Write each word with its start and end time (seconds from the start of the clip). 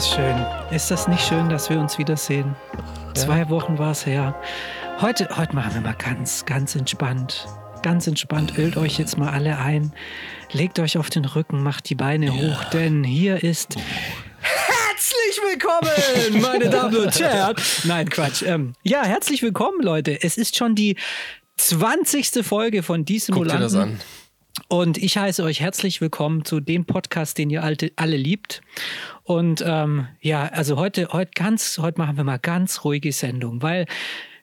das 0.00 0.14
schön. 0.14 0.46
Ist 0.70 0.90
das 0.90 1.08
nicht 1.08 1.20
schön, 1.20 1.50
dass 1.50 1.68
wir 1.68 1.78
uns 1.78 1.98
wiedersehen? 1.98 2.56
Zwei 3.12 3.50
Wochen 3.50 3.76
war 3.76 3.90
es 3.90 4.06
her. 4.06 4.34
Heute, 4.98 5.28
heute 5.36 5.54
machen 5.54 5.74
wir 5.74 5.82
mal 5.82 5.94
ganz, 5.94 6.46
ganz 6.46 6.74
entspannt. 6.74 7.46
Ganz 7.82 8.06
entspannt. 8.06 8.56
Ölt 8.56 8.78
euch 8.78 8.98
jetzt 8.98 9.18
mal 9.18 9.28
alle 9.28 9.58
ein. 9.58 9.92
Legt 10.52 10.78
euch 10.78 10.96
auf 10.96 11.10
den 11.10 11.26
Rücken, 11.26 11.62
macht 11.62 11.90
die 11.90 11.96
Beine 11.96 12.32
hoch, 12.32 12.64
denn 12.70 13.04
hier 13.04 13.44
ist. 13.44 13.76
Herzlich 14.40 15.38
willkommen, 15.50 16.40
meine 16.40 16.70
Damen 16.70 16.96
und 16.96 17.20
Herren. 17.20 17.56
Nein, 17.84 18.08
Quatsch. 18.08 18.40
Ähm, 18.40 18.72
ja, 18.82 19.04
herzlich 19.04 19.42
willkommen, 19.42 19.82
Leute. 19.82 20.22
Es 20.22 20.38
ist 20.38 20.56
schon 20.56 20.74
die 20.74 20.96
20. 21.58 22.42
Folge 22.42 22.82
von 22.82 23.04
Die 23.04 23.18
Guck 23.18 23.44
dir 23.44 23.58
das 23.58 23.72
Simulanten. 23.72 24.00
an. 24.00 24.00
Und 24.68 24.98
ich 24.98 25.16
heiße 25.16 25.42
euch 25.42 25.60
herzlich 25.60 26.00
willkommen 26.00 26.44
zu 26.44 26.60
dem 26.60 26.84
Podcast, 26.84 27.38
den 27.38 27.50
ihr 27.50 27.62
alle 27.62 28.16
liebt. 28.16 28.62
Und 29.30 29.62
ähm, 29.64 30.08
ja, 30.20 30.46
also 30.46 30.76
heute, 30.76 31.10
heute 31.12 31.30
ganz, 31.36 31.78
heute 31.78 32.00
machen 32.00 32.16
wir 32.16 32.24
mal 32.24 32.40
ganz 32.40 32.82
ruhige 32.84 33.12
Sendung, 33.12 33.62
weil 33.62 33.86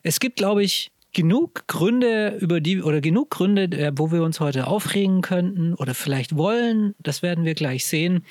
es 0.02 0.22
gibt, 0.22 0.38
glaube 0.38 0.64
ich, 0.64 0.94
genug 1.12 1.68
Gründe, 1.68 2.38
über 2.40 2.62
die 2.62 2.82
oder 2.82 3.02
genug 3.02 3.32
Gründe, 3.32 3.64
äh, 3.64 3.92
wo 3.98 4.14
wir 4.14 4.24
uns 4.24 4.40
heute 4.40 4.66
aufregen 4.66 5.20
könnten 5.20 5.74
oder 5.74 5.94
vielleicht 5.94 6.38
wollen. 6.38 6.96
Das 7.00 7.22
werden 7.22 7.44
wir 7.44 7.54
gleich 7.54 7.86
sehen. 7.86 8.24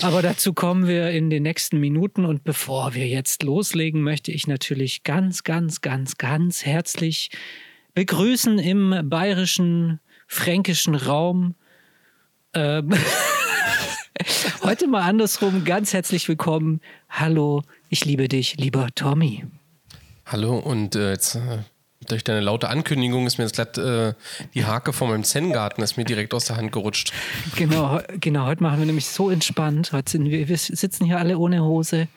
Aber 0.00 0.22
dazu 0.22 0.52
kommen 0.52 0.86
wir 0.86 1.10
in 1.10 1.28
den 1.28 1.42
nächsten 1.42 1.80
Minuten. 1.80 2.24
Und 2.24 2.44
bevor 2.44 2.94
wir 2.94 3.08
jetzt 3.08 3.42
loslegen, 3.42 4.00
möchte 4.00 4.30
ich 4.30 4.46
natürlich 4.46 5.02
ganz, 5.02 5.42
ganz, 5.42 5.80
ganz, 5.80 6.18
ganz 6.18 6.64
herzlich 6.64 7.30
begrüßen 7.94 8.60
im 8.60 8.94
bayerischen, 9.10 9.98
fränkischen 10.28 10.94
Raum. 10.94 11.56
Ähm, 12.54 12.94
heute 14.62 14.86
mal 14.86 15.02
andersrum. 15.02 15.64
Ganz 15.64 15.92
herzlich 15.92 16.28
willkommen. 16.28 16.80
Hallo, 17.08 17.62
ich 17.88 18.04
liebe 18.04 18.28
dich, 18.28 18.56
lieber 18.56 18.88
Tommy. 18.94 19.44
Hallo, 20.26 20.58
und 20.58 20.94
äh, 20.94 21.10
jetzt 21.12 21.34
äh, 21.34 21.58
durch 22.06 22.24
deine 22.24 22.40
laute 22.40 22.70
Ankündigung 22.70 23.26
ist 23.26 23.36
mir 23.36 23.44
jetzt 23.44 23.56
glatt 23.56 23.76
äh, 23.76 24.14
die 24.54 24.64
Hake 24.64 24.94
von 24.94 25.10
meinem 25.10 25.22
Zen-Garten 25.22 25.82
ist 25.82 25.98
mir 25.98 26.04
direkt 26.04 26.32
aus 26.32 26.46
der 26.46 26.56
Hand 26.56 26.72
gerutscht. 26.72 27.12
Genau, 27.56 28.00
genau, 28.20 28.46
heute 28.46 28.62
machen 28.62 28.78
wir 28.78 28.86
nämlich 28.86 29.06
so 29.06 29.28
entspannt. 29.28 29.92
Heute 29.92 30.12
sind 30.12 30.30
wir, 30.30 30.48
wir 30.48 30.56
sitzen 30.56 31.04
hier 31.04 31.18
alle 31.18 31.36
ohne 31.36 31.62
Hose, 31.62 32.08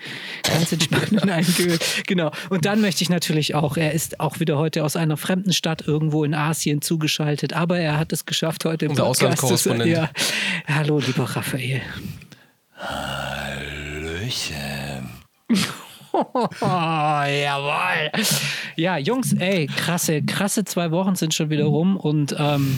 ganz 0.43 0.71
entspannt 0.71 1.11
und 1.11 1.29
eingeölt. 1.29 1.83
Genau. 2.07 2.31
Und 2.49 2.63
dann 2.65 2.79
möchte 2.79 3.03
ich 3.03 3.09
natürlich 3.09 3.55
auch, 3.55 3.75
er 3.75 3.91
ist 3.91 4.21
auch 4.21 4.39
wieder 4.39 4.57
heute 4.57 4.85
aus 4.85 4.95
einer 4.95 5.17
fremden 5.17 5.51
Stadt 5.51 5.85
irgendwo 5.85 6.23
in 6.23 6.33
Asien 6.33 6.81
zugeschaltet, 6.81 7.51
aber 7.51 7.77
er 7.77 7.97
hat 7.99 8.13
es 8.13 8.25
geschafft 8.25 8.63
heute 8.63 8.85
im 8.85 8.91
Unser 8.91 9.03
Podcast. 9.03 9.65
Ja. 9.65 10.09
Hallo, 10.65 10.99
lieber 10.99 11.25
Raphael. 11.25 11.81
Hallöchen. 12.77 13.89
Oh, 16.13 16.47
jawohl. 16.61 18.11
Ja, 18.75 18.97
Jungs, 18.97 19.33
ey, 19.33 19.67
krasse, 19.67 20.21
krasse 20.21 20.63
zwei 20.63 20.91
Wochen 20.91 21.15
sind 21.15 21.33
schon 21.33 21.49
wieder 21.49 21.65
rum 21.65 21.97
und 21.97 22.35
ähm, 22.37 22.77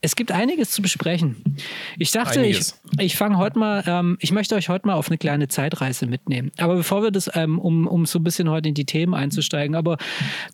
es 0.00 0.14
gibt 0.14 0.30
einiges 0.30 0.70
zu 0.70 0.80
besprechen. 0.80 1.56
Ich 1.98 2.12
dachte, 2.12 2.40
ich, 2.40 2.56
Einiges. 2.56 2.80
ich 3.00 3.16
fange 3.16 3.36
heute 3.36 3.58
mal, 3.58 3.82
ähm, 3.86 4.16
ich 4.20 4.30
möchte 4.30 4.54
euch 4.54 4.68
heute 4.68 4.86
mal 4.86 4.94
auf 4.94 5.08
eine 5.08 5.18
kleine 5.18 5.48
Zeitreise 5.48 6.06
mitnehmen. 6.06 6.52
Aber 6.58 6.76
bevor 6.76 7.02
wir 7.02 7.10
das, 7.10 7.28
ähm, 7.34 7.58
um, 7.58 7.88
um 7.88 8.06
so 8.06 8.20
ein 8.20 8.24
bisschen 8.24 8.48
heute 8.48 8.68
in 8.68 8.74
die 8.74 8.84
Themen 8.84 9.14
einzusteigen, 9.14 9.74
aber 9.74 9.98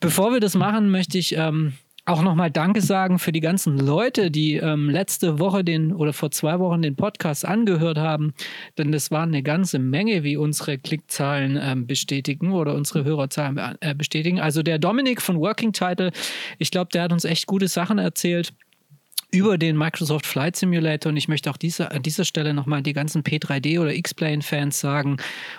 bevor 0.01 0.33
wir 0.33 0.41
das 0.41 0.55
machen, 0.55 0.91
möchte 0.91 1.19
ich 1.19 1.37
ähm, 1.37 1.75
auch 2.07 2.23
nochmal 2.23 2.51
Danke 2.51 2.83
sagen 2.83 3.19
für 3.19 3.33
die 3.33 3.41
ganzen 3.41 3.79
Leute, 3.79 4.31
die 4.31 4.57
ähm, 4.57 4.91
letzte 4.91 5.39
Woche 5.39 5.65
den 5.65 5.93
oder 5.93 6.13
vor 6.13 6.31
zwei 6.31 6.59
Wochen 6.59 6.83
den 6.83 6.97
Podcast 6.97 7.47
angehört 7.47 7.97
haben. 7.97 8.35
Denn 8.77 8.93
das 8.93 9.11
waren 9.11 9.31
eine 9.31 9.43
ganze 9.43 9.79
Menge, 9.79 10.23
wie 10.23 10.37
unsere 10.37 10.77
Klickzahlen 10.79 11.59
ähm, 11.61 11.87
bestätigen 11.87 12.53
oder 12.53 12.75
unsere 12.75 13.05
Hörerzahlen 13.05 13.59
äh, 13.81 13.95
bestätigen. 13.95 14.39
Also 14.39 14.63
der 14.63 14.79
Dominik 14.79 15.23
von 15.23 15.39
Working 15.41 15.73
Title, 15.73 16.13
ich 16.59 16.71
glaube, 16.71 16.91
der 16.93 17.05
hat 17.05 17.13
uns 17.13 17.25
echt 17.25 17.47
gute 17.47 17.69
Sachen 17.69 17.99
erzählt 17.99 18.53
über 19.35 19.59
den 19.59 19.77
Microsoft 19.77 20.27
Flight 20.27 20.57
Simulator 20.57 21.11
und 21.11 21.17
ich 21.17 21.29
möchte 21.29 21.51
auch 21.51 21.57
diese, 21.57 21.91
an 21.91 22.03
dieser 22.03 22.25
Stelle 22.25 22.55
nochmal 22.55 22.83
die 22.83 22.93
ganzen 22.93 23.23
P3D 23.23 23.81
oder 23.81 23.93
X-Plane-Fans 23.93 24.79
sagen 24.79 25.17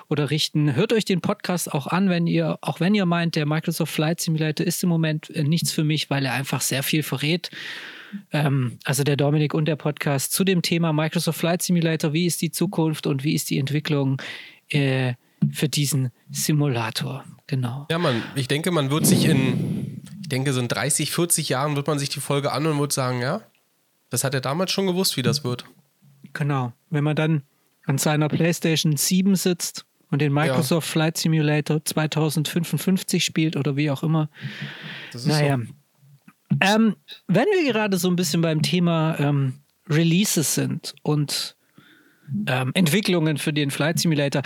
oder 0.07 0.31
richten, 0.31 0.75
hört 0.75 0.93
euch 0.93 1.03
den 1.03 1.19
Podcast 1.21 1.71
auch 1.71 1.85
an, 1.85 2.09
wenn 2.09 2.25
ihr, 2.25 2.57
auch 2.61 2.79
wenn 2.79 2.95
ihr 2.95 3.05
meint, 3.05 3.35
der 3.35 3.45
Microsoft 3.45 3.93
Flight 3.93 4.21
Simulator 4.21 4.65
ist 4.65 4.81
im 4.81 4.89
Moment 4.89 5.29
äh, 5.29 5.43
nichts 5.43 5.71
für 5.71 5.83
mich, 5.83 6.09
weil 6.09 6.25
er 6.25 6.33
einfach 6.33 6.61
sehr 6.61 6.83
viel 6.83 7.03
verrät. 7.03 7.51
Ähm, 8.31 8.79
also 8.85 9.03
der 9.03 9.17
Dominik 9.17 9.53
und 9.53 9.65
der 9.65 9.75
Podcast 9.75 10.31
zu 10.31 10.45
dem 10.45 10.61
Thema 10.61 10.93
Microsoft 10.93 11.39
Flight 11.39 11.61
Simulator, 11.61 12.13
wie 12.13 12.25
ist 12.25 12.41
die 12.41 12.51
Zukunft 12.51 13.07
und 13.07 13.25
wie 13.25 13.33
ist 13.33 13.49
die 13.49 13.59
Entwicklung 13.59 14.21
äh, 14.69 15.15
für 15.51 15.67
diesen 15.67 16.11
Simulator. 16.31 17.25
Genau. 17.47 17.85
Ja, 17.91 17.99
man, 17.99 18.23
ich 18.35 18.47
denke, 18.47 18.71
man 18.71 18.89
wird 18.89 19.05
sich 19.05 19.25
in, 19.25 20.01
ich 20.21 20.29
denke, 20.29 20.53
so 20.53 20.59
in 20.59 20.67
30, 20.67 21.11
40 21.11 21.49
Jahren 21.49 21.75
wird 21.75 21.87
man 21.87 21.99
sich 21.99 22.09
die 22.09 22.19
Folge 22.19 22.51
an 22.51 22.65
und 22.65 22.79
wird 22.79 22.93
sagen, 22.93 23.21
ja, 23.21 23.41
das 24.15 24.23
hat 24.23 24.33
er 24.33 24.39
damals 24.39 24.71
schon 24.71 24.87
gewusst, 24.87 25.17
wie 25.17 25.21
das 25.21 25.43
wird. 25.43 25.65
Genau. 26.31 26.71
Wenn 26.89 27.03
man 27.03 27.17
dann 27.17 27.43
an 27.85 27.97
seiner 27.97 28.29
PlayStation 28.29 28.95
7 28.95 29.35
sitzt 29.35 29.85
und 30.09 30.21
den 30.21 30.31
Microsoft 30.31 30.87
Flight 30.87 31.17
Simulator 31.17 31.83
2055 31.83 33.25
spielt 33.25 33.57
oder 33.57 33.75
wie 33.75 33.91
auch 33.91 34.03
immer. 34.03 34.29
Das 35.11 35.23
ist 35.23 35.27
Naja. 35.27 35.59
Ähm, 36.61 36.95
wenn 37.27 37.45
wir 37.45 37.73
gerade 37.73 37.97
so 37.97 38.07
ein 38.07 38.15
bisschen 38.15 38.41
beim 38.41 38.61
Thema 38.61 39.19
ähm, 39.19 39.59
Releases 39.89 40.55
sind 40.55 40.95
und 41.03 41.57
ähm, 42.47 42.71
Entwicklungen 42.73 43.37
für 43.37 43.53
den 43.53 43.71
Flight 43.71 43.99
Simulator. 43.99 44.41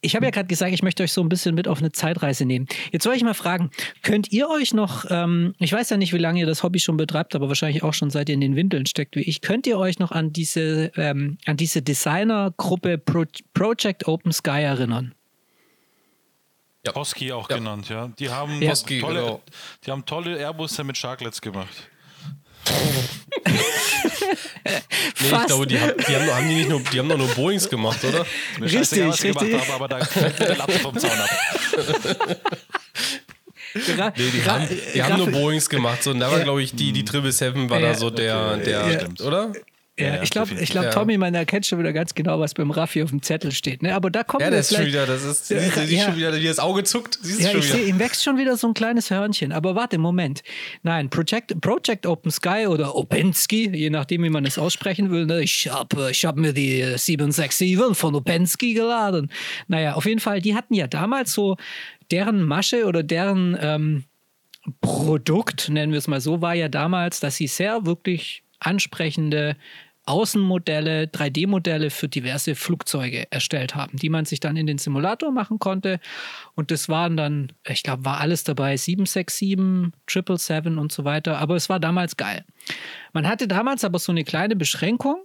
Ich 0.00 0.14
habe 0.14 0.24
ja 0.26 0.30
gerade 0.30 0.48
gesagt, 0.48 0.72
ich 0.72 0.82
möchte 0.82 1.02
euch 1.02 1.12
so 1.12 1.22
ein 1.22 1.28
bisschen 1.28 1.54
mit 1.54 1.68
auf 1.68 1.78
eine 1.78 1.92
Zeitreise 1.92 2.44
nehmen. 2.44 2.66
Jetzt 2.92 3.04
soll 3.04 3.14
ich 3.14 3.22
mal 3.22 3.34
fragen, 3.34 3.70
könnt 4.02 4.32
ihr 4.32 4.48
euch 4.48 4.74
noch, 4.74 5.04
ähm, 5.10 5.54
ich 5.58 5.72
weiß 5.72 5.90
ja 5.90 5.96
nicht, 5.96 6.12
wie 6.12 6.18
lange 6.18 6.40
ihr 6.40 6.46
das 6.46 6.62
Hobby 6.62 6.78
schon 6.80 6.96
betreibt, 6.96 7.34
aber 7.34 7.48
wahrscheinlich 7.48 7.82
auch 7.82 7.94
schon 7.94 8.10
seit 8.10 8.28
ihr 8.28 8.34
in 8.34 8.40
den 8.40 8.56
Windeln 8.56 8.86
steckt 8.86 9.16
wie 9.16 9.22
ich, 9.22 9.40
könnt 9.40 9.66
ihr 9.66 9.78
euch 9.78 9.98
noch 9.98 10.12
an 10.12 10.32
diese, 10.32 10.92
ähm, 10.96 11.38
an 11.46 11.56
diese 11.56 11.82
Designergruppe 11.82 12.98
Pro 12.98 13.24
Project 13.54 14.06
Open 14.08 14.32
Sky 14.32 14.62
erinnern? 14.62 15.14
Ja. 16.84 16.94
Hosky 16.94 17.32
auch 17.32 17.48
Ja. 17.48 17.56
genannt, 17.58 17.88
ja. 17.88 18.08
Die 18.18 18.28
haben, 18.28 18.60
Ja. 18.60 18.70
Hosky, 18.72 19.00
tolle, 19.00 19.20
genau. 19.20 19.42
die 19.86 19.90
haben 19.90 20.04
tolle 20.04 20.36
Airbusse 20.36 20.82
mit 20.84 20.96
Sharklets 20.98 21.40
gemacht. 21.40 21.88
Nee, 25.22 25.28
ich 25.28 25.34
Fast. 25.34 25.46
glaube, 25.46 25.66
die, 25.66 25.80
haben, 25.80 25.92
die, 26.08 26.16
haben, 26.16 26.34
haben 26.34 26.48
die 26.48 26.54
nicht 26.54 26.68
nur, 26.68 26.80
die 26.80 26.98
haben 26.98 27.08
doch 27.08 27.16
nur 27.18 27.28
Boeings 27.28 27.68
gemacht, 27.68 28.02
oder? 28.04 28.26
Mir 28.58 28.64
Richtig, 28.66 28.80
was 28.80 28.90
sie 28.90 29.02
richtig. 29.28 29.34
gemacht 29.50 29.68
haben, 29.68 29.72
aber 29.74 29.88
da 29.88 30.04
fällt 30.04 30.38
mir 30.38 30.46
der 30.46 30.56
Latte 30.56 30.78
vom 30.80 30.98
Zaun 30.98 31.10
ab. 31.10 31.30
Nee, 33.74 34.30
die 34.34 34.44
haben, 34.44 34.68
die 34.94 35.02
haben 35.02 35.16
nur 35.16 35.30
Boeings 35.30 35.66
gemacht. 35.68 36.02
So, 36.02 36.10
und 36.10 36.20
da 36.20 36.30
war, 36.30 36.36
Ja. 36.38 36.44
glaube 36.44 36.62
ich, 36.62 36.74
die, 36.74 36.92
die 36.92 37.06
Triple 37.06 37.32
Seven 37.32 37.70
war 37.70 37.80
Ja. 37.80 37.88
da 37.92 37.94
so 37.94 38.10
der, 38.10 38.52
Okay, 38.56 38.64
der 38.64 38.86
ja, 38.90 38.98
stimmt. 39.00 39.20
oder? 39.22 39.52
Ja, 40.02 40.16
Ja, 40.16 40.22
ich 40.22 40.30
glaube, 40.30 40.48
definitiv. 40.48 40.68
ich 40.68 40.72
glaub, 40.72 40.84
Ja. 40.84 40.90
Tommy, 40.90 41.16
man 41.18 41.34
erkennt 41.34 41.66
schon 41.66 41.78
wieder 41.78 41.92
ganz 41.92 42.14
genau, 42.14 42.38
was 42.40 42.54
beim 42.54 42.70
Raffi 42.70 43.02
auf 43.02 43.10
dem 43.10 43.22
Zettel 43.22 43.52
steht. 43.52 43.82
Ne? 43.82 43.94
Aber 43.94 44.10
da 44.10 44.22
kommt 44.24 44.42
Ja, 44.42 44.50
das 44.50 44.70
ist 44.70 44.76
schon 44.76 44.86
wieder, 44.86 45.06
das 45.06 45.24
ist, 45.24 45.50
Ja, 45.50 45.60
siehst 45.60 45.76
du, 45.76 45.80
siehst 45.86 45.92
ja. 45.92 46.04
schon 46.06 46.16
wieder, 46.16 46.34
wie 46.34 46.44
das 46.44 46.58
Auge 46.58 46.84
zuckt. 46.84 47.18
Siehst 47.22 47.40
du 47.40 47.44
Ja, 47.44 47.50
schon 47.50 47.60
ich 47.60 47.66
wieder. 47.68 47.78
sehe, 47.78 47.86
ihm 47.86 47.98
wächst 47.98 48.22
schon 48.24 48.36
wieder 48.38 48.56
so 48.56 48.68
ein 48.68 48.74
kleines 48.74 49.10
Hörnchen. 49.10 49.52
Aber 49.52 49.74
warte, 49.74 49.98
Moment. 49.98 50.42
Nein, 50.82 51.08
Project, 51.10 51.60
Project 51.60 52.06
Open 52.06 52.30
Sky 52.30 52.66
oder 52.68 52.94
Opensky, 52.94 53.70
je 53.74 53.90
nachdem, 53.90 54.22
wie 54.24 54.30
man 54.30 54.44
es 54.44 54.58
aussprechen 54.58 55.10
will. 55.10 55.26
Ne? 55.26 55.42
Ich 55.42 55.68
habe 55.70 56.10
ich 56.10 56.24
hab 56.24 56.36
mir 56.36 56.52
die 56.52 56.80
äh, 56.80 56.98
767 56.98 57.78
von 57.96 58.14
Opensky 58.14 58.74
geladen. 58.74 59.30
Naja, 59.68 59.94
auf 59.94 60.04
jeden 60.06 60.20
Fall, 60.20 60.40
die 60.40 60.54
hatten 60.54 60.74
ja 60.74 60.86
damals 60.86 61.32
so 61.32 61.56
deren 62.10 62.42
Masche 62.42 62.84
oder 62.86 63.02
deren 63.02 63.56
ähm, 63.60 64.04
Produkt, 64.80 65.68
nennen 65.70 65.92
wir 65.92 65.98
es 65.98 66.08
mal 66.08 66.20
so, 66.20 66.40
war 66.40 66.54
ja 66.54 66.68
damals, 66.68 67.20
dass 67.20 67.36
sie 67.36 67.46
sehr 67.46 67.84
wirklich 67.86 68.42
ansprechende 68.60 69.56
Außenmodelle, 70.04 71.04
3D-Modelle 71.04 71.90
für 71.90 72.08
diverse 72.08 72.54
Flugzeuge 72.54 73.30
erstellt 73.30 73.74
haben, 73.76 73.96
die 73.98 74.08
man 74.08 74.24
sich 74.24 74.40
dann 74.40 74.56
in 74.56 74.66
den 74.66 74.78
Simulator 74.78 75.30
machen 75.30 75.58
konnte. 75.58 76.00
Und 76.54 76.70
das 76.70 76.88
waren 76.88 77.16
dann, 77.16 77.52
ich 77.66 77.82
glaube, 77.82 78.04
war 78.04 78.20
alles 78.20 78.42
dabei, 78.42 78.76
767, 78.76 79.50
777 80.06 80.78
und 80.78 80.90
so 80.90 81.04
weiter. 81.04 81.38
Aber 81.38 81.54
es 81.54 81.68
war 81.68 81.78
damals 81.78 82.16
geil. 82.16 82.44
Man 83.12 83.28
hatte 83.28 83.46
damals 83.46 83.84
aber 83.84 83.98
so 83.98 84.10
eine 84.10 84.24
kleine 84.24 84.56
Beschränkung, 84.56 85.22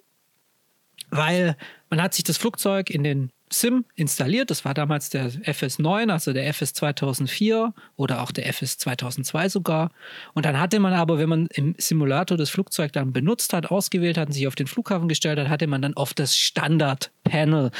weil 1.09 1.57
man 1.89 2.01
hat 2.01 2.13
sich 2.13 2.23
das 2.23 2.37
Flugzeug 2.37 2.89
in 2.89 3.03
den 3.03 3.31
SIM 3.49 3.85
installiert. 3.95 4.49
Das 4.51 4.65
war 4.65 4.73
damals 4.73 5.09
der 5.09 5.29
FS9, 5.29 6.11
also 6.11 6.33
der 6.33 6.47
FS 6.47 6.73
2004 6.73 7.73
oder 7.95 8.21
auch 8.21 8.31
der 8.31 8.47
FS 8.47 8.77
2002 8.77 9.49
sogar. 9.49 9.91
Und 10.33 10.45
dann 10.45 10.59
hatte 10.59 10.79
man 10.79 10.93
aber, 10.93 11.17
wenn 11.17 11.29
man 11.29 11.47
im 11.53 11.75
Simulator 11.77 12.37
das 12.37 12.49
Flugzeug 12.49 12.93
dann 12.93 13.13
benutzt 13.13 13.53
hat, 13.53 13.71
ausgewählt 13.71 14.17
hat 14.17 14.27
und 14.27 14.33
sich 14.33 14.47
auf 14.47 14.55
den 14.55 14.67
Flughafen 14.67 15.07
gestellt 15.07 15.39
hat, 15.39 15.49
hatte 15.49 15.67
man 15.67 15.81
dann 15.81 15.93
oft 15.93 16.19
das 16.19 16.35
Standard-Panel 16.37 17.71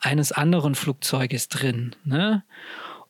eines 0.00 0.32
anderen 0.32 0.74
Flugzeuges 0.74 1.48
drin. 1.48 1.94
Ne? 2.04 2.44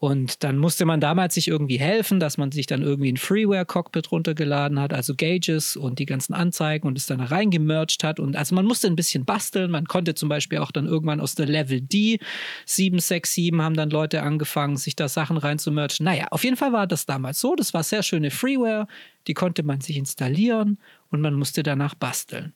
Und 0.07 0.45
dann 0.45 0.57
musste 0.57 0.85
man 0.85 1.01
damals 1.01 1.35
sich 1.35 1.49
irgendwie 1.49 1.81
helfen, 1.81 2.21
dass 2.21 2.39
man 2.39 2.53
sich 2.53 2.69
dann 2.69 2.81
irgendwie 2.81 3.11
ein 3.11 3.17
Freeware-Cockpit 3.17 4.13
runtergeladen 4.13 4.79
hat, 4.79 4.95
also 4.95 5.17
Gauges 5.17 5.77
und 5.77 5.99
die 5.99 6.07
ganzen 6.07 6.33
Anzeigen 6.33 6.87
und 6.87 6.97
es 6.97 7.07
dann 7.07 7.21
reingemerged 7.21 8.05
hat. 8.05 8.21
Und 8.21 8.37
also 8.37 8.55
man 8.55 8.67
musste 8.67 8.87
ein 8.87 8.95
bisschen 8.95 9.25
basteln. 9.25 9.69
Man 9.69 9.87
konnte 9.87 10.15
zum 10.15 10.29
Beispiel 10.29 10.59
auch 10.59 10.71
dann 10.71 10.87
irgendwann 10.87 11.19
aus 11.19 11.35
der 11.35 11.47
Level 11.47 11.81
D 11.81 12.21
767 12.67 13.53
haben 13.59 13.75
dann 13.75 13.91
Leute 13.91 14.23
angefangen, 14.23 14.77
sich 14.77 14.95
da 14.95 15.09
Sachen 15.09 15.39
reinzumergen. 15.39 16.05
Naja, 16.05 16.29
auf 16.31 16.45
jeden 16.45 16.57
Fall 16.57 16.73
war 16.73 16.87
das 16.87 17.07
damals 17.07 17.41
so. 17.41 17.57
Das 17.57 17.75
war 17.75 17.83
sehr 17.83 18.05
schöne 18.05 18.31
Freeware. 18.31 18.87
Die 19.27 19.35
konnte 19.35 19.65
man 19.65 19.81
sich 19.81 19.97
installieren 19.97 20.79
und 21.11 21.21
man 21.21 21.35
musste 21.35 21.65
danach 21.65 21.97
basteln. 21.97 22.55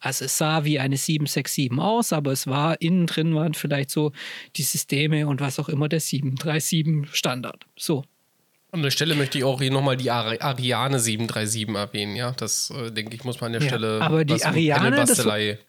Also 0.00 0.24
es 0.24 0.38
sah 0.38 0.64
wie 0.64 0.78
eine 0.78 0.96
767 0.96 1.78
aus, 1.78 2.12
aber 2.12 2.32
es 2.32 2.46
war 2.46 2.80
innen 2.80 3.06
drin 3.06 3.34
waren 3.34 3.54
vielleicht 3.54 3.90
so 3.90 4.12
die 4.56 4.62
Systeme 4.62 5.26
und 5.26 5.40
was 5.40 5.58
auch 5.58 5.68
immer 5.68 5.88
der 5.88 6.00
737 6.00 7.14
Standard. 7.14 7.66
So. 7.76 8.04
An 8.72 8.82
der 8.82 8.90
Stelle 8.90 9.14
möchte 9.14 9.38
ich 9.38 9.44
auch 9.44 9.60
hier 9.60 9.70
nochmal 9.72 9.96
die 9.96 10.10
Ari 10.10 10.38
Ariane 10.40 10.98
737 11.00 11.68
erwähnen, 11.74 12.14
ja. 12.16 12.30
Das, 12.32 12.70
äh, 12.70 12.90
denke 12.92 13.16
ich, 13.16 13.24
muss 13.24 13.40
man 13.40 13.48
an 13.48 13.52
der 13.54 13.62
Ja, 13.62 13.68
Stelle. 13.68 14.00
aber 14.00 14.24
die 14.24 14.42
Ariane, 14.44 14.90
das, 14.96 15.26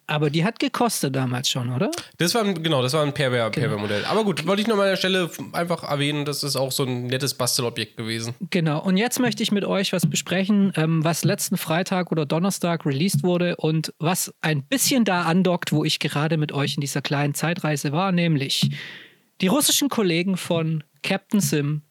aber 0.07 0.29
die 0.29 0.43
hat 0.45 0.59
gekostet 0.59 1.15
damals 1.15 1.49
schon, 1.49 1.73
oder? 1.73 1.89
Das 2.17 2.35
war 2.35 2.43
ein, 2.43 2.61
genau, 2.61 2.81
das 2.83 2.93
war 2.93 3.03
ein 3.03 3.13
Pairware- 3.13 3.49
Genau. 3.51 3.77
Aber 4.07 4.23
gut, 4.23 4.45
wollte 4.45 4.61
ich 4.61 4.67
nochmal 4.67 4.85
an 4.87 4.91
der 4.91 4.97
Stelle 4.97 5.29
einfach 5.53 5.83
erwähnen, 5.83 6.25
das 6.25 6.43
ist 6.43 6.55
auch 6.55 6.71
so 6.71 6.83
ein 6.83 7.07
nettes 7.07 7.33
Bastelobjekt 7.33 7.97
gewesen. 7.97 8.35
Genau. 8.49 8.81
Und 8.83 8.97
jetzt 8.97 9.19
möchte 9.19 9.41
ich 9.41 9.51
mit 9.51 9.65
euch 9.65 9.93
was 9.93 10.05
besprechen, 10.07 10.71
ähm, 10.75 11.03
was 11.03 11.23
letzten 11.23 11.57
Freitag 11.57 12.11
oder 12.11 12.25
Donnerstag 12.25 12.85
released 12.85 13.23
wurde 13.23 13.55
und 13.55 13.93
was 13.99 14.33
ein 14.41 14.63
bisschen 14.63 15.05
da 15.05 15.23
andockt, 15.23 15.71
wo 15.71 15.83
ich 15.83 15.99
gerade 15.99 16.37
mit 16.37 16.51
euch 16.51 16.75
in 16.75 16.81
dieser 16.81 17.01
kleinen 17.01 17.33
Zeitreise 17.33 17.91
war, 17.91 18.11
nämlich 18.11 18.69
die 19.41 19.47
russischen 19.47 19.89
Kollegen 19.89 20.37
von 20.37 20.83
Captain 21.01 21.39
Sim 21.39 21.81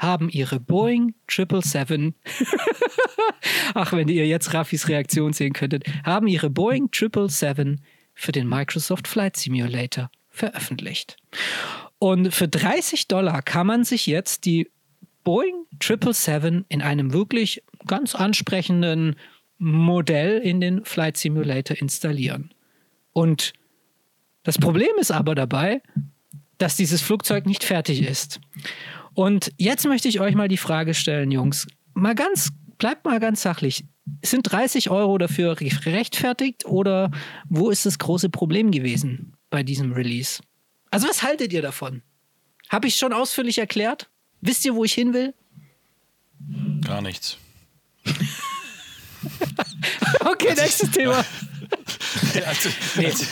haben 0.00 0.30
ihre 0.30 0.58
Boeing 0.58 1.14
777, 1.28 2.14
ach, 3.74 3.92
wenn 3.92 4.08
ihr 4.08 4.26
jetzt 4.26 4.54
Raffis 4.54 4.88
Reaktion 4.88 5.32
sehen 5.32 5.52
könntet, 5.52 5.84
haben 6.04 6.26
ihre 6.26 6.50
Boeing 6.50 6.88
777 6.92 7.84
für 8.14 8.32
den 8.32 8.48
Microsoft 8.48 9.06
Flight 9.06 9.36
Simulator 9.36 10.10
veröffentlicht. 10.30 11.16
Und 11.98 12.34
für 12.34 12.48
30 12.48 13.08
Dollar 13.08 13.42
kann 13.42 13.66
man 13.66 13.84
sich 13.84 14.06
jetzt 14.06 14.46
die 14.46 14.70
Boeing 15.22 15.66
777 15.82 16.64
in 16.68 16.80
einem 16.80 17.12
wirklich 17.12 17.62
ganz 17.86 18.14
ansprechenden 18.14 19.16
Modell 19.58 20.38
in 20.38 20.62
den 20.62 20.84
Flight 20.86 21.18
Simulator 21.18 21.76
installieren. 21.76 22.54
Und 23.12 23.52
das 24.44 24.56
Problem 24.56 24.92
ist 24.98 25.10
aber 25.10 25.34
dabei, 25.34 25.82
dass 26.56 26.76
dieses 26.76 27.02
Flugzeug 27.02 27.44
nicht 27.44 27.64
fertig 27.64 28.02
ist. 28.02 28.40
Und 29.14 29.52
jetzt 29.58 29.86
möchte 29.86 30.08
ich 30.08 30.20
euch 30.20 30.34
mal 30.34 30.48
die 30.48 30.56
Frage 30.56 30.94
stellen, 30.94 31.30
Jungs. 31.30 31.66
Mal 31.94 32.14
ganz, 32.14 32.50
bleibt 32.78 33.04
mal 33.04 33.20
ganz 33.20 33.42
sachlich. 33.42 33.84
Sind 34.24 34.50
30 34.50 34.90
Euro 34.90 35.18
dafür 35.18 35.54
gerechtfertigt 35.54 36.64
oder 36.64 37.10
wo 37.48 37.70
ist 37.70 37.86
das 37.86 37.98
große 37.98 38.30
Problem 38.30 38.70
gewesen 38.70 39.34
bei 39.50 39.62
diesem 39.62 39.92
Release? 39.92 40.42
Also, 40.90 41.08
was 41.08 41.22
haltet 41.22 41.52
ihr 41.52 41.62
davon? 41.62 42.02
Habe 42.68 42.88
ich 42.88 42.96
schon 42.96 43.12
ausführlich 43.12 43.58
erklärt? 43.58 44.08
Wisst 44.40 44.64
ihr, 44.64 44.74
wo 44.74 44.84
ich 44.84 44.94
hin 44.94 45.12
will? 45.12 45.34
Gar 46.82 47.02
nichts. 47.02 47.36
Okay, 50.20 50.54
nächstes 50.56 50.90
Thema. 50.90 51.24
also, 52.46 52.68
also, 52.96 53.24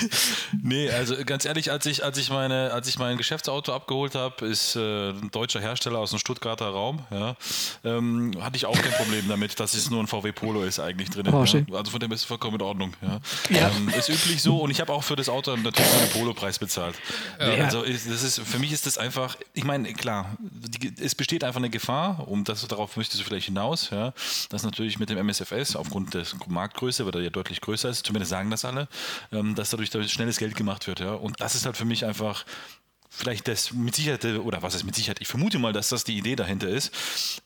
nee, 0.63 0.91
also 0.91 1.15
ganz 1.25 1.45
ehrlich, 1.45 1.71
als 1.71 1.87
ich, 1.87 2.05
als 2.05 2.19
ich, 2.19 2.31
meine, 2.31 2.73
als 2.73 2.89
ich 2.89 2.99
mein 2.99 3.17
Geschäftsauto 3.17 3.73
abgeholt 3.73 4.15
habe, 4.15 4.47
ist 4.47 4.77
äh, 4.77 5.11
ein 5.11 5.31
deutscher 5.31 5.61
Hersteller 5.61 5.99
aus 5.99 6.11
dem 6.11 6.19
Stuttgarter 6.19 6.69
Raum, 6.69 7.01
ja, 7.11 7.37
ähm, 7.85 8.33
hatte 8.41 8.57
ich 8.57 8.67
auch 8.67 8.81
kein 8.81 8.93
Problem 8.93 9.29
damit, 9.29 9.59
dass 9.61 9.75
es 9.75 9.91
nur 9.91 10.01
ein 10.01 10.07
VW 10.07 10.33
Polo 10.33 10.63
ist 10.63 10.81
eigentlich 10.81 11.11
drin. 11.11 11.27
Porsche. 11.27 11.67
Ja. 11.69 11.77
Also 11.77 11.91
von 11.91 12.01
dem 12.01 12.13
ist 12.13 12.21
es 12.21 12.27
vollkommen 12.27 12.57
in 12.57 12.63
Ordnung. 12.63 12.95
Ja. 13.03 13.21
Ja. 13.51 13.71
Ähm, 13.77 13.89
ist 13.89 14.09
üblich 14.09 14.43
so 14.43 14.59
und 14.59 14.71
ich 14.71 14.81
habe 14.81 14.93
auch 14.93 15.03
für 15.03 15.17
das 15.17 15.29
Auto 15.29 15.55
natürlich 15.57 15.91
den 15.91 16.11
Polopreis 16.11 16.59
bezahlt. 16.59 16.95
Nee. 17.39 17.61
Also 17.61 17.83
ist, 17.83 18.11
das 18.11 18.23
ist, 18.23 18.41
für 18.41 18.59
mich 18.59 18.73
ist 18.73 18.87
das 18.87 18.99
einfach, 18.99 19.37
ich 19.55 19.65
meine, 19.65 19.93
klar, 19.95 20.37
die, 20.41 20.93
es 21.03 21.15
besteht 21.15 21.45
einfach 21.45 21.61
eine 21.61 21.71
Gefahr, 21.71 22.27
um 22.29 22.45
das, 22.45 22.67
darauf 22.67 22.97
möchtest 22.97 23.21
du 23.21 23.25
vielleicht 23.25 23.47
hinaus, 23.47 23.91
ja, 23.91 24.13
dass 24.51 24.63
natürlich 24.63 24.99
mit 24.99 25.11
dem 25.11 25.19
MSFS 25.19 25.77
aufgrund 25.77 26.15
der 26.15 26.25
Marktgröße, 26.47 27.05
weil 27.07 27.15
er 27.17 27.23
ja 27.23 27.31
deutlich 27.31 27.61
größer 27.61 27.89
ist, 27.89 28.07
zumindest 28.07 28.28
sagen 28.29 28.51
das 28.51 28.65
alle, 28.65 28.89
ähm, 29.33 29.55
dass 29.55 29.71
dadurch, 29.71 29.91
dadurch 29.91 30.13
schnelles 30.13 30.39
Geld 30.39 30.55
gemacht 30.55 30.87
wird. 30.87 31.01
Ja. 31.01 31.15
Und 31.15 31.41
das 31.41 31.55
ist 31.55 31.67
halt 31.67 31.77
für 31.77 31.85
mich 31.85 32.05
einfach 32.05 32.45
vielleicht 33.11 33.49
das 33.49 33.73
mit 33.73 33.95
Sicherheit, 33.95 34.25
oder 34.25 34.63
was 34.63 34.75
ist 34.75 34.85
mit 34.85 34.95
Sicherheit, 34.95 35.21
ich 35.21 35.29
vermute 35.29 35.59
mal, 35.59 35.73
dass 35.73 35.89
das 35.89 36.05
die 36.05 36.17
Idee 36.17 36.37
dahinter 36.37 36.69
ist. 36.69 36.93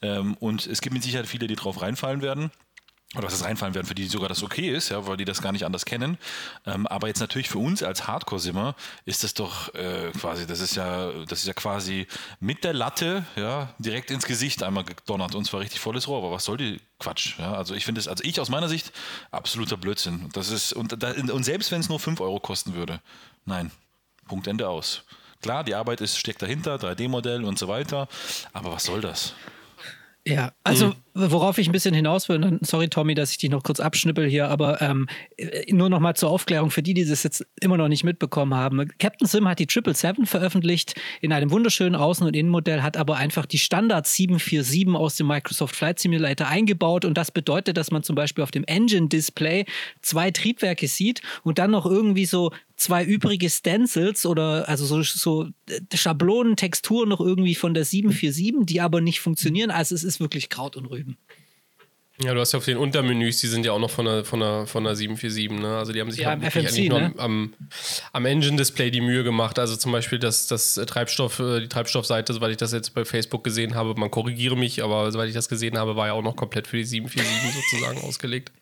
Ähm, 0.02 0.34
und 0.40 0.67
es 0.67 0.81
gibt 0.81 0.93
mit 0.93 1.02
Sicherheit 1.02 1.26
viele, 1.26 1.46
die 1.46 1.56
drauf 1.56 1.81
reinfallen 1.81 2.20
werden. 2.20 2.50
Oder 3.14 3.25
was 3.25 3.38
das 3.38 3.44
reinfallen 3.44 3.75
werden, 3.75 3.87
für 3.87 3.94
die 3.94 4.06
sogar 4.06 4.31
das 4.31 4.43
okay 4.43 4.70
ist, 4.70 4.88
ja, 4.88 5.06
weil 5.06 5.19
die 5.19 5.26
das 5.26 5.43
gar 5.43 5.53
nicht 5.53 5.67
anders 5.67 5.85
kennen. 5.85 6.17
Ähm, 6.64 6.87
aber 6.87 7.09
jetzt 7.09 7.20
natürlich 7.20 7.50
für 7.50 7.59
uns 7.59 7.82
als 7.82 8.06
Hardcore-Simmer 8.06 8.75
ist 9.05 9.23
das 9.23 9.35
doch 9.35 9.75
äh, 9.75 10.11
quasi, 10.19 10.47
das 10.47 10.61
ist 10.61 10.76
ja, 10.76 11.12
das 11.29 11.41
ist 11.41 11.47
ja 11.47 11.53
quasi 11.53 12.06
mit 12.41 12.64
der 12.64 12.73
Latte, 12.73 13.26
ja, 13.37 13.75
direkt 13.78 14.11
ins 14.11 14.25
Gesicht 14.25 14.62
einmal 14.62 14.85
gedonnert 14.85 15.35
und 15.35 15.45
zwar 15.45 15.61
richtig 15.61 15.81
volles 15.81 16.09
Rohr. 16.09 16.19
Aber 16.19 16.31
was 16.31 16.47
soll 16.47 16.57
die 16.57 16.81
Quatsch? 16.99 17.38
Ja? 17.38 17.52
Also 17.54 17.75
ich 17.75 17.85
finde 17.85 18.00
es, 18.00 18.09
also 18.09 18.25
ich 18.25 18.40
aus 18.40 18.49
meiner 18.49 18.69
Sicht 18.69 18.92
absoluter 19.31 19.76
Blödsinn. 19.76 20.31
Das 20.33 20.50
ist, 20.50 20.73
und, 20.73 21.02
da, 21.02 21.11
und 21.11 21.45
selbst 21.45 21.71
wenn 21.71 21.81
es 21.81 21.90
nur 21.90 22.00
5 22.00 22.19
Euro 22.21 22.40
kosten 22.40 22.75
würde, 22.75 23.00
nein. 23.45 23.71
Punkt 24.26 24.47
Ende 24.47 24.69
aus. 24.69 25.02
Klar, 25.42 25.64
die 25.64 25.75
Arbeit 25.75 26.00
ist, 26.00 26.16
steckt 26.16 26.40
dahinter, 26.40 26.76
3D-Modell 26.76 27.45
und 27.45 27.59
so 27.59 27.69
weiter. 27.69 28.09
Aber 28.52 28.73
was 28.73 28.85
soll 28.85 29.00
das? 29.00 29.35
Ja, 30.25 30.52
also 30.62 30.95
worauf 31.14 31.59
ich 31.59 31.69
ein 31.69 31.73
bisschen 31.73 31.95
hinaus 31.95 32.29
will, 32.29 32.45
und 32.45 32.64
sorry 32.64 32.88
Tommy, 32.88 33.14
dass 33.14 33.33
ich 33.33 33.38
dich 33.38 33.50
noch 33.50 33.64
kurz 33.64 33.81
abschnippel 33.81 34.29
hier, 34.29 34.49
aber 34.49 34.81
ähm, 34.81 35.09
äh, 35.37 35.73
nur 35.73 35.91
noch 35.91 35.99
mal 35.99 36.14
zur 36.14 36.31
Aufklärung 36.31 36.71
für 36.71 36.83
die, 36.83 36.95
die 36.95 37.05
das 37.05 37.25
jetzt 37.25 37.45
immer 37.61 37.76
noch 37.76 37.88
nicht 37.88 38.05
mitbekommen 38.05 38.55
haben. 38.55 38.88
Captain 39.00 39.26
Sim 39.26 39.49
hat 39.49 39.59
die 39.59 39.67
777 39.69 40.31
veröffentlicht 40.31 40.95
in 41.21 41.33
einem 41.33 41.50
wunderschönen 41.50 41.97
Außen- 41.97 42.25
und 42.25 42.37
Innenmodell, 42.37 42.83
hat 42.83 42.97
aber 42.97 43.17
einfach 43.17 43.47
die 43.47 43.59
Standard 43.59 44.07
747 44.07 44.95
aus 44.95 45.17
dem 45.17 45.26
Microsoft 45.26 45.75
Flight 45.75 45.99
Simulator 45.99 46.47
eingebaut 46.47 47.05
und 47.05 47.19
das 47.19 47.33
bedeutet, 47.33 47.76
dass 47.76 47.91
man 47.91 48.05
zum 48.05 48.14
Beispiel 48.14 48.45
auf 48.45 48.52
dem 48.52 48.64
Engine-Display 48.64 49.67
zwei 50.02 50.31
Triebwerke 50.31 50.87
sieht 50.87 51.21
und 51.43 51.59
dann 51.59 51.73
noch 51.73 51.85
irgendwie 51.85 52.26
so 52.26 52.52
zwei 52.76 53.05
übrige 53.05 53.50
Stencils 53.50 54.26
oder 54.26 54.69
also 54.69 54.85
so, 54.87 55.02
so 55.02 55.49
äh, 55.69 55.81
Schablonen, 55.97 56.57
Texturen 56.57 57.09
noch 57.09 57.21
irgendwie 57.21 57.55
von 57.55 57.75
der 57.75 57.85
747, 57.85 58.67
die 58.67 58.81
aber 58.81 59.00
nicht 59.00 59.21
funktionieren. 59.21 59.71
Also 59.71 59.95
es 59.95 60.05
ist 60.05 60.21
wirklich 60.21 60.49
Kraut 60.49 60.76
und 60.76 60.87
Rüben. 60.87 61.17
Ja, 62.23 62.35
du 62.35 62.41
hast 62.41 62.52
ja 62.52 62.59
auf 62.59 62.64
den 62.67 62.76
Untermenüs, 62.76 63.38
die 63.38 63.47
sind 63.47 63.64
ja 63.64 63.73
auch 63.73 63.79
noch 63.79 63.91
von 63.91 64.05
der, 64.05 64.25
von 64.25 64.38
der, 64.41 64.67
von 64.67 64.85
der 64.85 64.95
747, 64.95 65.61
ne? 65.61 65.76
Also 65.79 65.93
die 65.93 66.00
haben 66.00 66.11
sich 66.11 66.21
Ja, 66.21 66.29
halt 66.29 66.43
FMC, 66.43 66.69
eigentlich 66.69 66.88
nur 66.88 67.00
ne? 67.00 67.07
am, 67.17 67.19
am, 67.19 67.55
am 68.12 68.26
Engine-Display 68.26 68.91
die 68.91 69.00
Mühe 69.00 69.25
gemacht. 69.25 69.59
Also 69.59 69.76
zum 69.76 69.93
Beispiel 69.93 70.19
das, 70.19 70.47
das 70.47 70.75
Treibstoff, 70.75 71.41
äh, 71.41 71.61
die 71.61 71.69
Treibstoffseite, 71.69 72.33
soweit 72.33 72.50
ich 72.50 72.59
das 72.59 72.73
jetzt 72.73 72.95
bei 72.95 73.05
Facebook 73.05 73.43
gesehen 73.45 73.75
habe, 73.75 73.95
man 73.99 74.11
korrigiere 74.11 74.57
mich, 74.57 74.85
aber 74.85 75.11
soweit 75.11 75.29
ich 75.29 75.35
das 75.35 75.49
gesehen 75.49 75.79
habe, 75.79 75.97
war 75.97 76.09
ja 76.09 76.12
auch 76.12 76.23
noch 76.23 76.37
komplett 76.37 76.67
für 76.67 76.76
die 76.76 76.85
747 76.85 77.62
sozusagen 77.71 78.07
ausgelegt. 78.07 78.52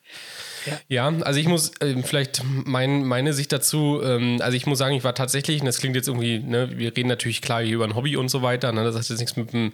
Ja, 0.89 1.09
also 1.09 1.41
ich 1.41 1.47
muss 1.47 1.73
ähm, 1.81 2.05
vielleicht 2.05 2.43
mein, 2.45 3.05
meine 3.05 3.33
Sicht 3.33 3.53
dazu, 3.53 4.01
ähm, 4.03 4.39
also 4.41 4.57
ich 4.57 4.67
muss 4.67 4.79
sagen, 4.79 4.95
ich 4.95 5.05
war 5.05 5.15
tatsächlich, 5.15 5.61
und 5.61 5.67
das 5.67 5.79
klingt 5.79 5.97
jetzt 5.97 6.09
irgendwie, 6.09 6.39
ne, 6.39 6.71
wir 6.77 6.97
reden 6.97 7.09
natürlich 7.09 7.43
klar 7.43 7.63
hier 7.63 7.77
über 7.77 7.85
ein 7.85 7.95
Hobby 7.95 8.17
und 8.17 8.29
so 8.29 8.43
weiter, 8.43 8.73
ne, 8.73 8.85
das 8.85 8.95
hat 8.95 9.09
jetzt 9.09 9.19
nichts 9.19 9.37
mit 9.37 9.53
dem 9.53 9.73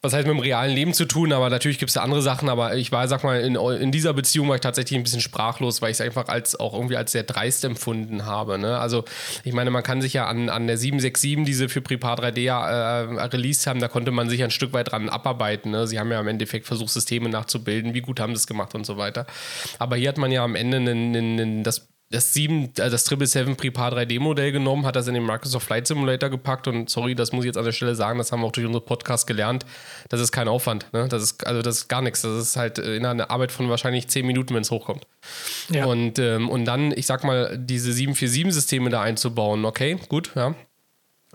was 0.00 0.12
heißt 0.12 0.28
mit 0.28 0.36
dem 0.36 0.40
realen 0.40 0.72
Leben 0.72 0.94
zu 0.94 1.06
tun, 1.06 1.32
aber 1.32 1.50
natürlich 1.50 1.78
gibt 1.78 1.90
es 1.90 1.94
da 1.94 2.02
andere 2.02 2.22
Sachen, 2.22 2.48
aber 2.48 2.76
ich 2.76 2.92
war, 2.92 3.08
sag 3.08 3.24
mal, 3.24 3.40
in, 3.40 3.56
in 3.56 3.90
dieser 3.90 4.14
Beziehung 4.14 4.48
war 4.48 4.54
ich 4.54 4.60
tatsächlich 4.60 4.96
ein 4.96 5.02
bisschen 5.02 5.20
sprachlos, 5.20 5.82
weil 5.82 5.90
ich 5.90 5.96
es 5.96 6.00
einfach 6.00 6.28
als 6.28 6.58
auch 6.58 6.72
irgendwie 6.72 6.96
als 6.96 7.10
sehr 7.10 7.24
dreist 7.24 7.64
empfunden 7.64 8.24
habe. 8.24 8.58
Ne? 8.58 8.78
Also 8.78 9.04
ich 9.42 9.52
meine, 9.52 9.70
man 9.70 9.82
kann 9.82 10.00
sich 10.00 10.12
ja 10.12 10.28
an, 10.28 10.50
an 10.50 10.68
der 10.68 10.78
767, 10.78 11.44
die 11.44 11.52
sie 11.52 11.68
für 11.68 11.80
Prepar 11.80 12.16
3D 12.20 12.42
ja, 12.42 13.00
äh, 13.00 13.24
released 13.24 13.66
haben, 13.66 13.80
da 13.80 13.88
konnte 13.88 14.12
man 14.12 14.28
sich 14.28 14.44
ein 14.44 14.52
Stück 14.52 14.72
weit 14.72 14.92
dran 14.92 15.08
abarbeiten. 15.08 15.72
Ne? 15.72 15.88
Sie 15.88 15.98
haben 15.98 16.12
ja 16.12 16.20
im 16.20 16.28
Endeffekt 16.28 16.66
versucht, 16.66 16.90
Systeme 16.90 17.28
nachzubilden, 17.28 17.92
wie 17.92 18.00
gut 18.00 18.20
haben 18.20 18.36
sie 18.36 18.40
es 18.40 18.46
gemacht 18.46 18.76
und 18.76 18.86
so 18.86 18.98
weiter. 18.98 19.26
Aber 19.80 19.96
hier 19.96 20.10
hat 20.10 20.18
man 20.18 20.30
ja 20.30 20.44
am 20.44 20.54
Ende 20.54 20.76
einen, 20.76 21.16
einen, 21.16 21.40
einen, 21.40 21.64
das 21.64 21.88
das 22.10 22.32
7, 22.32 22.64
äh, 22.64 22.90
das 22.90 23.04
777 23.04 23.56
Prepar 23.56 23.92
3D-Modell 23.92 24.52
genommen, 24.52 24.86
hat 24.86 24.96
das 24.96 25.08
in 25.08 25.14
den 25.14 25.26
Microsoft 25.26 25.66
Flight 25.66 25.86
Simulator 25.86 26.30
gepackt 26.30 26.66
und 26.66 26.88
sorry, 26.88 27.14
das 27.14 27.32
muss 27.32 27.44
ich 27.44 27.48
jetzt 27.48 27.58
an 27.58 27.64
der 27.64 27.72
Stelle 27.72 27.94
sagen, 27.94 28.18
das 28.18 28.32
haben 28.32 28.40
wir 28.40 28.46
auch 28.46 28.52
durch 28.52 28.66
unsere 28.66 28.84
Podcast 28.84 29.26
gelernt. 29.26 29.66
Das 30.08 30.20
ist 30.20 30.32
kein 30.32 30.48
Aufwand. 30.48 30.86
Ne? 30.92 31.06
Das 31.08 31.22
ist, 31.22 31.46
also 31.46 31.62
das 31.62 31.78
ist 31.78 31.88
gar 31.88 32.02
nichts. 32.02 32.22
Das 32.22 32.40
ist 32.40 32.56
halt 32.56 32.78
in 32.78 33.04
einer 33.04 33.30
Arbeit 33.30 33.52
von 33.52 33.68
wahrscheinlich 33.68 34.08
10 34.08 34.26
Minuten, 34.26 34.54
wenn 34.54 34.62
es 34.62 34.70
hochkommt. 34.70 35.06
Ja. 35.70 35.84
Und, 35.84 36.18
ähm, 36.18 36.48
und 36.48 36.64
dann, 36.64 36.92
ich 36.92 37.06
sag 37.06 37.24
mal, 37.24 37.58
diese 37.58 37.90
747-Systeme 37.90 38.90
da 38.90 39.02
einzubauen, 39.02 39.64
okay, 39.64 39.98
gut, 40.08 40.32
ja. 40.34 40.54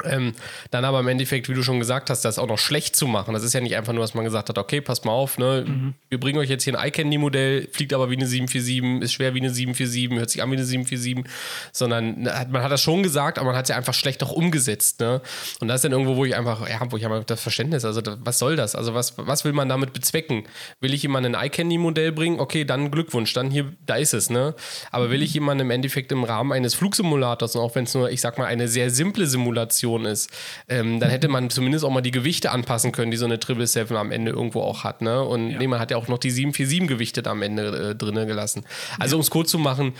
Ähm, 0.03 0.33
dann 0.71 0.85
aber 0.85 1.01
im 1.01 1.07
Endeffekt, 1.07 1.49
wie 1.49 1.53
du 1.53 1.61
schon 1.61 1.77
gesagt 1.77 2.09
hast, 2.09 2.25
das 2.25 2.39
auch 2.39 2.47
noch 2.47 2.57
schlecht 2.57 2.95
zu 2.95 3.05
machen. 3.05 3.35
Das 3.35 3.43
ist 3.43 3.53
ja 3.53 3.61
nicht 3.61 3.75
einfach 3.75 3.93
nur, 3.93 4.01
dass 4.01 4.15
man 4.15 4.25
gesagt 4.25 4.49
hat, 4.49 4.57
okay, 4.57 4.81
passt 4.81 5.05
mal 5.05 5.11
auf, 5.11 5.37
ne? 5.37 5.65
Mhm. 5.67 5.93
wir 6.09 6.19
bringen 6.19 6.39
euch 6.39 6.49
jetzt 6.49 6.63
hier 6.63 6.77
ein 6.77 6.87
iCandy-Modell, 6.87 7.67
fliegt 7.71 7.93
aber 7.93 8.09
wie 8.09 8.15
eine 8.15 8.25
747, 8.25 9.03
ist 9.03 9.13
schwer 9.13 9.35
wie 9.35 9.39
eine 9.39 9.51
747, 9.51 10.17
hört 10.17 10.31
sich 10.31 10.41
an 10.41 10.49
wie 10.49 10.55
eine 10.55 10.65
747, 10.65 11.31
sondern 11.71 12.21
ne, 12.21 12.47
man 12.49 12.63
hat 12.63 12.71
das 12.71 12.81
schon 12.81 13.03
gesagt, 13.03 13.37
aber 13.37 13.49
man 13.49 13.55
hat 13.55 13.65
es 13.65 13.69
ja 13.69 13.77
einfach 13.77 13.93
schlecht 13.93 14.23
auch 14.23 14.31
umgesetzt. 14.31 14.99
Ne? 14.99 15.21
Und 15.59 15.67
das 15.67 15.75
ist 15.75 15.83
dann 15.83 15.91
irgendwo, 15.91 16.15
wo 16.15 16.25
ich 16.25 16.35
einfach, 16.35 16.67
ja, 16.67 16.79
wo 16.89 16.97
ich 16.97 17.05
einfach 17.05 17.23
das 17.23 17.41
Verständnis, 17.41 17.85
also 17.85 18.01
was 18.23 18.39
soll 18.39 18.55
das? 18.55 18.73
Also 18.73 18.95
was, 18.95 19.13
was 19.19 19.45
will 19.45 19.53
man 19.53 19.69
damit 19.69 19.93
bezwecken? 19.93 20.45
Will 20.79 20.95
ich 20.95 21.03
jemandem 21.03 21.35
ein 21.35 21.45
iCandy-Modell 21.45 22.11
bringen? 22.11 22.39
Okay, 22.39 22.65
dann 22.65 22.89
Glückwunsch, 22.89 23.31
dann 23.33 23.51
hier, 23.51 23.71
da 23.85 23.97
ist 23.97 24.15
es, 24.15 24.31
ne? 24.31 24.55
Aber 24.89 25.11
will 25.11 25.21
ich 25.21 25.35
jemandem 25.35 25.67
im 25.67 25.71
Endeffekt 25.71 26.11
im 26.11 26.23
Rahmen 26.23 26.51
eines 26.51 26.73
Flugsimulators, 26.73 27.55
und 27.55 27.61
auch 27.61 27.75
wenn 27.75 27.83
es 27.83 27.93
nur, 27.93 28.09
ich 28.09 28.21
sag 28.21 28.39
mal, 28.39 28.45
eine 28.45 28.67
sehr 28.67 28.89
simple 28.89 29.27
Simulation 29.27 29.82
Situation 29.83 30.05
ist, 30.05 30.29
ähm, 30.69 30.99
dann 30.99 31.09
hätte 31.09 31.27
man 31.27 31.49
zumindest 31.49 31.83
auch 31.85 31.91
mal 31.91 32.01
die 32.01 32.11
Gewichte 32.11 32.51
anpassen 32.51 32.91
können, 32.91 33.11
die 33.11 33.17
so 33.17 33.25
eine 33.25 33.35
777 33.35 33.95
am 33.97 34.11
Ende 34.11 34.31
irgendwo 34.31 34.61
auch 34.61 34.83
hat. 34.83 35.01
Ne? 35.01 35.21
Und 35.21 35.51
ja. 35.51 35.59
nee, 35.59 35.67
man 35.67 35.79
hat 35.79 35.91
ja 35.91 35.97
auch 35.97 36.07
noch 36.07 36.17
die 36.17 36.31
747 36.31 36.87
Gewichte 36.87 37.21
da 37.21 37.31
am 37.31 37.41
Ende 37.41 37.91
äh, 37.91 37.95
drin 37.95 38.15
gelassen. 38.27 38.65
Also, 38.99 39.15
ja. 39.15 39.17
um 39.17 39.21
es 39.21 39.29
kurz 39.29 39.49
zu 39.49 39.57
machen, 39.57 39.93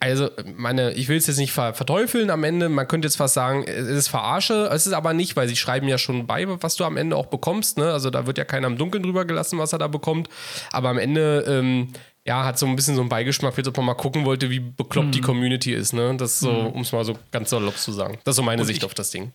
also 0.00 0.30
meine, 0.56 0.92
ich 0.92 1.08
will 1.08 1.18
es 1.18 1.26
jetzt 1.26 1.36
nicht 1.36 1.52
verteufeln 1.52 2.30
am 2.30 2.42
Ende, 2.42 2.70
man 2.70 2.88
könnte 2.88 3.06
jetzt 3.06 3.16
fast 3.16 3.34
sagen, 3.34 3.64
es 3.64 3.86
ist 3.86 4.08
Verarsche, 4.08 4.70
es 4.72 4.86
ist 4.86 4.94
aber 4.94 5.12
nicht, 5.12 5.36
weil 5.36 5.46
sie 5.46 5.56
schreiben 5.56 5.88
ja 5.88 5.98
schon 5.98 6.26
bei, 6.26 6.46
was 6.62 6.76
du 6.76 6.84
am 6.84 6.96
Ende 6.96 7.16
auch 7.16 7.26
bekommst, 7.26 7.76
ne? 7.76 7.92
Also 7.92 8.08
da 8.08 8.26
wird 8.26 8.38
ja 8.38 8.44
keiner 8.46 8.66
im 8.66 8.78
Dunkeln 8.78 9.02
drüber 9.02 9.26
gelassen, 9.26 9.58
was 9.58 9.74
er 9.74 9.78
da 9.78 9.88
bekommt. 9.88 10.28
Aber 10.72 10.88
am 10.88 10.96
Ende, 10.96 11.44
ähm, 11.46 11.88
ja, 12.26 12.44
hat 12.44 12.58
so 12.58 12.66
ein 12.66 12.74
bisschen 12.74 12.94
so 12.94 13.02
einen 13.02 13.10
Beigeschmack, 13.10 13.56
als 13.56 13.68
ob 13.68 13.76
man 13.76 13.86
mal 13.86 13.94
gucken 13.94 14.24
wollte, 14.24 14.48
wie 14.50 14.60
bekloppt 14.60 15.08
mhm. 15.08 15.12
die 15.12 15.20
Community 15.20 15.74
ist, 15.74 15.92
ne? 15.92 16.16
Das 16.16 16.40
so, 16.40 16.50
mhm. 16.50 16.66
um 16.68 16.80
es 16.82 16.92
mal 16.92 17.04
so 17.04 17.16
ganz 17.30 17.50
salopp 17.50 17.76
zu 17.76 17.92
sagen. 17.92 18.18
Das 18.24 18.32
ist 18.32 18.36
so 18.36 18.42
meine 18.42 18.62
Und 18.62 18.66
Sicht 18.66 18.78
ich, 18.78 18.84
auf 18.84 18.94
das 18.94 19.10
Ding. 19.10 19.32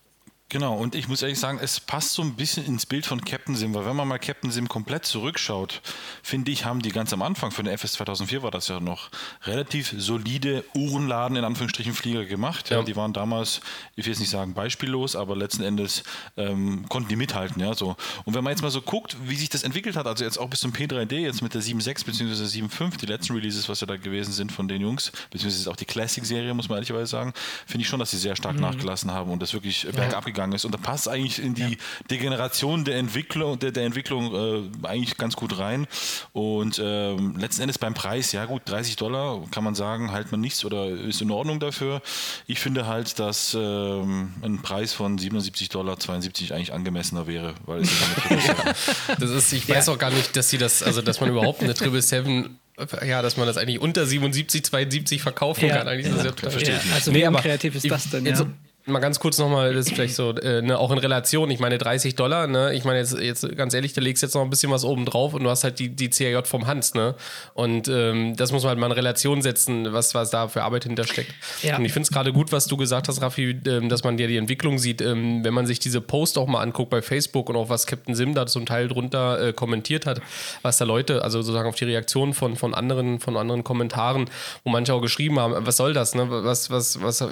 Genau, 0.50 0.74
und 0.74 0.96
ich 0.96 1.06
muss 1.06 1.22
ehrlich 1.22 1.38
sagen, 1.38 1.60
es 1.62 1.78
passt 1.78 2.12
so 2.12 2.22
ein 2.22 2.34
bisschen 2.34 2.66
ins 2.66 2.84
Bild 2.84 3.06
von 3.06 3.24
Captain 3.24 3.54
Sim, 3.54 3.72
weil 3.72 3.86
wenn 3.86 3.94
man 3.94 4.08
mal 4.08 4.18
Captain 4.18 4.50
Sim 4.50 4.68
komplett 4.68 5.06
zurückschaut, 5.06 5.80
finde 6.24 6.50
ich, 6.50 6.64
haben 6.64 6.82
die 6.82 6.90
ganz 6.90 7.12
am 7.12 7.22
Anfang, 7.22 7.52
für 7.52 7.62
den 7.62 7.72
FS 7.72 7.92
2004 7.92 8.42
war 8.42 8.50
das 8.50 8.66
ja 8.66 8.80
noch, 8.80 9.10
relativ 9.44 9.94
solide 9.96 10.64
Uhrenladen, 10.74 11.36
in 11.36 11.44
Anführungsstrichen, 11.44 11.94
Flieger 11.94 12.24
gemacht. 12.24 12.70
Ja. 12.70 12.82
die 12.82 12.96
waren 12.96 13.12
damals, 13.12 13.60
ich 13.94 14.06
will 14.06 14.12
jetzt 14.12 14.18
nicht 14.18 14.30
sagen 14.30 14.52
beispiellos, 14.52 15.14
aber 15.14 15.36
letzten 15.36 15.62
Endes 15.62 16.02
ähm, 16.36 16.84
konnten 16.88 17.08
die 17.08 17.16
mithalten. 17.16 17.62
Ja, 17.62 17.74
so. 17.74 17.94
Und 18.24 18.34
wenn 18.34 18.42
man 18.42 18.50
jetzt 18.50 18.62
mal 18.62 18.72
so 18.72 18.82
guckt, 18.82 19.16
wie 19.26 19.36
sich 19.36 19.50
das 19.50 19.62
entwickelt 19.62 19.94
hat, 19.94 20.08
also 20.08 20.24
jetzt 20.24 20.36
auch 20.36 20.50
bis 20.50 20.58
zum 20.58 20.72
P3D, 20.72 21.14
jetzt 21.18 21.42
mit 21.42 21.54
der 21.54 21.62
7.6 21.62 22.06
bzw. 22.06 22.64
7.5, 22.64 22.98
die 22.98 23.06
letzten 23.06 23.34
Releases, 23.34 23.68
was 23.68 23.82
ja 23.82 23.86
da 23.86 23.96
gewesen 23.96 24.32
sind 24.32 24.50
von 24.50 24.66
den 24.66 24.80
Jungs, 24.80 25.12
beziehungsweise 25.30 25.70
auch 25.70 25.76
die 25.76 25.84
Classic-Serie, 25.84 26.52
muss 26.54 26.68
man 26.68 26.78
ehrlicherweise 26.78 27.06
sagen, 27.06 27.34
finde 27.66 27.82
ich 27.82 27.88
schon, 27.88 28.00
dass 28.00 28.10
sie 28.10 28.18
sehr 28.18 28.34
stark 28.34 28.56
mhm. 28.56 28.62
nachgelassen 28.62 29.12
haben 29.12 29.30
und 29.30 29.40
das 29.40 29.52
wirklich 29.52 29.84
ja. 29.84 29.92
bergab 29.92 30.24
gegangen 30.24 30.39
gegangen 30.40 30.54
ist. 30.54 30.64
Und 30.64 30.72
da 30.72 30.78
passt 30.78 31.08
eigentlich 31.08 31.42
in 31.42 31.54
die 31.54 31.62
ja. 31.62 31.76
Degeneration 32.10 32.84
der 32.84 32.96
Entwicklung, 32.96 33.58
der, 33.58 33.72
der 33.72 33.84
Entwicklung 33.84 34.34
äh, 34.34 34.86
eigentlich 34.86 35.16
ganz 35.18 35.36
gut 35.36 35.58
rein. 35.58 35.86
Und 36.32 36.80
ähm, 36.82 37.36
letzten 37.36 37.62
Endes 37.62 37.78
beim 37.78 37.94
Preis, 37.94 38.32
ja 38.32 38.46
gut, 38.46 38.62
30 38.64 38.96
Dollar 38.96 39.42
kann 39.50 39.64
man 39.64 39.74
sagen, 39.74 40.12
halt 40.12 40.32
man 40.32 40.40
nichts 40.40 40.64
oder 40.64 40.88
ist 40.88 41.20
in 41.20 41.30
Ordnung 41.30 41.60
dafür. 41.60 42.00
Ich 42.46 42.58
finde 42.58 42.86
halt, 42.86 43.18
dass 43.18 43.54
ähm, 43.54 44.32
ein 44.42 44.62
Preis 44.62 44.92
von 44.92 45.18
77 45.18 45.68
Dollar 45.68 45.98
72 45.98 46.54
eigentlich 46.54 46.72
angemessener 46.72 47.26
wäre, 47.26 47.54
weil 47.66 47.82
es 47.82 47.90
Das 49.18 49.30
ist, 49.30 49.52
ich 49.52 49.68
weiß 49.68 49.88
auch 49.90 49.98
gar 49.98 50.10
nicht, 50.10 50.34
dass 50.36 50.48
sie 50.48 50.58
das, 50.58 50.82
also 50.82 51.02
dass 51.02 51.20
man 51.20 51.30
überhaupt 51.30 51.62
eine 51.62 51.74
Triple 51.74 52.02
Seven 52.02 52.58
ja, 53.04 53.20
dass 53.20 53.36
man 53.36 53.46
das 53.46 53.58
eigentlich 53.58 53.78
unter 53.78 54.06
77, 54.06 54.64
72 54.64 55.20
verkaufen 55.20 55.66
ja, 55.66 55.76
kann. 55.76 55.88
Eigentlich 55.88 56.06
ja, 56.06 56.16
ist 56.16 56.24
das 56.24 56.42
ja, 56.42 56.50
verstehe 56.50 56.74
ja, 56.76 56.94
Also 56.94 57.12
wie 57.12 57.28
nee, 57.28 57.38
kreativ 57.38 57.74
ist 57.74 57.90
das 57.90 58.08
denn? 58.08 58.24
Ja? 58.24 58.46
Mal 58.90 59.00
ganz 59.00 59.20
kurz 59.20 59.38
nochmal, 59.38 59.74
das 59.74 59.86
ist 59.86 59.94
vielleicht 59.94 60.14
so, 60.14 60.30
äh, 60.34 60.62
ne, 60.62 60.78
auch 60.78 60.90
in 60.90 60.98
Relation, 60.98 61.50
ich 61.50 61.60
meine 61.60 61.78
30 61.78 62.14
Dollar, 62.14 62.46
ne, 62.46 62.74
ich 62.74 62.84
meine 62.84 62.98
jetzt, 62.98 63.18
jetzt 63.18 63.56
ganz 63.56 63.74
ehrlich, 63.74 63.92
da 63.92 64.00
legst 64.00 64.22
du 64.22 64.26
jetzt 64.26 64.34
noch 64.34 64.42
ein 64.42 64.50
bisschen 64.50 64.70
was 64.70 64.84
oben 64.84 65.04
drauf 65.04 65.34
und 65.34 65.44
du 65.44 65.50
hast 65.50 65.64
halt 65.64 65.78
die, 65.78 65.88
die 65.88 66.10
CRJ 66.10 66.44
vom 66.44 66.66
Hans, 66.66 66.94
ne? 66.94 67.14
Und 67.54 67.88
ähm, 67.88 68.36
das 68.36 68.52
muss 68.52 68.62
man 68.62 68.70
halt 68.70 68.78
mal 68.78 68.86
in 68.86 68.92
Relation 68.92 69.42
setzen, 69.42 69.92
was, 69.92 70.14
was 70.14 70.30
da 70.30 70.48
für 70.48 70.62
Arbeit 70.62 70.84
hintersteckt. 70.84 71.34
Ja. 71.62 71.76
Und 71.76 71.84
ich 71.84 71.92
finde 71.92 72.04
es 72.04 72.10
gerade 72.10 72.32
gut, 72.32 72.52
was 72.52 72.66
du 72.66 72.76
gesagt 72.76 73.08
hast, 73.08 73.22
Raffi, 73.22 73.60
ähm, 73.66 73.88
dass 73.88 74.04
man 74.04 74.18
ja 74.18 74.26
die 74.26 74.36
Entwicklung 74.36 74.78
sieht, 74.78 75.00
ähm, 75.00 75.44
wenn 75.44 75.54
man 75.54 75.66
sich 75.66 75.78
diese 75.78 76.00
Post 76.00 76.38
auch 76.38 76.46
mal 76.46 76.60
anguckt 76.60 76.90
bei 76.90 77.02
Facebook 77.02 77.48
und 77.48 77.56
auch 77.56 77.68
was 77.68 77.86
Captain 77.86 78.14
Sim 78.14 78.34
da 78.34 78.46
zum 78.46 78.66
Teil 78.66 78.88
drunter 78.88 79.48
äh, 79.48 79.52
kommentiert 79.52 80.06
hat, 80.06 80.20
was 80.62 80.78
da 80.78 80.84
Leute, 80.84 81.22
also 81.22 81.42
sozusagen 81.42 81.68
auf 81.68 81.76
die 81.76 81.84
Reaktion 81.84 82.34
von, 82.34 82.56
von 82.56 82.74
anderen, 82.74 83.20
von 83.20 83.36
anderen 83.36 83.64
Kommentaren, 83.64 84.28
wo 84.64 84.70
manche 84.70 84.94
auch 84.94 85.00
geschrieben 85.00 85.38
haben, 85.38 85.54
was 85.66 85.76
soll 85.76 85.92
das, 85.92 86.14
ne? 86.14 86.26
Was, 86.28 86.70
was, 86.70 87.02
was, 87.02 87.24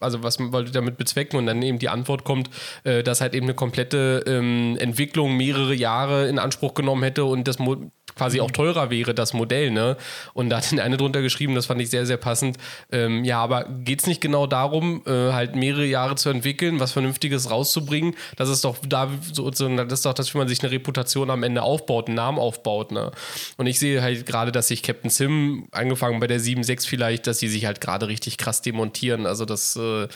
also 0.00 0.22
was 0.22 0.38
wollt 0.40 0.68
ihr 0.68 0.72
damit 0.72 0.93
damit 0.94 0.98
bezwecken 0.98 1.36
und 1.36 1.46
dann 1.46 1.62
eben 1.62 1.78
die 1.78 1.88
Antwort 1.88 2.24
kommt, 2.24 2.50
äh, 2.84 3.02
dass 3.02 3.20
halt 3.20 3.34
eben 3.34 3.46
eine 3.46 3.54
komplette 3.54 4.24
ähm, 4.26 4.76
Entwicklung 4.78 5.36
mehrere 5.36 5.74
Jahre 5.74 6.28
in 6.28 6.38
Anspruch 6.38 6.74
genommen 6.74 7.02
hätte 7.02 7.24
und 7.24 7.46
das 7.48 7.58
Mo 7.58 7.76
quasi 8.16 8.40
auch 8.40 8.50
teurer 8.50 8.90
wäre, 8.90 9.12
das 9.12 9.32
Modell, 9.32 9.70
ne? 9.70 9.96
Und 10.34 10.50
da 10.50 10.58
hat 10.58 10.70
den 10.70 10.80
eine 10.84 10.96
drunter 10.96 11.22
geschrieben, 11.22 11.54
das 11.54 11.66
fand 11.66 11.80
ich 11.80 11.90
sehr, 11.90 12.06
sehr 12.06 12.16
passend. 12.16 12.58
Ähm, 12.92 13.24
ja, 13.24 13.40
aber 13.40 13.64
geht 13.64 14.00
es 14.00 14.06
nicht 14.06 14.20
genau 14.20 14.46
darum, 14.46 15.02
äh, 15.06 15.32
halt 15.32 15.56
mehrere 15.56 15.86
Jahre 15.86 16.14
zu 16.14 16.28
entwickeln, 16.28 16.80
was 16.80 16.92
Vernünftiges 16.92 17.50
rauszubringen? 17.50 18.14
Das 18.36 18.48
ist 18.48 18.64
doch 18.64 18.76
da 18.86 19.10
so, 19.32 19.50
das 19.50 19.60
ist 19.92 20.06
doch 20.06 20.14
das, 20.14 20.32
wie 20.32 20.38
man 20.38 20.48
sich 20.48 20.62
eine 20.62 20.70
Reputation 20.70 21.30
am 21.30 21.42
Ende 21.42 21.62
aufbaut, 21.62 22.06
einen 22.06 22.16
Namen 22.16 22.38
aufbaut, 22.38 22.92
ne? 22.92 23.10
Und 23.56 23.66
ich 23.66 23.78
sehe 23.78 24.02
halt 24.02 24.26
gerade, 24.26 24.52
dass 24.52 24.68
sich 24.68 24.82
Captain 24.82 25.10
Sim, 25.10 25.66
angefangen 25.72 26.20
bei 26.20 26.26
der 26.26 26.40
7.6 26.40 26.86
vielleicht, 26.86 27.26
dass 27.26 27.38
sie 27.38 27.48
sich 27.48 27.66
halt 27.66 27.80
gerade 27.80 28.08
richtig 28.08 28.38
krass 28.38 28.62
demontieren. 28.62 29.26
Also 29.26 29.44
das, 29.44 29.76
äh, 29.76 30.08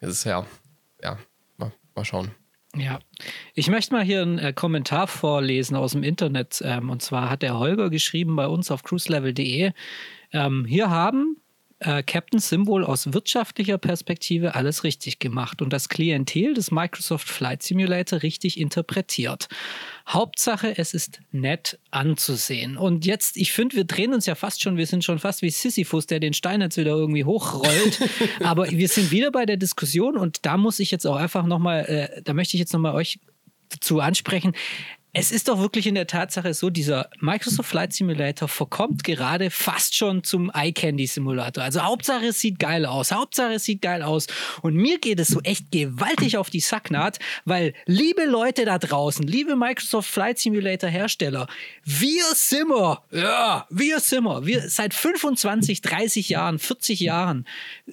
das 0.00 0.15
ist 0.18 0.24
ja, 0.24 0.46
ja, 1.02 1.18
mal, 1.58 1.72
mal 1.94 2.04
schauen. 2.04 2.30
Ja, 2.74 2.98
ich 3.54 3.68
möchte 3.68 3.94
mal 3.94 4.04
hier 4.04 4.22
einen 4.22 4.38
äh, 4.38 4.52
Kommentar 4.52 5.06
vorlesen 5.06 5.76
aus 5.76 5.92
dem 5.92 6.02
Internet. 6.02 6.62
Ähm, 6.64 6.90
und 6.90 7.02
zwar 7.02 7.30
hat 7.30 7.42
der 7.42 7.58
Holger 7.58 7.90
geschrieben 7.90 8.36
bei 8.36 8.46
uns 8.46 8.70
auf 8.70 8.82
cruiselevel.de. 8.82 9.72
Ähm, 10.32 10.64
hier 10.66 10.90
haben 10.90 11.36
äh, 11.78 12.02
Captain 12.02 12.40
Symbol 12.40 12.84
aus 12.84 13.12
wirtschaftlicher 13.12 13.78
Perspektive 13.78 14.54
alles 14.54 14.84
richtig 14.84 15.18
gemacht 15.18 15.60
und 15.60 15.72
das 15.72 15.88
Klientel 15.88 16.54
des 16.54 16.70
Microsoft 16.70 17.28
Flight 17.28 17.62
Simulator 17.62 18.22
richtig 18.22 18.58
interpretiert. 18.58 19.48
Hauptsache, 20.08 20.78
es 20.78 20.94
ist 20.94 21.20
nett 21.32 21.78
anzusehen. 21.90 22.76
Und 22.76 23.04
jetzt, 23.04 23.36
ich 23.36 23.52
finde, 23.52 23.76
wir 23.76 23.84
drehen 23.84 24.14
uns 24.14 24.24
ja 24.26 24.34
fast 24.34 24.62
schon, 24.62 24.76
wir 24.76 24.86
sind 24.86 25.04
schon 25.04 25.18
fast 25.18 25.42
wie 25.42 25.50
Sisyphus, 25.50 26.06
der 26.06 26.20
den 26.20 26.32
Stein 26.32 26.60
jetzt 26.60 26.76
wieder 26.76 26.92
irgendwie 26.92 27.24
hochrollt. 27.24 28.00
Aber 28.42 28.70
wir 28.70 28.88
sind 28.88 29.10
wieder 29.10 29.30
bei 29.30 29.44
der 29.44 29.56
Diskussion 29.56 30.16
und 30.16 30.46
da 30.46 30.56
muss 30.56 30.78
ich 30.78 30.90
jetzt 30.90 31.06
auch 31.06 31.16
einfach 31.16 31.44
nochmal, 31.44 31.84
äh, 31.86 32.22
da 32.22 32.32
möchte 32.32 32.56
ich 32.56 32.60
jetzt 32.60 32.72
nochmal 32.72 32.94
euch 32.94 33.18
dazu 33.68 34.00
ansprechen 34.00 34.54
es 35.18 35.32
ist 35.32 35.48
doch 35.48 35.58
wirklich 35.58 35.86
in 35.86 35.94
der 35.94 36.06
Tatsache 36.06 36.52
so, 36.52 36.68
dieser 36.68 37.08
Microsoft 37.20 37.70
Flight 37.70 37.94
Simulator 37.94 38.48
verkommt 38.48 39.02
gerade 39.02 39.50
fast 39.50 39.96
schon 39.96 40.22
zum 40.22 40.50
Eye 40.52 40.72
Candy 40.72 41.06
Simulator. 41.06 41.64
Also 41.64 41.80
Hauptsache 41.80 42.26
es 42.26 42.40
sieht 42.40 42.58
geil 42.58 42.84
aus, 42.84 43.12
Hauptsache 43.12 43.54
es 43.54 43.64
sieht 43.64 43.80
geil 43.80 44.02
aus. 44.02 44.26
Und 44.60 44.74
mir 44.74 44.98
geht 44.98 45.18
es 45.18 45.28
so 45.28 45.40
echt 45.40 45.72
gewaltig 45.72 46.36
auf 46.36 46.50
die 46.50 46.60
Sacknaht, 46.60 47.18
weil 47.46 47.72
liebe 47.86 48.26
Leute 48.26 48.66
da 48.66 48.78
draußen, 48.78 49.26
liebe 49.26 49.56
Microsoft 49.56 50.10
Flight 50.10 50.38
Simulator 50.38 50.90
Hersteller, 50.90 51.46
wir 51.82 52.24
Simmer, 52.34 53.02
ja, 53.10 53.66
wir 53.70 54.00
Simmer, 54.00 54.44
wir 54.44 54.68
seit 54.68 54.92
25, 54.92 55.80
30 55.80 56.28
Jahren, 56.28 56.58
40 56.58 57.00
Jahren 57.00 57.46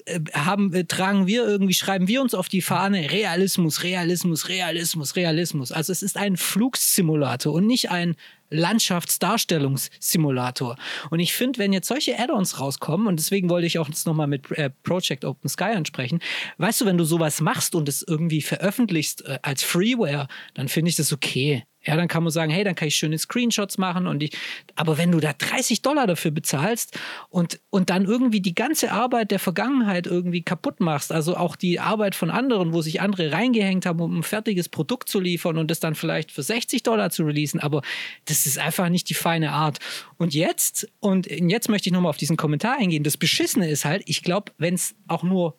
äh, 0.03 0.19
haben, 0.33 0.73
äh, 0.73 0.83
tragen 0.83 1.25
wir 1.25 1.47
irgendwie, 1.47 1.73
schreiben 1.73 2.09
wir 2.09 2.21
uns 2.21 2.33
auf 2.33 2.49
die 2.49 2.61
Fahne 2.61 3.11
Realismus, 3.11 3.83
Realismus, 3.83 4.49
Realismus, 4.49 5.15
Realismus. 5.15 5.71
Also 5.71 5.93
es 5.93 6.03
ist 6.03 6.17
ein 6.17 6.35
Flugsimulator. 6.35 7.12
Simulator 7.13 7.53
und 7.53 7.67
nicht 7.67 7.91
ein 7.91 8.15
Landschaftsdarstellungssimulator. 8.49 10.77
Und 11.09 11.19
ich 11.19 11.33
finde, 11.33 11.59
wenn 11.59 11.73
jetzt 11.73 11.87
solche 11.87 12.19
Add-ons 12.19 12.59
rauskommen, 12.59 13.07
und 13.07 13.19
deswegen 13.19 13.49
wollte 13.49 13.67
ich 13.67 13.79
auch 13.79 13.87
jetzt 13.87 14.05
nochmal 14.05 14.27
mit 14.27 14.51
äh, 14.51 14.69
Project 14.83 15.25
Open 15.25 15.49
Sky 15.49 15.71
ansprechen, 15.75 16.19
weißt 16.57 16.81
du, 16.81 16.85
wenn 16.85 16.97
du 16.97 17.03
sowas 17.03 17.41
machst 17.41 17.75
und 17.75 17.89
es 17.89 18.05
irgendwie 18.07 18.41
veröffentlichst 18.41 19.25
äh, 19.25 19.39
als 19.41 19.63
Freeware, 19.63 20.27
dann 20.53 20.67
finde 20.67 20.89
ich 20.89 20.95
das 20.95 21.13
okay. 21.13 21.63
Ja, 21.85 21.97
dann 21.97 22.07
kann 22.07 22.23
man 22.23 22.31
sagen, 22.31 22.51
hey, 22.51 22.63
dann 22.63 22.75
kann 22.75 22.87
ich 22.87 22.95
schöne 22.95 23.17
Screenshots 23.17 23.77
machen 23.77 24.07
und 24.07 24.23
ich, 24.23 24.37
aber 24.75 24.97
wenn 24.97 25.11
du 25.11 25.19
da 25.19 25.33
30 25.33 25.81
Dollar 25.81 26.07
dafür 26.07 26.31
bezahlst 26.31 26.97
und, 27.29 27.59
und 27.69 27.89
dann 27.89 28.05
irgendwie 28.05 28.39
die 28.39 28.55
ganze 28.55 28.91
Arbeit 28.91 29.31
der 29.31 29.39
Vergangenheit 29.39 30.07
irgendwie 30.07 30.43
kaputt 30.43 30.79
machst, 30.79 31.11
also 31.11 31.35
auch 31.35 31.55
die 31.57 31.79
Arbeit 31.79 32.15
von 32.15 32.29
anderen, 32.29 32.73
wo 32.73 32.81
sich 32.81 33.01
andere 33.01 33.33
reingehängt 33.33 33.85
haben, 33.85 33.99
um 33.99 34.19
ein 34.19 34.23
fertiges 34.23 34.69
Produkt 34.69 35.09
zu 35.09 35.19
liefern 35.19 35.57
und 35.57 35.69
das 35.69 35.81
dann 35.81 35.95
vielleicht 35.95 36.31
für 36.31 36.43
60 36.43 36.83
Dollar 36.83 37.09
zu 37.09 37.23
releasen, 37.23 37.59
aber 37.59 37.81
das 38.25 38.45
ist 38.45 38.57
einfach 38.57 38.87
nicht 38.87 39.09
die 39.09 39.13
feine 39.13 39.51
Art. 39.51 39.79
Und 40.17 40.33
jetzt, 40.33 40.87
und 41.01 41.27
jetzt 41.27 41.69
möchte 41.69 41.89
ich 41.89 41.93
nochmal 41.93 42.11
auf 42.11 42.17
diesen 42.17 42.37
Kommentar 42.37 42.77
eingehen, 42.79 43.03
das 43.03 43.17
Beschissene 43.17 43.69
ist 43.69 43.83
halt, 43.83 44.03
ich 44.05 44.23
glaube, 44.23 44.53
wenn 44.57 44.75
es 44.75 44.95
auch 45.07 45.23
nur 45.23 45.57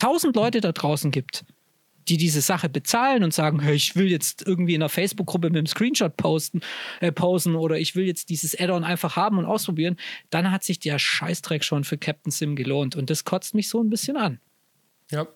1000 0.00 0.34
Leute 0.34 0.60
da 0.60 0.72
draußen 0.72 1.12
gibt, 1.12 1.44
die 2.08 2.16
diese 2.16 2.40
Sache 2.40 2.68
bezahlen 2.68 3.24
und 3.24 3.32
sagen, 3.34 3.60
hey, 3.60 3.74
ich 3.74 3.96
will 3.96 4.10
jetzt 4.10 4.46
irgendwie 4.46 4.74
in 4.74 4.82
einer 4.82 4.88
Facebook-Gruppe 4.88 5.48
mit 5.50 5.58
einem 5.58 5.66
Screenshot 5.66 6.16
posten, 6.16 6.60
äh, 7.00 7.12
posen 7.12 7.54
oder 7.54 7.78
ich 7.78 7.94
will 7.96 8.06
jetzt 8.06 8.28
dieses 8.30 8.58
Add-on 8.58 8.84
einfach 8.84 9.16
haben 9.16 9.38
und 9.38 9.46
ausprobieren, 9.46 9.96
dann 10.30 10.50
hat 10.50 10.64
sich 10.64 10.78
der 10.78 10.98
Scheißdreck 10.98 11.64
schon 11.64 11.84
für 11.84 11.98
Captain 11.98 12.30
Sim 12.30 12.56
gelohnt 12.56 12.96
und 12.96 13.10
das 13.10 13.24
kotzt 13.24 13.54
mich 13.54 13.68
so 13.68 13.82
ein 13.82 13.90
bisschen 13.90 14.16
an. 14.16 14.40
Ja, 15.12 15.26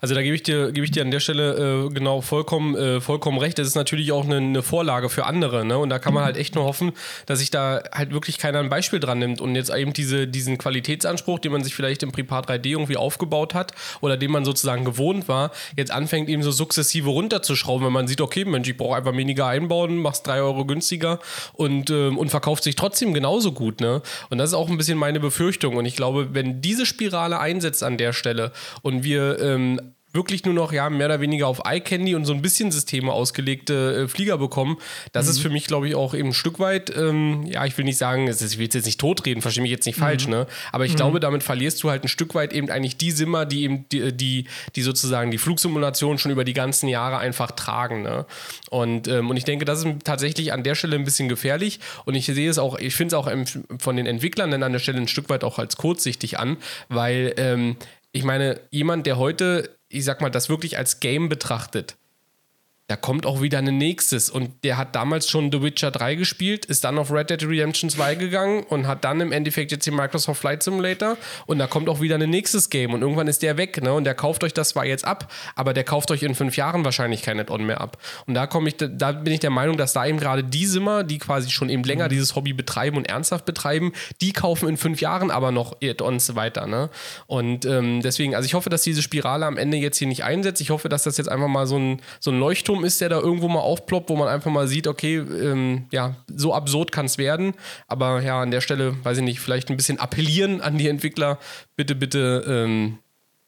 also 0.00 0.14
da 0.14 0.22
gebe 0.22 0.34
ich 0.34 0.44
dir, 0.44 0.72
gebe 0.72 0.86
ich 0.86 0.92
dir 0.92 1.02
an 1.02 1.10
der 1.10 1.20
Stelle 1.20 1.84
äh, 1.84 1.92
genau 1.92 2.22
vollkommen, 2.22 2.74
äh, 2.74 3.02
vollkommen 3.02 3.36
recht. 3.36 3.58
Das 3.58 3.66
ist 3.66 3.74
natürlich 3.74 4.10
auch 4.10 4.24
eine, 4.24 4.38
eine, 4.38 4.62
Vorlage 4.62 5.10
für 5.10 5.26
andere, 5.26 5.66
ne? 5.66 5.76
Und 5.76 5.90
da 5.90 5.98
kann 5.98 6.14
man 6.14 6.24
halt 6.24 6.38
echt 6.38 6.54
nur 6.54 6.64
hoffen, 6.64 6.92
dass 7.26 7.40
sich 7.40 7.50
da 7.50 7.82
halt 7.92 8.14
wirklich 8.14 8.38
keiner 8.38 8.60
ein 8.60 8.70
Beispiel 8.70 8.98
dran 8.98 9.18
nimmt 9.18 9.42
und 9.42 9.54
jetzt 9.54 9.68
eben 9.68 9.92
diese, 9.92 10.26
diesen 10.26 10.56
Qualitätsanspruch, 10.56 11.38
den 11.38 11.52
man 11.52 11.62
sich 11.62 11.74
vielleicht 11.74 12.02
im 12.02 12.12
Prepar 12.12 12.46
3D 12.46 12.70
irgendwie 12.70 12.96
aufgebaut 12.96 13.52
hat 13.52 13.72
oder 14.00 14.16
den 14.16 14.30
man 14.30 14.46
sozusagen 14.46 14.86
gewohnt 14.86 15.28
war, 15.28 15.50
jetzt 15.76 15.90
anfängt 15.90 16.30
eben 16.30 16.42
so 16.42 16.50
sukzessive 16.50 17.10
runterzuschrauben, 17.10 17.84
wenn 17.84 17.92
man 17.92 18.08
sieht, 18.08 18.22
okay, 18.22 18.46
Mensch, 18.46 18.70
ich 18.70 18.78
brauche 18.78 18.96
einfach 18.96 19.14
weniger 19.14 19.48
einbauen, 19.48 19.98
machst 19.98 20.26
drei 20.26 20.40
Euro 20.40 20.64
günstiger 20.64 21.18
und, 21.52 21.90
äh, 21.90 22.08
und 22.08 22.30
verkauft 22.30 22.64
sich 22.64 22.74
trotzdem 22.74 23.12
genauso 23.12 23.52
gut, 23.52 23.82
ne? 23.82 24.00
Und 24.30 24.38
das 24.38 24.50
ist 24.50 24.54
auch 24.54 24.70
ein 24.70 24.78
bisschen 24.78 24.96
meine 24.96 25.20
Befürchtung. 25.20 25.76
Und 25.76 25.84
ich 25.84 25.94
glaube, 25.94 26.28
wenn 26.32 26.62
diese 26.62 26.86
Spirale 26.86 27.38
einsetzt 27.38 27.82
an 27.82 27.98
der 27.98 28.14
Stelle 28.14 28.52
und 28.80 29.04
wir 29.04 29.25
ähm, 29.34 29.80
wirklich 30.16 30.44
nur 30.44 30.54
noch 30.54 30.72
ja 30.72 30.90
mehr 30.90 31.06
oder 31.06 31.20
weniger 31.20 31.46
auf 31.46 31.62
iCandy 31.64 32.16
und 32.16 32.24
so 32.24 32.32
ein 32.32 32.42
bisschen 32.42 32.72
Systeme 32.72 33.12
ausgelegte 33.12 34.04
äh, 34.04 34.08
Flieger 34.08 34.38
bekommen. 34.38 34.78
Das 35.12 35.26
mhm. 35.26 35.30
ist 35.30 35.38
für 35.40 35.50
mich, 35.50 35.66
glaube 35.66 35.88
ich, 35.88 35.94
auch 35.94 36.14
eben 36.14 36.30
ein 36.30 36.34
Stück 36.34 36.58
weit, 36.58 36.90
ähm, 36.96 37.44
ja, 37.46 37.64
ich 37.64 37.78
will 37.78 37.84
nicht 37.84 37.98
sagen, 37.98 38.26
ist, 38.26 38.42
ich 38.42 38.58
will 38.58 38.68
jetzt 38.72 38.84
nicht 38.84 38.98
totreden, 38.98 39.42
verstehe 39.42 39.62
mich 39.62 39.70
jetzt 39.70 39.86
nicht 39.86 39.98
mhm. 39.98 40.02
falsch, 40.02 40.26
ne? 40.26 40.48
Aber 40.72 40.84
ich 40.84 40.92
mhm. 40.92 40.96
glaube, 40.96 41.20
damit 41.20 41.44
verlierst 41.44 41.82
du 41.82 41.90
halt 41.90 42.02
ein 42.02 42.08
Stück 42.08 42.34
weit 42.34 42.52
eben 42.52 42.70
eigentlich 42.70 42.96
die 42.96 43.12
Simmer, 43.12 43.44
die 43.46 43.62
eben 43.62 43.88
die, 43.90 44.12
die, 44.12 44.46
die 44.74 44.82
sozusagen 44.82 45.30
die 45.30 45.38
Flugsimulation 45.38 46.18
schon 46.18 46.32
über 46.32 46.44
die 46.44 46.54
ganzen 46.54 46.88
Jahre 46.88 47.18
einfach 47.18 47.52
tragen, 47.52 48.02
ne? 48.02 48.26
Und, 48.70 49.06
ähm, 49.06 49.30
und 49.30 49.36
ich 49.36 49.44
denke, 49.44 49.64
das 49.64 49.84
ist 49.84 50.04
tatsächlich 50.04 50.52
an 50.52 50.62
der 50.64 50.74
Stelle 50.74 50.96
ein 50.96 51.04
bisschen 51.04 51.28
gefährlich 51.28 51.78
und 52.06 52.14
ich 52.14 52.26
sehe 52.26 52.48
es 52.48 52.58
auch, 52.58 52.78
ich 52.78 52.94
finde 52.94 53.14
es 53.14 53.18
auch 53.18 53.30
von 53.78 53.96
den 53.96 54.06
Entwicklern 54.06 54.50
dann 54.50 54.62
an 54.62 54.72
der 54.72 54.78
Stelle 54.78 54.98
ein 54.98 55.08
Stück 55.08 55.28
weit 55.28 55.44
auch 55.44 55.58
als 55.58 55.76
kurzsichtig 55.76 56.38
an, 56.38 56.56
weil 56.88 57.34
ähm, 57.36 57.76
ich 58.16 58.24
meine, 58.24 58.60
jemand, 58.70 59.06
der 59.06 59.18
heute, 59.18 59.78
ich 59.88 60.04
sag 60.04 60.22
mal, 60.22 60.30
das 60.30 60.48
wirklich 60.48 60.78
als 60.78 61.00
Game 61.00 61.28
betrachtet, 61.28 61.96
da 62.88 62.94
kommt 62.94 63.26
auch 63.26 63.42
wieder 63.42 63.58
ein 63.58 63.78
nächstes. 63.78 64.30
Und 64.30 64.62
der 64.62 64.76
hat 64.76 64.94
damals 64.94 65.28
schon 65.28 65.50
The 65.50 65.60
Witcher 65.60 65.90
3 65.90 66.14
gespielt, 66.14 66.66
ist 66.66 66.84
dann 66.84 66.98
auf 66.98 67.10
Red 67.10 67.30
Dead 67.30 67.42
Redemption 67.42 67.90
2 67.90 68.14
gegangen 68.14 68.62
und 68.62 68.86
hat 68.86 69.04
dann 69.04 69.20
im 69.20 69.32
Endeffekt 69.32 69.72
jetzt 69.72 69.86
den 69.86 69.96
Microsoft 69.96 70.40
Flight 70.40 70.62
Simulator. 70.62 71.16
Und 71.46 71.58
da 71.58 71.66
kommt 71.66 71.88
auch 71.88 72.00
wieder 72.00 72.14
ein 72.14 72.30
nächstes 72.30 72.70
Game. 72.70 72.94
Und 72.94 73.02
irgendwann 73.02 73.26
ist 73.26 73.42
der 73.42 73.56
weg. 73.56 73.82
Ne? 73.82 73.92
Und 73.92 74.04
der 74.04 74.14
kauft 74.14 74.44
euch 74.44 74.54
das 74.54 74.68
zwar 74.68 74.86
jetzt 74.86 75.04
ab, 75.04 75.32
aber 75.56 75.74
der 75.74 75.82
kauft 75.82 76.12
euch 76.12 76.22
in 76.22 76.36
fünf 76.36 76.56
Jahren 76.56 76.84
wahrscheinlich 76.84 77.22
kein 77.22 77.40
Add-on 77.40 77.66
mehr 77.66 77.80
ab. 77.80 77.98
Und 78.26 78.34
da 78.34 78.46
komme 78.46 78.68
ich, 78.68 78.76
da 78.78 79.10
bin 79.10 79.32
ich 79.32 79.40
der 79.40 79.50
Meinung, 79.50 79.76
dass 79.76 79.92
da 79.92 80.06
eben 80.06 80.18
gerade 80.18 80.44
die 80.44 80.66
Simmer, 80.66 81.02
die 81.02 81.18
quasi 81.18 81.50
schon 81.50 81.68
eben 81.70 81.82
länger 81.82 82.04
mhm. 82.04 82.10
dieses 82.10 82.36
Hobby 82.36 82.52
betreiben 82.52 82.96
und 82.96 83.08
ernsthaft 83.08 83.46
betreiben, 83.46 83.92
die 84.20 84.32
kaufen 84.32 84.68
in 84.68 84.76
fünf 84.76 85.00
Jahren 85.00 85.32
aber 85.32 85.50
noch 85.50 85.76
Add-ons 85.82 86.36
weiter. 86.36 86.68
Ne? 86.68 86.88
Und 87.26 87.64
ähm, 87.64 88.00
deswegen, 88.00 88.36
also 88.36 88.46
ich 88.46 88.54
hoffe, 88.54 88.70
dass 88.70 88.82
diese 88.82 89.02
Spirale 89.02 89.44
am 89.44 89.56
Ende 89.56 89.76
jetzt 89.76 89.98
hier 89.98 90.06
nicht 90.06 90.22
einsetzt. 90.22 90.60
Ich 90.60 90.70
hoffe, 90.70 90.88
dass 90.88 91.02
das 91.02 91.16
jetzt 91.16 91.28
einfach 91.28 91.48
mal 91.48 91.66
so 91.66 91.78
ein, 91.78 92.00
so 92.20 92.30
ein 92.30 92.38
Leuchtturm 92.38 92.75
Turm 92.76 92.84
ist, 92.84 93.00
der 93.00 93.08
da 93.08 93.18
irgendwo 93.18 93.48
mal 93.48 93.60
aufploppt, 93.60 94.10
wo 94.10 94.16
man 94.16 94.28
einfach 94.28 94.50
mal 94.50 94.68
sieht, 94.68 94.86
okay, 94.86 95.16
ähm, 95.16 95.86
ja, 95.90 96.14
so 96.28 96.54
absurd 96.54 96.92
kann 96.92 97.06
es 97.06 97.18
werden. 97.18 97.54
Aber 97.86 98.20
ja, 98.22 98.40
an 98.40 98.50
der 98.50 98.60
Stelle, 98.60 99.02
weiß 99.04 99.18
ich 99.18 99.24
nicht, 99.24 99.40
vielleicht 99.40 99.70
ein 99.70 99.76
bisschen 99.76 99.98
appellieren 99.98 100.60
an 100.60 100.78
die 100.78 100.88
Entwickler. 100.88 101.38
Bitte, 101.74 101.94
bitte 101.94 102.44
ähm, 102.46 102.98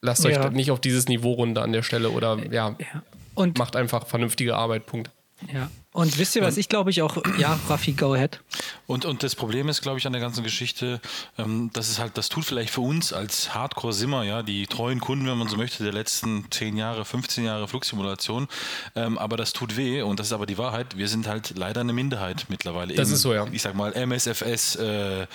lasst 0.00 0.24
euch 0.24 0.34
ja. 0.34 0.50
nicht 0.50 0.70
auf 0.70 0.80
dieses 0.80 1.08
Niveau 1.08 1.32
runter 1.32 1.62
an 1.62 1.72
der 1.72 1.82
Stelle 1.82 2.10
oder 2.10 2.38
ja, 2.50 2.76
ja. 2.78 3.02
Und 3.34 3.58
macht 3.58 3.76
einfach 3.76 4.06
vernünftige 4.06 4.56
Arbeit. 4.56 4.86
Punkt. 4.86 5.10
Ja. 5.52 5.70
Und 5.92 6.18
wisst 6.18 6.36
ihr, 6.36 6.42
was 6.42 6.58
ich 6.58 6.68
glaube 6.68 6.90
ich 6.90 7.00
auch, 7.00 7.16
ja, 7.38 7.58
Raffi, 7.68 7.92
go 7.92 8.12
ahead. 8.12 8.40
Und, 8.86 9.06
und 9.06 9.22
das 9.22 9.34
Problem 9.34 9.68
ist, 9.68 9.80
glaube 9.80 9.98
ich, 9.98 10.06
an 10.06 10.12
der 10.12 10.20
ganzen 10.20 10.44
Geschichte, 10.44 11.00
ähm, 11.38 11.70
dass 11.72 11.88
es 11.88 11.98
halt, 11.98 12.18
das 12.18 12.28
tut 12.28 12.44
vielleicht 12.44 12.70
für 12.70 12.82
uns 12.82 13.12
als 13.12 13.54
Hardcore-Simmer, 13.54 14.22
ja, 14.22 14.42
die 14.42 14.66
treuen 14.66 15.00
Kunden, 15.00 15.26
wenn 15.26 15.38
man 15.38 15.48
so 15.48 15.56
möchte, 15.56 15.82
der 15.82 15.92
letzten 15.94 16.44
10 16.50 16.76
Jahre, 16.76 17.04
15 17.04 17.44
Jahre 17.44 17.68
Flugsimulation, 17.68 18.48
ähm, 18.94 19.16
aber 19.16 19.38
das 19.38 19.54
tut 19.54 19.76
weh 19.76 20.02
und 20.02 20.20
das 20.20 20.28
ist 20.28 20.32
aber 20.34 20.46
die 20.46 20.58
Wahrheit. 20.58 20.98
Wir 20.98 21.08
sind 21.08 21.26
halt 21.26 21.54
leider 21.56 21.80
eine 21.80 21.94
Minderheit 21.94 22.46
mittlerweile. 22.48 22.94
Das 22.94 23.08
Eben, 23.08 23.14
ist 23.14 23.22
so, 23.22 23.32
ja. 23.32 23.46
Ich 23.50 23.62
sag 23.62 23.74
mal, 23.74 23.92
MSFS, 23.94 24.76
äh, 24.76 25.26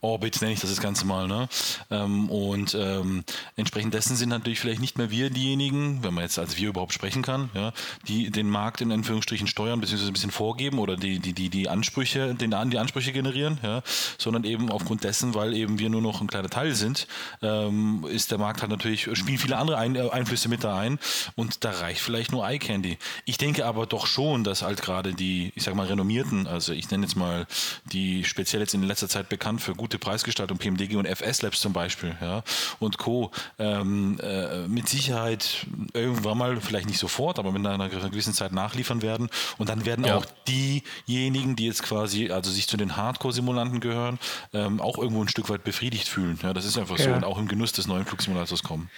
Orbit 0.00 0.40
nenne 0.40 0.54
ich 0.54 0.60
das 0.60 0.70
das 0.70 0.80
Ganze 0.80 1.04
mal. 1.04 1.26
Ne? 1.26 1.48
Ähm, 1.90 2.30
und 2.30 2.74
ähm, 2.74 3.24
entsprechend 3.56 3.92
dessen 3.92 4.16
sind 4.16 4.30
natürlich 4.30 4.60
vielleicht 4.60 4.80
nicht 4.80 4.96
mehr 4.96 5.10
wir 5.10 5.30
diejenigen, 5.30 6.02
wenn 6.02 6.14
man 6.14 6.24
jetzt 6.24 6.38
als 6.38 6.56
wir 6.56 6.68
überhaupt 6.68 6.94
sprechen 6.94 7.22
kann, 7.22 7.50
ja, 7.54 7.72
die 8.08 8.30
den 8.30 8.48
Markt 8.48 8.80
in 8.80 8.92
Anführungsstrichen 8.92 9.46
steuern 9.46 9.80
bzw. 9.80 10.06
ein 10.06 10.12
bisschen 10.12 10.30
vorgeben 10.30 10.78
oder 10.78 10.96
die, 10.96 11.18
die, 11.18 11.32
die, 11.32 11.50
die 11.50 11.68
Ansprüche, 11.68 12.34
den, 12.34 12.54
die 12.70 12.78
Ansprüche 12.78 13.12
generieren, 13.12 13.58
ja, 13.62 13.82
sondern 14.18 14.44
eben 14.44 14.70
aufgrund 14.70 15.04
dessen, 15.04 15.34
weil 15.34 15.52
eben 15.54 15.78
wir 15.78 15.90
nur 15.90 16.02
noch 16.02 16.20
ein 16.20 16.26
kleiner 16.26 16.48
Teil 16.48 16.74
sind, 16.74 17.06
ähm, 17.42 18.06
ist 18.08 18.30
der 18.30 18.38
Markt 18.38 18.62
halt 18.62 18.70
natürlich, 18.70 19.08
spielen 19.14 19.38
viele 19.38 19.56
andere 19.56 19.76
ein, 19.76 19.96
äh, 19.96 20.08
Einflüsse 20.10 20.48
mit 20.48 20.64
da 20.64 20.78
ein 20.78 20.98
und 21.36 21.64
da 21.64 21.70
reicht 21.70 22.00
vielleicht 22.00 22.32
nur 22.32 22.48
iCandy. 22.48 22.98
Ich 23.24 23.38
denke 23.38 23.66
aber 23.66 23.86
doch 23.86 24.06
schon, 24.06 24.44
dass 24.44 24.62
halt 24.62 24.82
gerade 24.82 25.14
die, 25.14 25.52
ich 25.54 25.64
sag 25.64 25.74
mal, 25.74 25.86
renommierten, 25.86 26.46
also 26.46 26.72
ich 26.72 26.90
nenne 26.90 27.04
jetzt 27.04 27.16
mal 27.16 27.46
die 27.92 28.24
speziell 28.24 28.62
jetzt 28.62 28.74
in 28.74 28.82
letzter 28.82 29.08
Zeit 29.08 29.28
bekannt 29.28 29.60
für 29.60 29.74
gute 29.90 29.98
Preisgestaltung, 29.98 30.58
PMDG 30.58 30.94
und 30.94 31.06
FS 31.06 31.42
Labs 31.42 31.60
zum 31.60 31.72
Beispiel, 31.72 32.14
ja, 32.20 32.44
und 32.78 32.96
Co. 32.96 33.32
Ähm, 33.58 34.20
äh, 34.22 34.68
mit 34.68 34.88
Sicherheit 34.88 35.66
irgendwann 35.94 36.38
mal, 36.38 36.60
vielleicht 36.60 36.86
nicht 36.86 37.00
sofort, 37.00 37.40
aber 37.40 37.50
mit 37.50 37.66
einer 37.66 37.88
gewissen 37.88 38.32
Zeit 38.32 38.52
nachliefern 38.52 39.02
werden 39.02 39.28
und 39.58 39.68
dann 39.68 39.84
werden 39.84 40.04
ja. 40.04 40.14
auch 40.14 40.26
diejenigen, 40.46 41.56
die 41.56 41.66
jetzt 41.66 41.82
quasi, 41.82 42.30
also 42.30 42.52
sich 42.52 42.68
zu 42.68 42.76
den 42.76 42.96
Hardcore-Simulanten 42.96 43.80
gehören, 43.80 44.20
ähm, 44.52 44.80
auch 44.80 44.96
irgendwo 44.96 45.22
ein 45.22 45.28
Stück 45.28 45.50
weit 45.50 45.64
befriedigt 45.64 46.08
fühlen. 46.08 46.38
Ja, 46.40 46.52
das 46.52 46.64
ist 46.64 46.78
einfach 46.78 46.98
ja. 46.98 47.06
so 47.06 47.10
und 47.10 47.24
auch 47.24 47.38
im 47.38 47.48
Genuss 47.48 47.72
des 47.72 47.88
neuen 47.88 48.06
Flugsimulators 48.06 48.62
kommen. 48.62 48.90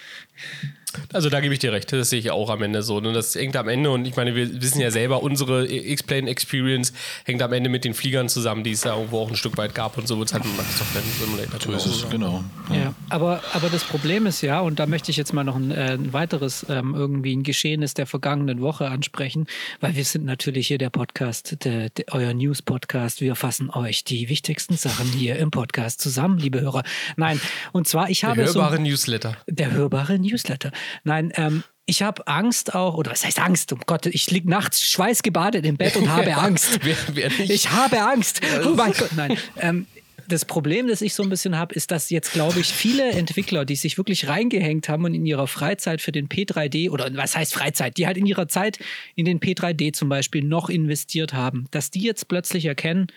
Also 1.11 1.29
da 1.29 1.41
gebe 1.41 1.53
ich 1.53 1.59
dir 1.59 1.71
recht, 1.71 1.91
das 1.91 2.09
sehe 2.09 2.19
ich 2.19 2.31
auch 2.31 2.49
am 2.49 2.61
Ende 2.61 2.83
so. 2.83 2.97
Und 2.97 3.03
ne? 3.03 3.13
das 3.13 3.33
hängt 3.35 3.55
am 3.55 3.67
Ende, 3.67 3.89
und 3.91 4.05
ich 4.05 4.15
meine, 4.15 4.35
wir 4.35 4.61
wissen 4.61 4.79
ja 4.79 4.91
selber, 4.91 5.23
unsere 5.23 5.67
X-Plane 5.67 6.29
Experience 6.29 6.93
hängt 7.25 7.41
am 7.41 7.51
Ende 7.53 7.69
mit 7.69 7.83
den 7.83 7.93
Fliegern 7.93 8.29
zusammen, 8.29 8.63
die 8.63 8.71
es 8.71 8.81
da 8.81 8.95
irgendwo 8.95 9.19
auch 9.19 9.29
ein 9.29 9.35
Stück 9.35 9.57
weit 9.57 9.73
gab 9.73 9.97
und 9.97 10.07
so 10.07 10.17
wird 10.19 10.29
es 10.29 10.33
halt 10.33 10.43
mit 10.93 11.03
Microsoft 11.05 11.19
Simulator. 11.19 11.59
So 11.61 11.71
ist 11.71 11.85
es, 11.85 12.09
genau. 12.09 12.43
Ja. 12.69 12.75
ja. 12.75 12.93
aber, 13.09 13.41
aber 13.53 13.69
das 13.69 13.83
Problem 13.83 14.25
ist 14.25 14.41
ja, 14.41 14.59
und 14.61 14.79
da 14.79 14.85
möchte 14.85 15.11
ich 15.11 15.17
jetzt 15.17 15.33
mal 15.33 15.43
noch 15.43 15.55
ein, 15.55 15.71
äh, 15.71 15.93
ein 15.93 16.13
weiteres 16.13 16.65
ähm, 16.69 16.93
irgendwie 16.95 17.35
ein 17.35 17.43
Geschehnis 17.43 17.93
der 17.93 18.05
vergangenen 18.05 18.61
Woche 18.61 18.89
ansprechen, 18.89 19.47
weil 19.79 19.95
wir 19.95 20.05
sind 20.05 20.25
natürlich 20.25 20.67
hier 20.67 20.77
der 20.77 20.89
Podcast, 20.89 21.63
der, 21.63 21.89
der, 21.89 22.05
euer 22.11 22.33
News-Podcast. 22.33 23.21
Wir 23.21 23.35
fassen 23.35 23.69
euch 23.69 24.03
die 24.03 24.29
wichtigsten 24.29 24.77
Sachen 24.77 25.07
hier 25.07 25.37
im 25.37 25.51
Podcast 25.51 26.01
zusammen, 26.01 26.37
liebe 26.37 26.61
Hörer. 26.61 26.83
Nein, 27.15 27.39
und 27.71 27.87
zwar, 27.87 28.09
ich 28.09 28.23
habe. 28.23 28.37
Der 28.37 28.45
hörbare 28.45 28.77
so, 28.77 28.81
Newsletter. 28.81 29.37
Der 29.47 29.71
hörbare 29.71 30.19
Newsletter. 30.19 30.71
Nein, 31.03 31.31
ähm, 31.35 31.63
ich 31.85 32.01
habe 32.01 32.27
Angst 32.27 32.75
auch, 32.75 32.95
oder 32.95 33.11
was 33.11 33.25
heißt 33.25 33.39
Angst? 33.39 33.73
Um 33.73 33.81
Gott, 33.85 34.05
ich 34.05 34.31
liege 34.31 34.49
nachts 34.49 34.81
schweißgebadet 34.83 35.65
im 35.65 35.75
Bett 35.75 35.97
und 35.97 36.09
habe 36.09 36.35
Angst. 36.37 36.79
wer, 36.83 36.95
wer 37.13 37.39
ich 37.39 37.71
habe 37.71 38.01
Angst. 38.01 38.41
Oh 38.65 38.69
mein 38.75 38.93
Gott, 38.93 39.11
nein. 39.15 39.37
Ähm, 39.57 39.87
das 40.27 40.45
Problem, 40.45 40.87
das 40.87 41.01
ich 41.01 41.13
so 41.13 41.23
ein 41.23 41.29
bisschen 41.29 41.57
habe, 41.57 41.75
ist, 41.75 41.91
dass 41.91 42.09
jetzt, 42.09 42.33
glaube 42.33 42.59
ich, 42.59 42.67
viele 42.67 43.11
Entwickler, 43.11 43.65
die 43.65 43.75
sich 43.75 43.97
wirklich 43.97 44.27
reingehängt 44.27 44.89
haben 44.89 45.05
und 45.05 45.13
in 45.13 45.25
ihrer 45.25 45.47
Freizeit 45.47 46.01
für 46.01 46.11
den 46.11 46.29
P3D 46.29 46.89
oder 46.89 47.15
was 47.15 47.35
heißt 47.35 47.53
Freizeit, 47.53 47.97
die 47.97 48.07
halt 48.07 48.17
in 48.17 48.25
ihrer 48.25 48.47
Zeit 48.47 48.79
in 49.15 49.25
den 49.25 49.39
P3D 49.39 49.93
zum 49.93 50.09
Beispiel 50.09 50.43
noch 50.43 50.69
investiert 50.69 51.33
haben, 51.33 51.67
dass 51.71 51.91
die 51.91 52.01
jetzt 52.01 52.27
plötzlich 52.27 52.65
erkennen, 52.65 53.07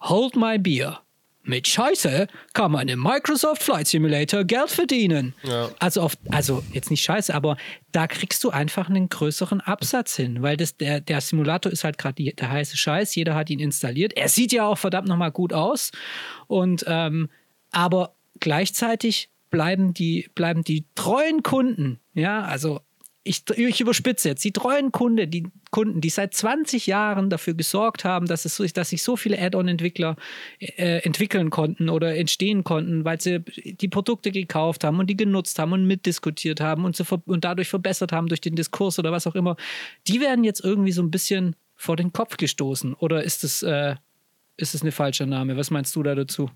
hold 0.00 0.36
my 0.36 0.58
beer. 0.58 1.02
Mit 1.44 1.66
Scheiße 1.66 2.28
kann 2.52 2.70
man 2.70 2.88
im 2.88 3.02
Microsoft 3.02 3.62
Flight 3.62 3.88
Simulator 3.88 4.44
Geld 4.44 4.70
verdienen. 4.70 5.34
Ja. 5.42 5.70
Also, 5.80 6.02
auf, 6.02 6.16
also 6.30 6.62
jetzt 6.72 6.90
nicht 6.90 7.02
Scheiße, 7.02 7.34
aber 7.34 7.56
da 7.90 8.06
kriegst 8.06 8.44
du 8.44 8.50
einfach 8.50 8.88
einen 8.88 9.08
größeren 9.08 9.60
Absatz 9.60 10.16
hin, 10.16 10.42
weil 10.42 10.56
das, 10.56 10.76
der, 10.76 11.00
der 11.00 11.20
Simulator 11.20 11.72
ist 11.72 11.84
halt 11.84 11.98
gerade 11.98 12.32
der 12.32 12.50
heiße 12.50 12.76
Scheiß. 12.76 13.14
Jeder 13.14 13.34
hat 13.34 13.50
ihn 13.50 13.58
installiert. 13.58 14.12
Er 14.14 14.28
sieht 14.28 14.52
ja 14.52 14.66
auch 14.66 14.78
verdammt 14.78 15.08
nochmal 15.08 15.32
gut 15.32 15.52
aus. 15.52 15.90
Und 16.46 16.84
ähm, 16.86 17.28
aber 17.72 18.14
gleichzeitig 18.38 19.30
bleiben 19.50 19.94
die, 19.94 20.28
bleiben 20.34 20.62
die 20.62 20.86
treuen 20.94 21.42
Kunden, 21.42 22.00
ja, 22.14 22.42
also 22.42 22.80
ich, 23.24 23.44
ich 23.56 23.80
überspitze 23.80 24.28
jetzt, 24.28 24.44
die 24.44 24.52
treuen 24.52 24.90
Kunde, 24.90 25.28
die 25.28 25.46
Kunden, 25.70 26.00
die 26.00 26.10
seit 26.10 26.34
20 26.34 26.86
Jahren 26.86 27.30
dafür 27.30 27.54
gesorgt 27.54 28.04
haben, 28.04 28.26
dass, 28.26 28.44
es 28.44 28.72
dass 28.72 28.90
sich 28.90 29.02
so 29.02 29.16
viele 29.16 29.40
Add-on-Entwickler 29.40 30.16
äh, 30.58 30.98
entwickeln 31.04 31.50
konnten 31.50 31.88
oder 31.88 32.16
entstehen 32.16 32.64
konnten, 32.64 33.04
weil 33.04 33.20
sie 33.20 33.40
die 33.40 33.88
Produkte 33.88 34.32
gekauft 34.32 34.82
haben 34.82 34.98
und 34.98 35.08
die 35.08 35.16
genutzt 35.16 35.58
haben 35.58 35.72
und 35.72 35.86
mitdiskutiert 35.86 36.60
haben 36.60 36.84
und, 36.84 36.96
so, 36.96 37.04
und 37.26 37.44
dadurch 37.44 37.68
verbessert 37.68 38.10
haben 38.12 38.26
durch 38.26 38.40
den 38.40 38.56
Diskurs 38.56 38.98
oder 38.98 39.12
was 39.12 39.26
auch 39.26 39.36
immer, 39.36 39.56
die 40.08 40.20
werden 40.20 40.42
jetzt 40.42 40.64
irgendwie 40.64 40.92
so 40.92 41.02
ein 41.02 41.10
bisschen 41.10 41.54
vor 41.76 41.96
den 41.96 42.12
Kopf 42.12 42.36
gestoßen. 42.36 42.94
Oder 42.94 43.22
ist 43.22 43.44
es, 43.44 43.62
äh, 43.62 43.94
ist 44.56 44.74
es 44.74 44.82
eine 44.82 44.92
falsche 44.92 45.26
Name? 45.26 45.56
Was 45.56 45.70
meinst 45.70 45.94
du 45.94 46.02
da 46.02 46.14
dazu? 46.14 46.50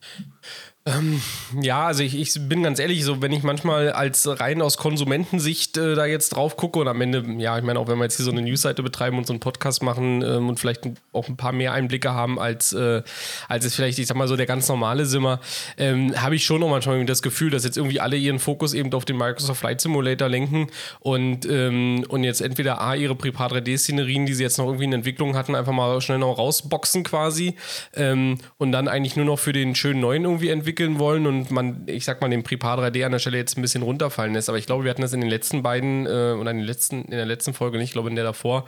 Ähm, 0.88 1.20
ja, 1.60 1.88
also 1.88 2.04
ich, 2.04 2.16
ich, 2.16 2.48
bin 2.48 2.62
ganz 2.62 2.78
ehrlich, 2.78 3.02
so 3.02 3.20
wenn 3.20 3.32
ich 3.32 3.42
manchmal 3.42 3.90
als 3.90 4.28
rein 4.38 4.62
aus 4.62 4.76
Konsumentensicht 4.76 5.76
äh, 5.76 5.96
da 5.96 6.06
jetzt 6.06 6.28
drauf 6.28 6.56
gucke 6.56 6.78
und 6.78 6.86
am 6.86 7.00
Ende, 7.00 7.24
ja, 7.38 7.58
ich 7.58 7.64
meine, 7.64 7.80
auch 7.80 7.88
wenn 7.88 7.98
wir 7.98 8.04
jetzt 8.04 8.16
hier 8.16 8.24
so 8.24 8.30
eine 8.30 8.40
Newsseite 8.42 8.84
betreiben 8.84 9.18
und 9.18 9.26
so 9.26 9.32
einen 9.32 9.40
Podcast 9.40 9.82
machen 9.82 10.22
ähm, 10.22 10.48
und 10.48 10.60
vielleicht 10.60 10.88
auch 11.12 11.26
ein 11.26 11.36
paar 11.36 11.50
mehr 11.50 11.72
Einblicke 11.72 12.14
haben, 12.14 12.38
als, 12.38 12.72
äh, 12.72 13.02
als 13.48 13.64
es 13.64 13.74
vielleicht, 13.74 13.98
ich 13.98 14.06
sag 14.06 14.16
mal 14.16 14.28
so, 14.28 14.36
der 14.36 14.46
ganz 14.46 14.68
normale 14.68 15.06
Simmer, 15.06 15.40
ähm, 15.76 16.14
habe 16.22 16.36
ich 16.36 16.44
schon 16.44 16.60
noch 16.60 16.68
manchmal 16.68 17.04
das 17.04 17.20
Gefühl, 17.20 17.50
dass 17.50 17.64
jetzt 17.64 17.76
irgendwie 17.76 17.98
alle 17.98 18.16
ihren 18.16 18.38
Fokus 18.38 18.72
eben 18.72 18.92
auf 18.92 19.04
den 19.04 19.16
Microsoft 19.16 19.58
Flight 19.58 19.80
Simulator 19.80 20.28
lenken 20.28 20.68
und, 21.00 21.46
ähm, 21.50 22.04
und 22.08 22.22
jetzt 22.22 22.40
entweder 22.40 22.80
A, 22.80 22.94
ihre 22.94 23.16
Prepar 23.16 23.50
3D-Szenerien, 23.50 24.24
die 24.24 24.34
sie 24.34 24.44
jetzt 24.44 24.58
noch 24.58 24.66
irgendwie 24.66 24.84
in 24.84 24.92
Entwicklung 24.92 25.34
hatten, 25.34 25.56
einfach 25.56 25.72
mal 25.72 26.00
schnell 26.00 26.18
noch 26.18 26.38
rausboxen 26.38 27.02
quasi 27.02 27.56
ähm, 27.94 28.38
und 28.56 28.70
dann 28.70 28.86
eigentlich 28.86 29.16
nur 29.16 29.24
noch 29.24 29.40
für 29.40 29.52
den 29.52 29.74
schönen 29.74 29.98
neuen 29.98 30.22
irgendwie 30.22 30.50
entwickeln 30.50 30.75
entwickeln 30.76 30.98
wollen 30.98 31.26
und 31.26 31.50
man, 31.50 31.82
ich 31.86 32.04
sag 32.04 32.20
mal, 32.20 32.28
den 32.28 32.42
Prepar 32.42 32.78
3D 32.78 33.04
an 33.04 33.12
der 33.12 33.18
Stelle 33.18 33.38
jetzt 33.38 33.56
ein 33.56 33.62
bisschen 33.62 33.82
runterfallen 33.82 34.34
lässt. 34.34 34.48
Aber 34.48 34.58
ich 34.58 34.66
glaube, 34.66 34.84
wir 34.84 34.90
hatten 34.90 35.02
das 35.02 35.12
in 35.12 35.20
den 35.20 35.30
letzten 35.30 35.62
beiden 35.62 36.06
äh, 36.06 36.36
oder 36.38 36.50
in, 36.50 36.58
den 36.58 36.66
letzten, 36.66 37.04
in 37.04 37.10
der 37.10 37.26
letzten 37.26 37.54
Folge 37.54 37.78
nicht, 37.78 37.88
ich 37.88 37.92
glaube 37.92 38.10
in 38.10 38.16
der 38.16 38.24
davor. 38.24 38.66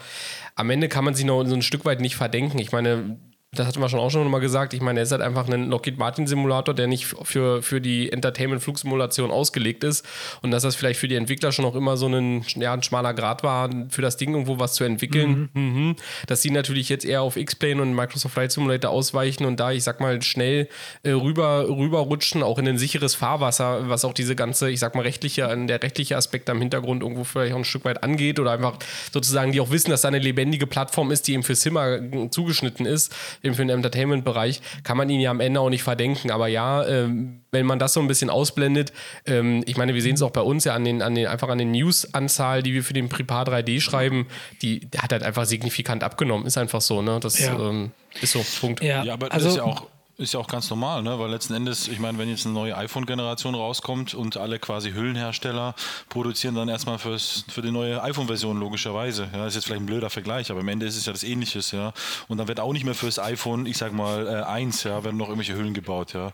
Am 0.55 0.71
Ende 0.71 0.88
kann 0.88 1.05
man 1.05 1.14
sich 1.14 1.25
noch 1.25 1.44
so 1.44 1.55
ein 1.55 1.62
Stück 1.62 1.85
weit 1.85 2.01
nicht 2.01 2.16
verdenken. 2.16 2.59
Ich 2.59 2.73
meine, 2.73 3.18
das 3.53 3.67
hatten 3.67 3.81
wir 3.81 3.89
schon 3.89 3.99
auch 3.99 4.11
schon 4.11 4.31
mal 4.31 4.41
gesagt, 4.41 4.75
ich 4.75 4.83
meine, 4.83 5.01
er 5.01 5.05
ist 5.05 5.13
halt 5.13 5.23
einfach 5.23 5.49
ein 5.49 5.71
Lockheed 5.71 5.97
Martin 5.97 6.27
Simulator, 6.27 6.75
der 6.75 6.87
nicht 6.87 7.07
für, 7.07 7.63
für 7.63 7.81
die 7.81 8.13
Entertainment-Flugsimulation 8.13 9.31
ausgelegt 9.31 9.85
ist 9.85 10.07
und 10.43 10.51
dass 10.51 10.65
das 10.65 10.77
vielleicht 10.77 11.01
für 11.01 11.09
die 11.09 11.15
Entwickler 11.15 11.51
schon 11.51 11.65
auch 11.65 11.75
immer 11.75 11.97
so 11.97 12.09
ein, 12.09 12.45
ja, 12.57 12.75
ein 12.75 12.83
schmaler 12.83 13.15
Grad 13.15 13.43
war, 13.43 13.71
für 13.89 14.03
das 14.03 14.19
Ding 14.19 14.33
irgendwo 14.33 14.59
was 14.59 14.75
zu 14.75 14.85
entwickeln. 14.85 15.49
Mhm. 15.55 15.63
Mhm. 15.63 15.97
Dass 16.27 16.43
sie 16.43 16.51
natürlich 16.51 16.91
jetzt 16.91 17.07
eher 17.07 17.23
auf 17.23 17.39
X-Plane 17.39 17.81
und 17.81 17.95
Microsoft 17.95 18.35
Flight 18.35 18.53
Simulator 18.53 18.91
ausweichen 18.91 19.47
und 19.47 19.59
da, 19.59 19.73
ich 19.73 19.83
sag 19.83 20.01
mal, 20.01 20.21
schnell 20.21 20.69
äh, 21.03 21.13
rüber, 21.13 21.69
rüberrutschen, 21.69 22.43
auch 22.43 22.59
in 22.59 22.69
ein 22.69 22.79
sicheres 22.79 23.15
Fahrwasser, 23.15 23.89
was 23.89 24.05
auch 24.05 24.13
diese 24.13 24.37
ganze, 24.37 24.71
ich 24.71 24.81
sag 24.81 24.95
mal, 24.95 25.03
rechtliche, 25.03 25.49
der 25.67 25.83
rechtliche 25.83 26.19
Aspekt 26.19 26.51
am 26.51 26.59
Hintergrund 26.59 27.03
irgendwo 27.03 27.25
vielleicht 27.25 27.55
auch 27.55 27.59
ein 27.59 27.65
Stück 27.65 27.87
weit 27.87 28.03
angeht 28.03 28.41
oder 28.41 28.53
einfach 28.53 28.77
sozusagen, 29.11 29.53
die 29.53 29.61
auch 29.63 29.71
wissen, 29.71 29.91
dass 29.91 30.03
da 30.03 30.09
eine 30.09 30.19
lebendige 30.19 30.67
Plattform 30.67 31.11
ist, 31.11 31.27
die 31.29 31.33
eben 31.33 31.43
für 31.43 31.55
Simmer 31.55 31.99
zugeschnitten 32.31 32.85
ist 32.85 33.15
eben 33.49 33.57
für 33.57 33.63
den 33.63 33.71
Entertainment-Bereich, 33.71 34.61
kann 34.85 34.97
man 34.97 35.11
ihn 35.11 35.21
ja 35.21 35.31
am 35.31 35.41
Ende 35.41 35.61
auch 35.61 35.71
nicht 35.71 35.83
verdenken. 35.83 36.31
Aber 36.31 36.47
ja, 36.49 36.87
ähm, 36.87 37.41
wenn 37.51 37.67
man 37.67 37.79
das 37.79 37.93
so 37.93 38.01
ein 38.01 38.09
bisschen 38.09 38.31
ausblendet, 38.31 38.93
ähm, 39.27 39.63
ich 39.67 39.77
meine, 39.77 39.95
wir 39.95 40.03
sehen 40.03 40.15
es 40.15 40.23
auch 40.23 40.31
bei 40.31 40.41
uns 40.41 40.65
ja 40.65 40.75
an 40.75 40.85
den, 40.85 41.03
an 41.03 41.15
den, 41.15 41.27
einfach 41.27 41.49
an 41.49 41.59
den 41.59 41.73
News-Anzahl, 41.73 42.63
die 42.63 42.75
wir 42.75 42.85
für 42.85 42.95
den 42.95 43.09
Prepar 43.09 43.47
3D 43.47 43.81
schreiben, 43.81 44.27
die 44.63 44.81
der 44.81 45.03
hat 45.03 45.13
halt 45.13 45.23
einfach 45.23 45.45
signifikant 45.45 46.05
abgenommen. 46.05 46.47
Ist 46.47 46.59
einfach 46.59 46.81
so, 46.81 47.03
ne? 47.03 47.19
Das 47.21 47.39
ja. 47.39 47.59
ähm, 47.59 47.93
ist 48.21 48.33
so, 48.33 48.45
Punkt. 48.61 48.83
Ja, 48.83 49.03
ja 49.03 49.15
aber 49.15 49.33
also, 49.33 49.47
das 49.47 49.55
ist 49.55 49.59
ja 49.59 49.65
auch 49.65 49.87
ist 50.19 50.35
ja 50.35 50.41
auch 50.41 50.49
ganz 50.49 50.69
normal, 50.69 51.03
ne? 51.05 51.17
weil 51.19 51.31
letzten 51.31 51.55
Endes, 51.55 51.87
ich 51.87 52.01
meine, 52.01 52.19
wenn 52.19 52.29
jetzt 52.29 52.45
eine 52.45 52.53
neue 52.53 52.77
iPhone-Generation 52.77 53.55
rauskommt 53.55 54.15
und 54.15 54.37
alle 54.37 54.59
quasi 54.59 54.91
Hüllenhersteller 54.91 55.77
produzieren 56.09 56.57
dann 56.57 56.69
erstmal 56.69 56.99
fürs, 56.99 57.45
für 57.49 57.63
die 57.63 57.71
neue 57.71 58.03
iPhone-Version 58.03 58.59
logischerweise. 58.59 59.29
Ja, 59.33 59.47
ist 59.47 59.55
jetzt 59.55 59.67
vielleicht 59.67 59.83
ein 59.83 59.87
blöder 59.87 60.11
Vergleich, 60.11 60.51
aber 60.51 60.61
am 60.61 60.69
Ende 60.69 60.87
ist 60.87 60.97
es 60.97 61.07
ja 61.07 61.13
das 61.13 61.23
Ähnliches, 61.23 61.71
ja. 61.71 61.93
Und 62.27 62.39
dann 62.39 62.49
wird 62.49 62.59
auch 62.59 62.73
nicht 62.73 62.85
mehr 62.85 62.97
fürs 62.97 63.21
iPhone, 63.21 63.65
ich 63.67 63.79
sag 63.79 63.93
mal, 63.93 64.27
äh, 64.27 64.43
1, 64.43 64.83
ja, 64.83 65.05
werden 65.05 65.17
noch 65.17 65.29
irgendwelche 65.29 65.55
Hüllen 65.55 65.73
gebaut, 65.73 66.15
ja. 66.15 66.33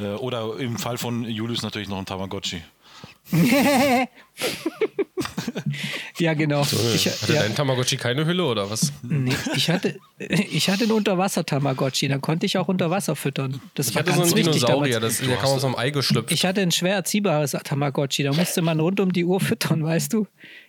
Äh, 0.00 0.14
oder 0.14 0.56
im 0.58 0.78
Fall 0.78 0.96
von 0.96 1.24
Julius 1.24 1.60
natürlich 1.60 1.88
noch 1.90 1.98
ein 1.98 2.06
Tamagotchi. 2.06 2.62
ja, 6.18 6.34
genau. 6.34 6.62
So, 6.62 6.76
ich, 6.94 7.06
hatte 7.06 7.32
ja. 7.32 7.42
dein 7.42 7.54
Tamagotchi 7.54 7.96
keine 7.96 8.26
Hülle 8.26 8.44
oder 8.44 8.70
was? 8.70 8.92
Nee, 9.02 9.34
ich 9.54 9.70
hatte, 9.70 9.96
ich 10.18 10.68
hatte 10.68 10.84
einen 10.84 10.92
Unterwasser-Tamagotchi, 10.92 12.08
dann 12.08 12.20
konnte 12.20 12.46
ich 12.46 12.58
auch 12.58 12.68
unter 12.68 12.90
Wasser 12.90 13.16
füttern. 13.16 13.60
Das 13.74 13.88
ich 13.88 13.94
war 13.94 14.00
hatte 14.00 14.12
ganz 14.12 14.30
so 14.30 14.36
einen 14.36 14.44
Dinosaurier, 14.44 15.00
das, 15.00 15.18
der 15.18 15.36
kam 15.36 15.50
aus 15.50 15.64
einem 15.64 15.74
Ei 15.76 15.90
geschlüpft. 15.90 16.32
Ich 16.32 16.44
hatte 16.44 16.60
ein 16.60 16.72
schwer 16.72 16.96
erziehbares 16.96 17.52
Tamagotchi, 17.52 18.22
da 18.22 18.32
musste 18.32 18.62
man 18.62 18.80
rund 18.80 19.00
um 19.00 19.12
die 19.12 19.24
Uhr 19.24 19.40
füttern, 19.40 19.84
weißt 19.84 20.12
du? 20.12 20.26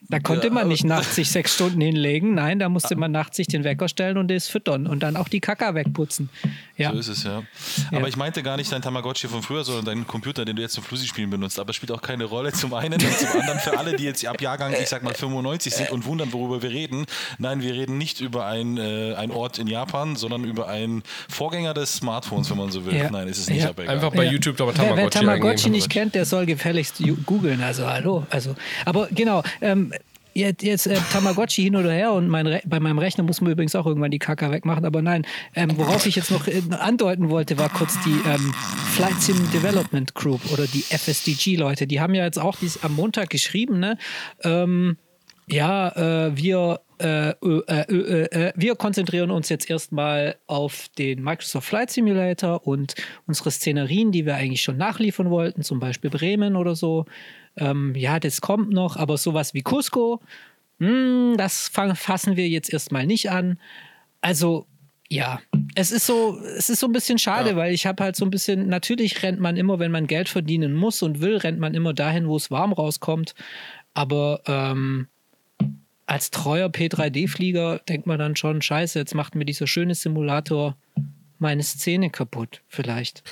Da 0.09 0.19
konnte 0.19 0.47
ja. 0.47 0.53
man 0.53 0.67
nicht 0.67 0.85
nachts 0.85 1.15
sich 1.15 1.29
sechs 1.29 1.55
Stunden 1.55 1.81
hinlegen, 1.81 2.35
nein, 2.35 2.59
da 2.59 2.69
musste 2.69 2.95
man 2.95 3.11
nachts 3.11 3.37
sich 3.37 3.47
den 3.47 3.63
Wecker 3.63 3.89
stellen 3.89 4.17
und 4.17 4.29
das 4.29 4.47
füttern 4.47 4.87
und 4.87 5.03
dann 5.03 5.17
auch 5.17 5.27
die 5.27 5.41
Kaka 5.41 5.75
wegputzen. 5.75 6.29
Ja. 6.77 6.91
So 6.93 6.99
ist 6.99 7.07
es, 7.09 7.23
ja. 7.23 7.43
Aber 7.91 8.01
ja. 8.01 8.07
ich 8.07 8.15
meinte 8.15 8.43
gar 8.43 8.55
nicht 8.55 8.71
dein 8.71 8.81
Tamagotchi 8.81 9.27
von 9.27 9.41
früher, 9.41 9.63
sondern 9.63 9.85
deinen 9.85 10.07
Computer, 10.07 10.45
den 10.45 10.55
du 10.55 10.61
jetzt 10.61 10.73
zum 10.73 10.83
Flusi-Spielen 10.83 11.29
benutzt. 11.29 11.59
Aber 11.59 11.71
es 11.71 11.75
spielt 11.75 11.91
auch 11.91 12.01
keine 12.01 12.25
Rolle 12.25 12.53
zum 12.53 12.73
einen 12.73 12.93
und 12.93 13.17
zum 13.17 13.41
anderen 13.41 13.56
für 13.59 13.77
alle, 13.77 13.95
die 13.95 14.03
jetzt 14.03 14.25
ab 14.25 14.41
Jahrgang, 14.41 14.73
ich 14.73 14.87
sag 14.87 15.03
mal 15.03 15.13
95 15.13 15.73
sind 15.73 15.91
und 15.91 16.05
wundern, 16.05 16.33
worüber 16.33 16.61
wir 16.61 16.69
reden. 16.69 17.05
Nein, 17.37 17.61
wir 17.61 17.73
reden 17.73 17.97
nicht 17.97 18.21
über 18.21 18.45
ein, 18.45 18.77
äh, 18.77 19.13
ein 19.15 19.31
Ort 19.31 19.59
in 19.59 19.67
Japan, 19.67 20.15
sondern 20.15 20.43
über 20.43 20.67
einen 20.67 21.03
Vorgänger 21.29 21.73
des 21.73 21.95
Smartphones, 21.95 22.49
wenn 22.49 22.57
man 22.57 22.71
so 22.71 22.85
will. 22.85 22.95
Ja. 22.95 23.09
Nein, 23.09 23.27
ist 23.27 23.37
es 23.37 23.49
nicht. 23.49 23.63
Ja. 23.63 23.69
Aber 23.69 23.87
Einfach 23.87 24.11
bei 24.11 24.25
YouTube 24.25 24.59
aber 24.61 24.73
Tamagotchi 24.73 24.97
Wer, 24.97 25.03
wer 25.03 25.09
Tamagotchi 25.09 25.69
nicht 25.69 25.89
kennt, 25.89 26.15
der 26.15 26.25
soll 26.25 26.45
gefälligst 26.45 27.01
googeln. 27.25 27.61
Also 27.61 27.87
hallo. 27.87 28.25
Also, 28.29 28.55
aber 28.85 29.07
genau, 29.11 29.43
ähm, 29.61 29.93
jetzt, 30.37 30.63
jetzt 30.63 30.87
äh, 30.87 30.97
Tamagotchi 31.11 31.63
hin 31.63 31.75
oder 31.75 31.91
her 31.91 32.13
und 32.13 32.27
mein 32.27 32.59
bei 32.65 32.79
meinem 32.79 32.99
Rechner 32.99 33.23
muss 33.23 33.41
man 33.41 33.51
übrigens 33.51 33.75
auch 33.75 33.85
irgendwann 33.85 34.11
die 34.11 34.19
Kaka 34.19 34.51
wegmachen, 34.51 34.85
aber 34.85 35.01
nein, 35.01 35.25
ähm, 35.55 35.71
worauf 35.75 36.05
ich 36.05 36.15
jetzt 36.15 36.31
noch 36.31 36.47
äh, 36.47 36.61
andeuten 36.79 37.29
wollte, 37.29 37.57
war 37.57 37.69
kurz 37.69 37.97
die 38.05 38.17
ähm, 38.29 38.53
Flight 38.93 39.21
Sim 39.21 39.51
Development 39.51 40.13
Group 40.13 40.41
oder 40.51 40.65
die 40.67 40.83
FSDG-Leute. 40.89 41.87
Die 41.87 41.99
haben 41.99 42.13
ja 42.13 42.23
jetzt 42.23 42.39
auch 42.39 42.55
dies 42.55 42.83
am 42.83 42.95
Montag 42.95 43.29
geschrieben, 43.29 43.79
ne? 43.79 43.97
Ähm, 44.43 44.97
ja, 45.49 46.27
äh, 46.27 46.37
wir 46.37 46.81
äh, 46.99 47.29
äh, 47.29 47.33
äh, 47.67 48.47
äh, 48.47 48.53
wir 48.55 48.75
konzentrieren 48.75 49.29
uns 49.29 49.49
jetzt 49.49 49.69
erstmal 49.69 50.35
auf 50.47 50.87
den 50.97 51.23
Microsoft 51.23 51.67
Flight 51.67 51.91
Simulator 51.91 52.65
und 52.65 52.95
unsere 53.27 53.51
Szenerien, 53.51 54.11
die 54.11 54.25
wir 54.25 54.35
eigentlich 54.35 54.63
schon 54.63 54.77
nachliefern 54.77 55.29
wollten, 55.29 55.61
zum 55.61 55.79
Beispiel 55.79 56.09
Bremen 56.09 56.55
oder 56.55 56.75
so. 56.75 57.05
Ähm, 57.55 57.93
ja, 57.95 58.19
das 58.19 58.41
kommt 58.41 58.71
noch, 58.71 58.97
aber 58.97 59.17
sowas 59.17 59.53
wie 59.53 59.61
Cusco, 59.61 60.21
mh, 60.79 60.87
hm, 60.87 61.37
das 61.37 61.69
fassen 61.69 62.35
wir 62.35 62.47
jetzt 62.49 62.73
erstmal 62.73 63.05
nicht 63.05 63.29
an. 63.29 63.59
Also, 64.21 64.65
ja, 65.07 65.39
es 65.75 65.91
ist 65.91 66.07
so, 66.07 66.39
es 66.57 66.69
ist 66.69 66.79
so 66.79 66.87
ein 66.87 66.93
bisschen 66.93 67.19
schade, 67.19 67.51
ja. 67.51 67.55
weil 67.55 67.73
ich 67.73 67.85
habe 67.85 68.03
halt 68.03 68.15
so 68.15 68.25
ein 68.25 68.31
bisschen, 68.31 68.67
natürlich 68.67 69.21
rennt 69.21 69.39
man 69.39 69.55
immer, 69.55 69.77
wenn 69.77 69.91
man 69.91 70.07
Geld 70.07 70.29
verdienen 70.29 70.73
muss 70.73 71.03
und 71.03 71.21
will, 71.21 71.37
rennt 71.37 71.59
man 71.59 71.75
immer 71.75 71.93
dahin, 71.93 72.27
wo 72.27 72.35
es 72.35 72.49
warm 72.49 72.73
rauskommt. 72.73 73.35
Aber 73.93 74.41
ähm, 74.47 75.07
als 76.07 76.31
treuer 76.31 76.69
P3D-Flieger 76.69 77.79
denkt 77.87 78.07
man 78.07 78.17
dann 78.17 78.35
schon, 78.35 78.61
scheiße, 78.61 78.97
jetzt 78.97 79.13
macht 79.13 79.35
mir 79.35 79.45
dieser 79.45 79.67
schöne 79.67 79.93
Simulator 79.93 80.77
meine 81.37 81.61
Szene 81.61 82.09
kaputt, 82.09 82.63
vielleicht. 82.67 83.23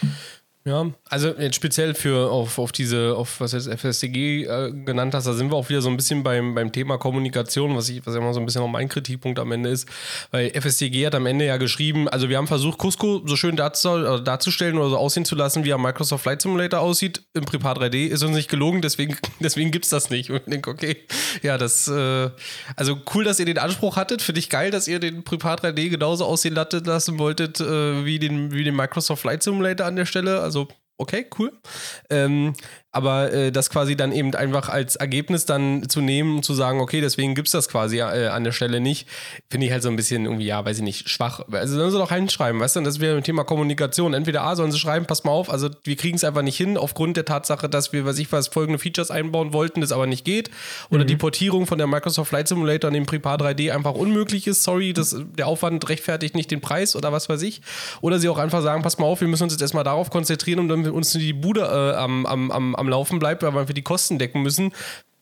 Ja, 0.68 0.92
also 1.10 1.28
jetzt 1.38 1.58
speziell 1.58 1.94
für 1.94 2.32
auf, 2.32 2.58
auf 2.58 2.72
diese, 2.72 3.16
auf 3.16 3.40
was 3.40 3.52
jetzt 3.52 3.70
FSCG 3.70 4.46
äh, 4.46 4.72
genannt 4.72 5.14
hast, 5.14 5.28
da 5.28 5.34
sind 5.34 5.52
wir 5.52 5.56
auch 5.58 5.70
wieder 5.70 5.80
so 5.80 5.90
ein 5.90 5.96
bisschen 5.96 6.24
beim, 6.24 6.56
beim 6.56 6.72
Thema 6.72 6.98
Kommunikation, 6.98 7.76
was 7.76 7.88
ich, 7.90 8.04
was 8.04 8.16
ja 8.16 8.20
immer 8.20 8.34
so 8.34 8.40
ein 8.40 8.48
bisschen 8.48 8.64
auch 8.64 8.68
mein 8.68 8.90
Kritikpunkt 8.90 9.38
am 9.38 9.52
Ende 9.52 9.70
ist. 9.70 9.88
Weil 10.32 10.50
FSCG 10.60 11.06
hat 11.06 11.14
am 11.14 11.28
Ende 11.28 11.46
ja 11.46 11.58
geschrieben, 11.58 12.10
also 12.10 12.30
wir 12.30 12.38
haben 12.38 12.48
versucht, 12.48 12.80
Cusco 12.80 13.22
so 13.28 13.36
schön 13.36 13.56
darzustellen, 13.56 14.26
darzustellen 14.26 14.80
oder 14.80 14.90
so 14.90 14.98
aussehen 14.98 15.24
zu 15.24 15.36
lassen, 15.36 15.66
wie 15.66 15.70
er 15.70 15.78
Microsoft 15.78 16.24
Flight 16.24 16.42
Simulator 16.42 16.80
aussieht. 16.80 17.22
Im 17.36 17.46
Prepar 17.46 17.78
3D 17.78 18.08
ist 18.08 18.24
uns 18.24 18.36
nicht 18.36 18.50
gelogen, 18.50 18.82
deswegen, 18.82 19.16
deswegen 19.40 19.70
gibt 19.70 19.86
es 19.86 19.92
das 19.92 20.10
nicht. 20.10 20.32
Und 20.32 20.38
ich 20.38 20.46
denke, 20.46 20.72
okay, 20.72 20.98
ja, 21.44 21.60
das, 21.60 21.88
äh, 21.88 22.32
also 22.76 22.98
cool, 23.14 23.24
dass 23.24 23.40
ihr 23.40 23.46
den 23.46 23.60
Anspruch 23.60 23.98
hattet. 23.98 24.24
Finde 24.24 24.40
ich 24.40 24.50
geil, 24.50 24.72
dass 24.72 24.88
ihr 24.88 25.00
den 25.00 25.24
Prepar 25.24 25.60
3D 25.60 25.90
genauso 25.90 26.26
aussehen 26.26 26.56
lassen 26.56 27.20
wolltet, 27.20 27.60
äh, 27.60 28.04
wie, 28.04 28.18
den, 28.18 28.52
wie 28.52 28.64
den 28.64 28.76
Microsoft 28.76 29.22
Flight 29.22 29.44
Simulator 29.44 29.86
an 29.86 29.96
der 29.96 30.08
Stelle. 30.08 30.42
Also 30.42 30.55
also 30.56 30.68
okay, 30.98 31.26
cool. 31.38 31.52
Ähm, 32.10 32.54
aber 32.96 33.34
äh, 33.34 33.52
das 33.52 33.70
quasi 33.70 33.98
dann 33.98 34.14
eben 34.14 34.34
einfach 34.36 34.70
als 34.70 34.96
Ergebnis 34.96 35.46
dann 35.46 35.90
zu 35.90 36.00
nehmen 36.00 36.38
und 36.38 36.46
zu 36.46 36.54
sagen, 36.54 36.80
okay, 36.80 37.02
deswegen 37.02 37.36
gibt 37.36 37.50
es 37.50 37.52
das 37.52 37.68
quasi 37.68 37.98
äh, 37.98 38.28
an 38.28 38.46
der 38.46 38.54
Stelle 38.54 38.80
nicht, 38.80 39.08
finde 39.50 39.68
ich 39.68 39.74
halt 39.74 39.84
so 39.84 39.90
ein 39.90 39.98
bisschen 39.98 40.24
irgendwie, 40.24 40.46
ja, 40.46 40.64
weiß 40.64 40.78
ich 40.78 40.84
nicht, 40.84 41.10
schwach. 41.10 41.42
Also 41.52 41.76
sollen 41.76 41.92
sie 41.92 41.98
doch 41.98 42.12
reinschreiben, 42.12 42.62
weißt 42.62 42.78
du, 42.78 42.80
und 42.80 42.86
das 42.86 43.02
wäre 43.02 43.18
ein 43.18 43.24
Thema 43.24 43.44
Kommunikation. 43.44 44.14
Entweder 44.14 44.44
A, 44.44 44.56
sollen 44.56 44.72
sie 44.72 44.80
schreiben, 44.80 45.08
pass 45.08 45.26
mal 45.26 45.32
auf, 45.32 45.50
also 45.50 45.70
wir 45.84 45.98
kriegen 45.98 46.16
es 46.16 46.24
einfach 46.24 46.42
nicht 46.42 46.56
hin, 46.56 46.78
aufgrund 46.78 47.18
der 47.18 47.26
Tatsache, 47.26 47.68
dass 47.68 47.92
wir, 47.92 48.06
weiß 48.06 48.18
ich 48.20 48.32
was, 48.32 48.48
folgende 48.48 48.80
Features 48.80 49.12
einbauen 49.12 49.52
wollten, 49.52 49.82
das 49.82 49.92
aber 49.92 50.08
nicht 50.08 50.24
geht. 50.24 50.50
Oder 50.90 51.04
mhm. 51.04 51.08
die 51.08 51.16
Portierung 51.18 51.68
von 51.68 51.78
der 51.78 51.88
Microsoft 51.88 52.30
Flight 52.30 52.48
Simulator 52.48 52.88
an 52.88 52.94
den 52.94 53.06
Prepar 53.06 53.38
3D 53.38 53.74
einfach 53.74 53.94
unmöglich 53.94 54.48
ist, 54.48 54.64
sorry, 54.64 54.94
das, 54.94 55.18
der 55.38 55.48
Aufwand 55.48 55.90
rechtfertigt 55.90 56.34
nicht 56.34 56.50
den 56.50 56.62
Preis 56.62 56.96
oder 56.96 57.12
was 57.12 57.28
weiß 57.28 57.42
ich. 57.42 57.62
Oder 58.00 58.20
sie 58.20 58.30
auch 58.30 58.38
einfach 58.38 58.62
sagen, 58.62 58.84
pass 58.84 58.98
mal 59.00 59.06
auf, 59.06 59.20
wir 59.20 59.28
müssen 59.28 59.44
uns 59.44 59.52
jetzt 59.52 59.62
erstmal 59.62 59.84
darauf 59.84 60.10
konzentrieren, 60.10 60.60
um 60.60 60.70
dann 60.70 60.90
uns 60.90 61.12
die 61.12 61.34
Bude 61.34 61.62
äh, 61.62 61.98
am, 61.98 62.26
am, 62.26 62.52
am, 62.52 62.85
am 62.86 62.90
Laufen 62.90 63.20
bleibt, 63.20 63.44
weil 63.44 63.68
wir 63.68 63.76
die 63.76 63.82
Kosten 63.82 64.20
decken 64.20 64.42
müssen. 64.42 64.72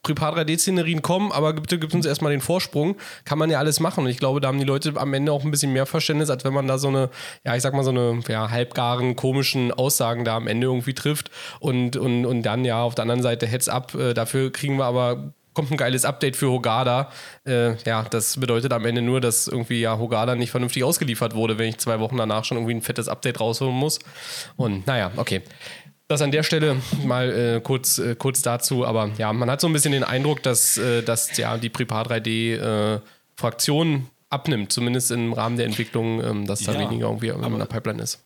Prepar 0.04 0.38
3D-Szenerien 0.38 1.02
kommen, 1.02 1.32
aber 1.32 1.54
bitte 1.54 1.80
gibt 1.80 1.93
uns 1.93 2.06
erstmal 2.06 2.32
den 2.32 2.41
Vorsprung. 2.41 2.97
Kann 3.23 3.39
man 3.39 3.49
ja 3.49 3.60
alles 3.60 3.80
machen. 3.80 4.04
Und 4.04 4.10
ich 4.10 4.17
glaube, 4.17 4.41
da 4.41 4.49
haben 4.49 4.60
die 4.60 4.65
Leute 4.65 4.93
am 4.97 5.13
Ende 5.13 5.32
auch 5.32 5.45
ein 5.45 5.52
bisschen 5.52 5.71
mehr 5.71 5.86
Verständnis, 5.86 6.30
als 6.30 6.43
wenn 6.43 6.54
man 6.54 6.67
da 6.67 6.78
so 6.78 6.89
eine, 6.89 7.10
ja, 7.45 7.56
ich 7.56 7.62
sag 7.62 7.73
mal, 7.73 7.86
so 7.86 7.91
eine 7.91 8.19
ja, 8.28 8.52
halbgaren, 8.52 9.15
komischen 9.15 9.71
Aussagen 9.71 10.26
da 10.26 10.36
am 10.36 10.47
Ende 10.47 10.67
irgendwie 10.67 10.93
trifft. 10.93 11.32
Und, 11.62 11.95
und, 11.95 12.26
und 12.26 12.43
dann, 12.43 12.65
ja, 12.65 12.84
auf 12.84 12.95
der 12.95 13.04
anderen 13.04 13.23
Seite 13.23 13.47
Heads 13.47 13.69
up. 13.69 13.95
Äh, 13.95 14.13
dafür 14.13 14.52
kriegen 14.52 14.78
wir 14.78 14.86
aber 14.86 15.34
kommt 15.54 15.71
ein 15.71 15.78
geiles 15.78 16.04
Update 16.04 16.36
für 16.36 16.49
Hogada. 16.49 17.12
Äh, 17.45 17.76
ja, 17.86 18.04
das 18.10 18.39
bedeutet 18.39 18.73
am 18.73 18.86
Ende 18.86 19.02
nur, 19.02 19.21
dass 19.21 19.47
irgendwie 19.47 19.80
ja 19.80 19.97
Hogada 19.97 20.36
nicht 20.36 20.52
vernünftig 20.52 20.84
ausgeliefert 20.84 21.36
wurde, 21.36 21.58
wenn 21.58 21.69
ich 21.69 21.78
zwei 21.78 21.99
Wochen 21.99 22.17
danach 22.17 22.43
schon 22.43 22.58
irgendwie 22.58 22.73
ein 22.73 22.82
fettes 22.82 23.08
Update 23.08 23.39
rausholen 23.39 23.76
muss. 23.76 23.99
Und 24.56 24.88
naja, 24.88 25.12
okay. 25.15 25.41
Das 26.07 26.21
an 26.21 26.31
der 26.31 26.43
Stelle 26.43 26.77
mal 27.05 27.31
äh, 27.31 27.61
kurz, 27.61 27.97
äh, 27.97 28.15
kurz 28.15 28.41
dazu, 28.41 28.85
aber 28.85 29.11
ja, 29.17 29.31
man 29.31 29.49
hat 29.49 29.61
so 29.61 29.67
ein 29.67 29.73
bisschen 29.73 29.93
den 29.93 30.03
Eindruck, 30.03 30.43
dass, 30.43 30.77
äh, 30.77 31.01
dass 31.01 31.35
ja, 31.37 31.57
die 31.57 31.69
Prepar 31.69 32.05
3D-Fraktion 32.05 34.07
abnimmt, 34.29 34.71
zumindest 34.71 35.11
im 35.11 35.33
Rahmen 35.33 35.57
der 35.57 35.65
Entwicklung, 35.65 36.23
ähm, 36.23 36.45
dass 36.45 36.63
da 36.63 36.73
Ja, 36.73 36.79
weniger 36.79 37.07
irgendwie 37.07 37.29
in 37.29 37.57
der 37.57 37.65
Pipeline 37.65 38.03
ist. 38.03 38.23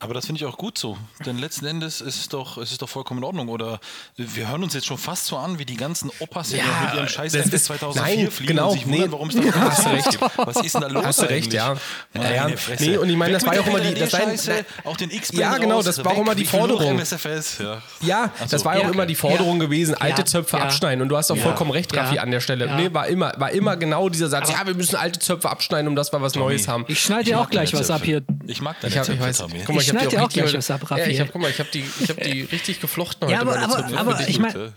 Aber 0.00 0.14
das 0.14 0.26
finde 0.26 0.38
ich 0.40 0.46
auch 0.46 0.56
gut 0.56 0.78
so. 0.78 0.96
Denn 1.26 1.38
letzten 1.38 1.66
Endes 1.66 2.00
ist 2.00 2.20
es 2.20 2.28
doch, 2.28 2.56
es 2.56 2.70
ist 2.70 2.80
doch 2.82 2.88
vollkommen 2.88 3.18
in 3.18 3.24
Ordnung. 3.24 3.48
Oder 3.48 3.80
wir 4.16 4.48
hören 4.48 4.62
uns 4.62 4.72
jetzt 4.74 4.86
schon 4.86 4.96
fast 4.96 5.26
so 5.26 5.36
an 5.36 5.58
wie 5.58 5.64
die 5.64 5.76
ganzen 5.76 6.08
Opas, 6.20 6.50
die 6.50 6.58
Ja, 6.58 6.62
mit 6.84 6.94
ihrem 6.94 7.08
Scheiß 7.08 7.32
das 7.32 7.46
bis 7.46 7.54
ist- 7.54 7.64
2004 7.64 8.16
nein, 8.24 8.30
fliegen 8.30 8.48
genau, 8.54 8.68
und 8.70 8.74
sich 8.74 8.86
wundern, 8.86 9.00
nee. 9.00 9.06
warum 9.10 9.28
es 9.28 9.34
da 9.34 9.60
Hast 9.70 9.84
du 9.86 9.88
recht. 9.90 10.18
Was 10.36 10.56
ist 10.64 10.72
denn 10.76 10.82
da 10.82 10.86
los 10.86 11.04
Hast 11.04 11.22
du 11.22 11.24
recht, 11.28 11.52
ja. 11.52 11.74
Meine 12.14 12.32
Ja, 12.32 12.48
Fresse. 12.56 12.84
nee, 12.84 12.96
und 12.96 13.10
ich 13.10 13.16
meine, 13.16 13.32
das 13.32 13.44
war 13.44 13.54
mit 13.54 13.60
auch 13.60 13.66
immer 13.66 13.80
die- 13.80 13.94
das 13.94 14.12
war- 14.12 14.20
LRD-Scheiße, 14.20 14.64
auch 14.84 14.96
den 14.96 15.10
x 15.10 15.32
Ja, 15.32 15.58
genau, 15.58 15.82
das 15.82 16.04
war 16.04 16.12
auch 16.12 16.18
immer 16.18 16.36
die 16.36 16.44
Forderung. 16.44 16.96
Ja. 17.00 17.82
Ja, 18.00 18.30
so, 18.38 18.46
das 18.50 18.64
war 18.64 18.74
ja 18.74 18.80
auch 18.82 18.84
okay. 18.84 18.94
immer 18.94 19.06
die 19.06 19.16
Forderung 19.16 19.56
Ja. 19.60 19.64
gewesen, 19.66 19.96
alte 19.96 20.20
Ja, 20.20 20.26
Zöpfe 20.26 20.58
ja. 20.58 20.62
abschneiden. 20.62 21.02
Und 21.02 21.08
du 21.08 21.16
hast 21.16 21.32
auch 21.32 21.36
Ja. 21.36 21.42
vollkommen 21.42 21.72
recht, 21.72 21.92
Raffi, 21.96 22.14
Ja. 22.14 22.22
an 22.22 22.30
der 22.30 22.38
Stelle. 22.40 22.66
Ja. 22.66 22.76
Nee, 22.76 22.94
war 22.94 23.08
immer, 23.08 23.32
war 23.36 23.50
immer 23.50 23.76
genau 23.76 24.08
dieser 24.08 24.28
Satz, 24.28 24.48
ja, 24.48 24.64
wir 24.64 24.74
müssen 24.76 24.94
alte 24.94 25.18
Zöpfe 25.18 25.50
abschneiden, 25.50 25.88
um 25.88 25.96
dass 25.96 26.12
wir 26.12 26.22
was 26.22 26.36
Neues 26.36 26.68
haben. 26.68 26.84
Ich 26.86 27.00
schneide 27.02 27.24
dir 27.24 27.40
auch 27.40 27.50
gleich 27.50 27.72
was 27.74 27.90
ab 27.90 28.02
hier. 28.04 28.22
Ich 28.46 28.60
mag 28.62 28.80
deine 28.80 28.94
Zöpfe, 28.94 29.18
weiß, 29.18 29.38
Tommy. 29.38 29.64
Ich 29.88 29.94
ich, 29.94 29.94
hab 29.94 30.00
schneid 30.00 30.12
die 30.12 30.16
dir 30.16 30.24
auch 30.24 30.28
gleich 30.28 30.54
was 30.54 30.70
ab, 30.70 30.90
Raffi. 30.90 31.00
Ja, 31.02 31.06
ich 31.08 31.20
hab, 31.20 31.32
guck 31.32 31.42
mal, 31.42 31.50
ich 31.50 31.58
habe 31.58 31.68
die, 31.72 31.84
ich 32.00 32.08
hab 32.08 32.22
die 32.22 32.42
richtig 32.52 32.80
geflochten 32.80 33.28
heute. 33.28 33.32
Ja, 33.32 33.40
aber, 33.40 33.58
aber, 33.58 33.98
aber 33.98 34.28
ich 34.28 34.38
meine, 34.38 34.72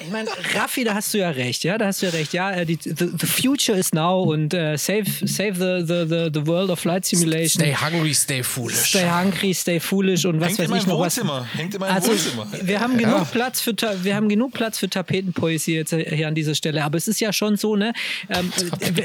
ich 0.00 0.10
mein, 0.10 0.26
Raffi, 0.54 0.84
da 0.84 0.94
hast 0.94 1.14
du 1.14 1.18
ja 1.18 1.30
recht, 1.30 1.64
ja, 1.64 1.78
da 1.78 1.86
hast 1.86 2.02
du 2.02 2.06
ja 2.06 2.12
recht, 2.12 2.32
ja, 2.32 2.50
äh, 2.52 2.66
die, 2.66 2.78
the, 2.82 3.10
the 3.18 3.26
future 3.26 3.78
is 3.78 3.92
now 3.92 4.22
und 4.22 4.54
äh, 4.54 4.76
save, 4.76 5.04
save 5.24 5.54
the, 5.54 5.86
the, 5.86 6.06
the, 6.08 6.30
the 6.32 6.46
world 6.46 6.70
of 6.70 6.80
flight 6.80 7.04
simulation. 7.04 7.62
Stay 7.62 7.74
hungry, 7.74 8.14
stay 8.14 8.42
foolish. 8.42 8.90
Stay 8.90 9.08
hungry, 9.08 9.54
stay 9.54 9.80
foolish 9.80 10.24
und 10.24 10.40
was 10.40 10.48
Hängt 10.48 10.58
weiß 10.60 10.68
in 10.70 10.76
ich 10.76 10.86
noch 10.86 11.00
was. 11.00 11.16
Wohnzimmer. 11.16 11.46
Hängt 11.54 11.74
in 11.74 11.80
meinem 11.80 11.94
Also, 11.94 12.10
Wohnzimmer. 12.10 12.46
wir 12.62 12.80
haben 12.80 12.98
genug 12.98 13.30
Platz 13.30 13.60
für 13.60 13.74
wir 14.02 14.16
haben 14.16 14.28
genug 14.28 14.52
Platz 14.52 14.78
für 14.78 14.88
Tapetenpoesie 14.88 15.74
jetzt 15.74 15.94
hier 15.94 16.28
an 16.28 16.34
dieser 16.34 16.54
Stelle. 16.54 16.84
Aber 16.84 16.96
es 16.96 17.08
ist 17.08 17.20
ja 17.20 17.32
schon 17.32 17.56
so, 17.56 17.76
ne, 17.76 17.92
ähm, 18.28 18.52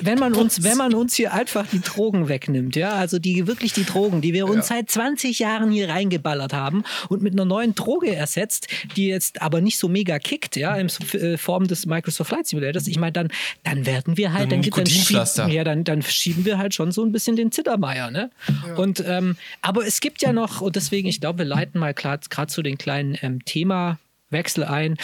wenn 0.03 0.19
man 0.19 0.33
uns, 0.33 0.63
wenn 0.63 0.77
man 0.77 0.93
uns 0.93 1.15
hier 1.15 1.33
einfach 1.33 1.65
die 1.71 1.81
Drogen 1.81 2.27
wegnimmt, 2.29 2.75
ja, 2.75 2.91
also 2.91 3.19
die 3.19 3.47
wirklich 3.47 3.73
die 3.73 3.85
Drogen, 3.85 4.21
die 4.21 4.33
wir 4.33 4.47
uns 4.47 4.67
seit 4.67 4.89
20 4.89 5.28
Jahren 5.37 5.69
hier 5.69 5.89
reingeballert 5.89 6.53
haben 6.53 6.83
und 7.09 7.21
mit 7.21 7.33
einer 7.33 7.45
neuen 7.45 7.75
Droge 7.75 8.15
ersetzt, 8.15 8.67
die 8.95 9.07
jetzt 9.07 9.43
aber 9.43 9.61
nicht 9.61 9.77
so 9.77 9.87
mega 9.87 10.17
kickt, 10.17 10.55
ja, 10.55 10.75
in 10.75 10.87
äh, 11.13 11.37
Form 11.37 11.67
des 11.67 11.85
Microsoft 11.85 12.29
Flight 12.29 12.47
Simulators. 12.47 12.87
Ich 12.87 12.97
meine, 12.97 13.11
dann, 13.11 13.27
dann 13.63 13.85
werden 13.85 14.17
wir 14.17 14.33
halt, 14.33 14.51
dann, 14.51 14.61
dann, 14.61 14.85
schieben, 14.87 15.51
ja, 15.51 15.63
dann, 15.63 15.83
dann 15.83 16.01
schieben 16.01 16.45
wir 16.45 16.57
halt 16.57 16.73
schon 16.73 16.91
so 16.91 17.03
ein 17.03 17.11
bisschen 17.11 17.35
den 17.35 17.51
Zittermeier, 17.51 18.09
ne? 18.09 18.31
Und 18.75 19.03
ähm, 19.05 19.35
aber 19.61 19.85
es 19.85 19.99
gibt 19.99 20.21
ja 20.21 20.33
noch, 20.33 20.61
und 20.61 20.75
deswegen, 20.75 21.07
ich 21.07 21.19
glaube, 21.19 21.39
wir 21.39 21.45
leiten 21.45 21.79
mal 21.79 21.93
gerade 21.93 22.47
zu 22.47 22.61
den 22.61 22.77
kleinen 22.77 23.17
ähm, 23.21 23.43
Themawechsel 23.45 24.63
ein. 24.63 24.97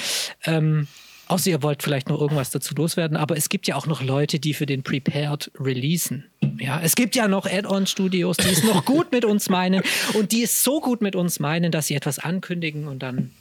Ähm, 0.46 0.88
außer 1.28 1.50
ihr 1.50 1.64
wollt 1.64 1.84
vielleicht 1.84 2.10
noch 2.10 2.20
irgendwas 2.20 2.50
dazu 2.50 2.74
loswerden, 2.76 3.18
aber 3.18 3.38
es 3.38 3.50
gibt 3.50 3.68
ja 3.68 3.76
auch 3.76 3.88
noch 3.88 4.02
Leute, 4.02 4.40
die 4.40 4.54
für 4.54 4.66
den 4.66 4.84
Prepared 4.84 5.52
releasen. 5.60 6.26
Ja, 6.60 6.80
es 6.82 6.96
gibt 6.96 7.16
ja 7.16 7.28
noch 7.28 7.46
Add-on-Studios, 7.46 8.38
die 8.38 8.50
es 8.50 8.64
noch 8.64 8.86
gut 8.86 9.12
mit 9.12 9.26
uns 9.26 9.50
meinen 9.50 9.84
und 10.14 10.32
die 10.32 10.44
es 10.44 10.64
so 10.64 10.82
gut 10.82 11.02
mit 11.02 11.16
uns 11.16 11.40
meinen, 11.40 11.72
dass 11.72 11.88
sie 11.88 11.96
etwas 11.96 12.20
ankündigen 12.20 12.88
und 12.88 13.00
dann 13.00 13.32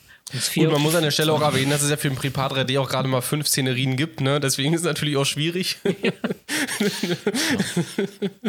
Gut, 0.55 0.73
man 0.73 0.81
muss 0.81 0.95
an 0.95 1.03
der 1.03 1.11
Stelle 1.11 1.35
auch 1.35 1.43
erwähnen, 1.43 1.71
dass 1.71 1.83
es 1.83 1.91
ja 1.91 1.99
für 1.99 2.09
den 2.09 2.17
Prepar 2.17 2.51
3D 2.51 2.81
auch 2.81 2.89
gerade 2.89 3.07
mal 3.09 3.21
fünf 3.21 3.47
Szenerien 3.47 3.97
gibt, 3.97 4.23
ne? 4.23 4.41
Deswegen 4.41 4.73
ist 4.73 4.81
es 4.81 4.87
natürlich 4.87 5.19
auch 5.19 5.27
schwierig. 5.27 5.77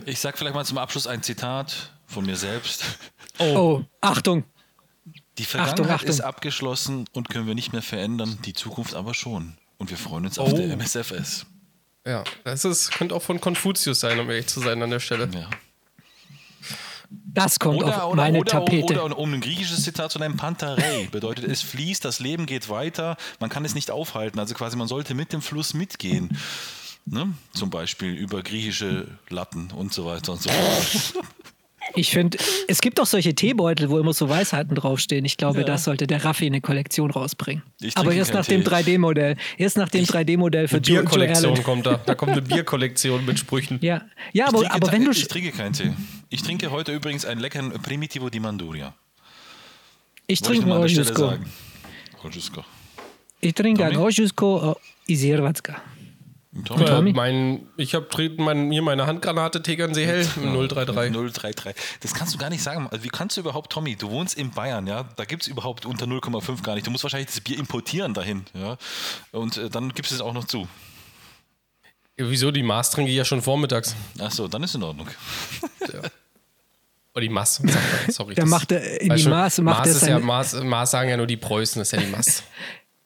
Ich 0.06 0.20
sag 0.20 0.38
vielleicht 0.38 0.56
mal 0.56 0.66
zum 0.66 0.78
Abschluss 0.78 1.06
ein 1.06 1.22
Zitat 1.22 1.92
von 2.06 2.26
mir 2.26 2.38
selbst. 2.38 2.86
Oh, 3.40 3.82
Achtung! 4.02 4.44
Die 5.38 5.46
Vergangenheit 5.46 5.90
Achtung. 5.92 6.10
ist 6.10 6.22
abgeschlossen 6.22 7.06
und 7.14 7.30
können 7.30 7.48
wir 7.48 7.56
nicht 7.56 7.74
mehr 7.74 7.82
verändern, 7.82 8.38
die 8.46 8.54
Zukunft 8.54 8.94
aber 8.96 9.14
schon. 9.14 9.58
Und 9.78 9.90
wir 9.90 9.98
freuen 9.98 10.26
uns 10.26 10.40
Oh. 10.40 10.44
auf 10.44 10.54
der 10.54 10.70
MSFS. 10.72 11.46
Ja, 12.08 12.24
das 12.44 12.64
ist, 12.66 12.92
könnte 12.92 13.16
auch 13.16 13.22
von 13.22 13.42
Konfuzius 13.42 14.00
sein, 14.00 14.20
um 14.20 14.30
ehrlich 14.30 14.48
zu 14.48 14.60
sein 14.62 14.82
an 14.82 14.90
der 14.92 15.00
Stelle. 15.00 15.28
Ja. 15.34 15.50
Das 17.10 17.60
kommt 17.60 17.78
Oder, 17.84 18.04
auf 18.06 18.14
oder, 18.14 18.24
meine 18.24 18.40
oder, 18.40 18.52
Tapete. 18.52 19.02
oder 19.04 19.18
um 19.18 19.34
ein 19.34 19.42
griechisches 19.42 19.84
Zitat 19.84 20.12
zu 20.12 20.20
nennen, 20.20 20.38
Pantarei 20.38 21.08
bedeutet, 21.12 21.46
es 21.46 21.62
fließt, 21.62 22.04
das 22.06 22.20
Leben 22.20 22.46
geht 22.46 22.70
weiter, 22.70 23.18
man 23.40 23.50
kann 23.50 23.66
es 23.66 23.76
nicht 23.76 23.92
aufhalten. 23.92 24.40
Also 24.40 24.54
quasi, 24.56 24.76
man 24.78 24.88
sollte 24.88 25.14
mit 25.14 25.34
dem 25.34 25.42
Fluss 25.42 25.74
mitgehen. 25.74 26.38
Ne? 27.06 27.34
Zum 27.54 27.70
Beispiel 27.70 28.14
über 28.14 28.42
griechische 28.42 29.08
Latten 29.30 29.70
und 29.72 29.94
so 29.94 30.06
weiter 30.06 30.32
und 30.32 30.42
so 30.42 30.50
fort. 30.50 31.26
Ich 31.94 32.10
finde, 32.10 32.38
es 32.68 32.82
gibt 32.82 33.00
auch 33.00 33.06
solche 33.06 33.36
Teebeutel, 33.36 33.90
wo 33.90 34.00
immer 34.00 34.14
so 34.14 34.28
Weisheiten 34.28 34.76
draufstehen. 34.76 35.24
Ich 35.24 35.38
glaube, 35.38 35.60
Ja. 35.60 35.66
das 35.66 35.84
sollte 35.84 36.08
der 36.08 36.26
Raffi 36.26 36.46
eine 36.48 36.60
Kollektion 36.60 37.12
rausbringen. 37.12 37.64
Ich 37.80 37.96
Aber 37.96 38.12
erst 38.14 38.32
keinen 38.32 38.40
nach 38.40 38.46
dem 38.48 38.64
Tee. 38.64 38.70
3D-Modell. 38.70 39.36
Erst 39.58 39.78
nach 39.78 39.90
dem 39.90 40.04
3D-Modell 40.06 40.68
für 40.68 40.78
Joe, 40.78 41.02
Bierkollektion 41.02 41.62
kommt 41.64 41.86
da. 41.86 41.98
Da 42.06 42.16
kommt 42.16 42.32
eine 42.34 42.42
Bierkollektion 42.42 43.24
mit 43.26 43.38
Sprüchen. 43.40 43.78
Ja, 43.82 44.02
ja 44.34 44.46
Ich 44.46 44.50
aber, 44.50 44.58
trinke, 44.60 44.74
aber 44.74 44.92
wenn 44.92 45.06
du. 45.06 45.12
ich 45.12 45.28
trinke 45.28 45.52
keinen 45.52 45.74
Tee. 45.74 45.94
Ich 46.30 46.42
trinke 46.42 46.72
heute 46.72 46.92
übrigens 46.92 47.24
einen 47.24 47.40
leckeren 47.40 47.70
Primitivo 47.82 48.30
di 48.30 48.40
Manduria. 48.40 48.94
Ich 50.28 50.42
Wollte 50.42 50.52
trinke 50.54 50.68
nur 50.68 50.76
ein 50.78 50.80
mal 50.82 50.88
an 50.88 50.96
der 50.96 51.04
Stelle 51.04 51.40
Ojusko. 52.24 52.64
Ich 53.42 53.54
trinke 53.54 53.86
ein 53.86 53.94
Tommy? 53.94 54.06
Ojusko 54.06 54.76
i 55.08 55.16
Ziervatska. 55.16 55.76
Tommy? 56.64 56.84
Äh, 56.84 56.86
Tommy? 56.86 57.14
mein, 57.14 57.68
ich 57.76 57.96
habe 57.96 58.08
mein, 58.38 58.72
hier 58.72 58.82
meine 58.82 59.08
Handgranate 59.08 59.62
Tegernsee 59.62 60.06
hell 60.06 60.28
im 60.38 60.54
033. 60.68 61.12
033. 61.12 61.76
Das 62.00 62.14
kannst 62.14 62.34
du 62.34 62.38
gar 62.38 62.50
nicht 62.50 62.64
sagen. 62.64 62.88
Also 62.90 63.04
wie 63.04 63.10
kannst 63.10 63.36
du 63.36 63.42
überhaupt, 63.42 63.72
Tommy, 63.72 63.96
du 63.96 64.10
wohnst 64.10 64.38
in 64.38 64.52
Bayern, 64.52 64.88
ja? 64.88 65.04
Da 65.18 65.26
gibt 65.26 65.44
es 65.44 65.48
überhaupt 65.48 65.86
unter 65.86 66.06
0,5 66.06 66.64
gar 66.64 66.76
nicht. 66.76 66.88
Du 66.88 66.92
musst 66.92 67.04
wahrscheinlich 67.04 67.28
das 67.28 67.42
Bier 67.42 67.58
importieren 67.58 68.14
dahin, 68.14 68.46
ja? 68.54 68.78
Und 69.32 69.58
äh, 69.58 69.70
dann 69.70 69.94
gibst 69.94 70.12
du 70.12 70.16
es 70.16 70.22
auch 70.22 70.34
noch 70.34 70.46
zu. 70.46 70.68
Ja, 72.18 72.30
wieso? 72.30 72.52
Die 72.52 72.64
Maß 72.64 72.92
trinke 72.92 73.12
ich 73.12 73.18
ja 73.18 73.26
schon 73.26 73.42
vormittags. 73.42 73.94
Achso, 74.20 74.48
dann 74.48 74.64
ist 74.64 74.76
in 74.76 74.84
Ordnung. 74.84 75.08
Oder 77.14 77.22
die 77.22 77.30
Maß. 77.30 77.62
Sorry. 78.10 78.36
Der 78.36 78.44
das- 78.44 78.52
macht, 78.52 78.72
äh, 78.72 78.98
in 78.98 79.16
die 79.16 79.28
Maß 79.28 79.60
macht 79.60 79.80
Maß 79.80 79.90
ist 79.90 80.08
ja, 80.08 80.20
Maß, 80.20 80.54
Maß 80.64 80.92
sagen 80.92 81.10
ja 81.10 81.18
nur 81.18 81.28
die 81.28 81.38
Preußen, 81.38 81.80
das 81.80 81.92
ist 81.92 82.00
ja 82.00 82.06
die 82.06 82.12
Maß. 82.12 82.44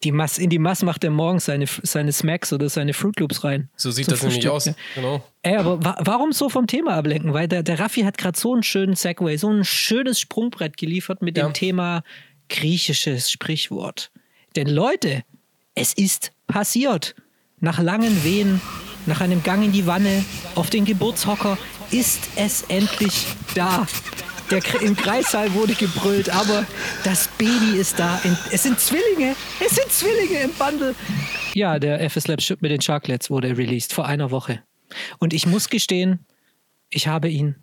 Die 0.03 0.13
Mass, 0.13 0.37
in 0.37 0.49
die 0.49 0.59
Mass 0.59 0.81
macht 0.83 1.03
er 1.03 1.09
morgens 1.09 1.45
seine, 1.45 1.65
seine 1.83 2.13
Smacks 2.13 2.53
oder 2.53 2.69
seine 2.69 2.93
Fruit 2.93 3.19
Loops 3.19 3.43
rein. 3.43 3.69
So 3.75 3.91
sieht 3.91 4.09
das 4.09 4.21
nämlich 4.21 4.35
Frühstück, 4.45 4.51
aus. 4.53 4.65
ja. 4.65 4.73
Genau. 4.95 5.23
Ey, 5.41 5.57
aber 5.57 5.83
wa 5.83 5.97
warum 5.99 6.31
so 6.31 6.47
vom 6.47 6.67
Thema 6.67 6.93
ablenken? 6.95 7.33
Weil 7.33 7.49
der, 7.49 7.63
der 7.63 7.79
Raffi 7.79 8.01
hat 8.03 8.17
gerade 8.17 8.37
so 8.39 8.53
einen 8.53 8.63
schönen 8.63 8.95
Segway, 8.95 9.35
so 9.37 9.49
ein 9.49 9.65
schönes 9.65 10.19
Sprungbrett 10.19 10.77
geliefert 10.77 11.21
mit 11.21 11.37
Ja. 11.37 11.47
dem 11.47 11.53
Thema 11.53 12.03
griechisches 12.47 13.29
Sprichwort. 13.29 14.11
Denn 14.55 14.67
Leute, 14.67 15.23
es 15.75 15.93
ist 15.93 16.31
passiert. 16.47 17.13
Nach 17.59 17.79
langen 17.79 18.23
Wehen, 18.23 18.61
nach 19.05 19.19
einem 19.19 19.43
Gang 19.43 19.63
in 19.65 19.73
die 19.73 19.85
Wanne, 19.85 20.23
auf 20.55 20.69
den 20.69 20.85
Geburtshocker, 20.85 21.57
ist 21.91 22.21
es 22.37 22.63
endlich 22.69 23.25
da. 23.53 23.85
Der, 24.51 24.61
Im 24.81 24.95
Kreissaal 24.95 25.53
wurde 25.53 25.73
gebrüllt, 25.75 26.29
aber 26.29 26.65
das 27.03 27.27
Baby 27.37 27.77
ist 27.77 27.99
da. 27.99 28.19
In, 28.23 28.35
es 28.51 28.63
sind 28.63 28.79
Zwillinge. 28.79 29.35
Es 29.63 29.75
sind 29.75 29.91
Zwillinge 29.91 30.39
im 30.43 30.51
Bundle. 30.53 30.95
Ja, 31.53 31.77
der 31.77 32.01
FS 32.09 32.27
Lab 32.27 32.39
Chip 32.39 32.61
mit 32.61 32.71
den 32.71 32.81
Sharklets 32.81 33.29
wurde 33.29 33.55
released 33.57 33.93
vor 33.93 34.05
einer 34.07 34.31
Woche. 34.31 34.63
Und 35.19 35.33
ich 35.33 35.45
muss 35.45 35.69
gestehen, 35.69 36.25
ich 36.89 37.07
habe 37.07 37.29
ihn 37.29 37.55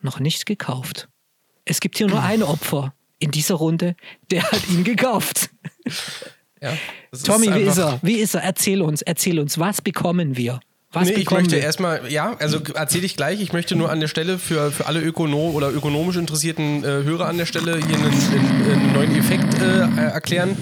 noch 0.00 0.18
nicht 0.18 0.46
gekauft. 0.46 1.08
Es 1.66 1.80
gibt 1.80 1.98
hier 1.98 2.06
nur 2.06 2.22
ein 2.22 2.42
Opfer 2.42 2.94
in 3.18 3.30
dieser 3.30 3.56
Runde, 3.56 3.94
der 4.30 4.42
hat 4.50 4.66
ihn 4.70 4.82
gekauft. 4.82 5.50
Ja, 6.62 6.72
Tommy, 7.24 7.46
wie 7.48 7.50
einfach- 7.50 7.70
ist 7.72 7.78
er? 7.78 7.98
Wie 8.02 8.14
ist 8.16 8.34
er? 8.34 8.42
Erzähl 8.42 8.80
uns, 8.80 9.02
erzähl 9.02 9.38
uns, 9.38 9.58
was 9.58 9.82
bekommen 9.82 10.36
wir? 10.38 10.60
Was 10.92 11.06
Nee, 11.06 11.14
ich 11.14 11.30
möchte 11.30 11.52
wir? 11.52 11.62
erstmal, 11.62 12.10
ja, 12.10 12.34
also 12.40 12.58
erzähle 12.74 13.06
ich 13.06 13.16
gleich. 13.16 13.40
Ich 13.40 13.52
möchte 13.52 13.76
nur 13.76 13.92
an 13.92 14.00
der 14.00 14.08
Stelle 14.08 14.40
für, 14.40 14.72
für 14.72 14.86
alle 14.86 15.00
ökonom 15.00 15.54
oder 15.54 15.70
ökonomisch 15.70 16.16
interessierten 16.16 16.82
äh, 16.82 17.04
Hörer 17.04 17.28
an 17.28 17.38
der 17.38 17.46
Stelle 17.46 17.76
hier 17.76 17.96
einen, 17.96 18.06
einen, 18.06 18.72
einen 18.72 18.92
neuen 18.92 19.16
Effekt 19.16 19.54
äh, 19.62 19.82
erklären. 20.02 20.56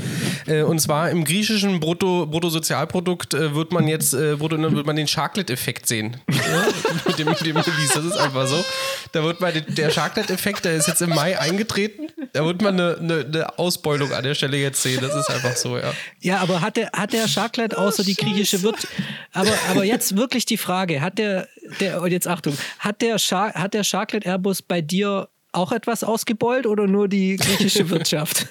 Äh, 0.47 0.65
und 0.65 0.81
zwar 0.81 1.09
im 1.09 1.25
griechischen 1.25 1.81
Brutto, 1.81 2.27
Bruttosozialprodukt 2.27 3.33
äh, 3.33 3.55
wird 3.55 3.73
man 3.73 3.89
jetzt 3.89 4.13
äh, 4.13 4.39
wird, 4.39 4.53
wird 4.53 4.87
man 4.87 4.97
den 4.97 5.09
Sharklet-Effekt 5.09 5.87
sehen. 5.87 6.19
Ja? 6.49 6.65
mit, 7.07 7.19
dem, 7.19 7.29
mit 7.29 7.41
dem 7.45 7.57
Release. 7.57 7.93
Das 7.95 8.05
ist 8.05 8.17
einfach 8.17 8.47
so. 8.47 8.65
Da 9.13 9.23
wird 9.23 9.41
man 9.41 9.53
den, 9.53 9.65
der 9.75 9.91
Sharklet-Effekt, 9.91 10.65
der 10.65 10.77
ist 10.77 10.89
jetzt 10.89 11.03
im 11.03 11.11
Mai 11.11 11.39
eingetreten. 11.39 12.09
Da 12.33 12.45
wird 12.45 12.63
man 12.63 12.75
eine, 12.75 12.97
eine, 12.99 13.25
eine 13.25 13.59
Ausbeulung 13.59 14.13
an 14.13 14.23
der 14.23 14.35
Stelle 14.35 14.57
jetzt 14.57 14.83
sehen. 14.83 14.99
Das 15.03 15.15
ist 15.15 15.29
einfach 15.29 15.57
so, 15.57 15.77
ja. 15.77 15.93
Ja, 16.21 16.39
aber 16.39 16.63
hat 16.63 16.77
der, 16.77 16.91
hat 16.93 17.13
der 17.13 17.29
Sharklet 17.29 17.75
außer 17.77 18.03
die 18.03 18.15
griechische 18.15 18.63
Wirt. 18.63 18.89
Aber, 19.33 19.53
aber 19.71 19.85
jetzt 19.85 20.17
wirklich 20.19 20.47
die 20.47 20.57
Frage: 20.57 21.01
Hat 21.01 21.19
der, 21.19 21.49
der 21.81 22.03
und 22.03 22.11
jetzt 22.11 22.27
Achtung, 22.29 22.57
hat 22.79 23.01
der, 23.03 23.19
Shark, 23.19 23.55
hat 23.55 23.75
der 23.75 23.85
Sharklet 23.85 24.27
Airbus 24.27 24.63
bei 24.63 24.81
dir 24.81 25.29
auch 25.53 25.73
etwas 25.73 26.05
ausgebeult 26.05 26.67
oder 26.67 26.87
nur 26.87 27.09
die 27.09 27.37
griechische 27.37 27.89
Wirtschaft? 27.91 28.47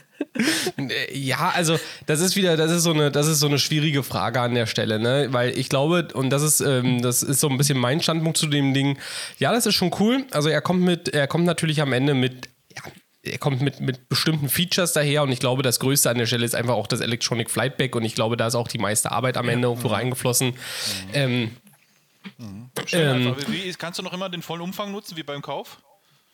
Äh, 0.77 1.17
Ja, 1.17 1.51
also 1.55 1.79
das 2.05 2.21
ist 2.21 2.35
wieder, 2.35 2.57
das 2.57 2.71
ist 2.71 2.83
so 2.83 2.91
eine, 2.91 3.11
das 3.11 3.27
ist 3.27 3.39
so 3.39 3.47
eine 3.47 3.59
schwierige 3.59 4.03
Frage 4.03 4.41
an 4.41 4.55
der 4.55 4.65
Stelle, 4.65 4.99
ne? 4.99 5.27
Weil 5.31 5.57
ich 5.57 5.69
glaube, 5.69 6.07
und 6.13 6.29
das 6.31 6.41
ist, 6.41 6.59
ähm, 6.61 7.01
das 7.01 7.23
ist 7.23 7.39
so 7.39 7.49
ein 7.49 7.57
bisschen 7.57 7.77
mein 7.77 8.01
Standpunkt 8.01 8.37
zu 8.37 8.47
dem 8.47 8.73
Ding. 8.73 8.97
Ja, 9.37 9.51
das 9.51 9.65
ist 9.65 9.75
schon 9.75 9.91
cool. 9.99 10.25
Also 10.31 10.49
er 10.49 10.61
kommt 10.61 10.81
mit, 10.81 11.09
er 11.09 11.27
kommt 11.27 11.45
natürlich 11.45 11.81
am 11.81 11.93
Ende 11.93 12.13
mit. 12.13 12.49
Ja, 13.27 13.31
er 13.31 13.37
kommt 13.37 13.61
mit, 13.61 13.79
mit 13.79 14.09
bestimmten 14.09 14.49
Features 14.49 14.93
daher 14.93 15.23
und 15.23 15.31
ich 15.31 15.39
glaube, 15.39 15.63
das 15.63 15.79
Größte 15.79 16.09
an 16.09 16.17
der 16.17 16.25
Stelle 16.25 16.45
ist 16.45 16.55
einfach 16.55 16.73
auch 16.73 16.87
das 16.87 17.01
Electronic 17.01 17.49
Flightback 17.49 17.95
und 17.95 18.03
ich 18.03 18.15
glaube, 18.15 18.37
da 18.37 18.47
ist 18.47 18.55
auch 18.55 18.67
die 18.67 18.77
meiste 18.77 19.11
Arbeit 19.11 19.37
am 19.37 19.49
Ende 19.49 19.67
irgendwo 19.67 19.87
reingeflossen. 19.87 20.53
Ähm, 21.13 21.51
Ähm, 22.91 23.35
wie, 23.47 23.73
kannst 23.73 23.99
du 23.99 24.03
noch 24.03 24.13
immer 24.13 24.29
den 24.29 24.41
vollen 24.41 24.61
Umfang 24.61 24.91
nutzen 24.91 25.15
wie 25.17 25.23
beim 25.23 25.41
Kauf? 25.41 25.79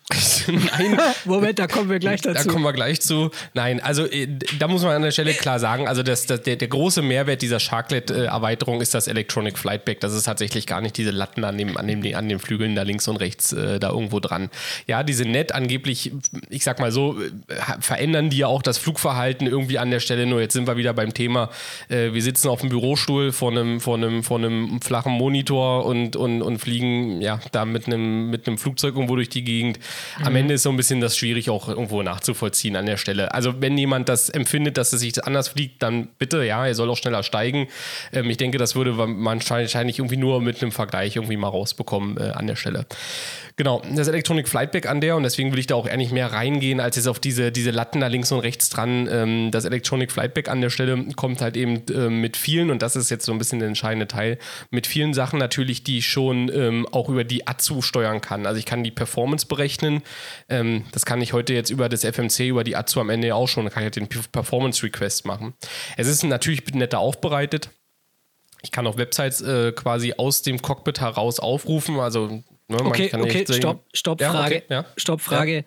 Nein. 0.48 1.00
Moment, 1.26 1.60
da 1.60 1.68
kommen 1.68 1.90
wir 1.90 2.00
gleich 2.00 2.22
dazu. 2.22 2.44
Da 2.48 2.52
kommen 2.52 2.66
wir 2.66 2.74
gleich 2.74 3.00
zu. 3.00 3.32
Nein, 3.54 3.80
also 3.80 4.06
äh, 4.06 4.28
da 4.60 4.68
muss 4.68 4.84
man 4.84 4.92
an 4.92 5.02
der 5.02 5.12
Stelle 5.12 5.34
klar 5.34 5.60
sagen, 5.60 5.88
also 5.88 6.04
das, 6.04 6.26
das, 6.26 6.42
der, 6.42 6.58
der 6.58 6.68
große 6.68 7.02
Mehrwert 7.02 7.42
dieser 7.42 7.60
Sharklet-Erweiterung 7.60 8.82
ist 8.82 8.94
das 8.94 9.08
Electronic 9.08 9.58
Flightback. 9.58 10.02
Das 10.02 10.14
ist 10.14 10.26
tatsächlich 10.26 10.68
gar 10.68 10.82
nicht 10.82 10.98
diese 10.98 11.12
Latten 11.12 11.46
an, 11.46 11.58
dem, 11.58 11.78
an, 11.78 11.88
dem, 11.88 12.04
an 12.16 12.28
den 12.28 12.40
Flügeln 12.40 12.76
da 12.76 12.84
links 12.84 13.08
und 13.08 13.18
rechts 13.18 13.54
äh, 13.54 13.80
da 13.80 13.92
irgendwo 13.92 14.20
dran. 14.20 14.50
Ja, 14.88 15.04
die 15.04 15.14
sind 15.14 15.32
nett, 15.32 15.54
angeblich, 15.56 16.12
ich 16.50 16.64
sag 16.64 16.80
mal 16.80 16.92
so, 16.92 17.22
äh, 17.22 17.56
verändern 17.80 18.30
die 18.30 18.38
ja 18.38 18.48
auch 18.48 18.62
das 18.62 18.78
Flugverhalten 18.78 19.48
irgendwie 19.48 19.80
an 19.80 19.90
der 19.90 20.02
Stelle. 20.02 20.26
Nur 20.26 20.42
jetzt 20.42 20.54
sind 20.54 20.68
wir 20.68 20.76
wieder 20.76 20.94
beim 20.94 21.14
Thema, 21.14 21.50
äh, 21.88 22.12
wir 22.12 22.22
sitzen 22.22 22.50
auf 22.50 22.60
dem 22.60 22.70
Bürostuhl 22.70 23.32
vor 23.32 23.52
einem, 23.52 23.80
vor 23.80 23.96
einem, 23.96 24.24
vor 24.24 24.38
einem 24.38 24.82
flachen 24.82 25.14
Monitor 25.14 25.86
und, 25.86 26.18
und, 26.18 26.42
und 26.42 26.58
fliegen 26.58 27.22
ja 27.22 27.40
da 27.54 27.64
mit 27.64 27.88
einem, 27.88 28.30
mit 28.30 28.48
einem 28.48 28.58
Flugzeug 28.58 28.96
irgendwo 28.96 29.16
durch 29.16 29.30
die 29.30 29.46
Gegend. 29.46 29.80
Mhm. 30.20 30.26
Am 30.26 30.36
Ende 30.36 30.54
ist 30.56 30.64
so 30.64 30.70
ein 30.70 30.78
bisschen 30.78 31.02
das 31.02 31.18
schwierig 31.18 31.50
auch 31.50 31.68
irgendwo 31.68 32.02
nachzuvollziehen 32.02 32.76
an 32.76 32.86
der 32.86 32.98
Stelle. 32.98 33.34
Also 33.34 33.62
wenn 33.62 33.78
jemand 33.78 34.10
das 34.10 34.30
empfindet, 34.30 34.78
dass 34.78 34.94
es 34.94 35.02
sich 35.02 35.24
anders 35.24 35.50
fliegt, 35.50 35.82
dann 35.84 36.10
bitte, 36.18 36.44
ja, 36.44 36.66
er 36.66 36.76
soll 36.76 36.90
auch 36.90 36.98
schneller 36.98 37.24
steigen. 37.24 37.68
Ähm, 38.12 38.30
ich 38.30 38.38
denke, 38.38 38.58
das 38.58 38.76
würde 38.76 38.94
man 38.94 39.42
wahrscheinlich 39.48 40.00
irgendwie 40.00 40.18
nur 40.18 40.42
mit 40.42 40.62
einem 40.62 40.72
Vergleich 40.72 41.16
irgendwie 41.16 41.38
mal 41.38 41.50
rausbekommen 41.50 42.18
äh, 42.18 42.32
an 42.32 42.48
der 42.48 42.56
Stelle. 42.56 42.86
Genau, 43.56 43.84
das 43.94 44.08
Electronic 44.08 44.50
Flightback 44.50 44.88
an 44.88 45.00
der 45.00 45.16
und 45.16 45.22
deswegen 45.22 45.52
will 45.52 45.60
ich 45.60 45.68
da 45.68 45.76
auch 45.76 45.86
eher 45.88 45.98
nicht 45.98 46.12
mehr 46.12 46.32
reingehen, 46.32 46.80
als 46.80 46.96
jetzt 46.96 47.08
auf 47.08 47.20
diese, 47.20 47.52
diese 47.52 47.70
Latten 47.70 48.02
da 48.02 48.08
links 48.08 48.32
und 48.32 48.40
rechts 48.40 48.70
dran. 48.70 49.08
Ähm, 49.12 49.52
das 49.52 49.66
Electronic 49.66 50.12
Flightback 50.12 50.50
an 50.50 50.60
der 50.62 50.72
Stelle 50.72 51.06
kommt 51.16 51.40
halt 51.42 51.56
eben 51.56 51.86
äh, 51.88 52.10
mit 52.10 52.36
vielen, 52.36 52.72
und 52.72 52.82
das 52.82 52.96
ist 52.96 53.12
jetzt 53.12 53.26
so 53.26 53.32
ein 53.32 53.38
bisschen 53.38 53.60
der 53.60 53.68
entscheidende 53.68 54.08
Teil, 54.08 54.40
mit 54.72 54.88
vielen 54.88 55.14
Sachen 55.14 55.38
natürlich, 55.38 55.84
die 55.84 56.00
ich 56.00 56.08
schon 56.08 56.50
ähm, 56.52 56.88
auch 56.92 57.10
über 57.10 57.24
die 57.24 57.46
AZU 57.46 57.84
steuern 57.84 58.22
kann. 58.22 58.48
Also 58.48 58.58
ich 58.58 58.66
kann 58.66 58.84
die 58.84 58.92
Performance 58.92 59.46
berechnen. 59.46 60.02
Ähm, 60.50 60.86
das 60.92 61.06
kann 61.06 61.22
ich 61.22 61.34
heute 61.34 61.54
jetzt 61.54 61.70
über 61.70 61.90
das 61.90 62.04
FMC, 62.04 62.48
über 62.48 62.64
die 62.64 62.76
AZU 62.76 63.02
am 63.02 63.12
Ende 63.12 63.36
auch 63.36 63.48
schon. 63.48 63.66
Da 63.66 63.70
kann 63.70 63.84
ich 63.84 63.86
halt 63.86 63.98
den 63.98 64.08
Performance 64.08 64.82
Request 64.82 65.26
machen. 65.26 65.54
Es 65.96 66.08
ist 66.08 66.24
natürlich 66.24 66.66
netter 66.74 66.98
aufbereitet. 66.98 67.70
Ich 68.64 68.72
kann 68.72 68.88
auch 68.88 68.98
Websites 68.98 69.42
äh, 69.42 69.74
quasi 69.74 70.14
aus 70.18 70.42
dem 70.42 70.60
Cockpit 70.62 71.02
heraus 71.02 71.40
aufrufen. 71.40 72.00
Also 72.00 72.42
Ne, 72.74 72.86
okay, 72.86 73.12
okay, 73.14 73.46
stopp, 73.50 73.84
stopp, 73.94 74.22
ja, 74.22 74.32
Frage. 74.32 74.56
Okay, 74.56 74.64
ja. 74.70 74.86
Stopp, 74.98 75.22
Frage. 75.22 75.58
Ja. 75.58 75.64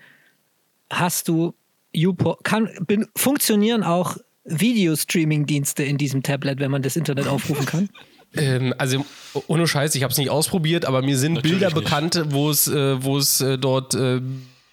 Hast 0.91 1.29
du 1.29 1.55
YouPorn, 1.93 2.37
kann, 2.43 2.71
bin, 2.87 3.07
funktionieren 3.17 3.83
auch 3.83 4.17
Videostreaming-Dienste 4.45 5.83
in 5.83 5.99
diesem 5.99 6.23
Tablet, 6.23 6.61
wenn 6.61 6.71
man 6.71 6.83
das 6.83 6.97
Internet 6.97 7.27
aufrufen 7.27 7.67
kann? 7.67 7.89
Ähm, 8.39 8.75
also 8.77 9.07
ohne 9.47 9.67
Scheiß, 9.67 9.95
ich 9.95 10.03
habe 10.03 10.11
es 10.11 10.19
nicht 10.19 10.29
ausprobiert, 10.29 10.85
aber 10.85 11.01
mir 11.01 11.17
sind 11.17 11.35
Natürlich 11.35 11.59
Bilder 11.59 11.75
nicht. 11.75 11.85
bekannt, 11.85 12.23
wo 12.27 12.51
es, 12.51 12.69
äh, 12.69 13.03
wo 13.03 13.17
es 13.17 13.41
äh, 13.41 13.57
dort 13.57 13.95
äh, 13.95 14.21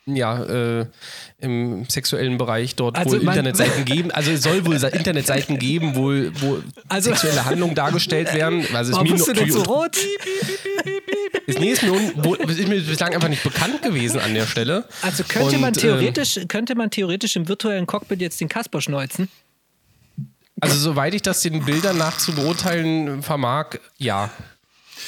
ja, 0.05 0.43
äh, 0.43 0.85
im 1.39 1.85
sexuellen 1.87 2.37
Bereich 2.37 2.75
dort 2.75 2.97
also 2.97 3.11
wohl 3.11 3.21
Internetseiten 3.21 3.85
geben. 3.85 4.11
Also 4.11 4.31
es 4.31 4.43
soll 4.43 4.65
wohl 4.65 4.75
Internetseiten 4.83 5.59
geben, 5.59 5.95
wo, 5.95 6.11
wo 6.41 6.61
also, 6.89 7.11
sexuelle 7.11 7.45
Handlungen 7.45 7.75
dargestellt 7.75 8.33
werden. 8.33 8.65
Also 8.73 8.93
Warum 8.93 9.07
bist 9.07 9.27
du 9.27 9.33
denn 9.33 9.51
so 9.51 9.61
rot? 9.63 9.97
Ist, 11.45 11.59
nee, 11.59 11.71
ist, 11.71 11.83
mir, 11.83 11.93
ist 11.93 12.67
mir 12.69 12.81
bislang 12.81 13.13
einfach 13.13 13.27
nicht 13.27 13.43
bekannt 13.43 13.81
gewesen 13.81 14.19
an 14.21 14.33
der 14.33 14.45
Stelle. 14.45 14.87
Also 15.01 15.23
könnte, 15.23 15.55
Und, 15.55 15.61
man, 15.61 15.73
theoretisch, 15.73 16.37
äh, 16.37 16.45
könnte 16.45 16.75
man 16.75 16.89
theoretisch 16.89 17.35
im 17.35 17.49
virtuellen 17.49 17.85
Cockpit 17.85 18.21
jetzt 18.21 18.39
den 18.39 18.47
Kasper 18.47 18.79
schneuzen? 18.79 19.27
Also 20.61 20.77
soweit 20.77 21.13
ich 21.13 21.21
das 21.21 21.41
den 21.41 21.65
Bildern 21.65 21.97
nach 21.97 22.17
zu 22.17 22.33
beurteilen 22.33 23.21
vermag, 23.21 23.77
ja. 23.97 24.29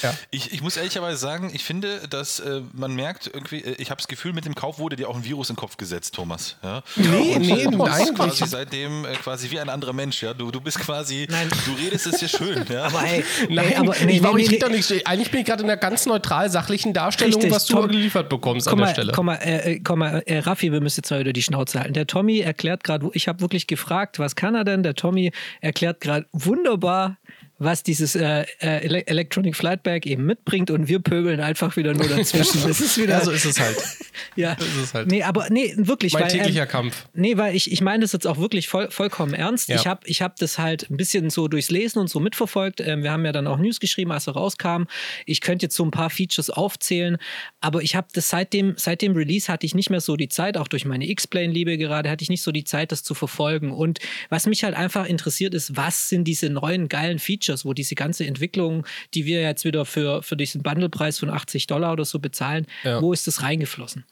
Ja. 0.02 0.14
Ich, 0.32 0.54
ich 0.54 0.62
muss 0.62 0.78
ehrlicherweise 0.78 1.18
sagen, 1.18 1.52
ich 1.54 1.64
finde, 1.64 2.08
dass 2.10 2.40
äh, 2.40 2.62
man 2.74 2.96
merkt 2.96 3.30
irgendwie, 3.32 3.62
äh, 3.62 3.76
ich 3.78 3.90
habe 3.92 3.98
das 3.98 4.08
Gefühl, 4.08 4.34
mit 4.34 4.46
dem 4.46 4.56
Kauf 4.56 4.80
wurde 4.80 4.96
dir 4.96 5.10
auch 5.10 5.16
ein 5.16 5.24
Virus 5.24 5.50
in 5.50 5.56
den 5.56 5.60
Kopf 5.60 5.78
gesetzt, 5.78 6.16
Thomas. 6.16 6.58
Ja? 6.64 6.84
Nee, 6.96 7.38
nee, 7.40 7.64
du 7.66 7.84
bist 7.84 8.16
quasi 8.16 8.46
seitdem 8.48 9.06
äh, 9.06 9.14
quasi 9.14 9.50
wie 9.52 9.60
ein 9.60 9.70
anderer 9.70 9.94
Mensch. 9.94 10.22
Ja? 10.22 10.34
Du, 10.34 10.52
du 10.52 10.62
bist 10.62 10.80
quasi, 10.80 11.28
nein. 11.30 11.50
du 11.66 11.74
redest 11.74 12.08
es 12.08 12.22
ja 12.22 12.28
schön. 12.28 12.66
Ja? 12.70 12.86
Aber 12.86 13.02
hey, 13.02 13.24
nein, 13.50 13.66
ey, 13.72 13.76
aber, 13.76 13.96
nee, 14.06 14.16
ich, 14.16 14.22
nee, 14.22 14.34
nee, 14.34 14.42
ich 14.42 14.60
doch 14.60 14.70
nicht, 14.70 15.08
eigentlich 15.08 15.32
bin 15.32 15.42
ich 15.42 15.46
gerade 15.46 15.64
in 15.64 15.70
einer 15.70 15.78
ganz 15.78 16.06
neutral 16.06 16.50
sachlichen 16.50 16.94
Darstellung, 16.94 17.36
Richtig, 17.36 17.52
was 17.52 17.66
du 17.66 17.74
Tom, 17.74 17.88
geliefert 17.88 18.30
bekommst 18.30 18.68
an 18.68 18.78
der 18.78 18.86
mal, 18.86 18.92
Stelle. 18.92 19.12
Komm 19.12 19.26
mal, 19.28 19.36
äh, 19.36 19.74
äh, 19.74 19.80
komm 19.80 20.00
mal 20.00 20.24
äh, 20.26 20.40
Raffi, 20.40 20.72
wir 20.72 20.82
müssen 20.82 21.00
jetzt 21.00 21.12
mal 21.12 21.20
wieder 21.20 21.34
die 21.34 21.42
Schnauze 21.42 21.80
halten. 21.80 21.94
Der 21.94 22.08
Tommy 22.08 22.40
erklärt 22.40 22.84
gerade, 22.84 23.10
ich 23.14 23.28
habe 23.28 23.42
wirklich 23.42 23.68
gefragt, 23.68 24.20
was 24.20 24.36
kann 24.36 24.56
er 24.56 24.64
denn? 24.64 24.84
Der 24.84 24.96
Tommy 24.96 25.32
erklärt 25.62 26.02
gerade 26.02 26.26
wunderbar, 26.32 27.18
was 27.58 27.84
dieses 27.84 28.16
äh, 28.16 28.46
äh, 28.60 29.04
Electronic 29.06 29.56
Flightback 29.56 30.06
eben 30.06 30.26
mitbringt 30.26 30.72
und 30.72 30.90
wir 30.90 31.00
pöbeln 31.00 31.40
einfach 31.40 31.78
wieder 31.78 31.94
nur 31.94 32.08
dazwischen. 32.08 32.62
Das 32.66 32.82
ist 32.82 32.98
wieder. 32.98 33.20
Ja, 33.20 33.22
so 33.24 33.32
ist 33.32 33.46
es 33.46 33.60
halt. 33.60 33.78
ja. 34.36 34.58
So 34.60 34.66
ist 34.66 34.78
es 34.78 34.94
halt. 34.94 35.08
Nee, 35.08 35.24
aber 35.24 35.48
nee, 35.50 35.74
wirklich. 35.78 36.14
Mein 36.14 36.24
weil, 36.24 36.32
täglicher 36.32 36.64
ähm, 36.64 36.68
Kampf. 36.68 37.06
Nee, 37.14 37.38
weil 37.38 37.56
ich, 37.56 37.72
ich 37.72 37.82
meine 37.82 38.02
das 38.02 38.12
jetzt 38.12 38.28
auch 38.28 38.38
wirklich 38.38 38.68
voll, 38.68 38.90
vollkommen 38.92 39.34
ernst. 39.34 39.70
Ja. 39.70 39.76
Ich 39.76 39.88
habe 39.88 40.02
ich 40.06 40.22
hab 40.22 40.36
das 40.38 40.58
halt 40.58 40.90
ein 40.90 40.98
bisschen 40.98 41.30
so 41.30 41.48
durchs 41.48 41.70
Lesen 41.70 42.00
und 42.00 42.10
so 42.10 42.20
mitverfolgt. 42.20 42.82
Ähm, 42.82 43.04
wir 43.04 43.12
haben 43.12 43.26
ja 43.26 43.32
dann 43.32 43.48
auch 43.48 43.58
News 43.58 43.80
geschrieben, 43.80 44.12
als 44.12 44.28
er 44.28 44.34
rauskam. 44.34 44.84
Ich 45.26 45.42
könnte 45.42 45.66
jetzt 45.66 45.76
so 45.76 45.86
ein 45.86 45.92
paar 45.92 46.10
Features 46.10 46.50
aufzählen, 46.50 47.18
aber 47.62 47.82
ich 47.82 47.96
habe 47.96 48.08
das 48.14 48.30
seit 48.30 48.52
dem, 48.52 48.74
seit 48.78 49.02
dem 49.02 49.14
Release 49.14 49.52
hatte 49.52 49.66
ich 49.66 49.76
nicht 49.76 49.90
mehr 49.90 50.02
so 50.02 50.18
die 50.18 50.30
Zeit, 50.30 50.58
auch 50.58 50.68
durch 50.68 50.86
meine 50.86 51.08
X-Plane-Liebe 51.08 51.78
gerade, 51.78 52.10
hatte 52.10 52.24
ich 52.24 52.30
nicht 52.30 52.42
so 52.42 52.52
die 52.52 52.64
Zeit, 52.64 52.92
das 52.92 53.04
zu 53.04 53.14
verfolgen. 53.14 53.72
Und 53.72 54.00
was 54.30 54.46
mich 54.46 54.64
halt 54.64 54.76
einfach 54.76 55.06
interessiert 55.06 55.54
ist, 55.54 55.78
was 55.78 56.10
sind 56.10 56.26
diese 56.26 56.50
neuen 56.50 56.90
geilen 56.90 57.20
Features? 57.20 57.45
Features, 57.46 57.66
wo 57.66 57.74
diese 57.74 57.96
ganze 57.96 58.26
Entwicklung, 58.26 58.86
die 59.14 59.26
wir 59.26 59.42
jetzt 59.42 59.66
wieder 59.66 59.86
für, 59.86 60.24
für 60.24 60.36
diesen 60.36 60.64
Bundlepreis 60.64 61.20
von 61.20 61.30
80 61.30 61.68
Dollar 61.68 61.94
oder 61.94 62.06
so 62.06 62.20
bezahlen, 62.20 62.66
ja. 62.84 63.02
wo 63.02 63.14
ist 63.14 63.28
das 63.28 63.42
reingeflossen? 63.42 64.06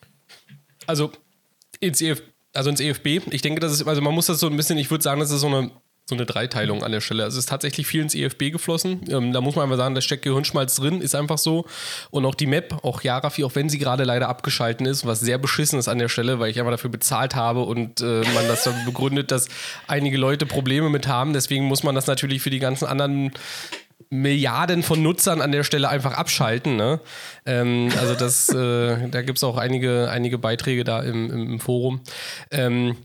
Also 0.85 1.11
ins, 1.79 2.01
EF, 2.01 2.21
also 2.53 2.69
ins 2.69 2.79
EFB, 2.79 3.21
ich 3.31 3.41
denke, 3.41 3.59
das 3.59 3.73
ist, 3.73 3.87
also 3.87 4.01
man 4.01 4.13
muss 4.13 4.27
das 4.27 4.39
so 4.39 4.47
ein 4.47 4.57
bisschen, 4.57 4.77
ich 4.77 4.91
würde 4.91 5.03
sagen, 5.03 5.19
das 5.19 5.31
ist 5.31 5.41
so 5.41 5.47
eine 5.47 5.71
so 6.05 6.15
eine 6.15 6.25
Dreiteilung 6.25 6.83
an 6.83 6.91
der 6.91 6.99
Stelle. 6.99 7.23
Also 7.23 7.37
es 7.37 7.45
ist 7.45 7.49
tatsächlich 7.49 7.87
viel 7.87 8.01
ins 8.01 8.13
EFB 8.13 8.51
geflossen. 8.51 9.01
Ähm, 9.09 9.31
da 9.31 9.39
muss 9.39 9.55
man 9.55 9.63
einfach 9.63 9.77
sagen, 9.77 9.95
da 9.95 10.01
steckt 10.01 10.23
Gehirnschmalz 10.23 10.75
drin, 10.75 11.01
ist 11.01 11.15
einfach 11.15 11.37
so. 11.37 11.65
Und 12.11 12.25
auch 12.25 12.35
die 12.35 12.45
Map, 12.45 12.83
auch 12.83 13.01
Jarafi, 13.01 13.45
auch 13.45 13.55
wenn 13.55 13.69
sie 13.69 13.77
gerade 13.77 14.03
leider 14.03 14.27
abgeschalten 14.27 14.85
ist, 14.85 15.05
was 15.05 15.21
sehr 15.21 15.37
beschissen 15.37 15.79
ist 15.79 15.87
an 15.87 15.99
der 15.99 16.09
Stelle, 16.09 16.39
weil 16.39 16.51
ich 16.51 16.59
einfach 16.59 16.71
dafür 16.71 16.89
bezahlt 16.89 17.35
habe 17.35 17.61
und 17.61 18.01
äh, 18.01 18.21
man 18.33 18.47
das 18.49 18.65
dann 18.65 18.85
begründet, 18.85 19.31
dass 19.31 19.47
einige 19.87 20.17
Leute 20.17 20.45
Probleme 20.45 20.89
mit 20.89 21.07
haben. 21.07 21.31
Deswegen 21.31 21.65
muss 21.65 21.83
man 21.83 21.95
das 21.95 22.07
natürlich 22.07 22.41
für 22.41 22.49
die 22.49 22.59
ganzen 22.59 22.85
anderen 22.85 23.31
Milliarden 24.09 24.83
von 24.83 25.01
Nutzern 25.01 25.41
an 25.41 25.51
der 25.51 25.63
Stelle 25.63 25.89
einfach 25.89 26.13
abschalten. 26.13 26.75
Ne? 26.75 26.99
Ähm, 27.45 27.89
also 27.99 28.13
das, 28.13 28.49
äh, 28.49 29.09
da 29.09 29.21
gibt 29.21 29.37
es 29.39 29.43
auch 29.43 29.57
einige, 29.57 30.09
einige 30.11 30.37
Beiträge 30.37 30.83
da 30.83 31.01
im, 31.01 31.31
im 31.31 31.59
Forum. 31.59 32.01
Ähm, 32.51 32.97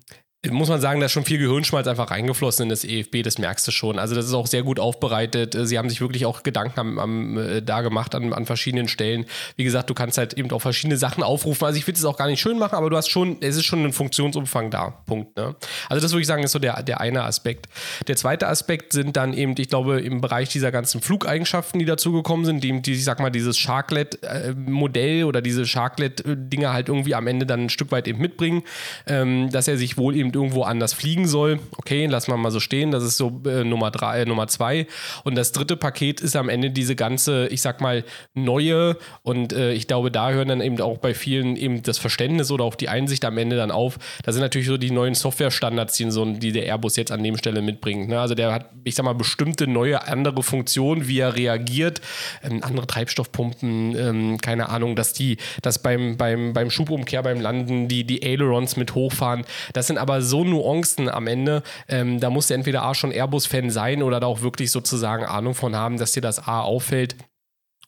muss 0.47 0.69
man 0.69 0.81
sagen, 0.81 1.01
da 1.01 1.07
ist 1.07 1.13
schon 1.13 1.25
viel 1.25 1.39
Gehirnschmalz 1.39 1.89
einfach 1.89 2.13
reingeflossen 2.13 2.65
in 2.65 2.69
das 2.69 2.85
EFB, 2.85 3.25
das 3.25 3.39
merkst 3.39 3.67
du 3.67 3.73
schon. 3.73 3.99
Also 3.99 4.15
das 4.15 4.25
ist 4.25 4.35
auch 4.35 4.47
sehr 4.47 4.63
gut 4.63 4.79
aufbereitet. 4.79 5.57
Sie 5.61 5.77
haben 5.77 5.91
sich 5.91 6.01
wirklich 6.01 6.27
auch 6.27 6.45
Gedanken 6.45 6.79
am, 6.79 6.99
am, 7.01 7.39
äh, 7.39 7.61
da 7.61 7.81
gemacht 7.81 8.15
an, 8.15 8.33
an 8.33 8.47
verschiedenen 8.47 8.87
Stellen. 8.87 9.27
Wie 9.57 9.65
gesagt, 9.65 9.91
du 9.91 9.95
kannst 9.95 10.17
halt 10.17 10.35
eben 10.35 10.49
auch 10.53 10.61
verschiedene 10.61 10.97
Sachen 10.97 11.25
aufrufen. 11.25 11.65
Also 11.65 11.77
ich 11.77 11.87
will 11.89 11.95
es 11.95 12.05
auch 12.05 12.17
gar 12.17 12.29
nicht 12.29 12.41
schön 12.41 12.57
machen, 12.57 12.77
aber 12.77 12.89
du 12.89 12.97
hast 12.97 13.09
schon, 13.09 13.39
es 13.41 13.57
ist 13.57 13.65
schon 13.65 13.85
ein 13.85 13.93
Funktionsumfang 13.93 14.71
da. 14.71 14.91
Punkt. 15.07 15.37
Ne? 15.37 15.57
Also 15.89 16.01
das 16.01 16.13
würde 16.13 16.21
ich 16.21 16.29
sagen, 16.29 16.45
ist 16.45 16.53
so 16.53 16.61
der, 16.61 16.85
der 16.85 17.01
eine 17.01 17.25
Aspekt. 17.25 17.67
Der 18.07 18.15
zweite 18.15 18.47
Aspekt 18.47 18.93
sind 18.93 19.17
dann 19.17 19.33
eben, 19.33 19.57
ich 19.59 19.69
glaube, 19.69 20.01
im 20.01 20.21
Bereich 20.21 20.51
dieser 20.51 20.71
ganzen 20.71 21.01
Flugeigenschaften, 21.01 21.81
die 21.81 21.85
dazugekommen 21.85 22.47
sind, 22.47 22.63
die, 22.63 22.81
die 22.81 22.93
ich 22.93 23.05
sag 23.05 23.19
mal, 23.19 23.31
dieses 23.31 23.59
Sharklet-Modell 23.59 25.25
oder 25.25 25.43
diese 25.43 25.67
Sharklet-Dinge 25.67 26.73
halt 26.73 26.89
irgendwie 26.89 27.17
am 27.17 27.27
Ende 27.27 27.45
dann 27.45 27.65
ein 27.65 27.71
Stück 27.71 27.91
weit 27.91 28.07
eben 28.07 28.21
mitbringen, 28.21 28.63
ähm, 29.09 29.51
dass 29.51 29.67
er 29.67 29.77
sich 29.77 29.99
wohl 29.99 30.15
eben 30.15 30.28
irgendwo 30.35 30.63
anders 30.63 30.93
fliegen 30.93 31.27
soll. 31.27 31.61
Okay, 31.77 32.07
lassen 32.07 32.33
wir 32.33 32.37
mal 32.37 32.51
so 32.51 32.61
stehen. 32.61 32.91
Das 32.91 33.03
ist 33.03 33.17
so 33.17 33.41
äh, 33.47 33.65
Nummer 33.65 33.91
drei, 33.91 34.23
äh, 34.23 34.25
Nummer 34.25 34.47
zwei. 34.49 34.87
Und 35.25 35.37
das 35.37 35.53
dritte 35.53 35.77
Paket 35.77 36.21
ist 36.21 36.37
am 36.37 36.49
Ende 36.49 36.71
diese 36.71 36.97
ganze, 36.97 37.49
ich 37.49 37.63
sag 37.63 37.81
mal, 37.81 38.05
neue. 38.35 38.97
Und 39.23 39.53
äh, 39.53 39.73
ich 39.73 39.87
glaube, 39.87 40.11
da 40.11 40.31
hören 40.31 40.49
dann 40.49 40.61
eben 40.61 40.81
auch 40.81 40.99
bei 40.99 41.15
vielen 41.15 41.57
eben 41.57 41.83
das 41.83 41.99
Verständnis 41.99 42.51
oder 42.51 42.65
auch 42.65 42.75
die 42.75 42.89
Einsicht 42.89 43.25
am 43.25 43.39
Ende 43.39 43.57
dann 43.57 43.71
auf. 43.71 43.99
Da 44.25 44.33
sind 44.33 44.43
natürlich 44.43 44.69
so 44.69 44.77
die 44.77 44.91
neuen 44.91 45.15
Softwarestandards, 45.15 45.97
die, 45.97 46.11
so, 46.11 46.25
die 46.25 46.53
der 46.53 46.67
Airbus 46.67 46.97
jetzt 46.97 47.13
an 47.13 47.23
dem 47.23 47.37
Stelle 47.37 47.63
mitbringt. 47.63 48.09
Ne? 48.09 48.21
Also 48.21 48.35
der 48.35 48.53
hat, 48.53 48.71
ich 48.85 48.95
sag 48.95 49.05
mal, 49.05 49.15
bestimmte 49.15 49.67
neue 49.67 50.07
andere 50.07 50.43
Funktionen, 50.43 51.09
wie 51.09 51.21
er 51.21 51.37
reagiert. 51.37 52.01
Ähm, 52.43 52.63
andere 52.63 52.87
Treibstoffpumpen, 52.87 53.97
ähm, 53.97 54.39
keine 54.41 54.69
Ahnung, 54.69 54.97
dass 54.97 55.13
die, 55.13 55.39
dass 55.63 55.83
beim, 55.83 56.17
beim, 56.17 56.53
beim 56.53 56.71
Schubumkehr, 56.71 57.23
beim 57.23 57.41
Landen 57.41 57.89
die, 57.89 58.05
die 58.05 58.23
Ailerons 58.23 58.77
mit 58.77 58.95
hochfahren. 58.95 59.45
Das 59.73 59.87
sind 59.87 59.99
aber 59.99 60.18
so 60.23 60.45
Nuancen 60.45 61.09
am 61.09 61.27
Ende, 61.27 61.63
ähm, 61.89 62.21
da 62.21 62.31
musst 62.31 62.51
du 62.51 62.55
entweder 62.55 62.83
A 62.83 62.95
schon 62.95 63.13
Airbus-Fan 63.13 63.71
sein 63.71 64.03
oder 64.03 64.21
da 64.21 64.27
auch 64.27 64.43
wirklich 64.43 64.71
sozusagen 64.71 65.25
Ahnung 65.25 65.55
von 65.55 65.77
haben, 65.77 65.99
dass 65.99 66.13
dir 66.13 66.21
das 66.21 66.47
A 66.47 66.61
auffällt 66.61 67.17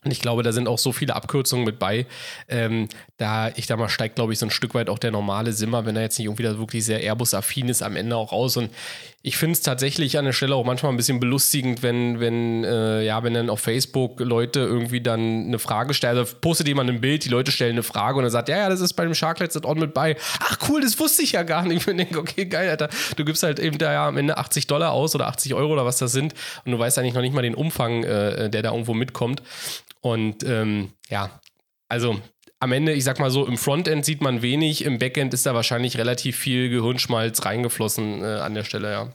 Und 0.03 0.13
ich 0.13 0.21
glaube, 0.21 0.43
da 0.43 0.53
sind 0.53 0.67
auch 0.67 0.79
so 0.79 0.93
viele 0.93 1.15
Abkürzungen 1.15 1.67
mit 1.67 1.79
bei. 1.79 2.07
Ähm, 2.49 2.89
da, 3.19 3.51
ich 3.57 3.67
da 3.67 3.77
mal, 3.77 3.91
steigt, 3.91 4.17
glaube 4.17 4.33
ich, 4.33 4.39
so 4.39 4.47
ein 4.47 4.51
Stück 4.51 4.75
weit 4.75 4.89
auch 4.89 4.99
der 4.99 5.11
normale 5.11 5.53
Simmer, 5.53 5.85
wenn 5.85 5.97
er 5.97 6.03
jetzt 6.03 6.19
nicht 6.19 6.27
irgendwie 6.27 6.43
da 6.43 6.59
wirklich 6.59 6.85
sehr 6.87 7.03
Airbus-affin 7.03 7.69
ist, 7.69 7.83
am 7.83 7.97
Ende 7.97 8.17
auch 8.17 8.33
aus. 8.33 8.57
Und 8.57 8.71
ich 9.23 9.37
finde 9.37 9.53
es 9.53 9.61
tatsächlich 9.61 10.17
an 10.17 10.25
der 10.25 10.33
Stelle 10.33 10.55
auch 10.55 10.65
manchmal 10.65 10.93
ein 10.93 10.97
bisschen 10.97 11.21
belustigend, 11.21 11.83
wenn, 11.83 12.21
wenn, 12.21 12.65
äh, 12.65 13.03
ja, 13.03 13.23
wenn 13.23 13.35
dann 13.35 13.51
auf 13.51 13.61
Facebook 13.61 14.19
Leute 14.21 14.61
irgendwie 14.61 15.03
dann 15.03 15.47
eine 15.47 15.59
Frage 15.59 15.93
stellen. 15.93 16.17
Also 16.17 16.37
postet 16.41 16.69
jemand 16.69 16.89
ein 16.89 17.03
Bild, 17.03 17.27
die 17.27 17.29
Leute 17.29 17.53
stellen 17.53 17.73
eine 17.73 17.83
Frage 17.83 18.17
und 18.17 18.25
er 18.25 18.31
sagt, 18.31 18.49
ja, 18.49 18.57
ja, 18.57 18.69
das 18.71 18.81
ist 18.81 18.95
bei 18.95 19.05
dem 19.05 19.15
Sharklets 19.15 19.63
On 19.63 19.79
mit 19.79 19.93
bei. 19.93 20.17
Ach 20.39 20.57
cool, 20.69 20.81
das 20.81 20.99
wusste 20.99 21.23
ich 21.23 21.33
ja 21.33 21.43
gar 21.43 21.65
nicht. 21.65 21.87
Ich 21.91 21.97
denke, 21.97 22.21
okay, 22.21 22.47
geil, 22.47 22.71
Alter. 22.71 22.89
Du 23.17 23.25
gibst 23.25 23.43
halt 23.43 23.59
eben 23.59 23.77
da 23.77 23.93
ja 23.93 24.09
am 24.09 24.17
Ende 24.17 24.39
80 24.39 24.67
Dollar 24.67 24.93
aus 24.93 25.15
oder 25.15 25.27
80 25.27 25.55
Euro 25.55 25.73
oder 25.73 25.85
was 25.85 25.99
das 25.99 26.13
sind 26.13 26.35
und 26.65 26.73
du 26.73 26.79
weißt 26.79 26.99
eigentlich 26.99 27.15
noch 27.15 27.21
nicht 27.21 27.35
mal 27.35 27.43
den 27.43 27.55
Umfang, 27.55 28.05
äh, 28.05 28.49
der 28.49 28.63
da 28.63 28.71
irgendwo 28.71 28.95
mitkommt. 28.95 29.43
Und 30.01 30.45
ähm, 30.45 30.93
ja, 31.11 31.41
also 31.89 32.21
am 32.61 32.73
Ende, 32.73 32.93
ich 32.93 33.05
sag 33.05 33.19
mal 33.19 33.31
so, 33.31 33.47
im 33.47 33.59
Frontend 33.59 34.05
sieht 34.05 34.21
man 34.21 34.43
wenig, 34.43 34.85
im 34.85 34.99
Backend 34.99 35.35
ist 35.35 35.47
da 35.47 35.55
wahrscheinlich 35.55 35.97
relativ 35.97 36.37
viel 36.37 36.69
Gehirnschmalz 36.69 37.45
reingeflossen 37.45 38.23
äh, 38.23 38.27
an 38.27 38.55
der 38.55 38.65
Stelle, 38.65 38.93
ja. 38.93 39.15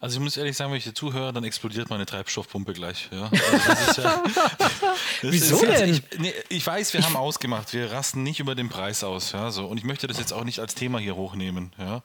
Also 0.00 0.18
ich 0.18 0.22
muss 0.22 0.36
ehrlich 0.36 0.56
sagen, 0.56 0.70
wenn 0.70 0.78
ich 0.78 0.84
dir 0.84 0.94
zuhöre, 0.94 1.32
dann 1.32 1.44
explodiert 1.44 1.88
meine 1.88 2.04
Treibstoffpumpe 2.04 2.72
gleich. 2.72 3.08
Ja? 3.12 3.30
Also 3.68 4.02
ja, 4.02 4.22
Wieso 5.22 5.64
denn? 5.64 5.90
Ich, 5.90 6.02
nee, 6.18 6.32
ich, 6.48 6.66
weiß, 6.66 6.94
wir 6.94 7.04
haben 7.04 7.16
ausgemacht, 7.16 7.72
wir 7.72 7.92
rasten 7.92 8.24
nicht 8.24 8.40
über 8.40 8.56
den 8.56 8.68
Preis 8.68 9.04
aus. 9.04 9.32
Ja, 9.32 9.50
so. 9.50 9.66
Und 9.66 9.78
ich 9.78 9.84
möchte 9.84 10.08
das 10.08 10.18
jetzt 10.18 10.32
auch 10.32 10.42
nicht 10.44 10.58
als 10.58 10.74
Thema 10.74 10.98
hier 10.98 11.14
hochnehmen. 11.14 11.72
Ja. 11.78 12.02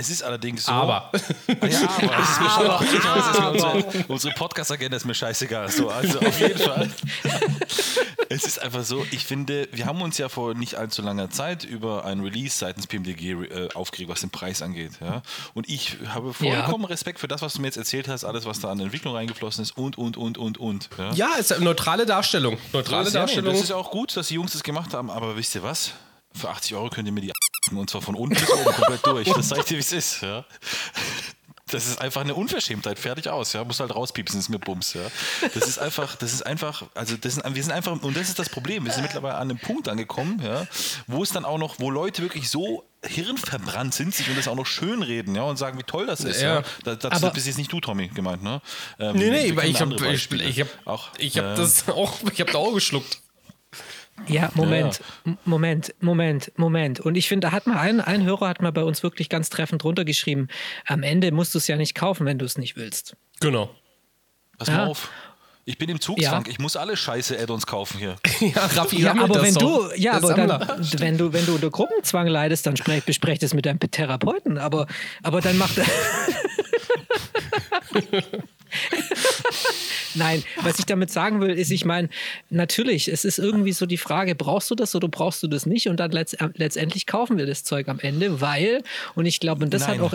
Es 0.00 0.10
ist 0.10 0.22
allerdings 0.22 0.64
so. 0.64 0.72
Aber. 0.72 1.10
Ja, 1.48 1.88
aber. 1.88 2.06
Das 2.06 2.30
ist 2.30 2.40
mir 2.40 3.04
weiß, 3.04 3.32
dass 3.32 3.38
unsere, 3.38 4.04
unsere 4.06 4.34
Podcast-Agenda 4.34 4.96
ist 4.96 5.04
mir 5.04 5.14
scheißegal. 5.14 5.68
So, 5.70 5.90
also 5.90 6.20
auf 6.20 6.40
jeden 6.40 6.58
Fall. 6.58 6.88
es 8.28 8.44
ist 8.44 8.62
einfach 8.62 8.84
so, 8.84 9.04
ich 9.10 9.24
finde, 9.24 9.68
wir 9.72 9.86
haben 9.86 10.00
uns 10.00 10.16
ja 10.16 10.28
vor 10.28 10.54
nicht 10.54 10.76
allzu 10.76 11.02
langer 11.02 11.30
Zeit 11.30 11.64
über 11.64 12.04
ein 12.04 12.20
Release 12.20 12.56
seitens 12.56 12.86
PMDG 12.86 13.32
äh, 13.32 13.68
aufgeregt, 13.74 14.08
was 14.08 14.20
den 14.20 14.30
Preis 14.30 14.62
angeht. 14.62 14.92
Ja? 15.00 15.22
Und 15.54 15.68
ich 15.68 15.96
habe 16.14 16.32
vollkommen 16.32 16.84
ja. 16.84 16.88
Respekt 16.88 17.18
für 17.18 17.28
das, 17.28 17.42
was 17.42 17.54
du 17.54 17.60
mir 17.60 17.66
jetzt 17.66 17.76
erzählt 17.76 18.06
hast, 18.06 18.24
alles, 18.24 18.44
was 18.44 18.60
da 18.60 18.70
an 18.70 18.78
Entwicklung 18.78 19.14
reingeflossen 19.16 19.62
ist 19.62 19.76
und, 19.76 19.98
und, 19.98 20.16
und, 20.16 20.38
und, 20.38 20.58
und. 20.58 20.90
Ja, 20.96 21.12
ja 21.12 21.34
ist 21.38 21.52
eine 21.52 21.64
neutrale 21.64 22.06
Darstellung. 22.06 22.56
Neutrale 22.72 23.04
das 23.04 23.14
Darstellung. 23.14 23.52
Das 23.52 23.62
ist 23.62 23.70
ja 23.70 23.76
auch 23.76 23.90
gut, 23.90 24.16
dass 24.16 24.28
die 24.28 24.34
Jungs 24.34 24.52
das 24.52 24.62
gemacht 24.62 24.94
haben, 24.94 25.10
aber 25.10 25.36
wisst 25.36 25.56
ihr 25.56 25.64
was? 25.64 25.92
Für 26.32 26.50
80 26.50 26.76
Euro 26.76 26.88
könnt 26.90 27.08
ihr 27.08 27.12
mir 27.12 27.22
die 27.22 27.32
und 27.76 27.90
zwar 27.90 28.02
von 28.02 28.14
unten 28.14 28.34
bis 28.34 28.50
oben 28.50 28.64
komplett 28.64 29.06
durch. 29.06 29.28
Das 29.28 29.48
zeigt 29.48 29.70
dir, 29.70 29.76
wie 29.76 29.80
es 29.80 29.92
ist. 29.92 30.22
Ja. 30.22 30.44
Das 31.70 31.86
ist 31.86 32.00
einfach 32.00 32.22
eine 32.22 32.34
Unverschämtheit, 32.34 32.98
fertig 32.98 33.28
aus, 33.28 33.52
ja. 33.52 33.62
Muss 33.64 33.80
halt 33.80 33.94
rauspiepsen, 33.94 34.40
ist 34.40 34.48
mir 34.48 34.58
Bums, 34.58 34.94
ja. 34.94 35.02
Das 35.54 35.68
ist 35.68 35.78
einfach, 35.78 36.16
das 36.16 36.32
ist 36.32 36.46
einfach, 36.46 36.84
also 36.94 37.16
das 37.16 37.34
sind, 37.34 37.54
wir 37.54 37.62
sind 37.62 37.72
einfach, 37.72 37.92
und 37.92 38.16
das 38.16 38.28
ist 38.28 38.38
das 38.38 38.48
Problem, 38.48 38.84
wir 38.84 38.92
sind 38.92 39.02
mittlerweile 39.02 39.34
an 39.34 39.50
einem 39.50 39.58
Punkt 39.58 39.88
angekommen, 39.88 40.40
ja, 40.42 40.66
wo 41.06 41.22
es 41.22 41.30
dann 41.30 41.44
auch 41.44 41.58
noch, 41.58 41.78
wo 41.78 41.90
Leute 41.90 42.22
wirklich 42.22 42.48
so 42.48 42.84
hirnverbrannt 43.04 43.94
sind, 43.94 44.14
sich 44.14 44.28
und 44.28 44.38
das 44.38 44.48
auch 44.48 44.54
noch 44.54 44.66
schön 44.66 45.02
reden, 45.02 45.34
ja, 45.34 45.42
und 45.42 45.56
sagen, 45.56 45.78
wie 45.78 45.82
toll 45.82 46.06
das 46.06 46.20
ist, 46.20 46.40
ja. 46.40 46.60
ja. 46.60 46.64
Das, 46.84 46.98
das 46.98 47.32
bist 47.32 47.46
jetzt 47.46 47.58
nicht 47.58 47.72
du, 47.72 47.80
Tommy, 47.80 48.08
gemeint, 48.08 48.42
ne? 48.42 48.62
Ähm, 48.98 49.16
nee, 49.16 49.30
nee, 49.30 49.46
ich 49.66 49.80
habe 49.80 49.94
ich, 50.12 50.32
ich 50.32 50.60
hab, 50.60 50.68
auch, 50.86 51.10
ich 51.18 51.38
hab 51.38 51.44
äh, 51.44 51.54
das 51.56 51.88
auch, 51.88 52.14
ich 52.32 52.40
habe 52.40 52.50
da 52.50 52.58
auch 52.58 52.72
geschluckt. 52.72 53.20
Ja, 54.26 54.50
Moment, 54.54 55.00
ja. 55.24 55.36
Moment, 55.44 55.94
Moment, 56.00 56.52
Moment. 56.56 57.00
Und 57.00 57.14
ich 57.16 57.28
finde, 57.28 57.48
da 57.48 57.52
hat 57.52 57.66
mal 57.66 57.78
ein, 57.78 58.00
ein 58.00 58.24
Hörer 58.24 58.48
hat 58.48 58.60
mal 58.60 58.72
bei 58.72 58.82
uns 58.82 59.02
wirklich 59.02 59.28
ganz 59.28 59.50
treffend 59.50 59.84
runtergeschrieben, 59.84 60.48
am 60.86 61.02
Ende 61.02 61.32
musst 61.32 61.54
du 61.54 61.58
es 61.58 61.66
ja 61.66 61.76
nicht 61.76 61.94
kaufen, 61.94 62.26
wenn 62.26 62.38
du 62.38 62.44
es 62.44 62.58
nicht 62.58 62.76
willst. 62.76 63.16
Genau. 63.40 63.70
Pass 64.58 64.68
mal 64.68 64.86
auf. 64.86 65.10
Ich 65.64 65.76
bin 65.76 65.90
im 65.90 66.00
Zugzwang, 66.00 66.46
ja. 66.46 66.50
ich 66.50 66.58
muss 66.58 66.76
alle 66.76 66.96
scheiße 66.96 67.38
Add-ons 67.38 67.66
kaufen 67.66 67.98
hier. 67.98 68.16
ja, 68.40 68.64
Raffi, 68.64 69.02
ja, 69.02 69.12
aber 69.12 69.42
wenn 69.42 69.54
du, 69.54 69.90
ja, 69.96 70.12
aber 70.14 70.32
dann, 70.32 70.48
wenn 70.98 71.18
du, 71.18 71.34
wenn 71.34 71.44
du 71.44 71.56
unter 71.56 71.68
Gruppenzwang 71.68 72.26
leidest, 72.26 72.66
dann 72.66 72.76
sprech, 72.78 73.04
besprech 73.04 73.38
das 73.38 73.52
mit 73.52 73.66
deinem 73.66 73.78
Therapeuten. 73.78 74.56
Aber, 74.56 74.86
aber 75.22 75.42
dann 75.42 75.58
macht 75.58 75.76
er. 75.76 75.84
Nein, 80.14 80.42
was 80.62 80.78
ich 80.78 80.86
damit 80.86 81.10
sagen 81.10 81.40
will, 81.40 81.50
ist, 81.50 81.70
ich 81.70 81.84
meine, 81.84 82.08
natürlich, 82.50 83.08
es 83.08 83.24
ist 83.24 83.38
irgendwie 83.38 83.72
so 83.72 83.86
die 83.86 83.96
Frage, 83.96 84.34
brauchst 84.34 84.70
du 84.70 84.74
das 84.74 84.94
oder 84.94 85.08
brauchst 85.08 85.42
du 85.42 85.48
das 85.48 85.66
nicht? 85.66 85.88
Und 85.88 86.00
dann 86.00 86.10
letzt, 86.10 86.36
letztendlich 86.54 87.06
kaufen 87.06 87.38
wir 87.38 87.46
das 87.46 87.64
Zeug 87.64 87.88
am 87.88 88.00
Ende, 88.00 88.40
weil, 88.40 88.82
und 89.14 89.26
ich 89.26 89.40
glaube, 89.40 89.64
und 89.64 89.74
das 89.74 89.86
Nein. 89.86 90.00
hat 90.00 90.06
auch 90.06 90.14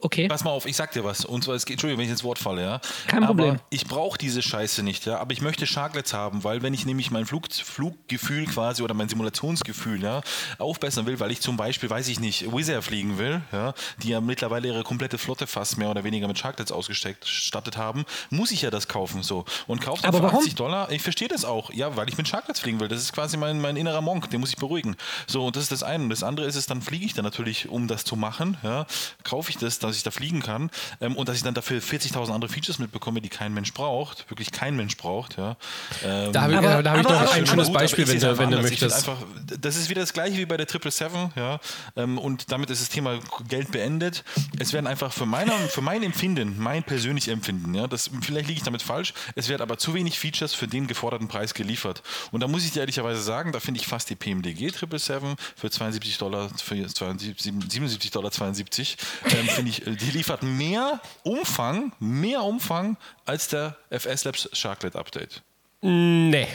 Okay. 0.00 0.28
Pass 0.28 0.44
mal 0.44 0.50
auf, 0.50 0.66
ich 0.66 0.76
sag 0.76 0.92
dir 0.92 1.02
was. 1.02 1.24
Und 1.24 1.42
zwar, 1.42 1.56
es 1.56 1.66
geht, 1.66 1.74
Entschuldigung, 1.74 1.98
wenn 1.98 2.06
ich 2.06 2.12
ins 2.12 2.22
Wort 2.22 2.38
falle, 2.38 2.62
ja. 2.62 2.80
Kein 3.08 3.24
aber 3.24 3.34
Problem. 3.34 3.60
Ich 3.70 3.86
brauche 3.86 4.16
diese 4.16 4.42
Scheiße 4.42 4.84
nicht, 4.84 5.06
ja. 5.06 5.18
Aber 5.18 5.32
ich 5.32 5.40
möchte 5.40 5.66
Sharklets 5.66 6.14
haben, 6.14 6.44
weil 6.44 6.62
wenn 6.62 6.72
ich 6.72 6.86
nämlich 6.86 7.10
mein 7.10 7.26
Flug, 7.26 7.52
Fluggefühl 7.52 8.46
quasi 8.46 8.82
oder 8.82 8.94
mein 8.94 9.08
Simulationsgefühl, 9.08 10.02
ja, 10.02 10.20
aufbessern 10.58 11.06
will, 11.06 11.18
weil 11.18 11.32
ich 11.32 11.40
zum 11.40 11.56
Beispiel, 11.56 11.90
weiß 11.90 12.06
ich 12.08 12.20
nicht, 12.20 12.52
Wizz 12.52 12.68
Air 12.68 12.82
fliegen 12.82 13.18
will, 13.18 13.42
ja, 13.50 13.74
die 14.02 14.10
ja 14.10 14.20
mittlerweile 14.20 14.68
ihre 14.68 14.84
komplette 14.84 15.18
Flotte 15.18 15.48
fast 15.48 15.78
mehr 15.78 15.90
oder 15.90 16.04
weniger 16.04 16.28
mit 16.28 16.38
Sharklets 16.38 16.70
ausgestattet 16.70 17.76
haben, 17.76 18.04
muss 18.30 18.52
ich 18.52 18.62
ja 18.62 18.70
das 18.70 18.86
kaufen, 18.86 19.24
so. 19.24 19.44
Und 19.66 19.80
kauft 19.80 20.04
dann 20.04 20.10
aber 20.10 20.18
für 20.18 20.24
warum? 20.24 20.40
80 20.40 20.54
Dollar. 20.54 20.92
Ich 20.92 21.02
verstehe 21.02 21.28
das 21.28 21.44
auch, 21.44 21.72
ja, 21.72 21.96
weil 21.96 22.08
ich 22.08 22.16
mit 22.16 22.28
Sharklets 22.28 22.60
fliegen 22.60 22.78
will. 22.78 22.88
Das 22.88 23.00
ist 23.00 23.12
quasi 23.12 23.36
mein, 23.36 23.60
mein 23.60 23.76
innerer 23.76 24.00
Monk, 24.00 24.30
den 24.30 24.38
muss 24.38 24.50
ich 24.50 24.56
beruhigen. 24.56 24.96
So, 25.26 25.46
und 25.46 25.56
das 25.56 25.64
ist 25.64 25.72
das 25.72 25.82
eine. 25.82 26.04
Und 26.04 26.10
das 26.10 26.22
andere 26.22 26.46
ist 26.46 26.54
es, 26.54 26.66
dann 26.66 26.82
fliege 26.82 27.04
ich 27.04 27.14
dann 27.14 27.24
natürlich, 27.24 27.68
um 27.68 27.88
das 27.88 28.04
zu 28.04 28.14
machen, 28.14 28.56
ja, 28.62 28.86
kaufe 29.24 29.50
ich 29.50 29.58
das, 29.58 29.80
dass 29.88 29.96
ich 29.96 30.02
da 30.02 30.10
fliegen 30.10 30.40
kann 30.40 30.70
ähm, 31.00 31.16
und 31.16 31.28
dass 31.28 31.36
ich 31.36 31.42
dann 31.42 31.54
dafür 31.54 31.80
40.000 31.80 32.32
andere 32.32 32.50
Features 32.50 32.78
mitbekomme, 32.78 33.20
die 33.20 33.28
kein 33.28 33.52
Mensch 33.54 33.72
braucht, 33.72 34.28
wirklich 34.30 34.52
kein 34.52 34.76
Mensch 34.76 34.96
braucht. 34.96 35.36
Ja. 35.36 35.56
Ähm, 36.04 36.32
da 36.32 36.42
habe 36.42 36.52
ich, 36.52 36.58
aber, 36.58 36.82
da 36.82 36.90
hab 36.92 36.98
ich 36.98 37.04
noch 37.04 37.32
ein 37.32 37.46
schönes 37.46 37.72
Beispiel, 37.72 38.06
wenn, 38.08 38.20
du, 38.20 38.38
wenn 38.38 38.50
du 38.50 38.62
möchtest. 38.62 38.96
Einfach, 38.96 39.18
das 39.60 39.76
ist 39.76 39.88
wieder 39.88 40.00
das 40.00 40.12
gleiche 40.12 40.36
wie 40.36 40.46
bei 40.46 40.56
der 40.56 40.66
777 40.66 41.36
ja, 41.36 41.60
ähm, 41.96 42.18
und 42.18 42.50
damit 42.52 42.70
ist 42.70 42.82
das 42.82 42.88
Thema 42.88 43.18
Geld 43.48 43.70
beendet. 43.70 44.24
Es 44.58 44.72
werden 44.72 44.86
einfach 44.86 45.12
für, 45.12 45.26
meiner, 45.26 45.52
für 45.52 45.80
mein 45.80 46.02
Empfinden, 46.02 46.56
mein 46.58 46.82
persönliches 46.82 47.32
Empfinden, 47.32 47.74
ja, 47.74 47.86
das, 47.86 48.10
vielleicht 48.22 48.48
liege 48.48 48.58
ich 48.58 48.64
damit 48.64 48.82
falsch, 48.82 49.14
es 49.34 49.48
werden 49.48 49.62
aber 49.62 49.78
zu 49.78 49.94
wenig 49.94 50.18
Features 50.18 50.54
für 50.54 50.68
den 50.68 50.86
geforderten 50.86 51.28
Preis 51.28 51.54
geliefert. 51.54 52.02
Und 52.30 52.40
da 52.40 52.48
muss 52.48 52.64
ich 52.64 52.72
dir 52.72 52.80
ehrlicherweise 52.80 53.22
sagen, 53.22 53.52
da 53.52 53.60
finde 53.60 53.80
ich 53.80 53.86
fast 53.86 54.10
die 54.10 54.16
PMDG 54.16 54.70
777 54.70 55.36
für 55.56 55.70
72 55.70 56.18
Dollar, 56.18 56.50
für 56.56 56.74
77 56.76 58.10
Dollar 58.10 58.30
72, 58.30 58.96
ähm, 59.24 59.48
finde 59.48 59.70
ich, 59.70 59.77
äh, 59.86 59.96
die 59.96 60.10
liefert 60.10 60.42
mehr 60.42 61.00
Umfang, 61.22 61.92
mehr 61.98 62.42
Umfang 62.42 62.96
als 63.24 63.48
der 63.48 63.76
FS 63.90 64.24
Labs 64.24 64.48
Sharklet 64.52 64.96
Update. 64.96 65.42
Nee. 65.80 66.48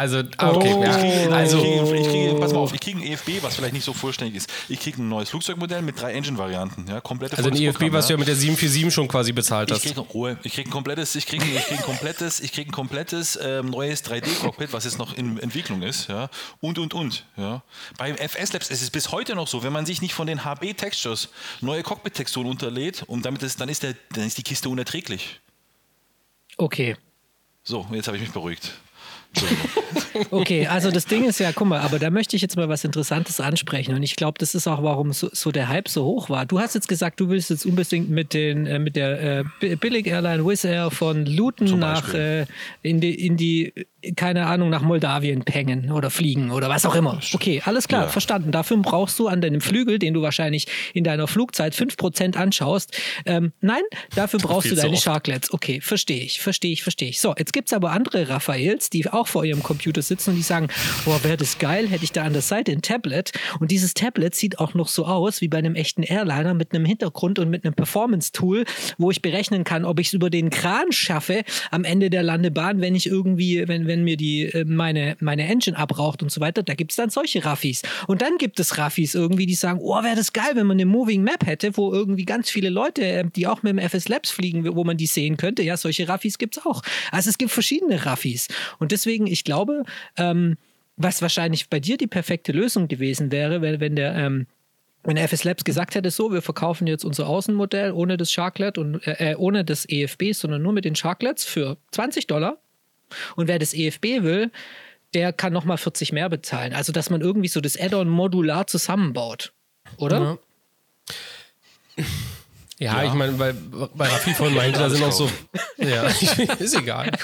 Also, 0.00 0.22
ah, 0.38 0.52
okay. 0.52 0.72
Oh. 0.74 0.82
Ja. 0.82 0.96
Ich 0.96 0.96
kriege, 0.96 1.34
also, 1.34 1.58
ich 1.58 1.62
kriege, 1.62 1.96
ich 1.98 2.08
kriege, 2.08 2.34
pass 2.40 2.54
mal 2.54 2.60
auf, 2.60 2.72
ich 2.72 2.80
kriege 2.80 3.00
ein 3.00 3.02
EFB, 3.02 3.42
was 3.42 3.56
vielleicht 3.56 3.74
nicht 3.74 3.84
so 3.84 3.92
vollständig 3.92 4.34
ist. 4.34 4.50
Ich 4.70 4.80
kriege 4.80 5.02
ein 5.02 5.10
neues 5.10 5.28
Flugzeugmodell 5.28 5.82
mit 5.82 6.00
drei 6.00 6.14
Engine-Varianten. 6.14 6.86
Ja, 6.88 7.02
komplette 7.02 7.36
also 7.36 7.50
ein 7.50 7.56
EFB, 7.56 7.92
was 7.92 8.06
du 8.06 8.14
ja 8.14 8.18
mit 8.18 8.26
der 8.26 8.34
747 8.34 8.94
schon 8.94 9.08
quasi 9.08 9.32
bezahlt 9.32 9.70
hast. 9.70 9.84
Ich 9.84 9.92
kriege 9.92 10.00
Ruhe. 10.00 10.38
Ich 10.42 10.54
kriege 10.54 10.70
ein 10.70 10.72
komplettes, 10.72 11.16
ich 11.16 11.26
kriege, 11.26 11.44
ich 11.44 11.66
kriege 11.66 11.80
ein 11.80 11.84
komplettes, 11.84 12.40
ich 12.40 12.50
kriege 12.50 12.70
ein 12.70 12.72
komplettes 12.72 13.38
ähm, 13.42 13.66
neues 13.66 14.02
3D-Cockpit, 14.02 14.72
was 14.72 14.84
jetzt 14.84 14.98
noch 14.98 15.14
in 15.18 15.38
Entwicklung 15.38 15.82
ist. 15.82 16.08
Ja, 16.08 16.30
und 16.62 16.78
und 16.78 16.94
und. 16.94 17.26
Ja. 17.36 17.62
Beim 17.98 18.16
FS 18.16 18.54
Labs 18.54 18.70
ist 18.70 18.80
es 18.80 18.88
bis 18.88 19.12
heute 19.12 19.34
noch 19.34 19.48
so, 19.48 19.62
wenn 19.62 19.74
man 19.74 19.84
sich 19.84 20.00
nicht 20.00 20.14
von 20.14 20.26
den 20.26 20.46
HB 20.46 20.78
Textures 20.78 21.28
neue 21.60 21.82
Cockpit-Texturen 21.82 22.46
unterlädt, 22.46 23.02
und 23.06 23.26
damit 23.26 23.42
ist, 23.42 23.60
dann 23.60 23.68
ist 23.68 23.82
der, 23.82 23.94
dann 24.14 24.26
ist 24.26 24.38
die 24.38 24.44
Kiste 24.44 24.70
unerträglich. 24.70 25.40
Okay. 26.56 26.96
So, 27.64 27.86
jetzt 27.92 28.06
habe 28.06 28.16
ich 28.16 28.22
mich 28.22 28.32
beruhigt. 28.32 28.72
Okay, 30.30 30.66
also 30.66 30.90
das 30.90 31.06
Ding 31.06 31.24
ist 31.24 31.38
ja, 31.38 31.52
guck 31.52 31.68
mal, 31.68 31.80
aber 31.80 31.98
da 31.98 32.10
möchte 32.10 32.36
ich 32.36 32.42
jetzt 32.42 32.56
mal 32.56 32.68
was 32.68 32.84
Interessantes 32.84 33.40
ansprechen 33.40 33.94
und 33.94 34.02
ich 34.02 34.16
glaube, 34.16 34.38
das 34.38 34.54
ist 34.54 34.66
auch, 34.66 34.82
warum 34.82 35.12
so, 35.12 35.28
so, 35.32 35.52
der 35.52 35.68
Hype 35.68 35.88
so 35.88 36.04
hoch 36.04 36.28
war. 36.30 36.46
Du 36.46 36.58
hast 36.58 36.74
jetzt 36.74 36.88
gesagt, 36.88 37.20
du 37.20 37.28
willst 37.28 37.50
jetzt 37.50 37.64
unbedingt 37.64 38.10
mit, 38.10 38.34
den, 38.34 38.66
äh, 38.66 38.78
mit 38.78 38.96
der 38.96 39.44
äh, 39.62 39.76
Billig 39.76 40.06
Airline 40.06 40.44
Wizz 40.44 40.64
Air 40.64 40.90
von 40.90 41.26
Luton 41.26 41.78
nach 41.78 42.12
äh, 42.14 42.46
in, 42.82 43.00
die, 43.00 43.26
in 43.26 43.36
die 43.36 43.72
keine 44.16 44.46
Ahnung, 44.46 44.70
nach 44.70 44.82
Moldawien 44.82 45.44
pengen 45.44 45.90
oder 45.90 46.10
fliegen 46.10 46.50
oder 46.50 46.68
was 46.68 46.86
auch 46.86 46.94
immer. 46.94 47.20
Okay, 47.32 47.62
alles 47.64 47.88
klar, 47.88 48.04
ja. 48.04 48.08
verstanden. 48.08 48.52
Dafür 48.52 48.78
brauchst 48.78 49.18
du 49.18 49.28
an 49.28 49.40
deinem 49.40 49.60
Flügel, 49.60 49.98
den 49.98 50.14
du 50.14 50.22
wahrscheinlich 50.22 50.66
in 50.94 51.04
deiner 51.04 51.26
Flugzeit 51.26 51.74
5% 51.74 52.36
anschaust. 52.36 52.96
Ähm, 53.26 53.52
nein, 53.60 53.82
dafür 54.14 54.40
brauchst 54.40 54.70
du 54.70 54.74
deine 54.74 54.96
so 54.96 55.02
Sharklets. 55.02 55.52
Okay, 55.52 55.80
verstehe 55.80 56.22
ich, 56.22 56.40
verstehe 56.40 56.72
ich, 56.72 56.82
verstehe 56.82 57.08
ich. 57.08 57.20
So, 57.20 57.34
jetzt 57.36 57.52
gibt 57.52 57.68
es 57.68 57.72
aber 57.72 57.92
andere 57.92 58.28
Raphaels, 58.28 58.90
die 58.90 59.08
auch 59.08 59.28
vor 59.28 59.44
ihrem 59.44 59.62
Computer 59.62 60.02
sitzen 60.02 60.30
und 60.30 60.36
die 60.36 60.42
sagen, 60.42 60.68
boah, 61.04 61.22
wäre 61.24 61.36
das 61.36 61.58
geil, 61.58 61.88
hätte 61.88 62.04
ich 62.04 62.12
da 62.12 62.24
an 62.24 62.32
der 62.32 62.42
Seite 62.42 62.72
ein 62.72 62.82
Tablet. 62.82 63.32
Und 63.58 63.70
dieses 63.70 63.94
Tablet 63.94 64.34
sieht 64.34 64.58
auch 64.58 64.74
noch 64.74 64.88
so 64.88 65.06
aus 65.06 65.40
wie 65.40 65.48
bei 65.48 65.58
einem 65.58 65.74
echten 65.74 66.02
Airliner 66.02 66.54
mit 66.54 66.74
einem 66.74 66.84
Hintergrund 66.84 67.38
und 67.38 67.50
mit 67.50 67.64
einem 67.64 67.74
Performance-Tool, 67.74 68.64
wo 68.98 69.10
ich 69.10 69.22
berechnen 69.22 69.64
kann, 69.64 69.84
ob 69.84 70.00
ich 70.00 70.08
es 70.08 70.12
über 70.14 70.30
den 70.30 70.50
Kran 70.50 70.92
schaffe 70.92 71.42
am 71.70 71.84
Ende 71.84 72.10
der 72.10 72.22
Landebahn, 72.22 72.80
wenn 72.80 72.94
ich 72.94 73.06
irgendwie, 73.06 73.66
wenn, 73.68 73.86
wenn 73.90 74.04
mir 74.04 74.16
die 74.16 74.44
äh, 74.44 74.64
meine, 74.64 75.16
meine 75.20 75.46
Engine 75.46 75.76
abraucht 75.76 76.22
und 76.22 76.30
so 76.30 76.40
weiter, 76.40 76.62
da 76.62 76.74
gibt 76.74 76.92
es 76.92 76.96
dann 76.96 77.10
solche 77.10 77.44
Raffis. 77.44 77.82
Und 78.06 78.22
dann 78.22 78.38
gibt 78.38 78.60
es 78.60 78.78
Raffis 78.78 79.16
irgendwie, 79.16 79.46
die 79.46 79.54
sagen, 79.54 79.80
oh, 79.82 80.00
wäre 80.02 80.14
das 80.14 80.32
geil, 80.32 80.52
wenn 80.54 80.66
man 80.66 80.76
eine 80.76 80.86
Moving 80.86 81.22
Map 81.22 81.44
hätte, 81.44 81.76
wo 81.76 81.92
irgendwie 81.92 82.24
ganz 82.24 82.48
viele 82.48 82.70
Leute, 82.70 83.04
äh, 83.04 83.24
die 83.34 83.48
auch 83.48 83.62
mit 83.62 83.72
dem 83.72 83.78
FS 83.78 84.08
Labs 84.08 84.30
fliegen, 84.30 84.64
wo 84.74 84.84
man 84.84 84.96
die 84.96 85.06
sehen 85.06 85.36
könnte. 85.36 85.62
Ja, 85.62 85.76
solche 85.76 86.08
Raffis 86.08 86.38
gibt 86.38 86.56
es 86.56 86.64
auch. 86.64 86.82
Also 87.10 87.28
es 87.28 87.36
gibt 87.36 87.50
verschiedene 87.50 88.06
Raffis. 88.06 88.46
Und 88.78 88.92
deswegen, 88.92 89.26
ich 89.26 89.42
glaube, 89.42 89.82
ähm, 90.16 90.56
was 90.96 91.20
wahrscheinlich 91.20 91.68
bei 91.68 91.80
dir 91.80 91.96
die 91.96 92.06
perfekte 92.06 92.52
Lösung 92.52 92.86
gewesen 92.86 93.32
wäre, 93.32 93.60
wenn, 93.60 93.80
wenn 93.80 93.96
der 93.96 94.14
ähm, 94.14 94.46
wenn 95.02 95.16
FS 95.16 95.44
Labs 95.44 95.64
gesagt 95.64 95.94
hätte, 95.94 96.10
so, 96.10 96.30
wir 96.30 96.42
verkaufen 96.42 96.86
jetzt 96.86 97.04
unser 97.04 97.26
Außenmodell 97.26 97.92
ohne 97.92 98.16
das 98.16 98.30
Sharklet 98.30 98.76
und 98.76 99.06
äh, 99.06 99.32
äh 99.32 99.34
ohne 99.36 99.64
das 99.64 99.88
EFB, 99.88 100.32
sondern 100.32 100.62
nur 100.62 100.72
mit 100.72 100.84
den 100.84 100.94
Sharklets 100.94 101.44
für 101.44 101.78
20 101.92 102.26
Dollar. 102.26 102.58
Und 103.36 103.48
wer 103.48 103.58
das 103.58 103.74
EFB 103.74 104.22
will, 104.22 104.50
der 105.14 105.32
kann 105.32 105.52
nochmal 105.52 105.78
40 105.78 106.12
mehr 106.12 106.28
bezahlen. 106.28 106.72
Also, 106.72 106.92
dass 106.92 107.10
man 107.10 107.20
irgendwie 107.20 107.48
so 107.48 107.60
das 107.60 107.78
Add-on 107.78 108.08
modular 108.08 108.66
zusammenbaut. 108.66 109.52
Oder? 109.96 110.38
Ja. 111.98 112.04
Ja, 112.78 113.02
ja, 113.02 113.08
ich 113.08 113.12
meine, 113.12 113.38
weil, 113.38 113.54
weil 113.92 114.08
Raffi 114.08 114.32
vorhin 114.32 114.56
meinte, 114.56 114.78
da 114.78 114.88
sind 114.88 115.04
auch 115.04 115.12
so. 115.12 115.30
Ja, 115.76 116.04
ist 116.58 116.74
egal. 116.74 117.10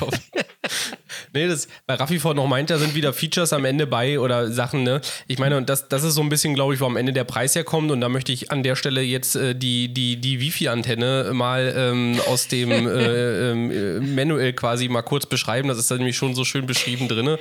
Nee, 1.32 1.48
das, 1.48 1.68
weil 1.86 1.96
Raffi 1.96 2.18
vorhin 2.18 2.36
noch 2.36 2.48
meinte, 2.48 2.74
da 2.74 2.78
sind 2.78 2.94
wieder 2.94 3.12
Features 3.12 3.52
am 3.52 3.64
Ende 3.64 3.86
bei 3.86 4.18
oder 4.18 4.50
Sachen, 4.50 4.82
ne? 4.82 5.00
Ich 5.26 5.38
meine, 5.38 5.56
und 5.56 5.68
das, 5.68 5.88
das 5.88 6.04
ist 6.04 6.14
so 6.14 6.22
ein 6.22 6.28
bisschen, 6.28 6.54
glaube 6.54 6.74
ich, 6.74 6.80
wo 6.80 6.86
am 6.86 6.96
Ende 6.96 7.12
der 7.12 7.24
Preis 7.24 7.54
herkommt. 7.54 7.90
Und 7.90 8.00
da 8.00 8.08
möchte 8.08 8.32
ich 8.32 8.50
an 8.50 8.62
der 8.62 8.76
Stelle 8.76 9.02
jetzt 9.02 9.36
äh, 9.36 9.54
die, 9.54 9.92
die, 9.92 10.16
die 10.16 10.40
Wifi-Antenne 10.40 11.30
mal 11.32 11.74
ähm, 11.76 12.20
aus 12.26 12.48
dem 12.48 12.70
äh, 12.70 12.76
äh, 13.52 14.00
Manual 14.00 14.52
quasi 14.52 14.88
mal 14.88 15.02
kurz 15.02 15.26
beschreiben. 15.26 15.68
Das 15.68 15.78
ist 15.78 15.90
da 15.90 15.96
nämlich 15.96 16.16
schon 16.16 16.34
so 16.34 16.44
schön 16.44 16.66
beschrieben 16.66 17.08
drin. 17.08 17.36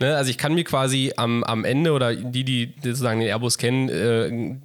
Ne? 0.00 0.16
Also 0.16 0.30
ich 0.30 0.38
kann 0.38 0.54
mir 0.54 0.64
quasi 0.64 1.12
am, 1.16 1.44
am 1.44 1.64
Ende 1.64 1.92
oder 1.92 2.14
die, 2.14 2.44
die 2.44 2.74
sozusagen 2.82 3.20
den 3.20 3.28
Airbus 3.28 3.58
kennen, 3.58 3.88
äh, 3.88 4.58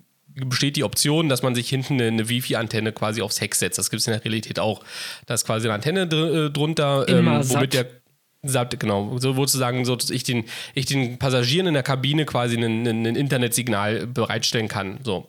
besteht 0.45 0.75
die 0.75 0.83
Option, 0.83 1.29
dass 1.29 1.43
man 1.43 1.55
sich 1.55 1.69
hinten 1.69 1.95
eine, 1.95 2.07
eine 2.07 2.29
Wi-Fi-Antenne 2.29 2.91
quasi 2.93 3.21
aufs 3.21 3.41
Heck 3.41 3.55
setzt. 3.55 3.77
Das 3.77 3.89
gibt 3.89 4.01
es 4.01 4.07
in 4.07 4.13
der 4.13 4.23
Realität 4.23 4.59
auch. 4.59 4.83
Da 5.25 5.33
ist 5.33 5.45
quasi 5.45 5.67
eine 5.67 5.75
Antenne 5.75 6.07
dr 6.07 6.45
äh, 6.45 6.49
drunter, 6.49 7.05
ähm, 7.07 7.25
womit 7.25 7.73
der 7.73 7.87
Genau, 8.41 9.17
so 9.19 9.33
sozusagen, 9.33 9.83
so 9.83 9.97
ich 10.11 10.23
den, 10.23 10.45
ich 10.73 10.85
den 10.85 11.19
Passagieren 11.19 11.67
in 11.67 11.73
der 11.73 11.83
Kabine 11.83 12.23
quasi 12.23 12.55
ein 12.55 13.05
Internetsignal 13.05 14.07
bereitstellen 14.07 14.69
kann. 14.69 14.99
So. 15.03 15.27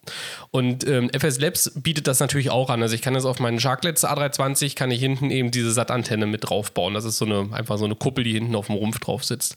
Und 0.52 0.86
ähm, 0.86 1.10
FS 1.10 1.40
Labs 1.40 1.72
bietet 1.74 2.06
das 2.06 2.20
natürlich 2.20 2.50
auch 2.50 2.70
an. 2.70 2.80
Also 2.82 2.94
ich 2.94 3.02
kann 3.02 3.14
das 3.14 3.24
auf 3.24 3.40
meinen 3.40 3.58
Sharklets 3.58 4.04
A320, 4.04 4.76
kann 4.76 4.92
ich 4.92 5.00
hinten 5.00 5.32
eben 5.32 5.50
diese 5.50 5.72
SAT-Antenne 5.72 6.26
mit 6.26 6.48
draufbauen. 6.48 6.94
Das 6.94 7.04
ist 7.04 7.18
so 7.18 7.24
eine, 7.24 7.48
einfach 7.52 7.78
so 7.78 7.84
eine 7.84 7.96
Kuppel, 7.96 8.22
die 8.22 8.32
hinten 8.32 8.54
auf 8.54 8.66
dem 8.66 8.76
Rumpf 8.76 9.00
drauf 9.00 9.24
sitzt. 9.24 9.56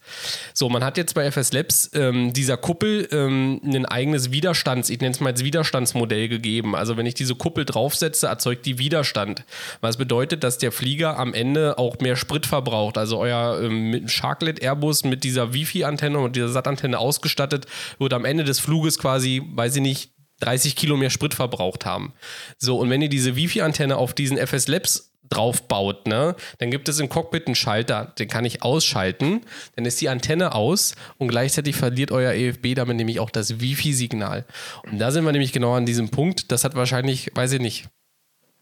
So, 0.55 0.67
man 0.67 0.83
hat 0.83 0.97
jetzt 0.97 1.13
bei 1.13 1.29
FS 1.29 1.53
Labs 1.53 1.91
ähm, 1.93 2.33
dieser 2.33 2.57
Kuppel 2.57 3.07
ähm, 3.11 3.61
ein 3.63 3.85
eigenes 3.85 4.31
Widerstands, 4.31 4.89
ich 4.89 4.99
nenne 4.99 5.11
es 5.11 5.19
mal 5.19 5.29
als 5.31 5.43
Widerstandsmodell 5.43 6.27
gegeben. 6.27 6.75
Also 6.75 6.97
wenn 6.97 7.05
ich 7.05 7.13
diese 7.13 7.35
Kuppel 7.35 7.65
draufsetze, 7.65 8.25
erzeugt 8.25 8.65
die 8.65 8.79
Widerstand. 8.79 9.45
Was 9.79 9.97
bedeutet, 9.97 10.43
dass 10.43 10.57
der 10.57 10.71
Flieger 10.71 11.19
am 11.19 11.35
Ende 11.35 11.77
auch 11.77 11.99
mehr 11.99 12.15
Sprit 12.15 12.47
verbraucht. 12.47 12.97
Also 12.97 13.19
euer 13.19 13.42
ähm, 13.51 13.89
mit 13.89 14.11
Sharklet 14.11 14.61
Airbus 14.61 15.03
mit 15.03 15.23
dieser 15.23 15.53
Wifi-Antenne 15.53 16.19
und 16.19 16.35
dieser 16.35 16.49
SAT-Antenne 16.49 16.97
ausgestattet, 16.97 17.65
wird 17.99 18.13
am 18.13 18.25
Ende 18.25 18.43
des 18.43 18.59
Fluges 18.59 18.97
quasi, 18.97 19.41
weiß 19.53 19.75
ich 19.77 19.81
nicht, 19.81 20.11
30 20.39 20.75
Kilo 20.75 20.97
mehr 20.97 21.09
Sprit 21.09 21.33
verbraucht 21.33 21.85
haben. 21.85 22.13
So, 22.57 22.77
und 22.77 22.89
wenn 22.89 23.01
ihr 23.01 23.09
diese 23.09 23.35
Wifi-Antenne 23.35 23.97
auf 23.97 24.13
diesen 24.13 24.37
FS 24.37 24.67
Labs 24.67 25.13
draufbaut, 25.29 26.07
ne, 26.07 26.35
dann 26.59 26.69
gibt 26.69 26.89
es 26.89 26.99
im 26.99 27.09
Cockpit 27.09 27.47
einen 27.47 27.55
Schalter, 27.55 28.13
den 28.19 28.27
kann 28.27 28.45
ich 28.45 28.61
ausschalten, 28.61 29.41
dann 29.75 29.85
ist 29.85 29.99
die 30.01 30.09
Antenne 30.09 30.53
aus 30.53 30.95
und 31.17 31.29
gleichzeitig 31.29 31.75
verliert 31.75 32.11
euer 32.11 32.33
EFB 32.33 32.75
damit 32.75 32.97
nämlich 32.97 33.19
auch 33.19 33.29
das 33.29 33.59
Wifi-Signal. 33.59 34.45
Und 34.83 34.99
da 34.99 35.11
sind 35.11 35.25
wir 35.25 35.31
nämlich 35.31 35.53
genau 35.53 35.73
an 35.73 35.85
diesem 35.85 36.09
Punkt, 36.09 36.51
das 36.51 36.63
hat 36.63 36.75
wahrscheinlich, 36.75 37.31
weiß 37.35 37.53
ich 37.53 37.61
nicht, 37.61 37.87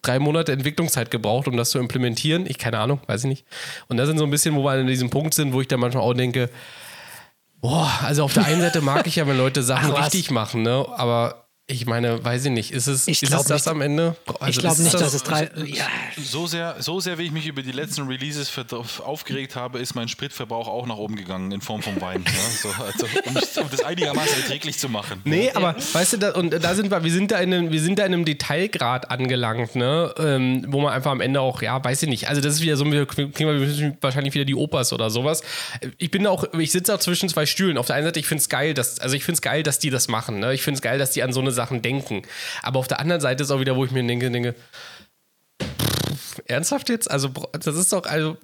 drei 0.01 0.19
Monate 0.19 0.51
Entwicklungszeit 0.51 1.11
gebraucht, 1.11 1.47
um 1.47 1.57
das 1.57 1.69
zu 1.69 1.79
implementieren. 1.79 2.45
Ich 2.47 2.57
keine 2.57 2.79
Ahnung, 2.79 2.99
weiß 3.07 3.23
ich 3.23 3.29
nicht. 3.29 3.45
Und 3.87 3.97
da 3.97 4.05
sind 4.05 4.17
so 4.17 4.23
ein 4.23 4.31
bisschen, 4.31 4.55
wo 4.55 4.63
wir 4.63 4.71
an 4.71 4.87
diesem 4.87 5.09
Punkt 5.09 5.33
sind, 5.33 5.53
wo 5.53 5.61
ich 5.61 5.67
dann 5.67 5.79
manchmal 5.79 6.03
auch 6.03 6.13
denke, 6.13 6.49
boah, 7.61 7.91
also 8.03 8.23
auf 8.23 8.33
der 8.33 8.45
einen 8.45 8.61
Seite 8.61 8.81
mag 8.81 9.05
ich 9.07 9.17
ja, 9.17 9.27
wenn 9.27 9.37
Leute 9.37 9.63
Sachen 9.63 9.93
Ach, 9.95 10.05
richtig 10.05 10.31
machen, 10.31 10.63
ne? 10.63 10.85
Aber 10.97 11.40
ich 11.71 11.85
meine, 11.85 12.23
weiß 12.23 12.45
ich 12.45 12.51
nicht. 12.51 12.71
Ist 12.71 12.87
es, 12.87 13.07
ich 13.07 13.23
ist 13.23 13.33
es 13.33 13.45
das 13.45 13.65
nicht. 13.65 13.71
am 13.71 13.81
Ende? 13.81 14.15
Also 14.39 14.49
ich 14.49 14.59
glaube 14.59 14.81
nicht, 14.81 14.93
das 14.93 15.01
dass 15.01 15.13
es 15.13 15.23
drei. 15.23 15.49
Ja. 15.65 15.87
So, 16.21 16.45
sehr, 16.45 16.75
so 16.79 16.99
sehr, 16.99 17.17
wie 17.17 17.23
ich 17.23 17.31
mich 17.31 17.47
über 17.47 17.61
die 17.61 17.71
letzten 17.71 18.07
Releases 18.07 18.51
aufgeregt 19.03 19.55
habe, 19.55 19.79
ist 19.79 19.95
mein 19.95 20.07
Spritverbrauch 20.07 20.67
auch 20.67 20.85
nach 20.85 20.97
oben 20.97 21.15
gegangen 21.15 21.51
in 21.51 21.61
Form 21.61 21.81
von 21.81 21.99
Wein. 22.01 22.23
ja? 22.25 22.31
so, 22.61 22.69
also, 22.83 23.05
um, 23.25 23.35
um, 23.35 23.69
das 23.71 23.83
einigermaßen 23.83 24.41
erträglich 24.41 24.77
zu 24.77 24.89
machen. 24.89 25.21
Nee, 25.23 25.47
ja. 25.47 25.55
aber 25.55 25.75
weißt 25.93 26.13
du, 26.13 26.17
da, 26.17 26.31
und 26.31 26.51
da 26.51 26.75
sind 26.75 26.91
wir, 26.91 27.03
wir 27.03 27.11
sind 27.11 27.31
da 27.31 27.39
in 27.39 27.53
einem, 27.53 27.71
wir 27.71 27.81
sind 27.81 27.99
da 27.99 28.05
in 28.05 28.13
einem 28.13 28.25
Detailgrad 28.25 29.09
angelangt, 29.09 29.75
ne? 29.75 30.13
Ähm, 30.17 30.65
wo 30.67 30.81
man 30.81 30.93
einfach 30.93 31.11
am 31.11 31.21
Ende 31.21 31.39
auch, 31.39 31.61
ja, 31.61 31.83
weiß 31.83 32.03
ich 32.03 32.09
nicht. 32.09 32.27
Also 32.27 32.41
das 32.41 32.55
ist 32.55 32.61
wieder 32.61 32.75
so, 32.75 32.85
wir 32.85 33.05
kriegen 33.05 33.35
wir 33.35 33.97
wahrscheinlich 34.01 34.33
wieder 34.33 34.45
die 34.45 34.55
Opas 34.55 34.91
oder 34.91 35.09
sowas. 35.09 35.41
Ich 35.97 36.11
bin 36.11 36.27
auch, 36.27 36.53
ich 36.53 36.71
sitze 36.71 36.93
auch 36.93 36.99
zwischen 36.99 37.29
zwei 37.29 37.45
Stühlen. 37.45 37.77
Auf 37.77 37.87
der 37.87 37.95
einen 37.95 38.05
Seite, 38.05 38.19
ich 38.19 38.27
finde 38.27 38.41
es 38.41 38.49
geil, 38.49 38.73
dass, 38.73 38.99
also 38.99 39.15
ich 39.15 39.23
finde 39.23 39.35
es 39.35 39.41
geil, 39.41 39.63
dass 39.63 39.79
die 39.79 39.89
das 39.89 40.07
machen. 40.07 40.39
Ne? 40.39 40.53
Ich 40.53 40.61
finde 40.61 40.75
es 40.77 40.81
geil, 40.81 40.99
dass 40.99 41.11
die 41.11 41.23
an 41.23 41.31
so 41.31 41.39
eine 41.39 41.51
Sachen 41.61 41.81
denken. 41.81 42.23
Aber 42.61 42.79
auf 42.79 42.87
der 42.87 42.99
anderen 42.99 43.21
Seite 43.21 43.43
ist 43.43 43.51
auch 43.51 43.59
wieder, 43.59 43.75
wo 43.75 43.85
ich 43.85 43.91
mir 43.91 44.05
denke, 44.05 44.31
denke 44.31 44.55
ernsthaft 46.47 46.89
jetzt? 46.89 47.09
Also, 47.09 47.29
das 47.51 47.75
ist 47.75 47.91
doch, 47.93 48.05
also, 48.05 48.37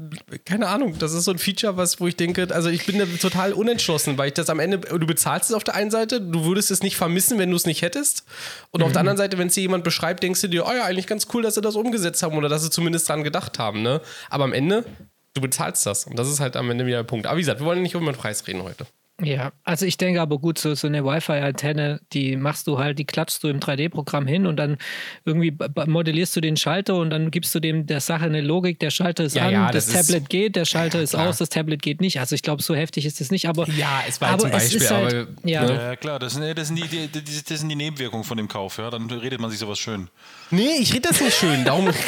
keine 0.45 0.67
Ahnung, 0.67 0.97
das 0.99 1.13
ist 1.13 1.25
so 1.25 1.31
ein 1.31 1.37
Feature, 1.37 1.77
was, 1.77 1.99
wo 1.99 2.07
ich 2.07 2.15
denke, 2.15 2.47
also 2.51 2.69
ich 2.69 2.85
bin 2.85 2.99
da 2.99 3.05
total 3.19 3.53
unentschlossen, 3.53 4.17
weil 4.17 4.29
ich 4.29 4.33
das 4.33 4.49
am 4.49 4.59
Ende, 4.59 4.79
du 4.79 5.05
bezahlst 5.05 5.49
es 5.49 5.55
auf 5.55 5.63
der 5.63 5.75
einen 5.75 5.91
Seite, 5.91 6.21
du 6.21 6.45
würdest 6.45 6.71
es 6.71 6.81
nicht 6.81 6.97
vermissen, 6.97 7.37
wenn 7.37 7.49
du 7.49 7.55
es 7.55 7.65
nicht 7.65 7.81
hättest. 7.81 8.23
Und 8.71 8.81
mhm. 8.81 8.85
auf 8.85 8.91
der 8.91 9.03
mhm. 9.03 9.09
anderen 9.09 9.17
Seite, 9.17 9.37
wenn 9.37 9.47
es 9.47 9.53
dir 9.53 9.61
jemand 9.61 9.83
beschreibt, 9.83 10.23
denkst 10.23 10.41
du 10.41 10.47
dir, 10.47 10.65
oh 10.65 10.71
ja, 10.71 10.83
eigentlich 10.83 11.07
ganz 11.07 11.27
cool, 11.33 11.41
dass 11.41 11.55
sie 11.55 11.61
das 11.61 11.75
umgesetzt 11.75 12.21
haben 12.23 12.37
oder 12.37 12.49
dass 12.49 12.63
sie 12.63 12.69
zumindest 12.69 13.07
dran 13.09 13.23
gedacht 13.23 13.59
haben, 13.59 13.81
ne? 13.81 14.01
Aber 14.29 14.43
am 14.43 14.53
Ende, 14.53 14.85
du 15.33 15.41
bezahlst 15.41 15.85
das. 15.85 16.05
Und 16.05 16.17
das 16.17 16.29
ist 16.29 16.39
halt 16.39 16.55
am 16.55 16.69
Ende 16.69 16.85
wieder 16.85 16.97
der 16.97 17.03
Punkt. 17.03 17.27
Aber 17.27 17.37
wie 17.37 17.41
gesagt, 17.41 17.59
wir 17.59 17.65
wollen 17.65 17.81
nicht 17.81 17.93
über 17.93 18.05
den 18.05 18.15
Preis 18.15 18.47
reden 18.47 18.63
heute. 18.63 18.85
Ja, 19.19 19.51
also 19.63 19.87
ich 19.87 19.97
denke 19.97 20.21
aber 20.21 20.37
gut, 20.37 20.59
so, 20.59 20.75
so 20.75 20.85
eine 20.85 21.03
Wi-Fi-Antenne, 21.03 22.01
die 22.13 22.35
machst 22.35 22.67
du 22.67 22.77
halt, 22.77 22.99
die 22.99 23.05
klatschst 23.05 23.43
du 23.43 23.47
im 23.47 23.59
3D-Programm 23.59 24.27
hin 24.27 24.45
und 24.45 24.57
dann 24.57 24.77
irgendwie 25.25 25.57
modellierst 25.87 26.35
du 26.35 26.41
den 26.41 26.55
Schalter 26.55 26.97
und 26.97 27.09
dann 27.09 27.31
gibst 27.31 27.55
du 27.55 27.59
dem 27.59 27.87
der 27.87 27.99
Sache 27.99 28.25
eine 28.25 28.41
Logik, 28.41 28.79
der 28.79 28.91
Schalter 28.91 29.23
ist 29.23 29.35
ja, 29.35 29.47
an, 29.47 29.53
ja, 29.53 29.71
das, 29.71 29.87
das 29.87 30.05
Tablet 30.05 30.29
geht, 30.29 30.55
der 30.55 30.65
Schalter 30.65 30.99
ja, 30.99 31.03
ist 31.03 31.15
aus, 31.15 31.39
das 31.39 31.49
Tablet 31.49 31.81
geht 31.81 31.99
nicht. 31.99 32.19
Also 32.19 32.35
ich 32.35 32.43
glaube, 32.43 32.61
so 32.61 32.75
heftig 32.75 33.07
ist 33.07 33.19
es 33.19 33.31
nicht, 33.31 33.49
aber. 33.49 33.67
Ja, 33.71 34.03
es 34.07 34.21
war 34.21 34.29
aber 34.29 34.41
zum 34.41 34.51
Beispiel, 34.51 34.87
halt, 34.87 35.13
aber, 35.15 35.49
ja. 35.49 35.65
ja. 35.65 35.95
klar, 35.95 36.19
das 36.19 36.33
sind, 36.35 36.55
das, 36.55 36.67
sind 36.67 36.75
die, 36.75 37.07
die, 37.07 37.23
das 37.23 37.59
sind 37.59 37.69
die 37.69 37.75
Nebenwirkungen 37.75 38.23
von 38.23 38.37
dem 38.37 38.47
Kauf, 38.47 38.77
ja. 38.77 38.91
Dann 38.91 39.09
redet 39.09 39.39
man 39.39 39.49
sich 39.49 39.59
sowas 39.59 39.79
schön. 39.79 40.09
Nee, 40.51 40.77
ich 40.79 40.93
rede 40.93 41.09
das 41.09 41.19
nicht 41.19 41.35
schön, 41.35 41.65
darum. 41.65 41.89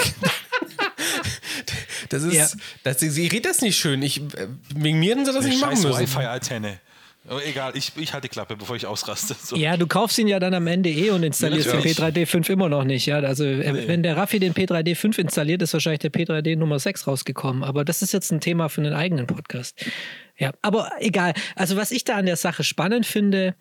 Das 2.09 2.23
ist, 2.23 2.33
ja. 2.33 2.47
das, 2.83 3.03
ich 3.03 3.31
rede 3.31 3.47
das 3.47 3.61
nicht 3.61 3.77
schön. 3.77 4.01
Ich, 4.01 4.19
wegen 4.73 4.99
mir 4.99 5.11
hätten 5.11 5.25
sie 5.25 5.31
das 5.31 5.45
nicht 5.45 5.61
machen 5.61 5.79
müssen. 5.79 5.99
Wi-Fi-Antenne. 5.99 6.79
Oh, 7.27 7.37
egal, 7.45 7.73
ich, 7.75 7.91
ich 7.97 8.13
halte 8.13 8.27
die 8.27 8.31
Klappe, 8.31 8.55
bevor 8.55 8.75
ich 8.75 8.85
ausraste. 8.85 9.35
So. 9.39 9.55
Ja, 9.55 9.77
du 9.77 9.87
kaufst 9.87 10.17
ihn 10.17 10.27
ja 10.27 10.39
dann 10.39 10.53
am 10.53 10.67
Ende 10.67 10.89
eh 10.89 11.11
und 11.11 11.23
installierst 11.23 11.67
ja, 11.67 11.79
den 11.79 11.91
P3D5 11.91 12.49
immer 12.49 12.69
noch 12.69 12.85
nicht. 12.85 13.05
Ja, 13.05 13.19
also 13.19 13.43
äh, 13.43 13.71
nee. 13.71 13.87
wenn 13.87 14.03
der 14.03 14.15
Raffi 14.15 14.39
den 14.39 14.53
P3D5 14.53 15.19
installiert, 15.19 15.61
ist 15.61 15.73
wahrscheinlich 15.73 15.99
der 15.99 16.11
P3D 16.11 16.55
Nummer 16.55 16.79
6 16.79 17.07
rausgekommen. 17.07 17.63
Aber 17.63 17.83
das 17.83 18.01
ist 18.01 18.13
jetzt 18.13 18.31
ein 18.31 18.39
Thema 18.39 18.69
für 18.69 18.81
einen 18.81 18.93
eigenen 18.93 19.27
Podcast. 19.27 19.85
Ja, 20.37 20.51
aber 20.61 20.91
egal. 20.99 21.33
Also 21.55 21.75
was 21.75 21.91
ich 21.91 22.05
da 22.05 22.15
an 22.15 22.25
der 22.25 22.37
Sache 22.37 22.63
spannend 22.63 23.05
finde, 23.05 23.55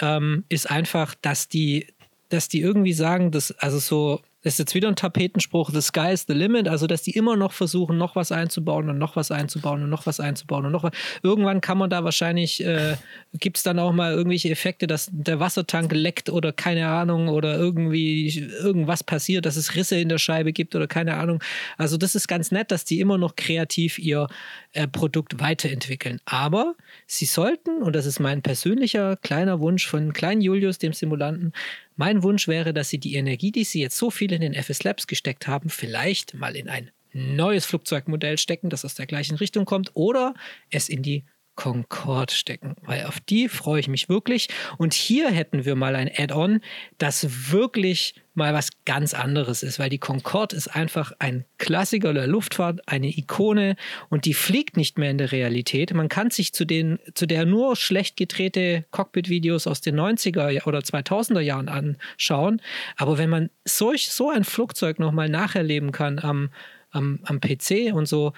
ähm, 0.00 0.44
ist 0.48 0.70
einfach, 0.70 1.14
dass 1.20 1.48
die, 1.48 1.88
dass 2.28 2.48
die 2.48 2.60
irgendwie 2.60 2.92
sagen, 2.92 3.32
dass, 3.32 3.50
also 3.52 3.80
so, 3.80 4.22
ist 4.42 4.58
jetzt 4.58 4.74
wieder 4.74 4.88
ein 4.88 4.96
Tapetenspruch, 4.96 5.70
the 5.70 5.82
sky 5.82 6.12
is 6.12 6.24
the 6.26 6.32
limit, 6.32 6.66
also 6.66 6.86
dass 6.86 7.02
die 7.02 7.10
immer 7.10 7.36
noch 7.36 7.52
versuchen, 7.52 7.98
noch 7.98 8.16
was 8.16 8.32
einzubauen 8.32 8.88
und 8.88 8.98
noch 8.98 9.16
was 9.16 9.30
einzubauen 9.30 9.82
und 9.82 9.90
noch 9.90 10.06
was 10.06 10.18
einzubauen 10.18 10.66
und 10.66 10.72
noch 10.72 10.82
was. 10.82 10.92
Irgendwann 11.22 11.60
kann 11.60 11.76
man 11.76 11.90
da 11.90 12.04
wahrscheinlich, 12.04 12.64
äh, 12.64 12.96
gibt 13.34 13.58
es 13.58 13.62
dann 13.62 13.78
auch 13.78 13.92
mal 13.92 14.12
irgendwelche 14.12 14.48
Effekte, 14.48 14.86
dass 14.86 15.10
der 15.12 15.40
Wassertank 15.40 15.92
leckt 15.92 16.30
oder 16.30 16.52
keine 16.52 16.88
Ahnung 16.88 17.28
oder 17.28 17.58
irgendwie 17.58 18.38
irgendwas 18.62 19.04
passiert, 19.04 19.44
dass 19.44 19.56
es 19.56 19.74
Risse 19.74 20.00
in 20.00 20.08
der 20.08 20.18
Scheibe 20.18 20.52
gibt 20.52 20.74
oder 20.74 20.86
keine 20.86 21.16
Ahnung. 21.16 21.42
Also 21.76 21.98
das 21.98 22.14
ist 22.14 22.26
ganz 22.26 22.50
nett, 22.50 22.70
dass 22.70 22.84
die 22.84 23.00
immer 23.00 23.18
noch 23.18 23.36
kreativ 23.36 23.98
ihr 23.98 24.26
äh, 24.72 24.86
Produkt 24.86 25.40
weiterentwickeln. 25.40 26.20
Aber 26.24 26.76
sie 27.06 27.26
sollten, 27.26 27.82
und 27.82 27.94
das 27.94 28.06
ist 28.06 28.20
mein 28.20 28.42
persönlicher 28.42 29.16
kleiner 29.16 29.60
Wunsch 29.60 29.86
von 29.86 30.12
kleinen 30.12 30.40
Julius, 30.40 30.78
dem 30.78 30.92
Simulanten, 30.92 31.52
mein 31.96 32.22
Wunsch 32.22 32.48
wäre, 32.48 32.72
dass 32.72 32.88
Sie 32.88 32.98
die 32.98 33.14
Energie, 33.14 33.52
die 33.52 33.64
Sie 33.64 33.80
jetzt 33.80 33.98
so 33.98 34.10
viel 34.10 34.32
in 34.32 34.40
den 34.40 34.54
FS 34.54 34.84
Labs 34.84 35.06
gesteckt 35.06 35.46
haben, 35.46 35.68
vielleicht 35.68 36.34
mal 36.34 36.56
in 36.56 36.68
ein 36.68 36.90
neues 37.12 37.66
Flugzeugmodell 37.66 38.38
stecken, 38.38 38.70
das 38.70 38.84
aus 38.84 38.94
der 38.94 39.06
gleichen 39.06 39.36
Richtung 39.36 39.64
kommt, 39.64 39.90
oder 39.94 40.34
es 40.70 40.88
in 40.88 41.02
die 41.02 41.24
Concorde 41.56 42.32
stecken, 42.32 42.76
weil 42.82 43.04
auf 43.04 43.20
die 43.20 43.48
freue 43.48 43.80
ich 43.80 43.88
mich 43.88 44.08
wirklich. 44.08 44.48
Und 44.78 44.94
hier 44.94 45.30
hätten 45.30 45.64
wir 45.64 45.74
mal 45.74 45.94
ein 45.94 46.10
Add-on, 46.14 46.60
das 46.98 47.52
wirklich 47.52 48.14
mal 48.34 48.54
was 48.54 48.70
ganz 48.86 49.12
anderes 49.12 49.62
ist, 49.62 49.78
weil 49.78 49.90
die 49.90 49.98
Concorde 49.98 50.56
ist 50.56 50.68
einfach 50.68 51.12
ein 51.18 51.44
Klassiker 51.58 52.14
der 52.14 52.26
Luftfahrt, 52.26 52.80
eine 52.88 53.08
Ikone 53.08 53.76
und 54.08 54.24
die 54.24 54.34
fliegt 54.34 54.76
nicht 54.76 54.98
mehr 54.98 55.10
in 55.10 55.18
der 55.18 55.32
Realität. 55.32 55.92
Man 55.92 56.08
kann 56.08 56.30
sich 56.30 56.54
zu, 56.54 56.64
den, 56.64 56.98
zu 57.14 57.26
der 57.26 57.44
nur 57.44 57.76
schlecht 57.76 58.16
gedrehte 58.16 58.86
Cockpit-Videos 58.92 59.66
aus 59.66 59.80
den 59.80 60.00
90er 60.00 60.66
oder 60.66 60.78
2000er 60.78 61.40
Jahren 61.40 61.68
anschauen, 61.68 62.62
aber 62.96 63.18
wenn 63.18 63.28
man 63.28 63.50
solch, 63.64 64.10
so 64.10 64.30
ein 64.30 64.44
Flugzeug 64.44 64.98
nochmal 64.98 65.28
nacherleben 65.28 65.92
kann 65.92 66.18
am, 66.20 66.50
am, 66.90 67.20
am 67.24 67.40
PC 67.40 67.92
und 67.92 68.06
so, 68.06 68.32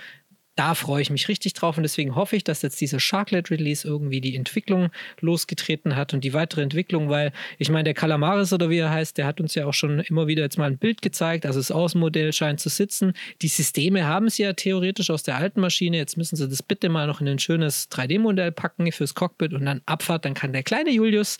da 0.55 0.75
freue 0.75 1.01
ich 1.01 1.11
mich 1.11 1.29
richtig 1.29 1.55
drauf 1.55 1.77
und 1.79 1.83
deswegen 1.83 2.15
hoffe 2.15 2.37
ich, 2.37 2.45
dass 2.45 2.61
jetzt 2.63 2.81
dieser 2.81 3.01
Sharklet 3.01 3.51
Release 3.51 3.87
irgendwie 3.87 4.21
die 4.21 4.37
Entwicklung 4.37 4.91
losgetreten 5.21 5.97
hat 5.97 6.13
und 6.13 6.25
die 6.25 6.35
weitere 6.35 6.63
Entwicklung, 6.63 7.09
weil 7.09 7.33
ich 7.59 7.71
meine, 7.71 7.85
der 7.85 7.95
Calamaris 7.95 8.53
oder 8.53 8.69
wie 8.69 8.79
er 8.79 8.91
heißt, 8.91 9.17
der 9.17 9.27
hat 9.27 9.41
uns 9.41 9.55
ja 9.55 9.67
auch 9.67 9.73
schon 9.73 10.01
immer 10.01 10.27
wieder 10.27 10.43
jetzt 10.43 10.59
mal 10.59 10.67
ein 10.67 10.77
Bild 10.77 11.01
gezeigt. 11.01 11.47
Also 11.47 11.59
das 11.59 11.71
Außenmodell 11.71 12.33
scheint 12.33 12.61
zu 12.61 12.69
sitzen. 12.69 13.15
Die 13.41 13.49
Systeme 13.49 14.07
haben 14.07 14.29
sie 14.29 14.43
ja 14.43 14.53
theoretisch 14.53 15.11
aus 15.11 15.23
der 15.23 15.37
alten 15.37 15.61
Maschine. 15.61 15.97
Jetzt 15.97 16.17
müssen 16.17 16.37
sie 16.37 16.49
das 16.49 16.63
bitte 16.63 16.91
mal 16.91 17.07
noch 17.07 17.21
in 17.21 17.29
ein 17.29 17.39
schönes 17.39 17.91
3D-Modell 17.91 18.53
packen 18.53 18.91
fürs 18.93 19.15
Cockpit 19.15 19.55
und 19.55 19.65
dann 19.65 19.81
Abfahrt. 19.87 20.25
Dann 20.25 20.35
kann 20.35 20.53
der 20.53 20.63
kleine 20.63 20.91
Julius 20.91 21.39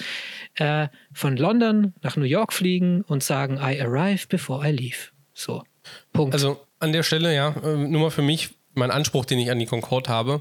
äh, 0.55 0.89
von 1.13 1.37
London 1.37 1.93
nach 2.03 2.17
New 2.17 2.25
York 2.25 2.53
fliegen 2.53 3.03
und 3.03 3.23
sagen, 3.23 3.57
I 3.57 3.81
arrive 3.81 4.27
before 4.29 4.67
I 4.67 4.73
leave. 4.73 5.11
So. 5.35 5.63
Punkt. 6.13 6.33
Also 6.35 6.65
an 6.79 6.93
der 6.93 7.03
Stelle, 7.03 7.35
ja, 7.35 7.55
äh, 7.63 7.77
nur 7.77 8.01
mal 8.01 8.11
für 8.11 8.23
mich, 8.23 8.51
mein 8.75 8.91
Anspruch, 8.91 9.25
den 9.25 9.39
ich 9.39 9.51
an 9.51 9.59
die 9.59 9.67
Concorde 9.67 10.11
habe. 10.11 10.41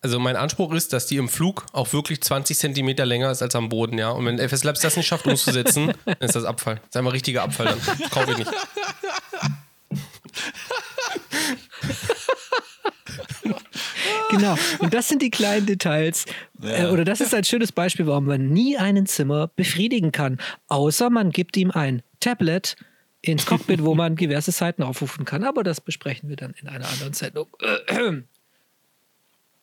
Also 0.00 0.18
mein 0.18 0.36
Anspruch 0.36 0.72
ist, 0.72 0.92
dass 0.92 1.06
die 1.06 1.16
im 1.16 1.28
Flug 1.28 1.64
auch 1.72 1.92
wirklich 1.92 2.20
20 2.22 2.58
Zentimeter 2.58 3.06
länger 3.06 3.30
ist 3.30 3.42
als 3.42 3.54
am 3.54 3.68
Boden, 3.68 3.98
ja. 3.98 4.10
Und 4.10 4.26
wenn 4.26 4.38
FS 4.38 4.64
Labs 4.64 4.80
das 4.80 4.96
nicht 4.96 5.06
schafft 5.06 5.26
umzusetzen, 5.26 5.92
dann 6.04 6.16
ist 6.20 6.34
das 6.34 6.44
Abfall. 6.44 6.76
Das 6.76 6.88
ist 6.90 6.96
einfach 6.96 7.12
richtiger 7.12 7.42
Abfall 7.42 7.66
dann. 7.66 7.80
Das 7.98 8.10
kaufe 8.10 8.32
ich 8.32 8.38
nicht. 8.38 8.50
Genau. 14.32 14.56
Und 14.78 14.94
das 14.94 15.08
sind 15.08 15.20
die 15.20 15.30
kleinen 15.30 15.66
Details. 15.66 16.24
Äh, 16.62 16.86
oder 16.86 17.04
das 17.04 17.20
ist 17.20 17.34
ein 17.34 17.44
schönes 17.44 17.70
Beispiel, 17.70 18.06
warum 18.06 18.24
man 18.24 18.48
nie 18.48 18.78
einen 18.78 19.06
Zimmer 19.06 19.48
befriedigen 19.48 20.10
kann. 20.10 20.38
Außer 20.68 21.10
man 21.10 21.30
gibt 21.30 21.56
ihm 21.56 21.70
ein 21.70 22.02
Tablet 22.18 22.76
ins 23.22 23.46
Cockpit, 23.46 23.84
wo 23.84 23.94
man 23.94 24.16
diverse 24.16 24.52
Seiten 24.52 24.82
aufrufen 24.82 25.24
kann. 25.24 25.44
Aber 25.44 25.62
das 25.62 25.80
besprechen 25.80 26.28
wir 26.28 26.36
dann 26.36 26.54
in 26.60 26.68
einer 26.68 26.88
anderen 26.88 27.12
Sendung. 27.14 27.48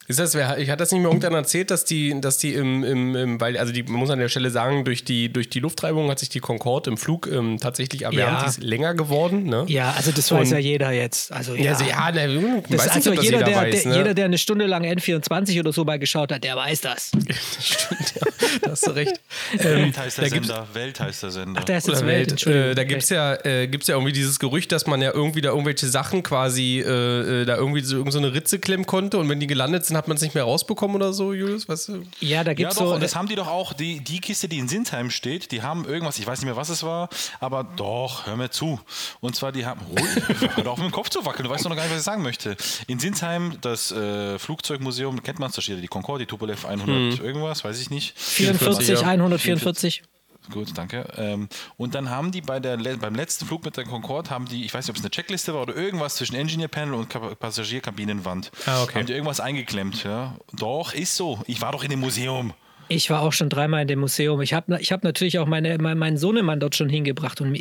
Ist 0.09 0.17
das, 0.19 0.33
wer, 0.33 0.57
ich 0.57 0.69
hatte 0.71 0.79
das 0.79 0.91
nicht 0.91 1.01
mehr 1.01 1.09
irgendwann 1.11 1.35
erzählt, 1.35 1.69
dass 1.69 1.85
die, 1.85 2.19
dass 2.19 2.39
die 2.39 2.55
im, 2.55 2.83
im, 2.83 3.15
im, 3.15 3.39
weil, 3.39 3.55
also 3.57 3.71
die, 3.71 3.83
man 3.83 3.93
muss 3.99 4.09
an 4.09 4.17
der 4.17 4.27
Stelle 4.27 4.49
sagen, 4.49 4.83
durch 4.83 5.03
die, 5.03 5.31
durch 5.31 5.49
die 5.51 5.59
Luftreibung 5.59 6.09
hat 6.09 6.17
sich 6.17 6.29
die 6.29 6.39
Concorde 6.39 6.89
im 6.89 6.97
Flug 6.97 7.27
ähm, 7.31 7.59
tatsächlich 7.59 8.01
erwärmt, 8.01 8.39
Ja. 8.39 8.43
die 8.43 8.49
ist 8.49 8.63
länger 8.63 8.95
geworden, 8.95 9.43
ne? 9.43 9.65
Ja, 9.67 9.93
also 9.95 10.11
das 10.11 10.31
weiß 10.31 10.47
Und- 10.47 10.53
ja 10.53 10.57
jeder 10.57 10.91
jetzt. 10.91 11.31
Also, 11.31 11.53
ja. 11.53 11.65
Ja, 11.65 11.71
also, 11.73 11.83
ja, 11.85 12.11
ne, 12.11 12.63
ich 12.67 12.75
Das 12.75 12.79
weiß 12.79 12.85
nicht, 12.87 12.95
also 12.95 13.09
ob 13.11 13.15
das 13.17 13.25
jeder, 13.25 13.37
jeder, 13.37 13.49
der, 13.51 13.55
weiß, 13.57 13.83
der, 13.83 13.91
ne? 13.91 13.97
jeder, 13.99 14.13
der 14.15 14.25
eine 14.25 14.37
Stunde 14.39 14.65
lang 14.65 14.83
N24 14.83 15.59
oder 15.59 15.71
so 15.73 15.85
mal 15.85 15.99
geschaut 15.99 16.31
hat, 16.31 16.43
der 16.43 16.55
weiß 16.55 16.81
das. 16.89 17.11
Stimmt, 17.59 18.13
ja, 18.15 18.27
da 18.63 18.71
hast 18.71 18.87
du 18.87 18.91
recht. 18.91 19.21
Welt 19.59 19.95
heißt 19.97 20.17
der 20.17 20.23
da 20.23 20.29
Sender. 20.35 20.67
Welt 20.73 20.99
heißt 20.99 21.21
der 21.23 21.29
Sender. 21.31 21.59
Ach, 21.61 21.65
der 21.65 21.77
ist 21.77 21.87
jetzt 21.87 22.01
Welt, 22.01 22.07
Welt. 22.07 22.31
Entschuldigung. 22.31 22.69
Äh, 22.71 22.75
da 22.75 22.83
gibt 22.83 23.03
es 23.03 23.09
ja, 23.09 23.35
äh, 23.45 23.67
gibt's 23.67 23.85
ja 23.87 23.95
irgendwie 23.95 24.13
dieses 24.13 24.39
Gerücht, 24.39 24.71
dass 24.71 24.87
man 24.87 25.01
ja 25.03 25.11
irgendwie 25.13 25.41
da 25.41 25.49
irgendwelche 25.49 25.85
Sachen 25.87 26.23
quasi 26.23 26.79
äh, 26.79 27.41
äh, 27.41 27.45
da 27.45 27.57
irgendwie 27.57 27.81
so, 27.81 27.97
irgend 27.97 28.13
so 28.13 28.17
eine 28.19 28.33
Ritze 28.33 28.57
klemmen 28.57 28.87
konnte 28.87 29.19
und 29.19 29.29
wenn 29.29 29.39
die 29.39 29.45
gelandet 29.47 29.85
sind, 29.85 29.98
hat 29.99 30.07
man 30.07 30.17
es 30.17 30.23
nicht 30.23 30.33
mehr 30.33 30.43
rausbekommen 30.45 30.95
oder 30.95 31.13
so, 31.13 31.33
Julius? 31.33 31.69
Weißt 31.69 31.89
du? 31.89 32.03
Ja, 32.21 32.43
da 32.43 32.51
Ja, 32.51 32.55
gibt 32.55 32.71
es 32.71 32.77
doch, 32.77 32.87
so. 32.87 32.93
und 32.95 33.03
das 33.03 33.15
haben 33.15 33.27
die 33.27 33.35
doch 33.35 33.47
auch, 33.47 33.73
die, 33.73 33.99
die 33.99 34.19
Kiste, 34.19 34.47
die 34.49 34.57
in 34.57 34.67
Sinsheim 34.67 35.11
steht, 35.11 35.51
die 35.51 35.61
haben 35.61 35.85
irgendwas, 35.85 36.17
ich 36.17 36.25
weiß 36.25 36.39
nicht 36.39 36.45
mehr, 36.45 36.55
was 36.55 36.69
es 36.69 36.81
war, 36.83 37.09
aber 37.39 37.63
doch, 37.75 38.25
hör 38.25 38.35
mir 38.35 38.49
zu. 38.49 38.79
Und 39.19 39.35
zwar, 39.35 39.51
die 39.51 39.65
haben, 39.65 39.81
ruhig, 39.81 40.05
hör 40.55 40.63
doch 40.63 40.71
auf 40.73 40.77
mit 40.79 40.87
dem 40.87 40.91
Kopf 40.91 41.09
zu 41.09 41.25
wackeln, 41.25 41.43
du 41.43 41.49
weißt 41.51 41.65
doch 41.65 41.69
noch 41.69 41.77
gar 41.77 41.83
nicht, 41.83 41.91
was 41.91 41.99
ich 41.99 42.05
sagen 42.05 42.23
möchte. 42.23 42.57
In 42.87 42.99
Sinsheim, 42.99 43.57
das 43.61 43.91
äh, 43.91 44.39
Flugzeugmuseum, 44.39 45.21
kennt 45.21 45.39
man 45.39 45.49
es, 45.49 45.55
da 45.55 45.61
steht 45.61 45.75
ja 45.75 45.81
die 45.81 45.87
Concorde, 45.87 46.25
die 46.25 46.27
Tupolev 46.27 46.65
100 46.65 47.19
irgendwas, 47.19 47.63
weiß 47.63 47.79
ich 47.79 47.89
nicht. 47.89 48.17
44, 48.17 48.85
44, 48.87 49.01
ja. 49.01 49.07
144. 49.07 50.03
Gut, 50.51 50.69
danke. 50.75 51.05
Ähm, 51.17 51.47
und 51.77 51.93
dann 51.95 52.09
haben 52.09 52.31
die 52.31 52.41
bei 52.41 52.59
der, 52.59 52.75
le- 52.77 52.97
beim 52.97 53.13
letzten 53.13 53.45
Flug 53.45 53.63
mit 53.65 53.77
der 53.77 53.83
Concorde, 53.83 54.29
haben 54.31 54.45
die, 54.45 54.65
ich 54.65 54.73
weiß 54.73 54.85
nicht, 54.85 54.89
ob 54.89 54.95
es 54.97 55.03
eine 55.03 55.11
Checkliste 55.11 55.53
war 55.53 55.61
oder 55.61 55.75
irgendwas 55.75 56.15
zwischen 56.15 56.35
Engineer 56.35 56.67
Panel 56.69 56.95
und 56.95 57.09
Kap- 57.09 57.37
Passagierkabinenwand. 57.39 58.51
Ah, 58.65 58.83
okay. 58.83 58.99
Haben 58.99 59.05
die 59.05 59.13
irgendwas 59.13 59.39
eingeklemmt, 59.39 60.03
ja. 60.03 60.35
Doch, 60.53 60.93
ist 60.93 61.15
so. 61.15 61.39
Ich 61.45 61.61
war 61.61 61.71
doch 61.71 61.83
in 61.83 61.89
dem 61.91 61.99
Museum. 61.99 62.53
Ich 62.91 63.11
war 63.11 63.21
auch 63.21 63.33
schon 63.33 63.49
dreimal 63.49 63.83
in 63.83 63.87
dem 63.87 63.99
Museum. 63.99 64.41
Ich 64.41 64.53
habe 64.55 64.79
ich 64.81 64.91
hab 64.91 65.03
natürlich 65.03 65.37
auch 65.37 65.45
meine, 65.45 65.77
mein, 65.77 65.95
meinen 65.99 66.17
Sohnemann 66.17 66.59
dort 66.59 66.75
schon 66.75 66.89
hingebracht. 66.89 67.39
Und, 67.39 67.55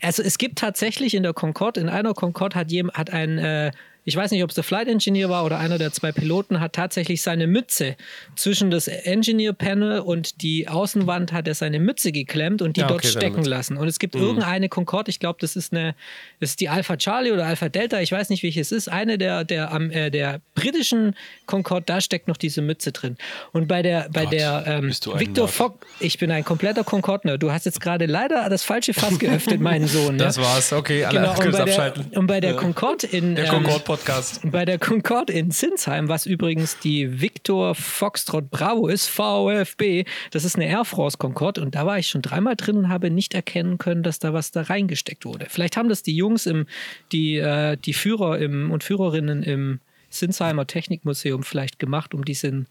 also 0.00 0.22
es 0.22 0.38
gibt 0.38 0.60
tatsächlich 0.60 1.14
in 1.14 1.24
der 1.24 1.32
Concorde, 1.32 1.80
in 1.80 1.88
einer 1.88 2.14
Concorde 2.14 2.54
hat, 2.54 2.70
jem, 2.70 2.88
hat 2.92 3.10
ein, 3.10 3.38
äh, 3.38 3.72
ich 4.08 4.16
weiß 4.16 4.30
nicht, 4.30 4.42
ob 4.42 4.48
es 4.48 4.54
der 4.54 4.64
Flight 4.64 4.88
Engineer 4.88 5.28
war 5.28 5.44
oder 5.44 5.58
einer 5.58 5.76
der 5.76 5.92
zwei 5.92 6.12
Piloten, 6.12 6.60
hat 6.60 6.72
tatsächlich 6.72 7.20
seine 7.20 7.46
Mütze 7.46 7.94
zwischen 8.36 8.70
das 8.70 8.88
Engineer 8.88 9.52
Panel 9.52 10.00
und 10.00 10.40
die 10.40 10.66
Außenwand 10.66 11.34
hat 11.34 11.46
er 11.46 11.54
seine 11.54 11.78
Mütze 11.78 12.10
geklemmt 12.10 12.62
und 12.62 12.78
die 12.78 12.80
Ja, 12.80 12.86
dort 12.86 13.04
stecken 13.04 13.44
lassen. 13.44 13.76
Und 13.76 13.86
es 13.86 13.98
gibt 13.98 14.14
irgendeine 14.14 14.70
Concorde, 14.70 15.10
ich 15.10 15.20
glaube, 15.20 15.38
das 15.42 15.56
ist 15.56 15.74
eine, 15.74 15.94
das 16.40 16.50
ist 16.50 16.60
die 16.60 16.70
Alpha 16.70 16.96
Charlie 16.96 17.32
oder 17.32 17.44
Alpha 17.44 17.68
Delta, 17.68 18.00
ich 18.00 18.10
weiß 18.10 18.30
nicht, 18.30 18.42
welche 18.42 18.62
es 18.62 18.72
ist. 18.72 18.88
Eine 18.88 19.18
der, 19.18 19.44
der, 19.44 19.72
am, 19.72 19.90
äh, 19.90 20.10
der 20.10 20.40
britischen 20.54 21.14
Concorde, 21.44 21.84
da 21.84 22.00
steckt 22.00 22.28
noch 22.28 22.38
diese 22.38 22.62
Mütze 22.62 22.92
drin. 22.92 23.18
Und 23.52 23.68
bei 23.68 23.82
der, 23.82 24.08
bei 24.10 24.24
Gott, 24.24 24.32
der 24.32 24.64
ähm, 24.66 24.88
Victor. 24.88 25.48
Fock, 25.48 25.84
ich 26.00 26.18
bin 26.18 26.30
ein 26.30 26.46
kompletter 26.46 26.82
Concorde. 26.82 27.38
Du 27.38 27.52
hast 27.52 27.66
jetzt 27.66 27.82
gerade 27.82 28.06
leider 28.06 28.48
das 28.48 28.62
falsche 28.62 28.94
Fass 28.94 29.18
geöffnet, 29.18 29.60
meinen 29.60 29.86
Sohn. 29.86 30.16
Das 30.28 30.36
ja? 30.36 30.42
war's, 30.42 30.72
okay, 30.72 31.04
alle 31.04 31.20
Genau, 31.20 31.38
und 31.38 31.52
bei, 31.52 31.64
der, 31.64 31.94
und 32.14 32.26
bei 32.26 32.40
der 32.40 32.54
Concorde 32.54 33.06
in 33.06 33.34
Der 33.34 33.44
ähm, 33.44 33.52
Concorde-Podcast. 33.98 34.40
bei 34.50 34.64
der 34.64 34.78
Concorde 34.78 35.32
in 35.32 35.50
Sinsheim, 35.50 36.08
was 36.08 36.26
übrigens 36.26 36.78
die 36.78 37.20
Victor 37.20 37.74
Foxtrot 37.74 38.50
Bravo 38.50 38.88
ist, 38.88 39.08
VFB, 39.08 40.08
das 40.30 40.44
ist 40.44 40.56
eine 40.56 40.66
Air 40.66 40.84
France 40.84 41.18
Concorde 41.18 41.60
und 41.60 41.74
da 41.74 41.86
war 41.86 41.98
ich 41.98 42.08
schon 42.08 42.22
dreimal 42.22 42.56
drin 42.56 42.76
und 42.76 42.88
habe 42.88 43.10
nicht 43.10 43.34
erkennen 43.34 43.78
können, 43.78 44.02
dass 44.02 44.18
da 44.18 44.32
was 44.32 44.50
da 44.50 44.62
reingesteckt 44.62 45.24
wurde. 45.24 45.46
Vielleicht 45.48 45.76
haben 45.76 45.88
das 45.88 46.02
die 46.02 46.16
Jungs 46.16 46.46
im, 46.46 46.66
die, 47.12 47.36
äh, 47.36 47.76
die 47.76 47.94
Führer 47.94 48.38
im, 48.38 48.70
und 48.70 48.84
Führerinnen 48.84 49.42
im 49.42 49.80
Sinsheimer 50.10 50.66
Technikmuseum 50.66 51.42
vielleicht 51.42 51.78
gemacht, 51.78 52.14
um 52.14 52.24
diese 52.24 52.64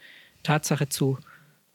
Tatsache 0.43 0.89
zu 0.89 1.17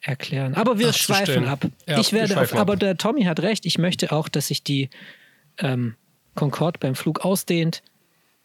erklären. 0.01 0.55
Aber 0.55 0.79
wir 0.79 0.89
Ach, 0.89 0.95
schweifen 0.95 1.47
ab. 1.47 1.65
Ja, 1.87 1.99
ich 2.01 2.13
werde, 2.13 2.37
aber 2.59 2.73
ab. 2.73 2.81
der 2.81 2.97
Tommy 2.97 3.23
hat 3.25 3.41
recht, 3.41 3.65
ich 3.67 3.79
möchte 3.79 4.11
auch, 4.11 4.29
dass 4.29 4.49
sich 4.49 4.65
die 4.65 4.91
ähm, 5.59 5.95
Concorde 6.35 6.79
beim 6.81 6.95
Flug 6.95 7.25
ausdehnt, 7.25 7.83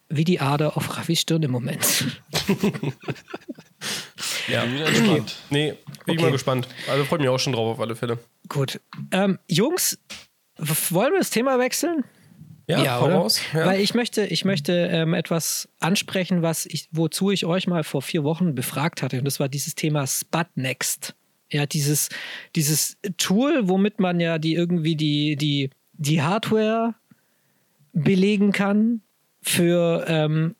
wie 0.08 0.24
die 0.24 0.40
Ader 0.40 0.76
auf 0.76 0.96
Raffis 0.96 1.20
Stirn 1.20 1.42
im 1.42 1.50
Moment. 1.50 2.18
Ja. 4.48 4.64
Bin 4.64 4.74
wieder 4.74 4.86
entspannt. 4.86 5.36
Nee, 5.50 5.72
bin 5.72 5.78
ich 6.06 6.12
Okay. 6.14 6.22
mal 6.22 6.32
gespannt. 6.32 6.68
Also 6.90 7.04
freut 7.04 7.20
mich 7.20 7.28
auch 7.28 7.38
schon 7.38 7.52
drauf 7.52 7.74
auf 7.74 7.80
alle 7.80 7.94
Fälle. 7.96 8.18
Gut. 8.48 8.80
Ähm, 9.12 9.38
Jungs, 9.48 9.98
wollen 10.56 11.12
wir 11.12 11.18
das 11.18 11.30
Thema 11.30 11.58
wechseln? 11.58 12.04
Ja, 12.66 13.00
hau 13.00 13.06
oder? 13.06 13.14
raus. 13.16 13.40
Ja. 13.54 13.66
Weil 13.66 13.80
ich 13.80 13.94
möchte, 13.94 14.26
ich 14.26 14.44
möchte 14.44 14.72
ähm, 14.72 15.14
etwas 15.14 15.68
ansprechen, 15.80 16.42
was 16.42 16.66
ich, 16.66 16.88
wozu 16.92 17.30
ich 17.30 17.46
euch 17.46 17.66
mal 17.66 17.84
vor 17.84 18.02
vier 18.02 18.24
Wochen 18.24 18.54
befragt 18.54 19.02
hatte. 19.02 19.18
Und 19.18 19.24
das 19.24 19.40
war 19.40 19.48
dieses 19.48 19.74
Thema 19.74 20.06
Sputnext. 20.06 21.14
Ja, 21.50 21.64
dieses, 21.64 22.10
dieses 22.56 22.98
Tool, 23.16 23.68
womit 23.68 24.00
man 24.00 24.20
ja 24.20 24.38
die 24.38 24.54
irgendwie 24.54 24.96
die, 24.96 25.36
die, 25.36 25.70
die 25.94 26.20
Hardware 26.22 26.94
belegen 27.92 28.52
kann 28.52 29.00
für 29.48 30.04
ähm, 30.06 30.54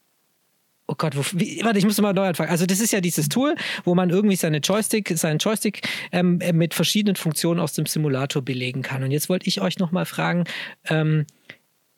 Oh 0.91 0.95
Gott, 0.97 1.15
wo, 1.15 1.23
wie, 1.39 1.63
warte, 1.63 1.79
ich 1.79 1.85
muss 1.85 2.01
mal 2.01 2.15
neu 2.15 2.27
anfangen. 2.27 2.49
Also 2.49 2.65
das 2.65 2.81
ist 2.81 2.95
ja 2.95 3.03
dieses 3.03 3.29
Tool, 3.29 3.55
wo 3.85 3.95
man 3.95 4.09
irgendwie 4.09 4.37
seine 4.37 4.57
Joystick, 4.57 5.13
seinen 5.19 5.37
Joystick 5.37 5.87
ähm, 6.13 6.41
äh, 6.41 6.55
mit 6.55 6.73
verschiedenen 6.73 7.15
Funktionen 7.15 7.61
aus 7.61 7.75
dem 7.75 7.85
Simulator 7.85 8.41
belegen 8.41 8.81
kann. 8.81 9.03
Und 9.03 9.11
jetzt 9.11 9.29
wollte 9.29 9.47
ich 9.49 9.61
euch 9.61 9.79
noch 9.79 9.93
mal 9.93 10.07
fragen, 10.07 10.45
ähm, 10.89 11.27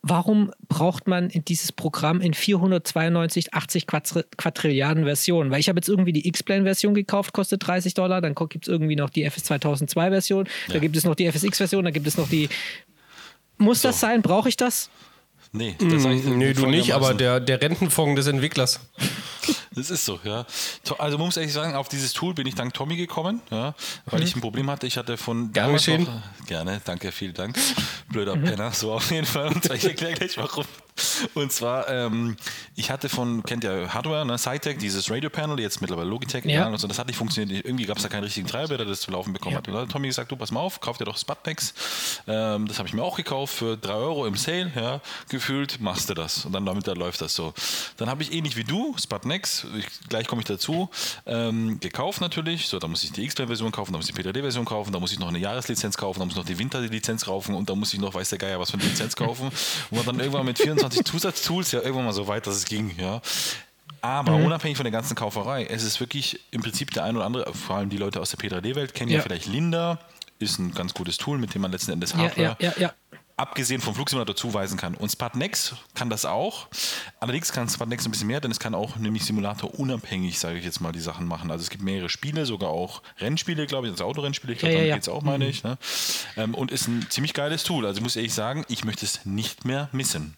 warum 0.03 0.51
braucht 0.69 1.07
man 1.07 1.29
dieses 1.29 1.71
Programm 1.71 2.21
in 2.21 2.35
492, 2.35 3.55
80 3.55 3.87
Quadri 3.87 4.25
Quadrilliarden 4.37 5.05
Versionen? 5.05 5.53
Weil 5.53 5.61
ich 5.61 5.69
habe 5.69 5.79
jetzt 5.79 5.89
irgendwie 5.89 6.13
die 6.13 6.27
X-Plane-Version 6.27 6.95
gekauft, 6.95 7.33
kostet 7.33 7.65
30 7.65 7.95
Dollar. 7.95 8.21
Dann 8.21 8.35
gibt 8.35 8.67
es 8.67 8.73
irgendwie 8.73 8.97
noch 8.97 9.11
die 9.11 9.23
FS 9.23 9.49
2002-Version. 9.53 10.49
Da 10.69 10.79
gibt 10.81 10.97
es 10.97 11.05
noch 11.05 11.15
die 11.15 11.31
FSX-Version. 11.31 11.85
Da 11.85 11.93
gibt 11.93 12.09
es 12.09 12.17
noch 12.17 12.29
die. 12.29 12.49
Muss 13.57 13.83
das 13.83 14.01
sein? 14.01 14.21
Brauche 14.21 14.49
ich 14.49 14.57
das? 14.57 14.91
Nee, 15.53 15.75
das 15.79 16.05
Hm, 16.05 16.39
Nee, 16.39 16.53
du 16.53 16.67
nicht, 16.67 16.95
aber 16.95 17.15
der, 17.15 17.41
der 17.41 17.61
Rentenfonds 17.61 18.17
des 18.17 18.27
Entwicklers. 18.29 18.81
Das 19.73 19.91
ist 19.91 20.05
so, 20.05 20.19
ja. 20.25 20.47
Also 20.99 21.17
man 21.17 21.27
muss 21.27 21.37
ehrlich 21.37 21.53
sagen, 21.53 21.75
auf 21.75 21.89
dieses 21.89 22.13
Tool 22.13 22.35
bin 22.35 22.47
ich 22.47 22.55
dank 22.55 22.75
Tommy 22.75 22.97
gekommen, 22.97 23.41
ja, 23.51 23.75
weil 24.07 24.21
mhm. 24.21 24.27
ich 24.27 24.37
ein 24.37 24.41
Problem 24.41 24.71
hatte. 24.71 24.87
Ich 24.87 24.97
hatte 24.97 25.17
von 25.17 25.53
Gerne 25.53 25.75
geschehen. 25.75 26.05
Noch, 26.05 26.47
gerne, 26.47 26.81
danke, 26.85 27.13
vielen 27.13 27.35
Dank. 27.35 27.59
Blöder 28.09 28.37
mhm. 28.37 28.45
Penner, 28.45 28.73
so 28.73 28.93
auf 28.93 29.11
jeden 29.11 29.27
Fall. 29.27 29.49
Und 29.49 29.65
ich 29.73 29.85
erkläre 29.85 30.15
gleich 30.15 30.37
warum. 30.37 30.65
Und 31.35 31.53
zwar, 31.53 31.89
ähm, 31.89 32.37
ich 32.77 32.91
hatte 32.91 33.09
von, 33.09 33.43
kennt 33.43 33.65
ihr 33.65 33.93
Hardware, 33.93 34.25
ne, 34.25 34.39
Cytec, 34.39 34.79
dieses 34.79 35.11
Radio-Panel, 35.11 35.61
jetzt 35.61 35.81
mittlerweile 35.81 36.09
Logitech, 36.09 36.45
ja. 36.45 36.67
und 36.67 36.79
so, 36.79 36.87
das 36.87 36.99
hat 36.99 37.07
nicht 37.07 37.17
funktioniert. 37.17 37.65
Irgendwie 37.65 37.85
gab 37.85 37.97
es 37.97 38.03
da 38.03 38.09
keinen 38.09 38.25
richtigen 38.25 38.47
Treiber, 38.47 38.77
der 38.77 38.87
das 38.87 39.01
zu 39.01 39.11
laufen 39.11 39.33
bekommen 39.33 39.53
ja. 39.53 39.59
hat. 39.59 39.69
Und 39.69 39.75
dann 39.75 39.83
hat 39.85 39.91
Tommy 39.91 40.09
gesagt, 40.09 40.31
du 40.31 40.37
pass 40.37 40.51
mal 40.51 40.61
auf, 40.61 40.81
kauf 40.81 40.99
dir 40.99 41.05
doch 41.05 41.17
Sputnex. 41.17 41.75
Ähm, 42.27 42.67
das 42.67 42.79
habe 42.79 42.89
ich 42.89 42.95
mir 42.95 43.03
auch 43.03 43.17
gekauft 43.17 43.55
für 43.55 43.77
3 43.77 43.93
Euro 43.93 44.27
im 44.27 44.37
Sale, 44.37 44.73
ja, 44.75 45.01
gefühlt, 45.29 45.81
machst 45.81 46.11
du 46.11 46.15
das. 46.15 46.45
Und 46.45 46.53
dann 46.53 46.67
damit 46.67 46.87
da 46.87 46.93
läuft 46.93 47.21
das 47.21 47.35
so. 47.35 47.53
Dann 47.97 48.09
habe 48.09 48.23
ich 48.23 48.33
ähnlich 48.33 48.57
wie 48.57 48.65
du, 48.65 48.95
Sputnex, 48.99 49.67
ich, 49.79 49.87
gleich 50.09 50.27
komme 50.27 50.43
ich 50.43 50.47
dazu, 50.47 50.89
ähm, 51.27 51.81
gekauft 51.81 52.21
natürlich. 52.21 52.69
So, 52.69 52.79
da 52.79 52.89
muss 52.89 53.05
ich 53.05 53.13
die 53.13 53.25
X-Plane-Version 53.25 53.73
kaufen, 53.73 53.93
da 53.93 53.99
muss 53.99 54.09
ich 54.09 54.15
die 54.15 54.23
P3D-Version 54.23 54.65
kaufen, 54.65 54.93
da 54.93 55.01
muss 55.01 55.13
ich 55.13 55.19
noch 55.19 55.29
eine 55.29 55.39
Jahreslizenz 55.39 55.97
kaufen, 55.97 56.21
da 56.21 56.25
muss 56.25 56.35
ich 56.35 56.39
noch 56.39 56.47
die 56.47 56.59
Winterlizenz 56.59 57.25
kaufen 57.25 57.55
und 57.55 57.69
da 57.69 57.75
muss 57.75 57.93
ich 57.93 58.01
noch, 58.01 58.15
weiß 58.15 58.31
der 58.31 58.39
Geier, 58.39 58.59
was 58.59 58.71
für 58.71 58.79
eine 58.79 58.85
Lizenz 58.85 59.17
kaufen. 59.17 59.51
Und 59.91 60.07
dann 60.07 60.19
irgendwann 60.19 60.47
mit 60.47 60.59
24 60.63 60.90
Zusatztools 60.99 61.73
ja 61.73 61.81
irgendwann 61.81 62.07
mal 62.07 62.13
so 62.13 62.27
weit, 62.27 62.47
dass 62.47 62.57
es 62.57 62.65
ging, 62.65 62.95
ja. 62.99 63.21
Aber 64.03 64.39
mhm. 64.39 64.47
unabhängig 64.47 64.77
von 64.77 64.85
der 64.85 64.93
ganzen 64.93 65.15
Kauferei, 65.15 65.67
es 65.67 65.85
ist 65.85 66.01
wirklich 66.01 66.41
im 66.51 66.63
Prinzip 66.63 66.91
der 66.93 67.05
ein 67.05 67.17
oder 67.17 67.27
andere, 67.27 67.53
vor 67.53 67.77
allem 67.77 67.91
die 67.91 67.99
Leute 67.99 68.21
aus 68.21 68.31
der 68.31 68.39
P3D-Welt 68.39 68.95
kennen 68.95 69.11
ja. 69.11 69.19
ja. 69.19 69.23
vielleicht 69.23 69.47
Linda, 69.47 69.99
ist 70.39 70.59
ein 70.59 70.73
ganz 70.73 70.95
gutes 70.95 71.19
Tool, 71.19 71.39
mit 71.39 71.55
dem 71.55 71.63
man 71.63 71.71
letzten 71.71 71.93
Endes 71.93 72.15
Hardware 72.15 72.57
ja, 72.61 72.73
ja, 72.79 72.95
abgesehen 73.41 73.81
vom 73.81 73.95
Flugsimulator 73.95 74.37
zuweisen 74.37 74.77
kann. 74.77 74.95
Und 74.95 75.11
Spatnex 75.11 75.75
kann 75.95 76.11
das 76.11 76.25
auch. 76.25 76.69
Allerdings 77.19 77.53
kann 77.53 77.69
Spatnex 77.69 78.05
ein 78.05 78.11
bisschen 78.11 78.27
mehr, 78.27 78.41
denn 78.41 78.51
es 78.51 78.61
kann 78.61 78.75
auch 78.75 78.97
nämlich 78.97 79.25
Simulator 79.25 79.79
unabhängig, 79.79 80.39
sage 80.39 80.59
ich 80.59 80.65
jetzt 80.65 80.81
mal, 80.81 80.93
die 80.93 81.01
Sachen 81.01 81.27
machen. 81.27 81.51
Also 81.51 81.63
es 81.63 81.71
gibt 81.71 81.83
mehrere 81.83 82.09
Spiele, 82.09 82.45
sogar 82.45 82.71
auch 82.71 83.03
Rennspiele, 83.19 83.67
glaube 83.67 83.87
ich, 83.87 83.93
also 83.93 84.05
Autorennspiele, 84.05 84.53
ich 84.53 84.59
glaube, 84.59 84.75
ja, 84.75 84.81
ja, 84.81 84.87
ja. 84.87 84.95
geht 84.95 85.03
es 85.03 85.09
auch, 85.09 85.23
meine 85.23 85.45
mhm. 85.45 85.51
ich. 85.51 85.65
Ne? 85.65 85.79
Ähm, 86.37 86.55
und 86.55 86.71
ist 86.71 86.87
ein 86.87 87.07
ziemlich 87.09 87.35
geiles 87.35 87.65
Tool. 87.65 87.87
Also 87.87 88.03
muss 88.03 88.13
ich 88.13 88.19
ehrlich 88.19 88.35
sagen, 88.35 88.65
ich 88.69 88.85
möchte 88.85 89.07
es 89.07 89.25
nicht 89.25 89.65
mehr 89.65 89.89
missen. 89.93 90.37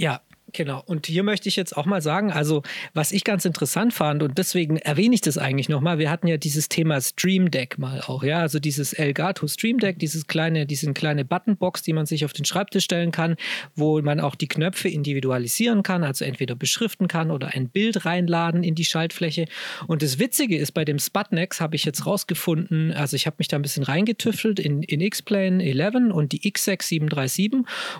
Ja, 0.00 0.22
Genau. 0.52 0.82
Und 0.86 1.06
hier 1.06 1.22
möchte 1.22 1.48
ich 1.48 1.56
jetzt 1.56 1.76
auch 1.76 1.86
mal 1.86 2.02
sagen, 2.02 2.32
also 2.32 2.62
was 2.92 3.12
ich 3.12 3.24
ganz 3.24 3.44
interessant 3.44 3.94
fand 3.94 4.22
und 4.22 4.38
deswegen 4.38 4.78
erwähne 4.78 5.14
ich 5.14 5.20
das 5.20 5.38
eigentlich 5.38 5.68
nochmal, 5.68 5.98
wir 5.98 6.10
hatten 6.10 6.26
ja 6.26 6.36
dieses 6.36 6.68
Thema 6.68 7.00
Stream 7.00 7.50
Deck 7.50 7.78
mal 7.78 8.00
auch, 8.06 8.24
ja, 8.24 8.40
also 8.40 8.58
dieses 8.58 8.92
Elgato 8.92 9.46
Stream 9.46 9.78
Deck, 9.78 9.98
dieses 9.98 10.26
kleine, 10.26 10.66
diese 10.66 10.92
kleine 10.92 11.24
Buttonbox, 11.24 11.82
die 11.82 11.92
man 11.92 12.06
sich 12.06 12.24
auf 12.24 12.32
den 12.32 12.44
Schreibtisch 12.44 12.84
stellen 12.84 13.12
kann, 13.12 13.36
wo 13.74 14.00
man 14.02 14.18
auch 14.18 14.34
die 14.34 14.48
Knöpfe 14.48 14.88
individualisieren 14.88 15.82
kann, 15.82 16.02
also 16.02 16.24
entweder 16.24 16.56
beschriften 16.56 17.06
kann 17.06 17.30
oder 17.30 17.54
ein 17.54 17.68
Bild 17.68 18.04
reinladen 18.04 18.64
in 18.64 18.74
die 18.74 18.84
Schaltfläche. 18.84 19.46
Und 19.86 20.02
das 20.02 20.18
Witzige 20.18 20.58
ist, 20.58 20.72
bei 20.72 20.84
dem 20.84 20.98
Sputnex 20.98 21.60
habe 21.60 21.76
ich 21.76 21.84
jetzt 21.84 22.06
rausgefunden, 22.06 22.92
also 22.92 23.14
ich 23.14 23.26
habe 23.26 23.36
mich 23.38 23.48
da 23.48 23.56
ein 23.56 23.62
bisschen 23.62 23.84
reingetüffelt 23.84 24.58
in, 24.58 24.82
in 24.82 25.00
X-Plane 25.00 25.62
11 25.64 26.12
und 26.12 26.32
die 26.32 26.40
X6 26.40 26.82
737 26.82 27.52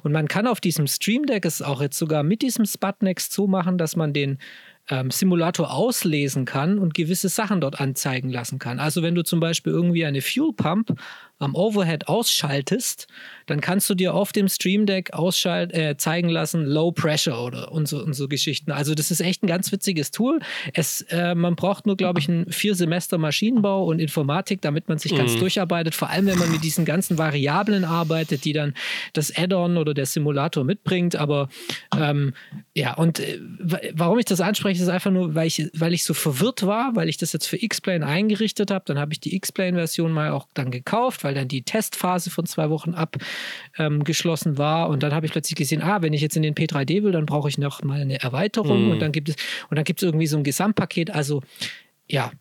und 0.02 0.12
man 0.12 0.28
kann 0.28 0.46
auf 0.46 0.60
diesem 0.60 0.86
Stream 0.86 1.26
Deck 1.26 1.44
es 1.44 1.62
auch 1.62 1.80
jetzt 1.80 1.98
sogar 1.98 2.22
mit 2.22 2.39
diesem 2.42 2.64
Sputnex 2.64 3.30
zumachen, 3.30 3.78
dass 3.78 3.96
man 3.96 4.12
den 4.12 4.38
ähm, 4.88 5.10
Simulator 5.10 5.72
auslesen 5.72 6.44
kann 6.44 6.78
und 6.78 6.94
gewisse 6.94 7.28
Sachen 7.28 7.60
dort 7.60 7.80
anzeigen 7.80 8.28
lassen 8.28 8.58
kann. 8.58 8.80
Also 8.80 9.02
wenn 9.02 9.14
du 9.14 9.22
zum 9.22 9.40
Beispiel 9.40 9.72
irgendwie 9.72 10.04
eine 10.04 10.20
Fuel 10.20 10.52
Pump 10.52 10.94
am 11.40 11.54
Overhead 11.54 12.06
ausschaltest, 12.06 13.08
dann 13.46 13.60
kannst 13.60 13.90
du 13.90 13.94
dir 13.94 14.14
auf 14.14 14.30
dem 14.32 14.48
Stream 14.48 14.86
Deck 14.86 15.12
ausschalt, 15.12 15.74
äh, 15.74 15.96
zeigen 15.96 16.28
lassen, 16.28 16.64
Low 16.64 16.92
Pressure 16.92 17.42
oder 17.42 17.72
und 17.72 17.88
so, 17.88 18.00
und 18.02 18.12
so 18.12 18.28
Geschichten. 18.28 18.70
Also 18.70 18.94
das 18.94 19.10
ist 19.10 19.20
echt 19.20 19.42
ein 19.42 19.46
ganz 19.48 19.72
witziges 19.72 20.12
Tool. 20.12 20.40
Es, 20.74 21.00
äh, 21.10 21.34
man 21.34 21.56
braucht 21.56 21.86
nur, 21.86 21.96
glaube 21.96 22.20
ich, 22.20 22.28
ein 22.28 22.46
vier 22.52 22.74
Semester 22.74 23.18
Maschinenbau 23.18 23.84
und 23.86 23.98
Informatik, 23.98 24.60
damit 24.60 24.88
man 24.88 24.98
sich 24.98 25.12
mhm. 25.12 25.16
ganz 25.16 25.36
durcharbeitet. 25.36 25.94
Vor 25.94 26.10
allem, 26.10 26.26
wenn 26.26 26.38
man 26.38 26.52
mit 26.52 26.62
diesen 26.62 26.84
ganzen 26.84 27.18
Variablen 27.18 27.84
arbeitet, 27.84 28.44
die 28.44 28.52
dann 28.52 28.74
das 29.14 29.36
Add-on 29.36 29.78
oder 29.78 29.94
der 29.94 30.06
Simulator 30.06 30.62
mitbringt. 30.62 31.16
Aber 31.16 31.48
ähm, 31.98 32.34
ja, 32.74 32.94
und 32.94 33.18
äh, 33.18 33.40
warum 33.94 34.18
ich 34.18 34.26
das 34.26 34.40
anspreche, 34.40 34.82
ist 34.82 34.88
einfach 34.88 35.10
nur, 35.10 35.34
weil 35.34 35.46
ich, 35.46 35.70
weil 35.74 35.94
ich 35.94 36.04
so 36.04 36.14
verwirrt 36.14 36.66
war, 36.66 36.94
weil 36.94 37.08
ich 37.08 37.16
das 37.16 37.32
jetzt 37.32 37.46
für 37.46 37.60
X-Plane 37.60 38.06
eingerichtet 38.06 38.70
habe. 38.70 38.84
Dann 38.86 38.98
habe 38.98 39.12
ich 39.12 39.20
die 39.20 39.34
X-Plane-Version 39.34 40.12
mal 40.12 40.30
auch 40.30 40.46
dann 40.54 40.70
gekauft, 40.70 41.24
weil 41.24 41.29
weil 41.30 41.34
dann 41.34 41.46
die 41.46 41.62
Testphase 41.62 42.28
von 42.28 42.44
zwei 42.44 42.70
Wochen 42.70 42.94
abgeschlossen 42.94 44.48
ähm, 44.50 44.58
war. 44.58 44.88
Und 44.88 45.04
dann 45.04 45.14
habe 45.14 45.26
ich 45.26 45.32
plötzlich 45.32 45.54
gesehen, 45.54 45.80
ah, 45.80 46.02
wenn 46.02 46.12
ich 46.12 46.20
jetzt 46.20 46.36
in 46.36 46.42
den 46.42 46.54
P3D 46.54 47.04
will, 47.04 47.12
dann 47.12 47.24
brauche 47.24 47.48
ich 47.48 47.56
noch 47.56 47.84
mal 47.84 48.00
eine 48.00 48.20
Erweiterung. 48.20 48.86
Mhm. 48.86 48.90
Und 48.90 48.98
dann 48.98 49.12
gibt 49.12 49.28
es, 49.28 49.36
und 49.68 49.76
dann 49.76 49.84
gibt 49.84 50.02
es 50.02 50.06
irgendwie 50.06 50.26
so 50.26 50.36
ein 50.36 50.42
Gesamtpaket. 50.42 51.10
Also 51.10 51.42
ja, 52.08 52.32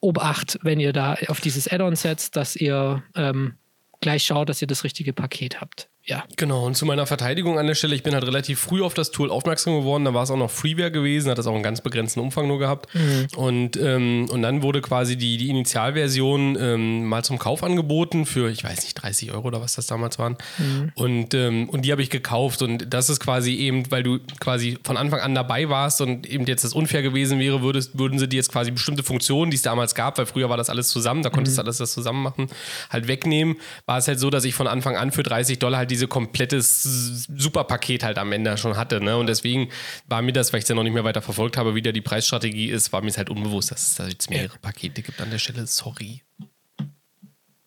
Obacht, 0.00 0.58
wenn 0.62 0.80
ihr 0.80 0.94
da 0.94 1.16
auf 1.26 1.42
dieses 1.42 1.68
Add-on 1.68 1.94
setzt, 1.94 2.36
dass 2.36 2.56
ihr 2.56 3.02
ähm, 3.14 3.54
gleich 4.00 4.24
schaut, 4.24 4.48
dass 4.48 4.62
ihr 4.62 4.68
das 4.68 4.82
richtige 4.82 5.12
Paket 5.12 5.60
habt 5.60 5.90
ja. 6.08 6.24
Genau, 6.36 6.64
und 6.64 6.74
zu 6.74 6.86
meiner 6.86 7.06
Verteidigung 7.06 7.58
an 7.58 7.66
der 7.66 7.74
Stelle, 7.74 7.94
ich 7.94 8.02
bin 8.02 8.14
halt 8.14 8.24
relativ 8.24 8.58
früh 8.58 8.82
auf 8.82 8.94
das 8.94 9.10
Tool 9.10 9.30
aufmerksam 9.30 9.74
geworden, 9.74 10.06
da 10.06 10.14
war 10.14 10.22
es 10.22 10.30
auch 10.30 10.38
noch 10.38 10.50
Freeware 10.50 10.90
gewesen, 10.90 11.30
hat 11.30 11.36
das 11.36 11.46
auch 11.46 11.54
einen 11.54 11.62
ganz 11.62 11.82
begrenzten 11.82 12.20
Umfang 12.20 12.48
nur 12.48 12.58
gehabt. 12.58 12.88
Mhm. 12.94 13.26
Und, 13.36 13.76
ähm, 13.76 14.26
und 14.30 14.40
dann 14.40 14.62
wurde 14.62 14.80
quasi 14.80 15.18
die, 15.18 15.36
die 15.36 15.50
Initialversion 15.50 16.56
ähm, 16.58 17.04
mal 17.04 17.24
zum 17.24 17.38
Kauf 17.38 17.62
angeboten 17.62 18.24
für, 18.24 18.48
ich 18.48 18.64
weiß 18.64 18.84
nicht, 18.84 18.94
30 18.94 19.32
Euro 19.32 19.48
oder 19.48 19.60
was 19.60 19.74
das 19.74 19.86
damals 19.86 20.18
waren. 20.18 20.38
Mhm. 20.56 20.92
Und, 20.94 21.34
ähm, 21.34 21.68
und 21.68 21.84
die 21.84 21.92
habe 21.92 22.00
ich 22.00 22.08
gekauft 22.08 22.62
und 22.62 22.86
das 22.88 23.10
ist 23.10 23.20
quasi 23.20 23.54
eben, 23.56 23.90
weil 23.90 24.02
du 24.02 24.18
quasi 24.40 24.78
von 24.82 24.96
Anfang 24.96 25.20
an 25.20 25.34
dabei 25.34 25.68
warst 25.68 26.00
und 26.00 26.26
eben 26.26 26.46
jetzt 26.46 26.64
das 26.64 26.72
unfair 26.72 27.02
gewesen 27.02 27.38
wäre, 27.38 27.60
würdest, 27.60 27.98
würden 27.98 28.18
sie 28.18 28.28
dir 28.28 28.36
jetzt 28.36 28.50
quasi 28.50 28.70
bestimmte 28.70 29.02
Funktionen, 29.02 29.50
die 29.50 29.56
es 29.56 29.62
damals 29.62 29.94
gab, 29.94 30.16
weil 30.16 30.24
früher 30.24 30.48
war 30.48 30.56
das 30.56 30.70
alles 30.70 30.88
zusammen, 30.88 31.22
da 31.22 31.28
konntest 31.28 31.58
du 31.58 31.60
mhm. 31.60 31.66
alles 31.66 31.76
das 31.76 31.92
zusammen 31.92 32.22
machen, 32.22 32.48
halt 32.88 33.08
wegnehmen. 33.08 33.56
War 33.84 33.98
es 33.98 34.08
halt 34.08 34.18
so, 34.18 34.30
dass 34.30 34.46
ich 34.46 34.54
von 34.54 34.66
Anfang 34.66 34.96
an 34.96 35.12
für 35.12 35.22
30 35.22 35.58
Dollar 35.58 35.80
halt 35.80 35.90
die 35.90 35.97
diese 35.98 36.06
komplettes 36.06 37.26
Superpaket 37.36 38.04
halt 38.04 38.18
am 38.18 38.30
Ende 38.30 38.56
schon 38.56 38.76
hatte. 38.76 39.00
Ne? 39.00 39.16
Und 39.16 39.26
deswegen 39.26 39.68
war 40.06 40.22
mir 40.22 40.32
das, 40.32 40.52
weil 40.52 40.58
ich 40.58 40.64
es 40.64 40.68
ja 40.68 40.76
noch 40.76 40.84
nicht 40.84 40.94
mehr 40.94 41.04
weiter 41.04 41.22
verfolgt 41.22 41.56
habe, 41.56 41.74
wie 41.74 41.82
da 41.82 41.90
die 41.90 42.00
Preisstrategie 42.00 42.70
ist, 42.70 42.92
war 42.92 43.02
mir 43.02 43.08
es 43.08 43.18
halt 43.18 43.30
unbewusst, 43.30 43.72
dass 43.72 43.88
es 43.88 43.94
da 43.96 44.06
jetzt 44.06 44.30
mehrere 44.30 44.58
Pakete 44.58 45.02
gibt 45.02 45.20
an 45.20 45.30
der 45.30 45.38
Stelle. 45.38 45.66
Sorry. 45.66 46.22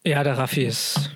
Ja, 0.06 0.24
der 0.24 0.38
Raffi 0.38 0.64
ist. 0.64 1.12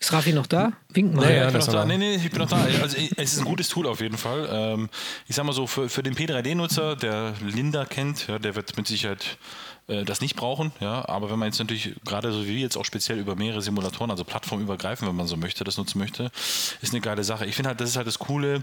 Ist 0.00 0.12
Raffi 0.12 0.32
noch 0.32 0.46
da? 0.46 0.74
Wink 0.90 1.14
mal. 1.14 1.24
Ja, 1.24 1.30
ja, 1.30 1.46
ich 1.46 1.52
bin 1.52 1.60
noch 1.60 1.72
da. 1.72 1.84
Nee, 1.84 1.98
nee, 1.98 2.14
ich 2.14 2.30
bin 2.30 2.38
noch 2.38 2.48
da. 2.48 2.62
Also, 2.82 2.96
es 3.16 3.32
ist 3.32 3.38
ein 3.40 3.44
gutes 3.44 3.68
Tool 3.68 3.86
auf 3.88 4.00
jeden 4.00 4.16
Fall. 4.16 4.48
Ähm, 4.52 4.90
ich 5.26 5.34
sag 5.34 5.44
mal 5.44 5.52
so, 5.52 5.66
für, 5.66 5.88
für 5.88 6.04
den 6.04 6.14
P3D-Nutzer, 6.14 6.94
der 6.94 7.34
Linda 7.44 7.84
kennt, 7.84 8.28
ja, 8.28 8.38
der 8.38 8.54
wird 8.54 8.76
mit 8.76 8.86
Sicherheit 8.86 9.38
äh, 9.88 10.04
das 10.04 10.20
nicht 10.20 10.36
brauchen. 10.36 10.72
Ja? 10.80 11.08
Aber 11.08 11.30
wenn 11.30 11.38
man 11.38 11.48
jetzt 11.48 11.58
natürlich 11.58 11.94
gerade 12.04 12.32
so 12.32 12.46
wie 12.46 12.60
jetzt 12.60 12.76
auch 12.76 12.84
speziell 12.84 13.18
über 13.18 13.34
mehrere 13.34 13.62
Simulatoren, 13.62 14.10
also 14.10 14.24
plattformübergreifend, 14.24 15.08
wenn 15.08 15.16
man 15.16 15.26
so 15.26 15.36
möchte, 15.36 15.64
das 15.64 15.76
nutzen 15.76 15.98
möchte, 15.98 16.30
ist 16.80 16.92
eine 16.92 17.00
geile 17.00 17.24
Sache. 17.24 17.46
Ich 17.46 17.56
finde 17.56 17.70
halt, 17.70 17.80
das 17.80 17.90
ist 17.90 17.96
halt 17.96 18.06
das 18.06 18.18
Coole 18.18 18.62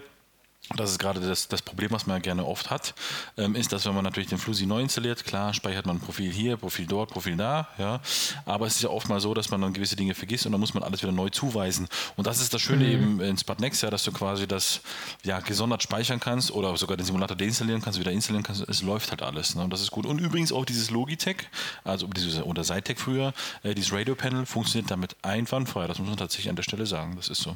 das 0.75 0.91
ist 0.91 0.99
gerade 0.99 1.19
das, 1.19 1.47
das 1.47 1.61
Problem, 1.61 1.91
was 1.91 2.07
man 2.07 2.17
ja 2.17 2.21
gerne 2.21 2.45
oft 2.45 2.71
hat, 2.71 2.95
ähm, 3.37 3.55
ist, 3.55 3.71
dass 3.71 3.85
wenn 3.85 3.93
man 3.93 4.03
natürlich 4.03 4.29
den 4.29 4.39
Flusi 4.39 4.65
neu 4.65 4.81
installiert, 4.81 5.23
klar, 5.23 5.53
speichert 5.53 5.85
man 5.85 5.97
ein 5.97 5.99
Profil 5.99 6.31
hier, 6.31 6.57
Profil 6.57 6.87
dort, 6.87 7.11
Profil 7.11 7.37
da, 7.37 7.67
ja, 7.77 8.01
aber 8.45 8.65
es 8.65 8.77
ist 8.77 8.81
ja 8.81 8.89
oft 8.89 9.07
mal 9.07 9.19
so, 9.19 9.33
dass 9.33 9.51
man 9.51 9.61
dann 9.61 9.73
gewisse 9.73 9.95
Dinge 9.95 10.15
vergisst 10.15 10.45
und 10.45 10.51
dann 10.51 10.61
muss 10.61 10.73
man 10.73 10.83
alles 10.83 11.03
wieder 11.03 11.11
neu 11.11 11.29
zuweisen. 11.29 11.87
Und 12.15 12.25
das 12.25 12.41
ist 12.41 12.53
das 12.53 12.61
Schöne 12.61 12.85
mhm. 12.85 12.91
eben 12.91 13.21
in 13.21 13.37
Spatnex, 13.37 13.81
ja, 13.81 13.89
dass 13.91 14.03
du 14.03 14.11
quasi 14.11 14.47
das 14.47 14.81
ja, 15.23 15.39
gesondert 15.39 15.83
speichern 15.83 16.19
kannst 16.19 16.51
oder 16.51 16.75
sogar 16.77 16.97
den 16.97 17.05
Simulator 17.05 17.37
deinstallieren 17.37 17.81
kannst, 17.81 17.99
wieder 17.99 18.11
installieren 18.11 18.43
kannst, 18.43 18.67
es 18.67 18.81
läuft 18.81 19.11
halt 19.11 19.21
alles. 19.21 19.55
Ne? 19.55 19.63
Und 19.63 19.71
das 19.71 19.81
ist 19.81 19.91
gut. 19.91 20.05
Und 20.05 20.19
übrigens 20.19 20.51
auch 20.51 20.65
dieses 20.65 20.89
Logitech, 20.89 21.37
also 21.83 22.07
dieses, 22.07 22.41
oder 22.41 22.63
Cytec 22.63 22.99
früher, 22.99 23.33
äh, 23.63 23.75
dieses 23.75 23.93
Radio-Panel 23.93 24.45
funktioniert 24.45 24.89
damit 24.89 25.15
einwandfrei. 25.21 25.85
Das 25.87 25.99
muss 25.99 26.09
man 26.09 26.17
tatsächlich 26.17 26.49
an 26.49 26.55
der 26.55 26.63
Stelle 26.63 26.85
sagen. 26.85 27.15
Das 27.15 27.29
ist 27.29 27.41
so. 27.41 27.55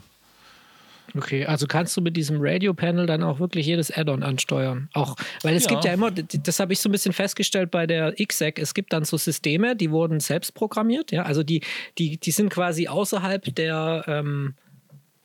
Okay, 1.16 1.46
also 1.46 1.68
kannst 1.68 1.96
du 1.98 2.02
mit 2.02 2.16
diesem 2.16 2.38
Radio-Panel 2.40 3.06
dann 3.06 3.24
auch 3.24 3.40
wirklich 3.40 3.66
jedes 3.66 3.96
Add-on 3.96 4.24
ansteuern. 4.24 4.90
Auch, 4.94 5.16
weil 5.42 5.56
es 5.56 5.66
ja. 5.66 5.70
gibt 5.72 5.86
ja 5.86 5.94
immer, 5.94 6.12
das 6.12 6.60
habe 6.60 6.74
ich 6.74 6.80
so 6.80 6.90
ein 6.90 6.92
bisschen 6.92 7.14
festgestellt 7.14 7.72
bei 7.72 7.88
der 7.88 8.14
XSEC, 8.14 8.60
es 8.60 8.74
gibt 8.74 8.94
dann 8.94 9.06
so 9.06 9.18
Systeme, 9.18 9.76
die 9.76 9.92
wurden 9.92 10.20
selbst 10.20 10.54
programmiert, 10.54 11.12
ja, 11.12 11.24
also 11.24 11.44
die, 11.44 11.62
die, 11.98 12.18
die 12.18 12.32
sind 12.32 12.50
quasi 12.50 12.88
außerhalb 12.88 13.54
der, 13.56 14.04
ähm, 14.08 14.56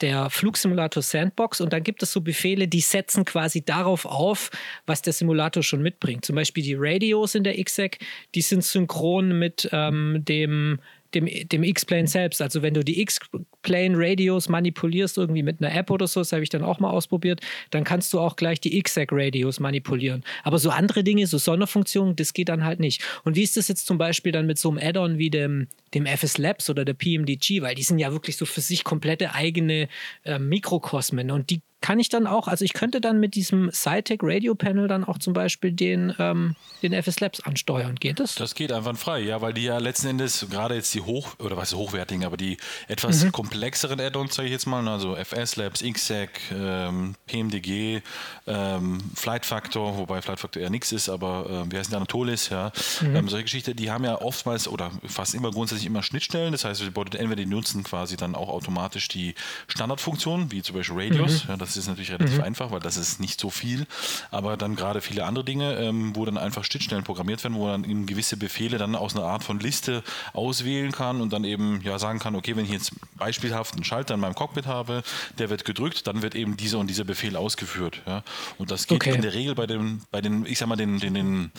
der 0.00 0.28
Flugsimulator 0.28 1.02
Sandbox 1.02 1.60
und 1.60 1.72
dann 1.72 1.82
gibt 1.82 2.02
es 2.02 2.12
so 2.12 2.20
Befehle, 2.20 2.68
die 2.68 2.80
setzen 2.80 3.24
quasi 3.24 3.64
darauf 3.64 4.04
auf, 4.04 4.50
was 4.86 5.02
der 5.02 5.12
Simulator 5.12 5.62
schon 5.62 5.82
mitbringt. 5.82 6.24
Zum 6.24 6.36
Beispiel 6.36 6.64
die 6.64 6.76
Radios 6.76 7.34
in 7.34 7.44
der 7.44 7.62
XSEC, 7.62 7.98
die 8.34 8.42
sind 8.42 8.64
synchron 8.64 9.38
mit 9.38 9.68
ähm, 9.72 10.24
dem 10.24 10.78
dem, 11.14 11.26
dem 11.26 11.62
X-Plane 11.62 12.06
selbst. 12.06 12.42
Also 12.42 12.62
wenn 12.62 12.74
du 12.74 12.84
die 12.84 13.00
X-Plane-Radios 13.00 14.48
manipulierst 14.48 15.18
irgendwie 15.18 15.42
mit 15.42 15.60
einer 15.60 15.74
App 15.74 15.90
oder 15.90 16.06
so, 16.06 16.20
das 16.20 16.32
habe 16.32 16.42
ich 16.42 16.48
dann 16.48 16.62
auch 16.62 16.80
mal 16.80 16.90
ausprobiert, 16.90 17.40
dann 17.70 17.84
kannst 17.84 18.12
du 18.12 18.20
auch 18.20 18.36
gleich 18.36 18.60
die 18.60 18.78
X-Sec-Radios 18.78 19.60
manipulieren. 19.60 20.24
Aber 20.42 20.58
so 20.58 20.70
andere 20.70 21.04
Dinge, 21.04 21.26
so 21.26 21.38
Sonderfunktionen, 21.38 22.16
das 22.16 22.32
geht 22.32 22.48
dann 22.48 22.64
halt 22.64 22.80
nicht. 22.80 23.02
Und 23.24 23.36
wie 23.36 23.42
ist 23.42 23.56
das 23.56 23.68
jetzt 23.68 23.86
zum 23.86 23.98
Beispiel 23.98 24.32
dann 24.32 24.46
mit 24.46 24.58
so 24.58 24.70
einem 24.70 24.78
Add-on 24.78 25.18
wie 25.18 25.30
dem, 25.30 25.68
dem 25.94 26.06
FS 26.06 26.38
Labs 26.38 26.68
oder 26.70 26.84
der 26.84 26.94
PMDG, 26.94 27.62
weil 27.62 27.74
die 27.74 27.82
sind 27.82 27.98
ja 27.98 28.12
wirklich 28.12 28.36
so 28.36 28.46
für 28.46 28.60
sich 28.60 28.84
komplette 28.84 29.34
eigene 29.34 29.88
äh, 30.24 30.38
Mikrokosmen 30.38 31.30
und 31.30 31.50
die 31.50 31.62
kann 31.84 32.00
ich 32.00 32.08
dann 32.08 32.26
auch, 32.26 32.48
also 32.48 32.64
ich 32.64 32.72
könnte 32.72 33.02
dann 33.02 33.20
mit 33.20 33.34
diesem 33.34 33.70
Cytec 33.70 34.20
Radio 34.22 34.54
Panel 34.54 34.88
dann 34.88 35.04
auch 35.04 35.18
zum 35.18 35.34
Beispiel 35.34 35.70
den, 35.70 36.14
ähm, 36.18 36.56
den 36.82 36.94
FS 36.94 37.20
Labs 37.20 37.40
ansteuern. 37.40 37.96
Geht 37.96 38.20
das? 38.20 38.36
Das 38.36 38.54
geht 38.54 38.72
einwandfrei, 38.72 39.20
ja, 39.20 39.42
weil 39.42 39.52
die 39.52 39.64
ja 39.64 39.76
letzten 39.76 40.06
Endes 40.06 40.46
gerade 40.48 40.76
jetzt 40.76 40.94
die 40.94 41.02
hoch, 41.02 41.38
oder 41.40 41.58
was 41.58 41.74
hochwertigen, 41.74 42.24
aber 42.24 42.38
die 42.38 42.56
etwas 42.88 43.22
mhm. 43.22 43.32
komplexeren 43.32 44.00
Add-ons, 44.00 44.34
sage 44.34 44.46
ich 44.46 44.52
jetzt 44.52 44.64
mal, 44.64 44.88
also 44.88 45.14
FS 45.14 45.56
Labs, 45.56 45.82
XSEC, 45.82 46.30
ähm, 46.52 47.16
PMDG, 47.26 48.00
ähm, 48.46 49.02
Flight 49.14 49.44
Factor, 49.44 49.98
wobei 49.98 50.22
Flight 50.22 50.40
Factor 50.40 50.62
eher 50.62 50.70
nichts 50.70 50.90
ist, 50.90 51.10
aber 51.10 51.66
äh, 51.66 51.70
wie 51.70 51.76
heißt 51.76 51.90
der 51.90 51.98
Anatolis, 51.98 52.48
ja, 52.48 52.72
mhm. 53.02 53.14
ähm, 53.14 53.28
solche 53.28 53.44
Geschichten, 53.44 53.76
die 53.76 53.90
haben 53.90 54.04
ja 54.04 54.22
oftmals 54.22 54.68
oder 54.68 54.90
fast 55.06 55.34
immer 55.34 55.50
grundsätzlich 55.50 55.84
immer 55.86 56.02
Schnittstellen, 56.02 56.52
das 56.52 56.64
heißt, 56.64 56.80
entweder 56.80 57.36
die 57.36 57.44
nutzen 57.44 57.82
quasi 57.82 58.16
dann 58.16 58.34
auch 58.34 58.48
automatisch 58.48 59.08
die 59.08 59.34
Standardfunktionen, 59.66 60.50
wie 60.50 60.62
zum 60.62 60.76
Beispiel 60.76 60.98
Radios, 60.98 61.44
mhm. 61.44 61.50
ja, 61.50 61.56
das 61.58 61.73
ist 61.76 61.88
natürlich 61.88 62.12
relativ 62.12 62.38
mhm. 62.38 62.44
einfach, 62.44 62.70
weil 62.70 62.80
das 62.80 62.96
ist 62.96 63.20
nicht 63.20 63.40
so 63.40 63.50
viel, 63.50 63.86
aber 64.30 64.56
dann 64.56 64.76
gerade 64.76 65.00
viele 65.00 65.24
andere 65.24 65.44
Dinge, 65.44 65.74
ähm, 65.76 66.14
wo 66.14 66.24
dann 66.24 66.38
einfach 66.38 66.64
Schnittstellen 66.64 67.04
programmiert 67.04 67.42
werden, 67.44 67.54
wo 67.54 67.66
man 67.66 67.84
eben 67.84 68.06
gewisse 68.06 68.36
Befehle 68.36 68.78
dann 68.78 68.94
aus 68.94 69.14
einer 69.14 69.24
Art 69.24 69.44
von 69.44 69.60
Liste 69.60 70.02
auswählen 70.32 70.92
kann 70.92 71.20
und 71.20 71.32
dann 71.32 71.44
eben 71.44 71.80
ja 71.82 71.98
sagen 71.98 72.18
kann, 72.18 72.34
okay, 72.34 72.56
wenn 72.56 72.64
ich 72.64 72.70
jetzt 72.70 72.92
beispielhaft 73.16 73.74
einen 73.74 73.84
Schalter 73.84 74.14
in 74.14 74.20
meinem 74.20 74.34
Cockpit 74.34 74.66
habe, 74.66 75.02
der 75.38 75.50
wird 75.50 75.64
gedrückt, 75.64 76.06
dann 76.06 76.22
wird 76.22 76.34
eben 76.34 76.56
dieser 76.56 76.78
und 76.78 76.88
dieser 76.88 77.04
Befehl 77.04 77.36
ausgeführt. 77.36 78.02
Ja. 78.06 78.22
Und 78.58 78.70
das 78.70 78.86
geht 78.86 78.96
okay. 78.96 79.14
in 79.14 79.22
der 79.22 79.34
Regel 79.34 79.54
bei 79.54 79.66
den, 79.66 80.02
bei 80.10 80.20
den, 80.20 80.46
ich 80.46 80.58
sag 80.58 80.68
mal, 80.68 80.76
den, 80.76 80.98
den, 80.98 81.14
den 81.14 81.52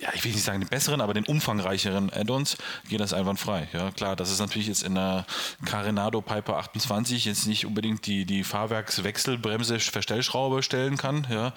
ja, 0.00 0.10
ich 0.14 0.24
will 0.24 0.32
nicht 0.32 0.44
sagen 0.44 0.60
den 0.60 0.68
besseren, 0.68 1.00
aber 1.00 1.14
den 1.14 1.24
umfangreicheren 1.24 2.12
Add-ons 2.12 2.58
geht 2.88 3.00
das 3.00 3.14
einwandfrei. 3.14 3.68
Ja, 3.72 3.90
klar, 3.92 4.14
das 4.14 4.30
ist 4.30 4.40
natürlich 4.40 4.66
jetzt 4.66 4.82
in 4.82 4.94
der 4.94 5.24
Carenado 5.64 6.20
Piper 6.20 6.58
28 6.58 7.24
jetzt 7.24 7.46
nicht 7.46 7.64
unbedingt 7.64 8.06
die, 8.06 8.26
die 8.26 8.44
Fahrwerkswechselbremse 8.44 9.78
Verstellschraube 9.80 10.62
stellen 10.62 10.98
kann. 10.98 11.26
Ja, 11.30 11.54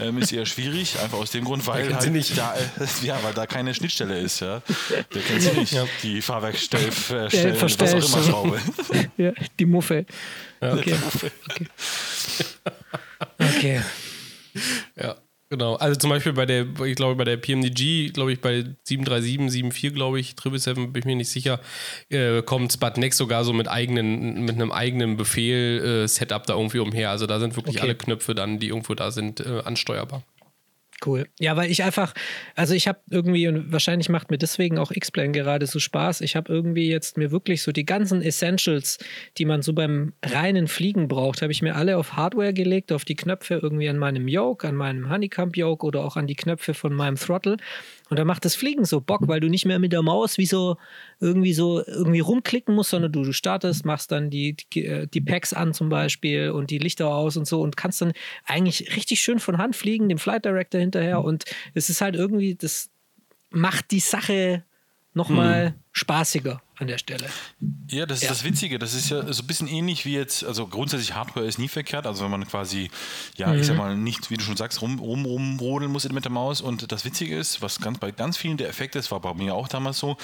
ähm, 0.00 0.18
ist 0.18 0.32
eher 0.32 0.46
schwierig, 0.46 0.98
einfach 0.98 1.18
aus 1.18 1.30
dem 1.30 1.44
Grund, 1.44 1.66
weil 1.68 1.94
halt 1.94 2.10
nicht. 2.10 2.36
Da, 2.36 2.54
äh, 2.54 2.60
ja, 3.02 3.22
weil 3.22 3.34
da 3.34 3.46
keine 3.46 3.72
Schnittstelle 3.72 4.18
ist. 4.18 4.40
Ja, 4.40 4.62
der 5.14 5.22
kennt 5.22 5.42
sie 5.42 5.52
nicht. 5.52 5.72
Ja. 5.72 5.86
Die 6.02 6.20
Fahrwerkstell, 6.22 6.90
Verstell, 6.90 7.60
was 7.60 7.80
auch 7.80 8.14
immer 8.14 8.22
Schraube. 8.22 8.60
Ja, 9.16 9.32
die 9.58 9.66
Muffe. 9.66 10.04
Ja. 10.60 10.74
Okay. 10.74 10.94
okay. 11.14 11.68
okay. 13.38 13.82
Ja. 14.96 15.16
Genau, 15.48 15.76
also 15.76 15.96
zum 15.96 16.10
Beispiel 16.10 16.32
bei 16.32 16.44
der, 16.44 16.66
ich 16.84 16.96
glaube 16.96 17.14
bei 17.14 17.22
der 17.22 17.36
PMDG, 17.36 18.10
glaube 18.12 18.32
ich 18.32 18.40
bei 18.40 18.64
737, 18.82 19.72
74, 19.72 19.94
glaube 19.94 20.18
ich, 20.18 20.30
777 20.30 20.92
bin 20.92 21.00
ich 21.00 21.04
mir 21.04 21.14
nicht 21.14 21.28
sicher, 21.28 21.60
äh, 22.08 22.42
kommt 22.42 22.72
Sputnik 22.72 23.14
sogar 23.14 23.44
so 23.44 23.52
mit 23.52 23.68
eigenen, 23.68 24.44
mit 24.44 24.56
einem 24.56 24.72
eigenen 24.72 25.16
Befehl 25.16 26.04
äh, 26.04 26.08
Setup 26.08 26.44
da 26.46 26.54
irgendwie 26.54 26.80
umher. 26.80 27.10
Also 27.10 27.26
da 27.26 27.38
sind 27.38 27.54
wirklich 27.54 27.76
okay. 27.76 27.84
alle 27.84 27.94
Knöpfe 27.94 28.34
dann, 28.34 28.58
die 28.58 28.68
irgendwo 28.68 28.94
da 28.94 29.12
sind, 29.12 29.38
äh, 29.38 29.62
ansteuerbar. 29.64 30.24
Cool. 31.04 31.26
Ja, 31.38 31.56
weil 31.56 31.70
ich 31.70 31.82
einfach, 31.82 32.14
also 32.54 32.72
ich 32.72 32.88
habe 32.88 33.00
irgendwie, 33.10 33.46
und 33.48 33.70
wahrscheinlich 33.70 34.08
macht 34.08 34.30
mir 34.30 34.38
deswegen 34.38 34.78
auch 34.78 34.90
X-Plane 34.90 35.32
gerade 35.32 35.66
so 35.66 35.78
Spaß, 35.78 36.22
ich 36.22 36.36
habe 36.36 36.50
irgendwie 36.50 36.88
jetzt 36.88 37.18
mir 37.18 37.30
wirklich 37.30 37.62
so 37.62 37.70
die 37.70 37.84
ganzen 37.84 38.22
Essentials, 38.22 38.98
die 39.36 39.44
man 39.44 39.60
so 39.60 39.74
beim 39.74 40.14
reinen 40.24 40.68
Fliegen 40.68 41.06
braucht, 41.06 41.42
habe 41.42 41.52
ich 41.52 41.60
mir 41.60 41.76
alle 41.76 41.98
auf 41.98 42.14
Hardware 42.14 42.54
gelegt, 42.54 42.92
auf 42.92 43.04
die 43.04 43.14
Knöpfe 43.14 43.60
irgendwie 43.62 43.90
an 43.90 43.98
meinem 43.98 44.26
Yoke, 44.26 44.66
an 44.66 44.74
meinem 44.74 45.10
Honeycomb-Yoke 45.10 45.84
oder 45.84 46.02
auch 46.02 46.16
an 46.16 46.26
die 46.26 46.34
Knöpfe 46.36 46.72
von 46.72 46.94
meinem 46.94 47.16
Throttle. 47.16 47.58
Und 48.08 48.18
da 48.18 48.24
macht 48.24 48.44
das 48.44 48.54
Fliegen 48.54 48.84
so 48.84 49.00
Bock, 49.00 49.26
weil 49.26 49.40
du 49.40 49.48
nicht 49.48 49.64
mehr 49.64 49.78
mit 49.78 49.92
der 49.92 50.02
Maus 50.02 50.38
wie 50.38 50.46
so 50.46 50.76
irgendwie 51.20 51.52
so 51.52 51.84
irgendwie 51.84 52.20
rumklicken 52.20 52.74
musst, 52.74 52.90
sondern 52.90 53.12
du, 53.12 53.24
du 53.24 53.32
startest, 53.32 53.84
machst 53.84 54.12
dann 54.12 54.30
die, 54.30 54.56
die, 54.72 54.84
äh, 54.84 55.06
die 55.06 55.20
Packs 55.20 55.52
an 55.52 55.74
zum 55.74 55.88
Beispiel 55.88 56.50
und 56.50 56.70
die 56.70 56.78
Lichter 56.78 57.08
aus 57.08 57.36
und 57.36 57.46
so 57.46 57.62
und 57.62 57.76
kannst 57.76 58.00
dann 58.00 58.12
eigentlich 58.44 58.96
richtig 58.96 59.20
schön 59.20 59.40
von 59.40 59.58
Hand 59.58 59.74
fliegen, 59.74 60.08
dem 60.08 60.18
Flight 60.18 60.44
Director 60.44 60.80
hinterher. 60.80 61.24
Und 61.24 61.44
es 61.74 61.90
ist 61.90 62.00
halt 62.00 62.14
irgendwie, 62.14 62.54
das 62.54 62.90
macht 63.50 63.90
die 63.90 64.00
Sache 64.00 64.64
nochmal 65.16 65.70
mhm. 65.70 65.74
spaßiger 65.92 66.60
an 66.76 66.86
der 66.88 66.98
Stelle. 66.98 67.26
Ja, 67.90 68.04
das 68.04 68.18
ist 68.18 68.24
ja. 68.24 68.28
das 68.28 68.44
Witzige. 68.44 68.78
Das 68.78 68.92
ist 68.92 69.08
ja 69.08 69.32
so 69.32 69.42
ein 69.42 69.46
bisschen 69.46 69.66
ähnlich 69.66 70.04
wie 70.04 70.12
jetzt, 70.12 70.44
also 70.44 70.66
grundsätzlich 70.66 71.14
Hardware 71.14 71.46
ist 71.46 71.58
nie 71.58 71.68
verkehrt. 71.68 72.06
Also 72.06 72.22
wenn 72.24 72.30
man 72.30 72.46
quasi, 72.46 72.90
ja, 73.36 73.48
mhm. 73.48 73.60
ich 73.60 73.66
sag 73.66 73.78
mal, 73.78 73.96
nicht, 73.96 74.30
wie 74.30 74.36
du 74.36 74.44
schon 74.44 74.58
sagst, 74.58 74.82
rum, 74.82 74.98
rum, 74.98 75.24
rumrodeln 75.24 75.90
muss 75.90 76.06
mit 76.08 76.24
der 76.24 76.32
Maus. 76.32 76.60
Und 76.60 76.92
das 76.92 77.06
Witzige 77.06 77.36
ist, 77.36 77.62
was 77.62 77.80
ganz 77.80 77.98
bei 77.98 78.10
ganz 78.10 78.36
vielen 78.36 78.58
der 78.58 78.68
Effekt 78.68 78.94
ist, 78.94 79.10
war 79.10 79.20
bei 79.20 79.32
mir 79.32 79.54
auch 79.54 79.68
damals 79.68 79.98
so, 79.98 80.18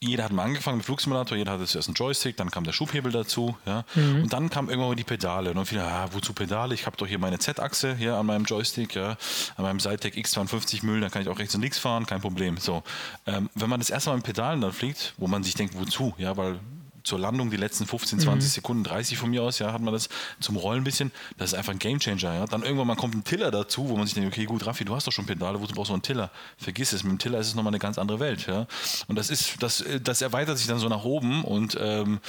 jeder 0.00 0.24
hat 0.24 0.32
mal 0.32 0.44
angefangen 0.44 0.78
mit 0.78 0.86
Flugsimulator, 0.86 1.36
jeder 1.36 1.52
hatte 1.52 1.66
zuerst 1.66 1.88
einen 1.88 1.96
Joystick, 1.96 2.36
dann 2.36 2.50
kam 2.50 2.62
der 2.62 2.72
Schubhebel 2.72 3.10
dazu, 3.10 3.56
ja. 3.66 3.84
Mhm. 3.96 4.22
Und 4.22 4.32
dann 4.32 4.48
kam 4.48 4.70
irgendwann 4.70 4.96
die 4.96 5.04
Pedale. 5.04 5.50
Und 5.50 5.56
dann 5.56 5.66
viele, 5.66 5.82
ah, 5.84 6.08
wozu 6.12 6.32
Pedale? 6.32 6.74
Ich 6.74 6.86
habe 6.86 6.96
doch 6.96 7.06
hier 7.06 7.18
meine 7.18 7.38
Z-Achse 7.40 7.96
hier 7.96 8.14
an 8.14 8.26
meinem 8.26 8.44
Joystick, 8.44 8.94
ja, 8.94 9.16
an 9.56 9.64
meinem 9.64 9.80
Seitec 9.80 10.14
X52 10.14 10.84
Müll, 10.84 11.00
dann 11.00 11.10
kann 11.10 11.22
ich 11.22 11.28
auch 11.28 11.38
rechts 11.38 11.54
und 11.56 11.62
links 11.62 11.78
fahren, 11.78 12.06
kein 12.06 12.20
Problem. 12.20 12.58
So, 12.58 12.84
ähm, 13.26 13.50
wenn 13.54 13.68
man 13.68 13.80
das 13.80 13.90
erste 13.90 14.10
Mal 14.10 14.16
mit 14.16 14.24
Pedalen 14.24 14.60
dann 14.60 14.72
fliegt, 14.72 15.14
wo 15.16 15.26
man 15.26 15.42
sich 15.42 15.54
denkt, 15.54 15.74
wozu? 15.76 16.14
Ja, 16.16 16.36
weil 16.36 16.60
zur 17.08 17.18
Landung 17.18 17.50
die 17.50 17.56
letzten 17.56 17.86
15, 17.86 18.20
20 18.20 18.48
mhm. 18.48 18.52
Sekunden, 18.52 18.84
30 18.84 19.18
von 19.18 19.30
mir 19.30 19.42
aus, 19.42 19.58
ja, 19.58 19.72
hat 19.72 19.80
man 19.80 19.92
das 19.92 20.08
zum 20.40 20.56
Rollen 20.56 20.82
ein 20.82 20.84
bisschen. 20.84 21.10
Das 21.36 21.52
ist 21.52 21.58
einfach 21.58 21.72
ein 21.72 21.78
Gamechanger, 21.78 22.34
ja. 22.34 22.46
Dann 22.46 22.62
irgendwann 22.62 22.86
mal 22.86 22.96
kommt 22.96 23.14
ein 23.14 23.24
Tiller 23.24 23.50
dazu, 23.50 23.88
wo 23.88 23.96
man 23.96 24.06
sich 24.06 24.14
denkt, 24.14 24.32
okay, 24.32 24.44
gut, 24.44 24.66
Raffi, 24.66 24.84
du 24.84 24.94
hast 24.94 25.06
doch 25.06 25.12
schon 25.12 25.26
Pedale, 25.26 25.60
wozu 25.60 25.74
brauchst 25.74 25.90
du 25.90 25.94
einen 25.94 26.02
Tiller? 26.02 26.30
Vergiss 26.56 26.92
es, 26.92 27.02
mit 27.02 27.12
dem 27.12 27.18
Tiller 27.18 27.38
ist 27.38 27.48
es 27.48 27.54
nochmal 27.54 27.72
eine 27.72 27.78
ganz 27.78 27.98
andere 27.98 28.20
Welt, 28.20 28.46
ja. 28.46 28.66
Und 29.08 29.16
das 29.16 29.30
ist, 29.30 29.62
das, 29.62 29.84
das 30.02 30.22
erweitert 30.22 30.58
sich 30.58 30.66
dann 30.66 30.78
so 30.78 30.88
nach 30.88 31.04
oben 31.04 31.42
und 31.44 31.76
ähm, 31.80 32.20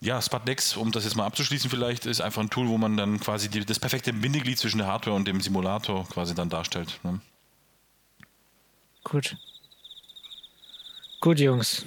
ja, 0.00 0.20
Sputnex, 0.20 0.76
um 0.76 0.92
das 0.92 1.04
jetzt 1.04 1.16
mal 1.16 1.24
abzuschließen 1.24 1.70
vielleicht, 1.70 2.06
ist 2.06 2.20
einfach 2.20 2.42
ein 2.42 2.50
Tool, 2.50 2.68
wo 2.68 2.76
man 2.76 2.96
dann 2.96 3.18
quasi 3.18 3.48
die, 3.48 3.64
das 3.64 3.78
perfekte 3.78 4.12
Bindeglied 4.12 4.58
zwischen 4.58 4.78
der 4.78 4.86
Hardware 4.86 5.16
und 5.16 5.26
dem 5.26 5.40
Simulator 5.40 6.06
quasi 6.08 6.34
dann 6.34 6.50
darstellt. 6.50 7.00
Ne? 7.02 7.20
Gut. 9.04 9.36
Gut, 11.20 11.40
Jungs. 11.40 11.86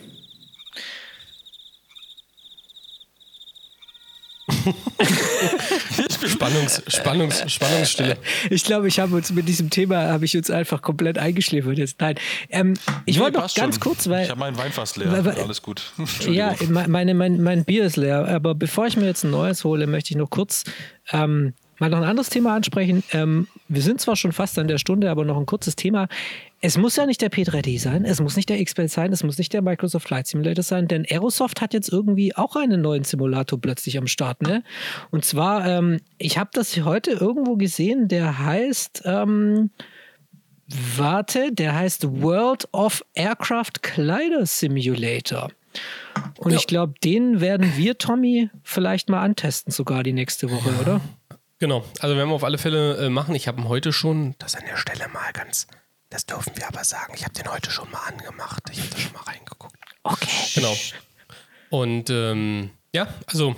Spannungs, 6.28 6.84
Spannungs, 6.88 7.52
Spannungsstille. 7.52 8.18
Ich 8.50 8.64
glaube, 8.64 8.88
ich 8.88 9.00
habe 9.00 9.16
uns 9.16 9.32
mit 9.32 9.48
diesem 9.48 9.70
Thema 9.70 10.08
habe 10.08 10.26
ich 10.26 10.36
uns 10.36 10.50
einfach 10.50 10.82
komplett 10.82 11.18
eingeschläfert 11.18 11.78
jetzt. 11.78 12.00
Nein, 12.02 12.16
ähm, 12.50 12.74
ich 13.06 13.18
nee, 13.18 13.22
wollte 13.22 13.40
noch 13.40 13.54
ganz 13.54 13.76
schon. 13.76 13.82
kurz, 13.82 14.08
weil 14.10 14.24
ich 14.24 14.30
habe 14.30 14.40
meinen 14.40 14.58
Wein 14.58 14.72
fast 14.72 14.98
leer. 14.98 15.24
Weil, 15.24 15.36
Alles 15.42 15.62
gut. 15.62 15.94
Ja, 16.28 16.56
meine, 16.70 17.14
mein, 17.14 17.42
mein 17.42 17.66
Bier 17.66 17.86
ist 17.86 17.98
leer. 17.98 18.28
Aber 18.28 18.56
bevor 18.56 18.88
ich 18.88 18.98
mir 18.98 19.06
jetzt 19.06 19.24
ein 19.24 19.32
neues 19.32 19.64
hole, 19.64 19.88
möchte 19.88 20.12
ich 20.12 20.18
noch 20.18 20.30
kurz 20.30 20.64
ähm, 21.12 21.54
mal 21.80 21.90
noch 21.90 21.98
ein 22.00 22.04
anderes 22.04 22.30
Thema 22.30 22.56
ansprechen. 22.56 23.04
Ähm, 23.12 23.48
wir 23.68 23.82
sind 23.82 24.02
zwar 24.02 24.16
schon 24.16 24.32
fast 24.32 24.58
an 24.60 24.68
der 24.68 24.78
Stunde, 24.78 25.10
aber 25.10 25.26
noch 25.26 25.38
ein 25.38 25.46
kurzes 25.46 25.76
Thema. 25.76 26.08
Es 26.62 26.78
muss 26.78 26.98
ja 26.98 27.06
nicht 27.06 27.22
der 27.22 27.32
P3D 27.32 27.80
sein, 27.80 28.04
es 28.04 28.20
muss 28.20 28.36
nicht 28.36 28.50
der 28.50 28.64
XPL 28.64 28.90
sein, 28.90 29.14
es 29.14 29.24
muss 29.24 29.38
nicht 29.38 29.54
der 29.54 29.62
Microsoft 29.62 30.08
Flight 30.08 30.28
Simulator 30.28 30.64
sein, 30.64 30.90
denn 30.90 31.06
Aerosoft 31.10 31.62
hat 31.62 31.74
jetzt 31.74 31.90
irgendwie 31.90 32.36
auch 32.36 32.58
einen 32.58 32.82
neuen 32.82 33.06
Simulator 33.06 33.60
plötzlich 33.60 33.98
am 33.98 34.08
Start. 34.08 34.42
Ne? 34.42 34.64
Und 35.10 35.24
zwar, 35.24 35.66
ähm, 35.66 36.02
ich 36.18 36.38
habe 36.38 36.50
das 36.54 36.76
heute 36.82 37.12
irgendwo 37.12 37.56
gesehen, 37.56 38.10
der 38.10 38.40
heißt, 38.40 39.04
ähm, 39.06 39.70
warte, 40.98 41.54
der 41.54 41.76
heißt 41.76 42.22
World 42.22 42.68
of 42.74 43.06
Aircraft 43.14 43.82
Collider 43.82 44.46
Simulator. 44.46 45.50
Und 46.40 46.52
ja. 46.52 46.58
ich 46.58 46.68
glaube, 46.68 46.94
den 47.04 47.40
werden 47.40 47.74
wir, 47.78 47.98
Tommy, 47.98 48.50
vielleicht 48.64 49.08
mal 49.08 49.22
antesten, 49.22 49.72
sogar 49.72 50.04
die 50.04 50.14
nächste 50.14 50.52
Woche, 50.52 50.70
oder? 50.82 51.00
Genau, 51.60 51.86
also 52.00 52.18
werden 52.18 52.30
wir 52.30 52.36
auf 52.36 52.44
alle 52.44 52.58
Fälle 52.58 52.98
äh, 52.98 53.10
machen. 53.10 53.34
Ich 53.36 53.48
habe 53.48 53.62
ihn 53.62 53.70
heute 53.70 53.94
schon, 53.94 54.36
das 54.40 54.56
an 54.56 54.64
der 54.70 54.78
Stelle 54.78 55.08
mal 55.14 55.32
ganz 55.34 55.68
das 56.10 56.26
dürfen 56.26 56.54
wir 56.56 56.68
aber 56.68 56.84
sagen. 56.84 57.14
Ich 57.16 57.24
habe 57.24 57.34
den 57.34 57.50
heute 57.50 57.72
schon 57.72 57.90
mal 57.92 58.02
angemacht. 58.08 58.64
Ich 58.72 58.80
habe 58.80 58.90
da 58.90 58.98
schon 58.98 59.14
mal 59.14 59.22
reingeguckt. 59.22 59.76
Okay. 60.04 60.28
Genau. 60.56 60.76
Und 61.70 62.10
ähm, 62.10 62.72
ja, 62.94 63.08
also 63.28 63.56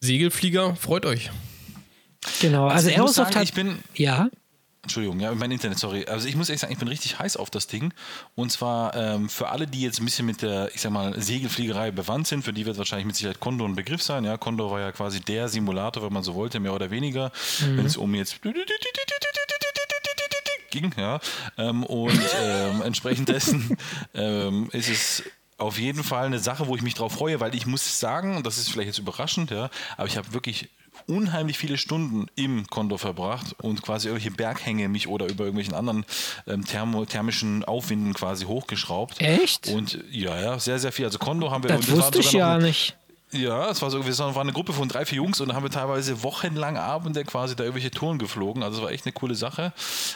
Segelflieger, 0.00 0.76
freut 0.76 1.06
euch. 1.06 1.30
Genau, 2.40 2.64
also, 2.64 2.88
also 2.88 2.90
Aerosoft 2.90 3.32
sagen, 3.32 3.36
hat. 3.36 3.44
Ich 3.44 3.54
bin, 3.54 3.78
ja. 3.94 4.28
Entschuldigung, 4.82 5.18
ja, 5.18 5.34
mein 5.34 5.50
Internet, 5.50 5.78
sorry. 5.78 6.04
Also 6.04 6.28
ich 6.28 6.36
muss 6.36 6.50
ehrlich 6.50 6.60
sagen, 6.60 6.72
ich 6.72 6.78
bin 6.78 6.88
richtig 6.88 7.18
heiß 7.18 7.38
auf 7.38 7.48
das 7.48 7.66
Ding. 7.66 7.94
Und 8.34 8.52
zwar 8.52 8.94
ähm, 8.94 9.30
für 9.30 9.48
alle, 9.48 9.66
die 9.66 9.80
jetzt 9.80 9.98
ein 9.98 10.04
bisschen 10.04 10.26
mit 10.26 10.42
der, 10.42 10.70
ich 10.74 10.82
sag 10.82 10.92
mal, 10.92 11.18
Segelfliegerei 11.18 11.90
bewandt 11.90 12.26
sind, 12.26 12.44
für 12.44 12.52
die 12.52 12.66
wird 12.66 12.76
wahrscheinlich 12.76 13.06
mit 13.06 13.16
Sicherheit 13.16 13.40
Condor 13.40 13.66
ein 13.66 13.74
Begriff 13.74 14.02
sein. 14.02 14.24
Ja, 14.24 14.36
Condor 14.36 14.70
war 14.70 14.80
ja 14.80 14.92
quasi 14.92 15.20
der 15.20 15.48
Simulator, 15.48 16.02
wenn 16.02 16.12
man 16.12 16.22
so 16.22 16.34
wollte, 16.34 16.60
mehr 16.60 16.74
oder 16.74 16.90
weniger. 16.90 17.32
Mhm. 17.60 17.78
Wenn 17.78 17.86
es 17.86 17.96
um 17.96 18.14
jetzt 18.14 18.42
ging. 20.74 20.94
Ja? 20.96 21.20
Ähm, 21.56 21.84
und 21.84 22.20
ähm, 22.42 22.82
entsprechend 22.82 23.28
dessen 23.28 23.76
ähm, 24.14 24.68
ist 24.72 24.88
es 24.88 25.22
auf 25.56 25.78
jeden 25.78 26.02
Fall 26.02 26.26
eine 26.26 26.40
Sache, 26.40 26.66
wo 26.66 26.76
ich 26.76 26.82
mich 26.82 26.94
drauf 26.94 27.12
freue, 27.12 27.40
weil 27.40 27.54
ich 27.54 27.66
muss 27.66 28.00
sagen, 28.00 28.36
und 28.36 28.46
das 28.46 28.58
ist 28.58 28.70
vielleicht 28.70 28.88
jetzt 28.88 28.98
überraschend, 28.98 29.50
ja, 29.50 29.70
aber 29.96 30.08
ich 30.08 30.16
habe 30.16 30.32
wirklich 30.32 30.68
unheimlich 31.06 31.58
viele 31.58 31.76
Stunden 31.76 32.26
im 32.34 32.66
Kondor 32.66 32.98
verbracht 32.98 33.54
und 33.60 33.82
quasi 33.82 34.08
irgendwelche 34.08 34.34
Berghänge 34.36 34.88
mich 34.88 35.08
oder 35.08 35.26
über 35.26 35.44
irgendwelchen 35.44 35.74
anderen 35.74 36.04
ähm, 36.46 36.64
thermo, 36.64 37.04
thermischen 37.04 37.64
Aufwinden 37.64 38.14
quasi 38.14 38.44
hochgeschraubt. 38.44 39.20
Echt? 39.20 39.68
Und 39.68 39.98
ja, 40.10 40.38
ja, 40.40 40.58
sehr, 40.58 40.78
sehr 40.78 40.92
viel. 40.92 41.04
Also 41.04 41.18
Kondor 41.18 41.50
haben 41.50 41.64
wir. 41.64 41.76
Das 41.76 41.90
wusste 41.90 42.20
ich 42.20 42.32
ja 42.32 42.58
nicht. 42.58 42.96
Ja, 43.34 43.68
es 43.68 43.82
war 43.82 43.90
so, 43.90 44.06
wir 44.06 44.18
waren 44.18 44.36
eine 44.36 44.52
Gruppe 44.52 44.72
von 44.72 44.88
drei, 44.88 45.04
vier 45.04 45.16
Jungs 45.16 45.40
und 45.40 45.48
da 45.48 45.56
haben 45.56 45.64
wir 45.64 45.70
teilweise 45.70 46.22
wochenlang 46.22 46.76
Abende 46.76 47.24
quasi 47.24 47.56
da 47.56 47.64
irgendwelche 47.64 47.90
Touren 47.90 48.18
geflogen. 48.18 48.62
Also 48.62 48.78
es 48.78 48.84
war 48.84 48.92
echt 48.92 49.06
eine 49.06 49.12
coole 49.12 49.34
Sache. 49.34 49.72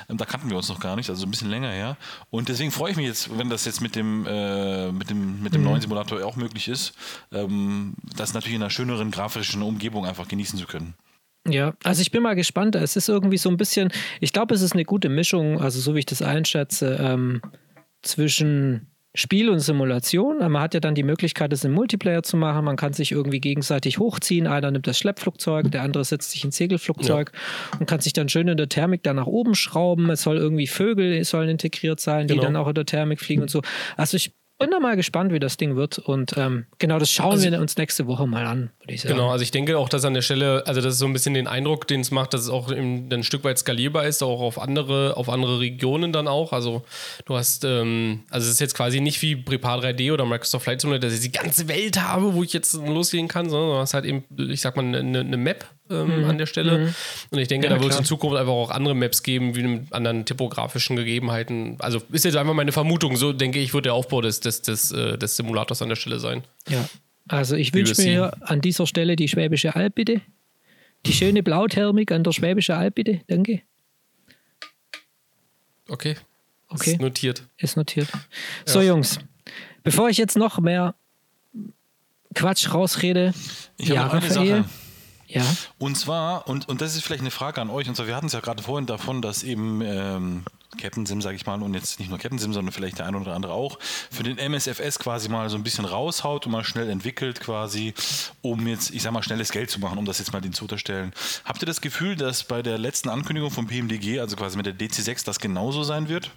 Ähm, 0.09 0.19
da 0.19 0.25
kannten 0.25 0.49
wir 0.51 0.57
uns 0.57 0.69
noch 0.69 0.79
gar 0.79 0.95
nicht, 0.95 1.11
also 1.11 1.27
ein 1.27 1.31
bisschen 1.31 1.51
länger 1.51 1.71
her. 1.71 1.97
Und 2.31 2.49
deswegen 2.49 2.71
freue 2.71 2.93
ich 2.93 2.97
mich 2.97 3.07
jetzt, 3.07 3.37
wenn 3.37 3.51
das 3.51 3.65
jetzt 3.65 3.81
mit 3.81 3.97
dem, 3.97 4.25
äh, 4.25 4.93
mit 4.93 5.11
dem, 5.11 5.43
mit 5.43 5.53
dem 5.53 5.63
mhm. 5.63 5.69
neuen 5.69 5.81
Simulator 5.81 6.25
auch 6.25 6.37
möglich 6.37 6.69
ist, 6.69 6.93
ähm, 7.33 7.95
das 8.17 8.35
natürlich 8.35 8.55
in 8.55 8.63
einer 8.63 8.71
schöneren 8.71 9.11
grafischen 9.11 9.63
Umgebung 9.63 10.07
einfach 10.07 10.29
genießen 10.29 10.57
zu 10.57 10.67
können. 10.67 10.95
Ja, 11.49 11.75
also 11.83 12.03
ich 12.03 12.13
bin 12.13 12.23
mal 12.23 12.37
gespannt. 12.37 12.77
Es 12.77 12.95
ist 12.95 13.09
irgendwie 13.09 13.39
so 13.39 13.49
ein 13.49 13.57
bisschen, 13.57 13.91
ich 14.21 14.33
glaube, 14.33 14.55
es 14.55 14.63
ist 14.63 14.75
eine 14.75 14.85
gute 14.85 15.09
Mischung, 15.09 15.61
also 15.61 15.81
so 15.81 15.95
wie 15.97 16.01
ich 16.01 16.07
das 16.07 16.23
einschätze, 16.23 16.99
ähm, 17.01 17.43
zwischen 18.03 18.87
Spiel 19.15 19.49
und 19.49 19.61
Simulation. 19.61 20.39
Man 20.39 20.61
hat 20.61 20.75
ja 20.75 20.81
dann 20.81 20.95
die 20.95 21.03
Möglichkeit, 21.03 21.53
es 21.53 21.65
im 21.65 21.73
Multiplayer 21.73 22.23
zu 22.23 22.37
machen. 22.37 22.65
Man 22.65 22.77
kann 22.77 22.93
sich 22.93 23.13
irgendwie 23.13 23.41
gegenseitig 23.41 23.99
hochziehen. 23.99 24.47
Einer 24.47 24.71
nimmt 24.71 24.87
das 24.87 24.99
Schleppflugzeug, 24.99 25.71
der 25.71 25.83
andere 25.83 26.05
setzt 26.05 26.31
sich 26.31 26.45
ins 26.45 26.57
Segelflugzeug 26.57 27.33
ja. 27.33 27.79
und 27.81 27.87
kann 27.87 28.01
sich 28.01 28.13
dann 28.13 28.29
schön 28.29 28.49
in 28.49 28.57
der 28.57 28.69
Thermik 28.69 29.03
dann 29.03 29.17
nach 29.17 29.27
oben 29.27 29.55
schrauben. 29.55 30.11
Es 30.11 30.23
soll 30.23 30.37
irgendwie 30.37 30.67
Vögel 30.67 31.25
sollen 31.25 31.49
integriert 31.49 32.01
sein, 32.01 32.29
die 32.29 32.35
genau. 32.35 32.45
dann 32.45 32.57
auch 32.57 32.69
in 32.69 32.75
der 32.75 32.87
Thermik 32.87 33.21
fliegen 33.21 33.43
und 33.43 33.51
so. 33.51 33.63
Also 33.97 34.17
ich 34.17 34.35
bin 34.59 34.71
da 34.71 34.81
mal 34.81 34.97
gespannt, 34.97 35.33
wie 35.33 35.39
das 35.39 35.57
Ding 35.57 35.77
wird. 35.77 35.99
Und 35.99 36.37
ähm, 36.37 36.67
genau, 36.79 36.99
das 36.99 37.11
schauen 37.11 37.33
also, 37.33 37.51
wir 37.51 37.61
uns 37.61 37.77
nächste 37.77 38.07
Woche 38.07 38.27
mal 38.27 38.45
an, 38.47 38.71
würde 38.81 38.95
ich 38.95 39.03
sagen. 39.03 39.15
Genau, 39.15 39.31
also 39.31 39.43
ich 39.43 39.51
denke 39.51 39.79
auch, 39.79 39.89
dass 39.89 40.05
an 40.05 40.15
der 40.15 40.23
Stelle, 40.23 40.65
also 40.67 40.81
das 40.81 40.95
ist 40.95 40.99
so 40.99 41.07
ein 41.07 41.13
bisschen 41.13 41.35
den 41.35 41.47
Eindruck, 41.47 41.87
den 41.87 42.01
es 42.01 42.11
macht, 42.11 42.35
dass 42.35 42.43
es 42.43 42.49
auch 42.51 42.71
im, 42.71 43.09
ein 43.11 43.23
Stück 43.23 43.45
weit 43.45 43.59
skalierbar 43.59 44.07
ist, 44.07 44.23
auch 44.23 44.41
auf 44.41 44.61
andere, 44.61 45.17
auf 45.17 45.29
andere 45.29 45.61
Regionen 45.61 46.13
dann 46.13 46.29
auch. 46.29 46.53
Also 46.53 46.83
du 47.25 47.37
hast, 47.37 47.65
ähm, 47.65 48.25
also 48.31 48.47
es 48.47 48.55
ist 48.55 48.61
jetzt 48.61 48.75
quasi 48.75 49.01
nicht 49.01 49.23
wie 49.23 49.37
Prepar 49.37 49.79
3D 49.79 50.13
oder 50.13 50.27
Microsoft 50.27 50.65
Flight 50.65 50.81
Simulator, 50.81 51.09
dass 51.09 51.19
ich 51.19 51.31
die 51.31 51.37
ganze 51.37 51.69
Welt 51.69 52.01
habe, 52.03 52.35
wo 52.35 52.43
ich 52.43 52.53
jetzt 52.53 52.75
losgehen 52.75 53.29
kann, 53.29 53.49
sondern 53.49 53.71
du 53.71 53.77
hast 53.77 53.95
halt 53.95 54.05
eben, 54.05 54.25
ich 54.37 54.61
sag 54.61 54.77
mal, 54.77 54.85
eine, 54.85 55.21
eine 55.21 55.37
Map, 55.37 55.67
ähm, 55.91 56.23
mhm. 56.23 56.31
an 56.31 56.39
der 56.39 56.47
Stelle. 56.47 56.79
Mhm. 56.79 56.95
Und 57.31 57.39
ich 57.39 57.49
denke, 57.49 57.69
ja, 57.69 57.75
da 57.75 57.81
wird 57.81 57.93
es 57.93 57.99
in 57.99 58.05
Zukunft 58.05 58.37
einfach 58.37 58.53
auch 58.53 58.71
andere 58.71 58.95
Maps 58.95 59.23
geben, 59.23 59.55
wie 59.55 59.63
mit 59.63 59.93
anderen 59.93 60.25
typografischen 60.25 60.97
Gegebenheiten. 60.97 61.77
Also 61.81 62.01
ist 62.13 62.25
jetzt 62.25 62.37
einfach 62.37 62.55
meine 62.55 62.73
Vermutung. 62.73 63.17
So 63.17 63.33
denke 63.33 63.59
ich, 63.59 63.75
wird 63.75 63.87
der 63.87 63.95
Aufbau 63.95 64.21
des, 64.21 64.41
des, 64.41 64.63
des, 64.63 64.93
äh, 64.93 65.19
des 65.19 65.37
Simulators 65.37 65.83
an 65.83 65.89
der 65.89 65.97
Stelle 65.97 66.21
sein. 66.21 66.45
Ja. 66.69 66.89
Also 67.29 67.57
ich 67.57 67.75
wünsche 67.75 68.01
mir 68.03 68.33
an 68.41 68.61
dieser 68.61 68.87
Stelle 68.87 69.15
die 69.15 69.29
Schwäbische 69.29 69.77
Alb, 69.77 69.95
bitte. 69.95 70.23
Die 71.07 71.13
schöne 71.13 71.43
Blauthermik 71.43 72.11
an 72.11 72.25
der 72.25 72.33
Schwäbische 72.33 72.77
Alb, 72.77 72.97
bitte. 72.97 73.21
Danke. 73.29 73.63
Okay. 75.89 76.17
Okay. 76.69 76.93
Ist 76.93 77.01
notiert. 77.01 77.43
Ist 77.57 77.77
notiert. 77.77 78.09
So, 78.67 78.81
ja. 78.81 78.89
Jungs, 78.89 79.19
bevor 79.83 80.11
ich 80.11 80.19
jetzt 80.19 80.37
noch 80.37 80.59
mehr 80.59 80.95
Quatsch 82.35 82.73
rausrede, 82.73 83.33
ich 83.79 83.89
ja, 83.89 84.05
habe 84.05 84.19
eine 84.19 84.31
Sache. 84.31 84.65
Ja. 85.29 85.45
Und 85.79 85.97
zwar, 85.97 86.49
und, 86.49 86.69
und 86.69 86.81
das 86.81 86.97
ist 86.97 87.05
vielleicht 87.05 87.21
eine 87.21 87.31
Frage 87.31 87.61
an 87.61 87.69
euch, 87.69 87.89
und 87.89 87.95
zwar, 87.95 88.07
wir 88.07 88.17
hatten 88.17 88.27
es 88.27 88.33
ja 88.33 88.41
gerade 88.41 88.63
vorhin 88.63 88.87
davon, 88.87 89.21
dass 89.21 89.43
eben 89.43 89.83
ähm, 89.83 90.45
Captain 90.79 91.05
Sim, 91.05 91.21
sage 91.21 91.37
ich 91.37 91.45
mal, 91.45 91.63
und 91.63 91.75
jetzt 91.75 91.99
nicht 91.99 92.09
nur 92.09 92.19
Captain 92.19 92.39
Sim, 92.39 92.55
sondern 92.55 92.73
vielleicht 92.73 92.99
der 92.99 93.07
eine 93.07 93.19
oder 93.19 93.35
andere 93.35 93.53
auch, 93.53 93.79
für 94.11 94.23
den 94.23 94.39
MSFS 94.39 94.99
quasi 94.99 95.29
mal 95.29 95.51
so 95.51 95.57
ein 95.57 95.63
bisschen 95.63 95.85
raushaut 95.85 96.47
und 96.47 96.53
mal 96.53 96.65
schnell 96.65 96.89
entwickelt 96.89 97.41
quasi, 97.41 97.93
um 98.41 98.67
jetzt, 98.67 98.91
ich 98.91 99.03
sag 99.03 99.13
mal, 99.13 99.23
schnelles 99.23 99.53
Geld 99.53 99.71
zu 99.71 99.81
machen, 99.81 99.99
um 99.99 100.07
das 100.07 100.19
jetzt 100.19 100.33
mal 100.33 100.41
den 100.41 100.55
zu 100.55 100.65
unterstellen. 100.65 101.13
Habt 101.45 101.63
ihr 101.63 101.67
das 101.67 101.83
Gefühl, 101.83 102.17
dass 102.17 102.45
bei 102.45 102.63
der 102.63 102.79
letzten 102.79 103.11
Ankündigung 103.11 103.51
vom 103.51 103.67
PMDG, 103.67 104.21
also 104.21 104.37
quasi 104.37 104.57
mit 104.57 104.67
der 104.67 104.75
DC6, 104.75 105.25
das 105.27 105.41
genauso 105.41 105.83
sein 105.83 106.09
wird? 106.09 106.31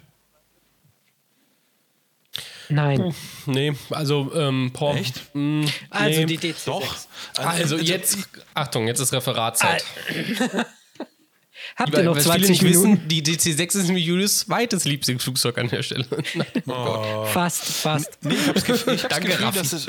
Nein. 2.72 3.14
Nee, 3.46 3.74
also 3.90 4.32
ähm, 4.34 4.70
Porn. 4.72 4.96
Echt? 4.96 5.22
Mh, 5.34 5.66
also 5.90 6.20
nee. 6.20 6.26
die 6.26 6.38
DC6. 6.38 6.64
Doch. 6.66 6.96
Also, 7.36 7.76
also 7.76 7.78
jetzt, 7.78 8.18
Achtung, 8.54 8.86
jetzt 8.86 9.00
ist 9.00 9.12
Referatzeit. 9.12 9.84
Habt 11.76 11.94
ihr 11.96 12.02
noch 12.02 12.18
20 12.18 12.62
Minuten? 12.62 12.92
Wissen, 12.92 13.08
die 13.08 13.22
DC-6 13.22 13.78
ist 13.78 13.86
nämlich 13.86 14.04
Julius 14.04 14.40
zweites 14.40 14.84
Lieblingsflugzeug 14.84 15.56
an 15.58 15.68
der 15.68 15.82
Stelle. 15.82 16.06
oh. 16.66 17.24
Fast, 17.26 17.64
fast. 17.64 18.18
Nee, 18.22 18.34
ich 18.34 18.48
hab's 18.48 18.64
Gefühl, 18.64 18.94
ich 18.94 19.04
hab's 19.04 19.14
Danke, 19.14 19.28
Gefühl 19.28 19.52
dass 19.52 19.72
es, 19.72 19.86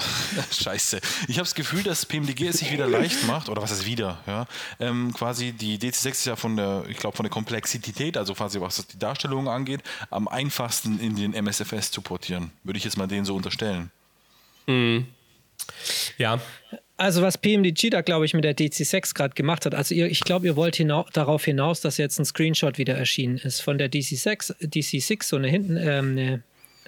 Scheiße. 0.50 1.00
Ich 1.28 1.36
habe 1.36 1.44
das 1.44 1.54
Gefühl, 1.54 1.82
dass 1.82 2.06
PMDG 2.06 2.48
es 2.48 2.58
sich 2.58 2.72
wieder 2.72 2.86
leicht 2.86 3.26
macht, 3.26 3.48
oder 3.48 3.62
was 3.62 3.70
ist 3.70 3.86
wieder? 3.86 4.18
Ja? 4.26 4.46
Ähm, 4.80 5.12
quasi 5.12 5.52
die 5.52 5.78
DC6 5.78 6.10
ist 6.10 6.26
ja 6.26 6.36
von 6.36 6.56
der, 6.56 6.84
ich 6.88 6.96
glaube, 6.96 7.16
von 7.16 7.24
der 7.24 7.30
Komplexität, 7.30 8.16
also 8.16 8.34
quasi 8.34 8.60
was 8.60 8.86
die 8.86 8.98
Darstellung 8.98 9.48
angeht, 9.48 9.80
am 10.10 10.28
einfachsten 10.28 11.00
in 11.00 11.16
den 11.16 11.34
MSFS 11.34 11.90
zu 11.90 12.00
portieren. 12.00 12.50
Würde 12.64 12.78
ich 12.78 12.84
jetzt 12.84 12.96
mal 12.96 13.06
denen 13.06 13.24
so 13.24 13.34
unterstellen. 13.36 13.90
Mhm. 14.66 15.06
Ja, 16.18 16.40
also 16.98 17.22
was 17.22 17.38
PMDG 17.38 17.90
da, 17.90 18.00
glaube 18.00 18.26
ich, 18.26 18.34
mit 18.34 18.42
der 18.42 18.56
DC6 18.56 19.14
gerade 19.14 19.34
gemacht 19.34 19.64
hat, 19.64 19.74
also 19.74 19.94
ihr, 19.94 20.06
ich 20.08 20.20
glaube, 20.20 20.46
ihr 20.46 20.56
wollt 20.56 20.74
hinau 20.74 21.06
darauf 21.12 21.44
hinaus, 21.44 21.80
dass 21.80 21.96
jetzt 21.96 22.18
ein 22.18 22.24
Screenshot 22.24 22.76
wieder 22.76 22.94
erschienen 22.94 23.38
ist 23.38 23.60
von 23.60 23.78
der 23.78 23.88
DC6, 23.88 24.56
DC6 24.60 25.22
so 25.22 25.36
eine 25.36 25.48
hinten, 25.48 25.76
ähm, 25.76 26.10
eine, 26.18 26.42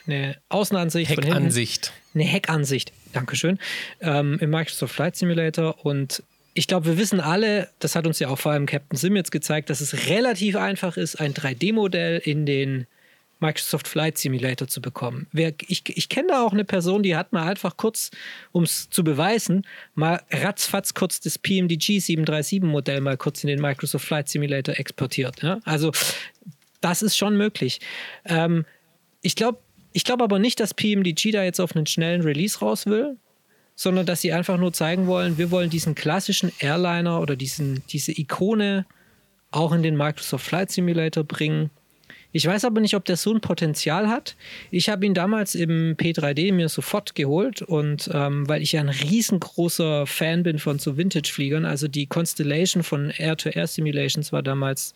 eine 0.07 0.37
Außenansicht. 0.49 1.11
Heckansicht. 1.13 1.93
Eine 2.13 2.25
Heckansicht, 2.25 2.93
Dankeschön, 3.13 3.59
ähm, 4.01 4.39
im 4.41 4.51
Microsoft 4.51 4.95
Flight 4.95 5.17
Simulator 5.17 5.85
und 5.85 6.23
ich 6.53 6.67
glaube, 6.67 6.87
wir 6.87 6.99
wissen 6.99 7.21
alle, 7.21 7.69
das 7.79 7.95
hat 7.95 8.07
uns 8.07 8.19
ja 8.19 8.29
auch 8.29 8.39
vor 8.39 8.53
allem 8.53 8.67
Captain 8.67 8.99
Sim 8.99 9.15
jetzt 9.15 9.31
gezeigt, 9.31 9.71
dass 9.71 9.81
es 9.81 10.09
relativ 10.09 10.57
einfach 10.57 10.97
ist, 10.97 11.21
ein 11.21 11.33
3D-Modell 11.33 12.19
in 12.19 12.45
den 12.45 12.87
Microsoft 13.41 13.89
Flight 13.89 14.19
Simulator 14.19 14.69
zu 14.69 14.83
bekommen. 14.83 15.27
Wer, 15.33 15.55
ich 15.67 15.83
ich 15.97 16.09
kenne 16.09 16.29
da 16.29 16.45
auch 16.45 16.53
eine 16.53 16.65
Person, 16.65 17.03
die 17.03 17.17
hat 17.17 17.33
mal 17.33 17.49
einfach 17.49 17.77
kurz, 17.77 18.11
um 18.53 18.65
es 18.65 18.91
zu 18.91 19.03
beweisen, 19.03 19.67
mal 19.95 20.21
ratzfatz 20.31 20.93
kurz 20.93 21.21
das 21.21 21.39
PMDG 21.39 22.01
737 22.01 22.63
Modell 22.63 23.01
mal 23.01 23.17
kurz 23.17 23.43
in 23.43 23.49
den 23.49 23.61
Microsoft 23.61 24.05
Flight 24.05 24.29
Simulator 24.29 24.79
exportiert. 24.79 25.43
Ja? 25.43 25.61
Also 25.65 25.93
das 26.81 27.03
ist 27.03 27.17
schon 27.17 27.37
möglich. 27.37 27.81
Ähm, 28.27 28.67
ich 29.23 29.37
glaube 29.37 29.59
ich 29.93 30.05
glaub 30.05 30.23
aber 30.23 30.39
nicht, 30.39 30.61
dass 30.61 30.75
PMDG 30.75 31.33
da 31.33 31.43
jetzt 31.43 31.61
auf 31.61 31.75
einen 31.75 31.87
schnellen 31.87 32.23
Release 32.23 32.59
raus 32.61 32.87
will, 32.87 33.17
sondern 33.75 34.07
dass 34.07 34.21
sie 34.21 34.33
einfach 34.33 34.59
nur 34.59 34.73
zeigen 34.73 35.07
wollen, 35.07 35.39
wir 35.39 35.51
wollen 35.51 35.71
diesen 35.71 35.95
klassischen 35.95 36.53
Airliner 36.59 37.21
oder 37.21 37.37
diesen, 37.37 37.83
diese 37.89 38.13
Ikone 38.13 38.87
auch 39.51 39.73
in 39.73 39.83
den 39.83 39.97
Microsoft 39.97 40.47
Flight 40.47 40.71
Simulator 40.71 41.25
bringen 41.25 41.71
ich 42.33 42.47
weiß 42.47 42.65
aber 42.65 42.81
nicht, 42.81 42.95
ob 42.95 43.05
der 43.05 43.17
so 43.17 43.33
ein 43.33 43.41
Potenzial 43.41 44.09
hat. 44.09 44.37
Ich 44.71 44.89
habe 44.89 45.05
ihn 45.05 45.15
damals 45.15 45.55
im 45.55 45.97
P3D 45.97 46.53
mir 46.53 46.69
sofort 46.69 47.15
geholt 47.15 47.63
und 47.63 48.09
ähm, 48.13 48.49
weil 48.49 48.63
ich 48.63 48.73
ja 48.73 48.81
ein 48.81 48.89
riesengroßer 48.89 50.07
Fan 50.07 50.43
bin 50.43 50.59
von 50.59 50.79
so 50.79 50.97
Vintage-Fliegern, 50.97 51.65
also 51.65 51.89
die 51.89 52.07
Constellation 52.07 52.83
von 52.83 53.11
Air-to-Air 53.11 53.67
Simulations 53.67 54.33
war 54.33 54.43
damals, 54.43 54.95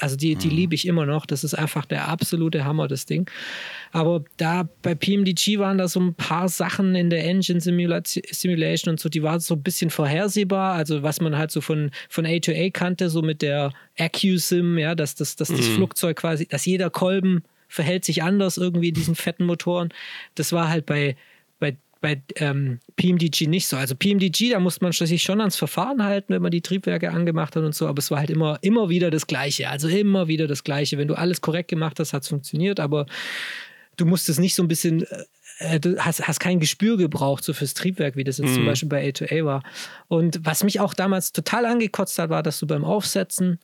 also 0.00 0.16
die, 0.16 0.34
die 0.36 0.48
mhm. 0.48 0.54
liebe 0.54 0.74
ich 0.74 0.86
immer 0.86 1.06
noch. 1.06 1.26
Das 1.26 1.44
ist 1.44 1.54
einfach 1.54 1.84
der 1.84 2.08
absolute 2.08 2.64
Hammer, 2.64 2.88
das 2.88 3.06
Ding. 3.06 3.30
Aber 3.92 4.24
da 4.38 4.68
bei 4.80 4.94
PMDG 4.94 5.58
waren 5.58 5.76
da 5.76 5.88
so 5.88 6.00
ein 6.00 6.14
paar 6.14 6.48
Sachen 6.48 6.94
in 6.94 7.10
der 7.10 7.24
Engine 7.24 7.60
Simulation 7.60 8.92
und 8.92 9.00
so, 9.00 9.08
die 9.08 9.22
waren 9.22 9.40
so 9.40 9.54
ein 9.54 9.62
bisschen 9.62 9.90
vorhersehbar. 9.90 10.74
Also 10.74 11.02
was 11.02 11.20
man 11.20 11.36
halt 11.36 11.50
so 11.50 11.60
von, 11.60 11.90
von 12.08 12.26
A2A 12.26 12.72
kannte, 12.72 13.10
so 13.10 13.20
mit 13.20 13.42
der 13.42 13.72
AccuSim, 13.98 14.78
ja, 14.78 14.94
dass, 14.94 15.14
dass, 15.14 15.36
dass 15.36 15.50
mhm. 15.50 15.56
das 15.58 15.66
Flugzeug 15.66 16.16
quasi, 16.16 16.46
dass 16.46 16.61
jeder 16.66 16.90
Kolben 16.90 17.42
verhält 17.68 18.04
sich 18.04 18.22
anders 18.22 18.58
irgendwie 18.58 18.88
in 18.88 18.94
diesen 18.94 19.14
fetten 19.14 19.44
Motoren. 19.44 19.88
Das 20.34 20.52
war 20.52 20.68
halt 20.68 20.84
bei, 20.84 21.16
bei, 21.58 21.76
bei 22.02 22.20
ähm, 22.36 22.80
PMDG 22.96 23.46
nicht 23.46 23.66
so. 23.66 23.78
Also 23.78 23.94
PMDG, 23.94 24.50
da 24.50 24.60
musste 24.60 24.84
man 24.84 24.92
sich 24.92 25.22
schon 25.22 25.40
ans 25.40 25.56
Verfahren 25.56 26.04
halten, 26.04 26.34
wenn 26.34 26.42
man 26.42 26.50
die 26.50 26.60
Triebwerke 26.60 27.10
angemacht 27.10 27.56
hat 27.56 27.62
und 27.62 27.74
so, 27.74 27.86
aber 27.86 27.98
es 27.98 28.10
war 28.10 28.18
halt 28.18 28.28
immer, 28.28 28.58
immer 28.60 28.90
wieder 28.90 29.10
das 29.10 29.26
Gleiche. 29.26 29.70
Also 29.70 29.88
immer 29.88 30.28
wieder 30.28 30.46
das 30.46 30.64
Gleiche. 30.64 30.98
Wenn 30.98 31.08
du 31.08 31.14
alles 31.14 31.40
korrekt 31.40 31.68
gemacht 31.68 31.98
hast, 31.98 32.12
hat 32.12 32.24
es 32.24 32.28
funktioniert, 32.28 32.78
aber 32.78 33.06
du 33.96 34.04
musstest 34.04 34.38
nicht 34.38 34.54
so 34.54 34.62
ein 34.62 34.68
bisschen, 34.68 35.06
äh, 35.58 35.80
du 35.80 35.98
hast, 35.98 36.26
hast 36.28 36.40
kein 36.40 36.60
Gespür 36.60 36.98
gebraucht, 36.98 37.42
so 37.42 37.54
fürs 37.54 37.72
Triebwerk, 37.72 38.16
wie 38.16 38.24
das 38.24 38.36
jetzt 38.36 38.50
mhm. 38.50 38.54
zum 38.54 38.66
Beispiel 38.66 38.88
bei 38.90 39.08
A2A 39.08 39.44
war. 39.46 39.62
Und 40.08 40.44
was 40.44 40.62
mich 40.62 40.78
auch 40.78 40.92
damals 40.92 41.32
total 41.32 41.64
angekotzt 41.64 42.18
hat, 42.18 42.28
war, 42.28 42.42
dass 42.42 42.58
du 42.58 42.66
beim 42.66 42.84
Aufsetzen 42.84 43.58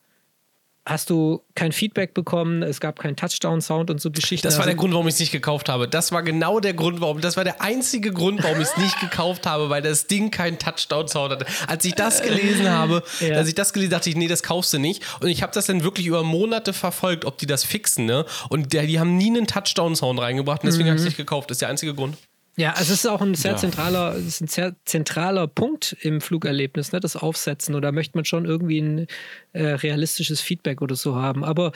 hast 0.88 1.10
du 1.10 1.42
kein 1.54 1.72
Feedback 1.72 2.14
bekommen, 2.14 2.62
es 2.62 2.80
gab 2.80 2.98
keinen 2.98 3.14
Touchdown-Sound 3.14 3.90
und 3.90 4.00
so 4.00 4.10
Geschichten. 4.10 4.46
Das 4.46 4.56
war 4.56 4.64
der 4.64 4.72
also 4.72 4.80
Grund, 4.80 4.94
warum 4.94 5.06
ich 5.06 5.14
es 5.14 5.20
nicht 5.20 5.32
gekauft 5.32 5.68
habe. 5.68 5.86
Das 5.86 6.12
war 6.12 6.22
genau 6.22 6.60
der 6.60 6.72
Grund, 6.72 7.00
warum, 7.00 7.20
das 7.20 7.36
war 7.36 7.44
der 7.44 7.60
einzige 7.60 8.10
Grund, 8.10 8.42
warum 8.42 8.60
ich 8.60 8.68
es 8.68 8.76
nicht 8.78 8.98
gekauft 8.98 9.46
habe, 9.46 9.68
weil 9.68 9.82
das 9.82 10.06
Ding 10.06 10.30
keinen 10.30 10.58
Touchdown-Sound 10.58 11.32
hatte. 11.32 11.46
Als 11.66 11.84
ich 11.84 11.94
das 11.94 12.22
gelesen 12.22 12.68
habe, 12.70 13.02
ja. 13.20 13.36
als 13.36 13.48
ich 13.48 13.54
das 13.54 13.72
gelesen 13.72 13.90
dachte 13.90 14.08
ich, 14.08 14.16
nee, 14.16 14.28
das 14.28 14.42
kaufst 14.42 14.72
du 14.72 14.78
nicht. 14.78 15.02
Und 15.20 15.28
ich 15.28 15.42
habe 15.42 15.52
das 15.52 15.66
dann 15.66 15.82
wirklich 15.82 16.06
über 16.06 16.22
Monate 16.22 16.72
verfolgt, 16.72 17.26
ob 17.26 17.36
die 17.36 17.46
das 17.46 17.64
fixen, 17.64 18.06
ne? 18.06 18.24
Und 18.48 18.72
der, 18.72 18.86
die 18.86 18.98
haben 18.98 19.16
nie 19.16 19.28
einen 19.28 19.46
Touchdown-Sound 19.46 20.18
reingebracht 20.18 20.62
und 20.62 20.68
deswegen 20.68 20.86
mhm. 20.86 20.90
habe 20.90 20.96
ich 20.96 21.02
es 21.02 21.06
nicht 21.06 21.16
gekauft. 21.18 21.50
Das 21.50 21.56
ist 21.56 21.62
der 21.62 21.68
einzige 21.68 21.94
Grund. 21.94 22.16
Ja, 22.58 22.72
also 22.72 22.92
es 22.92 23.04
ist 23.04 23.06
auch 23.06 23.20
ein 23.20 23.36
sehr 23.36 23.52
ja. 23.52 23.56
zentraler, 23.56 24.16
ist 24.16 24.40
ein 24.40 24.48
sehr 24.48 24.74
zentraler 24.84 25.46
Punkt 25.46 25.96
im 26.00 26.20
Flugerlebnis, 26.20 26.90
ne, 26.90 26.98
das 26.98 27.14
Aufsetzen. 27.14 27.76
Oder 27.76 27.92
möchte 27.92 28.18
man 28.18 28.24
schon 28.24 28.46
irgendwie 28.46 28.80
ein 28.80 29.06
äh, 29.52 29.62
realistisches 29.62 30.40
Feedback 30.40 30.82
oder 30.82 30.96
so 30.96 31.14
haben. 31.14 31.44
Aber 31.44 31.70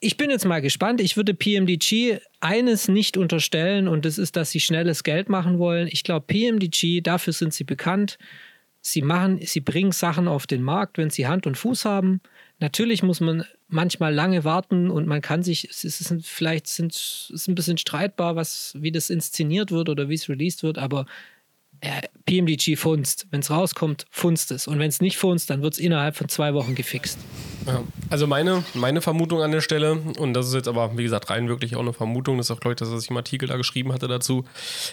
ich 0.00 0.18
bin 0.18 0.28
jetzt 0.28 0.44
mal 0.44 0.60
gespannt. 0.60 1.00
Ich 1.00 1.16
würde 1.16 1.32
PMDG 1.32 2.18
eines 2.40 2.88
nicht 2.88 3.16
unterstellen 3.16 3.88
und 3.88 4.04
das 4.04 4.18
ist, 4.18 4.36
dass 4.36 4.50
sie 4.50 4.60
schnelles 4.60 5.02
Geld 5.02 5.30
machen 5.30 5.58
wollen. 5.58 5.88
Ich 5.90 6.04
glaube, 6.04 6.26
PMDG, 6.26 7.00
dafür 7.00 7.32
sind 7.32 7.54
sie 7.54 7.64
bekannt. 7.64 8.18
Sie 8.82 9.00
machen, 9.00 9.40
sie 9.42 9.60
bringen 9.60 9.92
Sachen 9.92 10.28
auf 10.28 10.46
den 10.46 10.62
Markt, 10.62 10.98
wenn 10.98 11.08
sie 11.08 11.26
Hand 11.26 11.46
und 11.46 11.56
Fuß 11.56 11.86
haben. 11.86 12.20
Natürlich 12.60 13.02
muss 13.02 13.20
man 13.20 13.44
manchmal 13.68 14.14
lange 14.14 14.44
warten 14.44 14.90
und 14.90 15.06
man 15.06 15.20
kann 15.20 15.42
sich, 15.42 15.68
es 15.68 15.84
ist 15.84 16.14
vielleicht 16.22 16.68
sind, 16.68 16.94
ist 16.94 17.48
ein 17.48 17.54
bisschen 17.54 17.78
streitbar, 17.78 18.36
was, 18.36 18.74
wie 18.78 18.92
das 18.92 19.10
inszeniert 19.10 19.72
wird 19.72 19.88
oder 19.88 20.08
wie 20.08 20.14
es 20.14 20.28
released 20.28 20.62
wird, 20.62 20.78
aber 20.78 21.06
PMDG 22.26 22.76
funzt. 22.76 23.26
Wenn 23.30 23.40
es 23.40 23.50
rauskommt, 23.50 24.06
funzt 24.10 24.50
es. 24.50 24.66
Und 24.66 24.78
wenn 24.78 24.88
es 24.88 25.00
nicht 25.00 25.16
funzt, 25.16 25.50
dann 25.50 25.62
wird 25.62 25.74
es 25.74 25.78
innerhalb 25.78 26.16
von 26.16 26.28
zwei 26.28 26.54
Wochen 26.54 26.74
gefixt. 26.74 27.18
Ja. 27.66 27.82
Also 28.10 28.26
meine, 28.26 28.62
meine 28.74 29.00
Vermutung 29.00 29.40
an 29.40 29.50
der 29.50 29.60
Stelle, 29.60 29.94
und 30.18 30.34
das 30.34 30.48
ist 30.48 30.54
jetzt 30.54 30.68
aber, 30.68 30.96
wie 30.96 31.02
gesagt, 31.02 31.30
rein 31.30 31.48
wirklich 31.48 31.76
auch 31.76 31.80
eine 31.80 31.92
Vermutung, 31.92 32.36
das 32.36 32.46
ist 32.46 32.50
auch, 32.50 32.60
glaube 32.60 32.72
ich, 32.72 32.78
das, 32.78 32.90
was 32.90 33.04
ich 33.04 33.10
im 33.10 33.16
Artikel 33.16 33.48
da 33.48 33.56
geschrieben 33.56 33.92
hatte 33.92 34.08
dazu, 34.08 34.44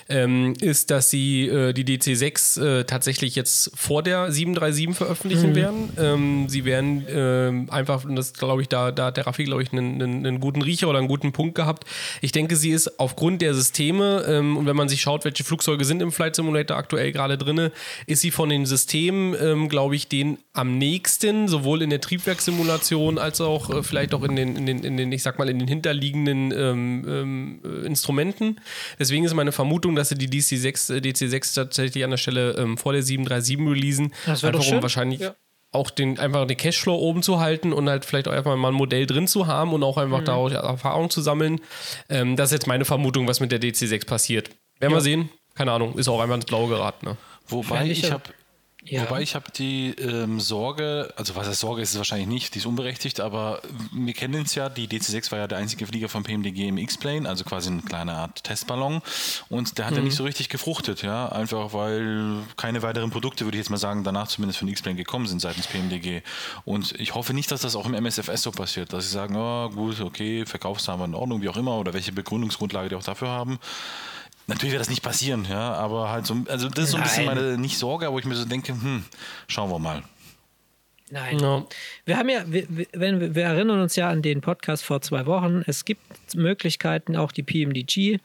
ähm, 0.10 0.54
ist, 0.62 0.92
dass 0.92 1.10
sie 1.10 1.48
äh, 1.48 1.74
die 1.74 1.86
DC6 1.86 2.62
äh, 2.62 2.84
tatsächlich 2.86 3.36
jetzt 3.36 3.72
vor 3.76 4.04
der 4.04 4.32
737 4.32 4.96
veröffentlichen 4.96 5.52
mhm. 5.52 5.56
werden. 5.56 5.90
Ähm, 5.98 6.50
sie 6.50 6.66
werden 6.66 7.08
äh, 7.08 7.72
einfach, 7.72 8.06
und 8.06 8.16
das 8.16 8.34
glaube 8.34 8.62
ich, 8.62 8.70
da, 8.70 8.92
da 8.92 9.08
hat 9.08 9.18
der 9.18 9.28
Raffi, 9.28 9.44
glaube 9.44 9.64
ich, 9.64 9.72
einen, 9.72 10.02
einen, 10.02 10.26
einen, 10.26 10.40
guten 10.40 10.62
Riecher 10.62 10.88
oder 10.88 11.00
einen 11.00 11.08
guten 11.08 11.32
Punkt 11.34 11.56
gehabt. 11.56 11.86
Ich 12.22 12.32
denke, 12.32 12.56
sie 12.56 12.72
ist 12.72 13.00
aufgrund 13.00 13.42
der 13.42 13.54
Systeme, 13.54 14.24
ähm, 14.28 14.58
und 14.58 14.66
wenn 14.66 14.76
man 14.76 14.90
sich 14.90 15.02
schaut, 15.02 15.26
welche 15.26 15.44
Flugzeuge 15.44 15.86
sind 15.86 16.02
im 16.02 16.12
Flight 16.12 16.36
Simulator 16.36 16.78
aktuell 16.82 17.12
gerade 17.12 17.38
drin, 17.38 17.70
ist 18.08 18.22
sie 18.22 18.32
von 18.32 18.50
den 18.50 18.66
Systemen, 18.66 19.36
ähm, 19.40 19.70
glaube 19.70 19.96
ich, 19.96 20.08
den 20.08 20.38
am 20.54 20.78
nächsten, 20.78 21.48
sowohl 21.48 21.82
in 21.82 21.90
der 21.90 22.02
Triebwerkssimulation 22.02 23.18
als 23.18 23.40
auch 23.42 23.70
äh, 23.70 23.84
vielleicht 23.84 24.14
auch 24.14 24.24
in 24.24 24.36
den, 24.36 24.56
in 24.56 24.66
den, 24.66 24.84
in 24.84 24.98
den, 24.98 25.12
ich 25.12 25.24
sag 25.24 25.40
mal, 25.40 25.50
in 25.50 25.60
den 25.60 25.68
hinterliegenden 25.68 26.52
ähm, 26.52 27.06
ähm, 27.08 27.60
äh, 27.64 27.86
Instrumenten. 27.86 28.60
Deswegen 29.00 29.24
ist 29.24 29.34
meine 29.34 29.52
Vermutung, 29.52 29.96
dass 29.96 30.10
sie 30.10 30.16
die 30.16 30.30
DC6, 30.30 30.96
äh, 30.96 31.00
DC6 31.00 31.56
tatsächlich 31.56 32.04
an 32.04 32.12
der 32.12 32.18
Stelle 32.18 32.56
ähm, 32.58 32.78
vor 32.78 32.94
der 32.94 33.04
737 33.04 33.60
releasen. 33.68 34.14
Das 34.26 34.44
wäre 34.44 34.54
doch 34.54 34.64
schön. 34.64 34.78
Um 34.78 34.82
wahrscheinlich 34.82 35.22
ja 35.22 35.36
auch 35.72 35.90
den, 35.90 36.20
einfach 36.20 36.46
den 36.46 36.58
Cashflow 36.58 36.96
oben 36.96 37.24
zu 37.24 37.40
halten 37.40 37.72
und 37.72 37.90
halt 37.90 38.04
vielleicht 38.06 38.28
auch 38.28 38.34
einfach 38.34 38.56
mal 38.56 38.70
ein 38.70 38.74
Modell 38.74 39.06
drin 39.06 39.28
zu 39.28 39.48
haben 39.48 39.74
und 39.74 39.84
auch 39.84 39.98
einfach 39.98 40.22
mhm. 40.22 40.26
da 40.26 40.50
Erfahrung 40.50 41.10
zu 41.10 41.22
sammeln. 41.22 41.62
Ähm, 42.10 42.36
das 42.36 42.50
ist 42.50 42.54
jetzt 42.54 42.68
meine 42.68 42.86
Vermutung, 42.86 43.28
was 43.28 43.40
mit 43.40 43.52
der 43.52 43.62
DC6 43.62 44.06
passiert. 44.06 44.50
Werden 44.80 44.92
ja. 44.92 44.98
wir 44.98 45.02
sehen 45.02 45.30
keine 45.56 45.72
Ahnung, 45.72 45.98
ist 45.98 46.08
auch 46.08 46.22
einfach 46.22 46.36
ins 46.36 46.46
Blaue 46.46 46.70
geraten. 46.70 47.06
Ne? 47.06 47.18
Wobei 47.48 47.88
ich 47.88 48.12
habe 48.12 48.24
ja. 48.84 49.04
Wobei 49.04 49.22
ich 49.22 49.36
habe 49.36 49.52
die 49.52 49.90
ähm, 50.00 50.40
Sorge, 50.40 51.14
also 51.16 51.36
was 51.36 51.48
heißt 51.48 51.60
Sorge 51.60 51.84
ist 51.84 51.92
es 51.92 51.98
wahrscheinlich 51.98 52.28
nicht, 52.28 52.56
die 52.56 52.60
ist 52.60 52.66
unberechtigt, 52.66 53.20
aber 53.20 53.62
wir 53.94 54.14
kennen 54.14 54.42
es 54.42 54.56
ja, 54.56 54.70
die 54.70 54.88
DC-6 54.88 55.32
war 55.32 55.38
ja 55.38 55.48
der 55.48 55.60
einzige 55.60 55.86
Flieger 55.86 56.10
von 56.10 56.24
PMDG 56.24 56.68
im 56.68 56.80
X-Plane, 56.80 57.30
also 57.30 57.44
quasi 57.44 57.70
eine 57.70 57.84
kleine 57.84 58.14
Art 58.14 58.44
Testballon 58.44 59.04
und 59.50 59.78
der 59.78 59.86
hat 59.86 59.92
mhm. 59.92 59.98
ja 59.98 60.04
nicht 60.06 60.16
so 60.16 60.24
richtig 60.24 60.50
gefruchtet, 60.50 61.04
ja, 61.04 61.30
einfach 61.30 61.74
weil 61.74 62.38
keine 62.58 62.82
weiteren 62.82 63.12
Produkte, 63.12 63.46
würde 63.46 63.58
ich 63.58 63.62
jetzt 63.62 63.70
mal 63.70 63.78
sagen, 63.78 64.04
danach 64.04 64.28
zumindest 64.30 64.58
von 64.58 64.68
X-Plane 64.68 64.98
gekommen 64.98 65.28
sind 65.28 65.42
seitens 65.42 65.68
PMDG 65.68 66.24
und 66.66 67.00
ich 67.00 67.14
hoffe 67.14 67.36
nicht, 67.36 67.52
dass 67.52 67.62
das 67.62 67.76
auch 67.76 67.86
im 67.86 67.94
MSFS 67.94 68.42
so 68.42 68.52
passiert, 68.52 68.94
dass 68.94 69.04
sie 69.04 69.12
sagen, 69.12 69.36
oh 69.36 69.70
gut, 69.70 70.02
okay, 70.02 70.44
Verkaufszahlen 70.48 71.02
in 71.02 71.16
Ordnung, 71.16 71.44
wie 71.44 71.50
auch 71.50 71.58
immer, 71.58 71.78
oder 71.78 71.94
welche 71.94 72.14
Begründungsgrundlage 72.14 72.90
die 72.90 72.96
auch 72.96 73.04
dafür 73.04 73.28
haben. 73.28 73.60
Natürlich 74.52 74.74
wird 74.74 74.82
das 74.82 74.90
nicht 74.90 75.02
passieren, 75.02 75.48
ja, 75.50 75.74
aber 75.76 76.10
halt 76.10 76.26
so, 76.26 76.36
also 76.50 76.68
das 76.68 76.86
ist 76.86 76.92
so 76.92 76.98
ein 76.98 77.04
bisschen 77.04 77.26
meine, 77.26 77.58
nicht 77.58 77.78
Sorge, 77.78 78.12
wo 78.12 78.20
ich 78.20 78.26
mir 78.26 78.36
so 78.36 78.44
denke, 78.44 78.74
hm, 78.74 79.06
schauen 79.48 79.70
wir 79.70 79.80
mal. 79.80 80.04
Nein. 81.10 81.38
No. 81.38 81.68
Wir 82.04 82.18
haben 82.18 82.28
ja, 82.28 82.44
wir, 82.46 82.66
wenn, 82.92 83.34
wir 83.34 83.44
erinnern 83.44 83.80
uns 83.80 83.96
ja 83.96 84.10
an 84.10 84.22
den 84.22 84.42
Podcast 84.42 84.84
vor 84.84 85.02
zwei 85.02 85.26
Wochen. 85.26 85.64
Es 85.68 85.86
gibt 85.86 86.02
Möglichkeiten, 86.36 87.16
auch 87.16 87.32
die 87.32 87.44
PMDG 87.44 88.20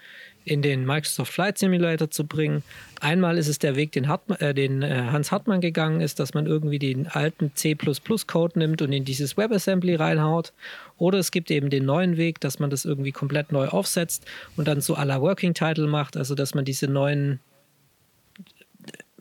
in 0.47 0.63
den 0.63 0.87
Microsoft 0.87 1.33
Flight 1.33 1.59
Simulator 1.59 2.09
zu 2.09 2.25
bringen. 2.25 2.63
Einmal 3.01 3.37
ist 3.37 3.49
es 3.49 3.59
der 3.59 3.75
Weg, 3.75 3.93
den, 3.93 4.07
Hartmann, 4.09 4.39
äh, 4.39 4.55
den 4.55 4.81
äh, 4.83 5.09
Hans 5.11 5.33
Hartmann 5.33 5.61
gegangen 5.61 6.01
ist, 6.01 6.21
dass 6.21 6.35
man 6.35 6.47
irgendwie 6.47 6.79
den 6.79 7.09
alten 7.09 7.51
C++-Code 7.55 8.59
nimmt 8.59 8.81
und 8.81 8.93
in 8.93 9.05
dieses 9.05 9.37
WebAssembly 9.37 9.97
reinhaut. 9.97 10.53
Oder 10.99 11.19
es 11.19 11.33
gibt 11.33 11.51
eben 11.51 11.69
den 11.69 11.85
neuen 11.85 12.17
Weg, 12.17 12.41
dass 12.41 12.61
man 12.61 12.71
das 12.71 12.85
irgendwie 12.85 13.13
komplett 13.13 13.51
neu 13.51 13.67
aufsetzt 13.69 14.25
und 14.57 14.69
dann 14.69 14.81
so 14.81 14.97
à 14.97 15.05
la 15.05 15.21
Working 15.21 15.53
Title 15.53 15.89
macht, 15.89 16.17
also 16.17 16.35
dass 16.37 16.55
man 16.55 16.65
diese 16.65 16.87
neuen 16.87 17.41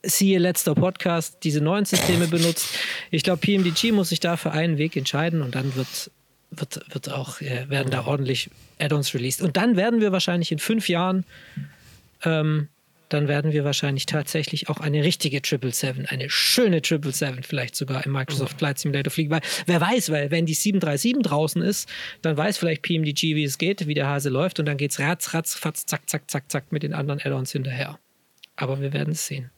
siehe 0.03 0.38
letzter 0.38 0.76
Podcast, 0.76 1.38
diese 1.43 1.61
neuen 1.61 1.86
Systeme 1.86 2.28
benutzt. 2.28 2.78
Ich 3.09 3.23
glaube, 3.23 3.39
PMDG 3.39 3.91
muss 3.91 4.09
sich 4.09 4.19
da 4.19 4.38
für 4.38 4.51
einen 4.51 4.78
Weg 4.78 4.95
entscheiden 4.95 5.41
und 5.41 5.55
dann 5.55 5.76
wird, 5.76 6.11
wird, 6.59 6.81
wird 6.93 7.11
auch, 7.11 7.41
äh, 7.41 7.69
werden 7.69 7.91
da 7.91 8.05
ordentlich 8.05 8.49
Add-ons 8.79 9.13
released. 9.13 9.41
Und 9.41 9.57
dann 9.57 9.75
werden 9.75 10.01
wir 10.01 10.11
wahrscheinlich 10.11 10.51
in 10.51 10.59
fünf 10.59 10.89
Jahren 10.89 11.25
ähm, 12.23 12.69
dann 13.09 13.27
werden 13.27 13.53
wir 13.53 13.63
wahrscheinlich 13.63 14.05
tatsächlich 14.07 14.69
auch 14.69 14.79
eine 14.79 15.03
richtige 15.03 15.37
777, 15.37 16.11
eine 16.11 16.29
schöne 16.29 16.81
777 16.83 17.45
vielleicht 17.45 17.75
sogar 17.75 18.05
im 18.05 18.11
Microsoft 18.11 18.57
Flight 18.57 18.79
Simulator 18.79 19.11
fliegen. 19.11 19.29
Weil 19.29 19.41
wer 19.65 19.79
weiß, 19.79 20.09
weil 20.09 20.31
wenn 20.31 20.45
die 20.45 20.53
737 20.53 21.21
draußen 21.21 21.61
ist, 21.61 21.87
dann 22.21 22.35
weiß 22.35 22.57
vielleicht 22.57 22.81
PMDG, 22.81 23.35
wie 23.35 23.43
es 23.43 23.57
geht, 23.57 23.87
wie 23.87 23.93
der 23.93 24.07
Hase 24.07 24.29
läuft 24.29 24.59
und 24.59 24.65
dann 24.65 24.77
geht 24.77 24.91
es 24.91 24.99
ratz, 24.99 25.33
ratz, 25.33 25.53
fatz, 25.53 25.85
zack, 25.85 26.09
zack, 26.09 26.29
zack, 26.29 26.51
zack 26.51 26.71
mit 26.71 26.83
den 26.83 26.93
anderen 26.93 27.21
Add-ons 27.21 27.51
hinterher. 27.51 27.99
Aber 28.55 28.81
wir 28.81 28.91
werden 28.93 29.11
es 29.11 29.25
sehen. 29.27 29.51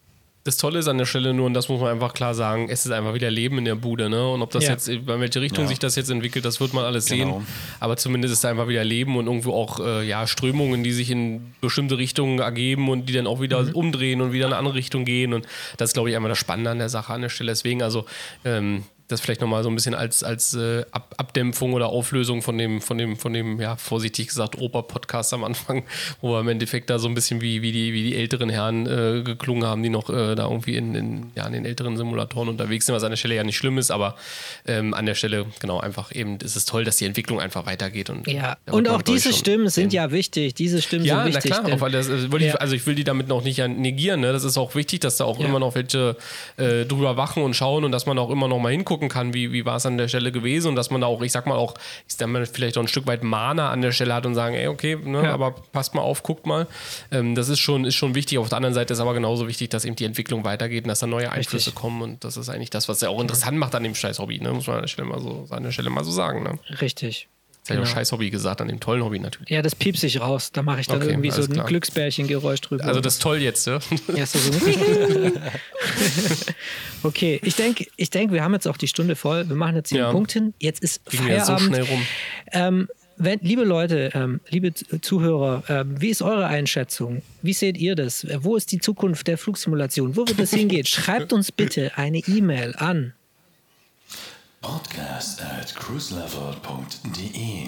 Das 0.47 0.55
Tolle 0.55 0.79
ist 0.79 0.87
an 0.87 0.97
der 0.97 1.05
Stelle 1.05 1.33
nur, 1.33 1.45
und 1.45 1.53
das 1.53 1.67
muss 1.67 1.81
man 1.81 1.91
einfach 1.91 2.13
klar 2.13 2.33
sagen, 2.33 2.69
es 2.69 2.85
ist 2.85 2.91
einfach 2.93 3.13
wieder 3.13 3.29
Leben 3.29 3.57
in 3.57 3.65
der 3.65 3.75
Bude, 3.75 4.09
ne? 4.09 4.29
Und 4.29 4.41
ob 4.41 4.49
das 4.51 4.63
ja. 4.63 4.71
jetzt, 4.71 4.87
in 4.87 5.05
welche 5.05 5.41
Richtung 5.41 5.65
ja. 5.65 5.67
sich 5.67 5.77
das 5.77 5.97
jetzt 5.97 6.09
entwickelt, 6.09 6.45
das 6.45 6.61
wird 6.61 6.73
man 6.73 6.85
alles 6.85 7.07
genau. 7.07 7.39
sehen. 7.39 7.47
Aber 7.81 7.97
zumindest 7.97 8.33
ist 8.33 8.45
einfach 8.45 8.69
wieder 8.69 8.85
Leben 8.85 9.17
und 9.17 9.27
irgendwo 9.27 9.51
auch 9.51 9.81
äh, 9.81 10.07
ja, 10.07 10.25
Strömungen, 10.25 10.85
die 10.85 10.93
sich 10.93 11.11
in 11.11 11.53
bestimmte 11.59 11.97
Richtungen 11.97 12.39
ergeben 12.39 12.87
und 12.87 13.09
die 13.09 13.13
dann 13.13 13.27
auch 13.27 13.41
wieder 13.41 13.61
mhm. 13.61 13.73
umdrehen 13.73 14.21
und 14.21 14.31
wieder 14.31 14.45
in 14.45 14.53
eine 14.53 14.59
andere 14.59 14.75
Richtung 14.75 15.03
gehen. 15.03 15.33
Und 15.33 15.45
das 15.75 15.89
ist, 15.89 15.95
glaube 15.95 16.11
ich, 16.11 16.15
einfach 16.15 16.29
das 16.29 16.37
Spannende 16.37 16.71
an 16.71 16.79
der 16.79 16.87
Sache 16.87 17.11
an 17.11 17.23
der 17.23 17.29
Stelle. 17.29 17.51
Deswegen, 17.51 17.83
also 17.83 18.05
ähm, 18.45 18.83
das 19.07 19.21
vielleicht 19.21 19.41
nochmal 19.41 19.63
so 19.63 19.69
ein 19.69 19.75
bisschen 19.75 19.95
als, 19.95 20.23
als 20.23 20.53
äh, 20.53 20.83
Ab 20.91 21.15
Abdämpfung 21.17 21.73
oder 21.73 21.87
Auflösung 21.87 22.41
von 22.41 22.57
dem, 22.57 22.81
von 22.81 22.97
dem, 22.97 23.17
von 23.17 23.33
dem, 23.33 23.59
ja, 23.59 23.75
vorsichtig 23.75 24.27
gesagt, 24.27 24.57
Oper-Podcast 24.57 25.33
am 25.33 25.43
Anfang, 25.43 25.83
wo 26.21 26.33
wir 26.33 26.41
im 26.41 26.47
Endeffekt 26.49 26.89
da 26.89 26.99
so 26.99 27.07
ein 27.07 27.15
bisschen 27.15 27.41
wie, 27.41 27.61
wie, 27.61 27.71
die, 27.71 27.93
wie 27.93 28.03
die 28.03 28.15
älteren 28.15 28.49
Herren 28.49 28.85
äh, 28.85 29.21
geklungen 29.23 29.65
haben, 29.65 29.83
die 29.83 29.89
noch 29.89 30.09
äh, 30.09 30.35
da 30.35 30.49
irgendwie 30.49 30.75
in, 30.75 30.95
in, 30.95 31.31
ja, 31.35 31.45
in 31.45 31.53
den 31.53 31.65
älteren 31.65 31.97
Simulatoren 31.97 32.49
unterwegs 32.49 32.85
sind, 32.85 32.95
was 32.95 33.03
an 33.03 33.11
der 33.11 33.17
Stelle 33.17 33.35
ja 33.35 33.43
nicht 33.43 33.57
schlimm 33.57 33.77
ist, 33.77 33.91
aber 33.91 34.15
ähm, 34.65 34.93
an 34.93 35.05
der 35.05 35.15
Stelle, 35.15 35.45
genau, 35.59 35.79
einfach 35.79 36.13
eben 36.13 36.37
ist 36.37 36.55
es 36.55 36.65
toll, 36.65 36.83
dass 36.83 36.97
die 36.97 37.05
Entwicklung 37.05 37.39
einfach 37.39 37.65
weitergeht. 37.65 38.09
Und, 38.09 38.27
ja, 38.27 38.57
und 38.69 38.87
auch 38.89 39.01
diese 39.01 39.33
Stimmen 39.33 39.69
sind 39.69 39.93
ja 39.93 40.11
wichtig. 40.11 40.53
Diese 40.55 40.81
Stimmen 40.81 41.05
ja, 41.05 41.23
sind 41.23 41.35
wichtig. 41.35 41.51
Ja, 41.51 41.61
na 41.63 41.75
klar, 41.75 41.89
das, 41.89 42.09
also, 42.09 42.37
ja. 42.37 42.47
ich, 42.47 42.61
also 42.61 42.75
ich 42.75 42.85
will 42.85 42.95
die 42.95 43.03
damit 43.03 43.27
noch 43.27 43.43
nicht 43.43 43.59
negieren. 43.59 44.21
Ne? 44.21 44.31
Das 44.31 44.43
ist 44.43 44.57
auch 44.57 44.75
wichtig, 44.75 44.99
dass 45.01 45.17
da 45.17 45.25
auch 45.25 45.39
ja. 45.39 45.45
immer 45.45 45.59
noch 45.59 45.75
welche 45.75 46.15
äh, 46.57 46.85
drüber 46.85 47.17
wachen 47.17 47.43
und 47.43 47.55
schauen 47.55 47.83
und 47.83 47.91
dass 47.91 48.05
man 48.05 48.17
auch 48.19 48.29
immer 48.29 48.47
noch 48.47 48.59
mal 48.59 48.71
hingucken 48.97 49.09
kann, 49.09 49.33
wie, 49.33 49.51
wie 49.51 49.65
war 49.65 49.77
es 49.77 49.85
an 49.85 49.97
der 49.97 50.07
Stelle 50.07 50.31
gewesen 50.31 50.69
und 50.69 50.75
dass 50.75 50.89
man 50.89 51.01
da 51.01 51.07
auch, 51.07 51.21
ich 51.21 51.31
sag 51.31 51.45
mal 51.45 51.55
auch, 51.55 51.75
ich 52.07 52.15
sag 52.15 52.27
mal, 52.27 52.45
vielleicht 52.45 52.77
auch 52.77 52.81
ein 52.81 52.87
Stück 52.87 53.07
weit 53.07 53.23
Mana 53.23 53.69
an 53.69 53.81
der 53.81 53.91
Stelle 53.91 54.13
hat 54.13 54.25
und 54.25 54.35
sagen, 54.35 54.55
ey, 54.55 54.67
okay, 54.67 54.95
ne, 54.95 55.23
ja. 55.23 55.33
aber 55.33 55.51
passt 55.71 55.95
mal 55.95 56.01
auf, 56.01 56.23
guckt 56.23 56.45
mal. 56.45 56.67
Ähm, 57.11 57.35
das 57.35 57.49
ist 57.49 57.59
schon, 57.59 57.85
ist 57.85 57.95
schon 57.95 58.15
wichtig. 58.15 58.37
Auf 58.37 58.49
der 58.49 58.57
anderen 58.57 58.73
Seite 58.73 58.93
ist 58.93 58.99
aber 58.99 59.13
genauso 59.13 59.47
wichtig, 59.47 59.69
dass 59.69 59.85
eben 59.85 59.95
die 59.95 60.05
Entwicklung 60.05 60.43
weitergeht 60.43 60.83
und 60.85 60.89
dass 60.89 60.99
da 60.99 61.07
neue 61.07 61.31
Einflüsse 61.31 61.67
Richtig. 61.67 61.75
kommen 61.75 62.01
und 62.01 62.23
das 62.23 62.37
ist 62.37 62.49
eigentlich 62.49 62.69
das, 62.69 62.89
was 62.89 63.01
ja 63.01 63.09
auch 63.09 63.21
interessant 63.21 63.57
macht 63.57 63.75
an 63.75 63.83
dem 63.83 63.95
scheiß 63.95 64.19
Hobby, 64.19 64.39
ne? 64.39 64.51
muss 64.51 64.67
man 64.67 64.77
an 64.77 64.81
der 64.83 64.87
Stelle 64.87 65.07
mal 65.07 65.19
so, 65.19 65.47
an 65.49 65.63
der 65.63 65.71
Stelle 65.71 65.89
mal 65.89 66.03
so 66.03 66.11
sagen. 66.11 66.43
Ne? 66.43 66.59
Richtig. 66.81 67.27
Das 67.67 67.75
genau. 67.75 67.87
ja 67.87 67.95
scheiß 67.95 68.11
Hobby 68.13 68.29
gesagt, 68.29 68.61
an 68.61 68.69
dem 68.69 68.79
tollen 68.79 69.03
Hobby 69.03 69.19
natürlich. 69.19 69.49
Ja, 69.49 69.61
das 69.61 69.75
piepst 69.75 70.01
sich 70.01 70.21
raus. 70.21 70.51
Da 70.53 70.63
mache 70.63 70.79
ich 70.79 70.87
dann 70.87 71.01
okay, 71.01 71.09
irgendwie 71.09 71.31
so 71.31 71.41
ein 71.41 71.49
klar. 71.49 71.65
Glücksbärchengeräusch 71.65 72.61
drüber. 72.61 72.85
Also 72.85 73.01
das 73.01 73.19
toll 73.19 73.39
jetzt, 73.39 73.67
ja? 73.67 73.79
ja 74.15 74.25
so, 74.25 74.39
okay, 77.03 77.41
ich 77.43 77.55
denke, 77.55 77.87
ich 77.97 78.09
denk, 78.09 78.31
wir 78.31 78.43
haben 78.43 78.53
jetzt 78.53 78.67
auch 78.67 78.77
die 78.77 78.87
Stunde 78.87 79.17
voll. 79.17 79.49
Wir 79.49 79.57
machen 79.57 79.75
jetzt 79.75 79.89
hier 79.89 79.99
ja. 79.99 80.05
einen 80.05 80.15
Punkt 80.15 80.31
hin. 80.31 80.53
Jetzt 80.59 80.81
ist 80.81 81.05
Ging 81.09 81.21
Feierabend. 81.21 81.59
so 81.59 81.65
schnell 81.65 81.83
rum. 81.83 82.01
Ähm, 82.53 82.87
wenn, 83.17 83.39
liebe 83.41 83.63
Leute, 83.63 84.11
ähm, 84.13 84.39
liebe 84.49 84.73
Zuhörer, 84.73 85.63
ähm, 85.67 85.99
wie 85.99 86.09
ist 86.09 86.21
eure 86.21 86.47
Einschätzung? 86.47 87.21
Wie 87.41 87.53
seht 87.53 87.77
ihr 87.77 87.95
das? 87.95 88.25
Wo 88.39 88.55
ist 88.55 88.71
die 88.71 88.79
Zukunft 88.79 89.27
der 89.27 89.37
Flugsimulation? 89.37 90.15
Wo 90.15 90.27
wird 90.27 90.39
das 90.39 90.53
hingehen? 90.53 90.85
Schreibt 90.85 91.33
uns 91.33 91.51
bitte 91.51 91.97
eine 91.97 92.19
E-Mail 92.19 92.75
an 92.77 93.13
podcast 94.61 95.41
at 95.41 95.75
cruiselevel.de. 95.75 97.67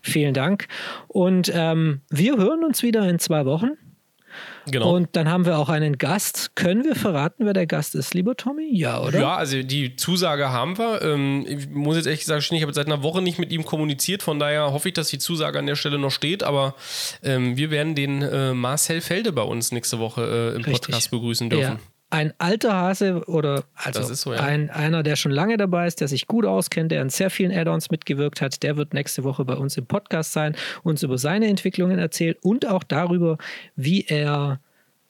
Vielen 0.00 0.34
Dank. 0.34 0.68
Und 1.08 1.50
ähm, 1.54 2.00
wir 2.10 2.36
hören 2.36 2.64
uns 2.64 2.82
wieder 2.82 3.08
in 3.08 3.18
zwei 3.18 3.44
Wochen. 3.44 3.70
Genau. 4.66 4.94
Und 4.94 5.14
dann 5.14 5.28
haben 5.28 5.46
wir 5.46 5.58
auch 5.58 5.68
einen 5.68 5.98
Gast. 5.98 6.56
Können 6.56 6.84
wir 6.84 6.94
verraten, 6.94 7.46
wer 7.46 7.52
der 7.52 7.66
Gast 7.66 7.94
ist, 7.94 8.14
lieber 8.14 8.36
Tommy? 8.36 8.68
Ja, 8.72 9.00
oder? 9.00 9.20
Ja, 9.20 9.36
also 9.36 9.62
die 9.62 9.96
Zusage 9.96 10.50
haben 10.50 10.76
wir. 10.76 11.02
Ähm, 11.02 11.44
ich 11.48 11.68
muss 11.68 11.96
jetzt 11.96 12.06
ehrlich 12.06 12.26
sagen, 12.26 12.44
ich 12.54 12.62
habe 12.62 12.72
seit 12.72 12.86
einer 12.86 13.02
Woche 13.02 13.22
nicht 13.22 13.38
mit 13.38 13.52
ihm 13.52 13.64
kommuniziert. 13.64 14.22
Von 14.22 14.38
daher 14.38 14.72
hoffe 14.72 14.88
ich, 14.88 14.94
dass 14.94 15.08
die 15.08 15.18
Zusage 15.18 15.58
an 15.58 15.66
der 15.66 15.76
Stelle 15.76 15.98
noch 15.98 16.10
steht. 16.10 16.42
Aber 16.42 16.74
ähm, 17.22 17.56
wir 17.56 17.70
werden 17.70 17.94
den 17.94 18.22
äh, 18.22 18.54
Marcel 18.54 19.00
Felde 19.00 19.32
bei 19.32 19.42
uns 19.42 19.72
nächste 19.72 19.98
Woche 19.98 20.22
äh, 20.22 20.56
im 20.56 20.62
Richtig. 20.62 20.82
Podcast 20.82 21.10
begrüßen 21.10 21.48
dürfen. 21.48 21.74
Ja. 21.74 21.95
Ein 22.16 22.32
alter 22.38 22.72
Hase 22.72 23.24
oder 23.26 23.64
also 23.74 24.02
so, 24.14 24.32
ja. 24.32 24.40
ein, 24.40 24.70
einer, 24.70 25.02
der 25.02 25.16
schon 25.16 25.32
lange 25.32 25.56
dabei 25.58 25.86
ist, 25.86 26.00
der 26.00 26.08
sich 26.08 26.26
gut 26.26 26.46
auskennt, 26.46 26.90
der 26.90 27.02
an 27.02 27.10
sehr 27.10 27.28
vielen 27.28 27.52
Add-ons 27.52 27.90
mitgewirkt 27.90 28.40
hat, 28.40 28.62
der 28.62 28.76
wird 28.76 28.94
nächste 28.94 29.22
Woche 29.22 29.44
bei 29.44 29.54
uns 29.54 29.76
im 29.76 29.86
Podcast 29.86 30.32
sein, 30.32 30.56
uns 30.82 31.02
über 31.02 31.18
seine 31.18 31.46
Entwicklungen 31.46 31.98
erzählen 31.98 32.34
und 32.40 32.66
auch 32.66 32.84
darüber, 32.84 33.36
wie 33.76 34.06
er 34.06 34.60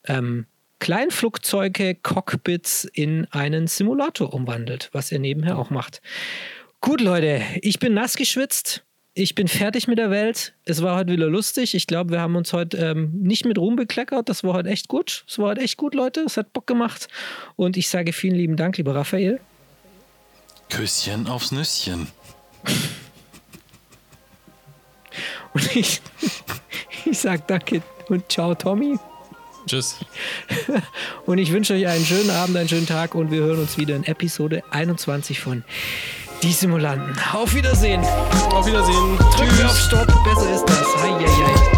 ähm, 0.05 0.45
Kleinflugzeuge, 0.79 1.95
Cockpits 1.95 2.83
in 2.83 3.25
einen 3.31 3.67
Simulator 3.67 4.33
umwandelt, 4.33 4.89
was 4.91 5.11
er 5.11 5.19
nebenher 5.19 5.57
auch 5.57 5.69
macht. 5.69 6.01
Gut, 6.81 7.01
Leute, 7.01 7.41
ich 7.61 7.79
bin 7.79 7.93
nass 7.93 8.17
geschwitzt. 8.17 8.83
Ich 9.19 9.33
bin 9.33 9.47
fertig 9.47 9.87
mit 9.87 9.97
der 9.97 10.11
Welt. 10.11 10.53
Es 10.63 10.83
war 10.83 10.95
heute 10.95 11.11
wieder 11.11 11.25
lustig. 11.25 11.73
Ich 11.73 11.87
glaube, 11.87 12.11
wir 12.11 12.21
haben 12.21 12.35
uns 12.35 12.53
heute 12.53 12.77
ähm, 12.77 13.09
nicht 13.19 13.45
mit 13.45 13.57
Ruhm 13.57 13.75
bekleckert. 13.75 14.29
Das 14.29 14.43
war 14.43 14.53
heute 14.53 14.69
echt 14.69 14.89
gut. 14.89 15.25
Es 15.27 15.39
war 15.39 15.47
heute 15.47 15.61
echt 15.61 15.75
gut, 15.75 15.95
Leute. 15.95 16.19
Es 16.19 16.37
hat 16.37 16.53
Bock 16.53 16.67
gemacht. 16.67 17.07
Und 17.55 17.77
ich 17.77 17.89
sage 17.89 18.13
vielen 18.13 18.35
lieben 18.35 18.57
Dank, 18.57 18.77
lieber 18.77 18.93
Raphael. 18.93 19.39
Küsschen 20.69 21.25
aufs 21.25 21.51
Nüsschen. 21.51 22.09
Und 25.53 25.75
ich, 25.75 25.99
ich 27.05 27.17
sage 27.17 27.41
danke 27.47 27.81
und 28.09 28.31
ciao, 28.31 28.53
Tommy. 28.53 28.99
Tschüss. 29.65 29.95
Und 31.25 31.39
ich 31.39 31.51
wünsche 31.51 31.73
euch 31.73 31.87
einen 31.87 32.05
schönen 32.05 32.29
Abend, 32.29 32.55
einen 32.55 32.69
schönen 32.69 32.85
Tag 32.85 33.15
und 33.15 33.31
wir 33.31 33.41
hören 33.41 33.59
uns 33.59 33.79
wieder 33.79 33.95
in 33.95 34.03
Episode 34.03 34.63
21 34.69 35.39
von 35.39 35.63
Die 36.43 36.53
Simulanten. 36.53 37.15
Auf 37.33 37.53
Wiedersehen. 37.55 38.03
Auf 38.51 38.65
Wiedersehen. 38.67 39.17
Drücken 39.35 39.57
wir 39.57 39.65
auf 39.65 39.77
Stopp. 39.77 40.07
Besser 40.23 40.53
ist 40.53 40.65
das. 40.65 40.85
Hei, 41.01 41.09
hei, 41.09 41.27
hei. 41.27 41.76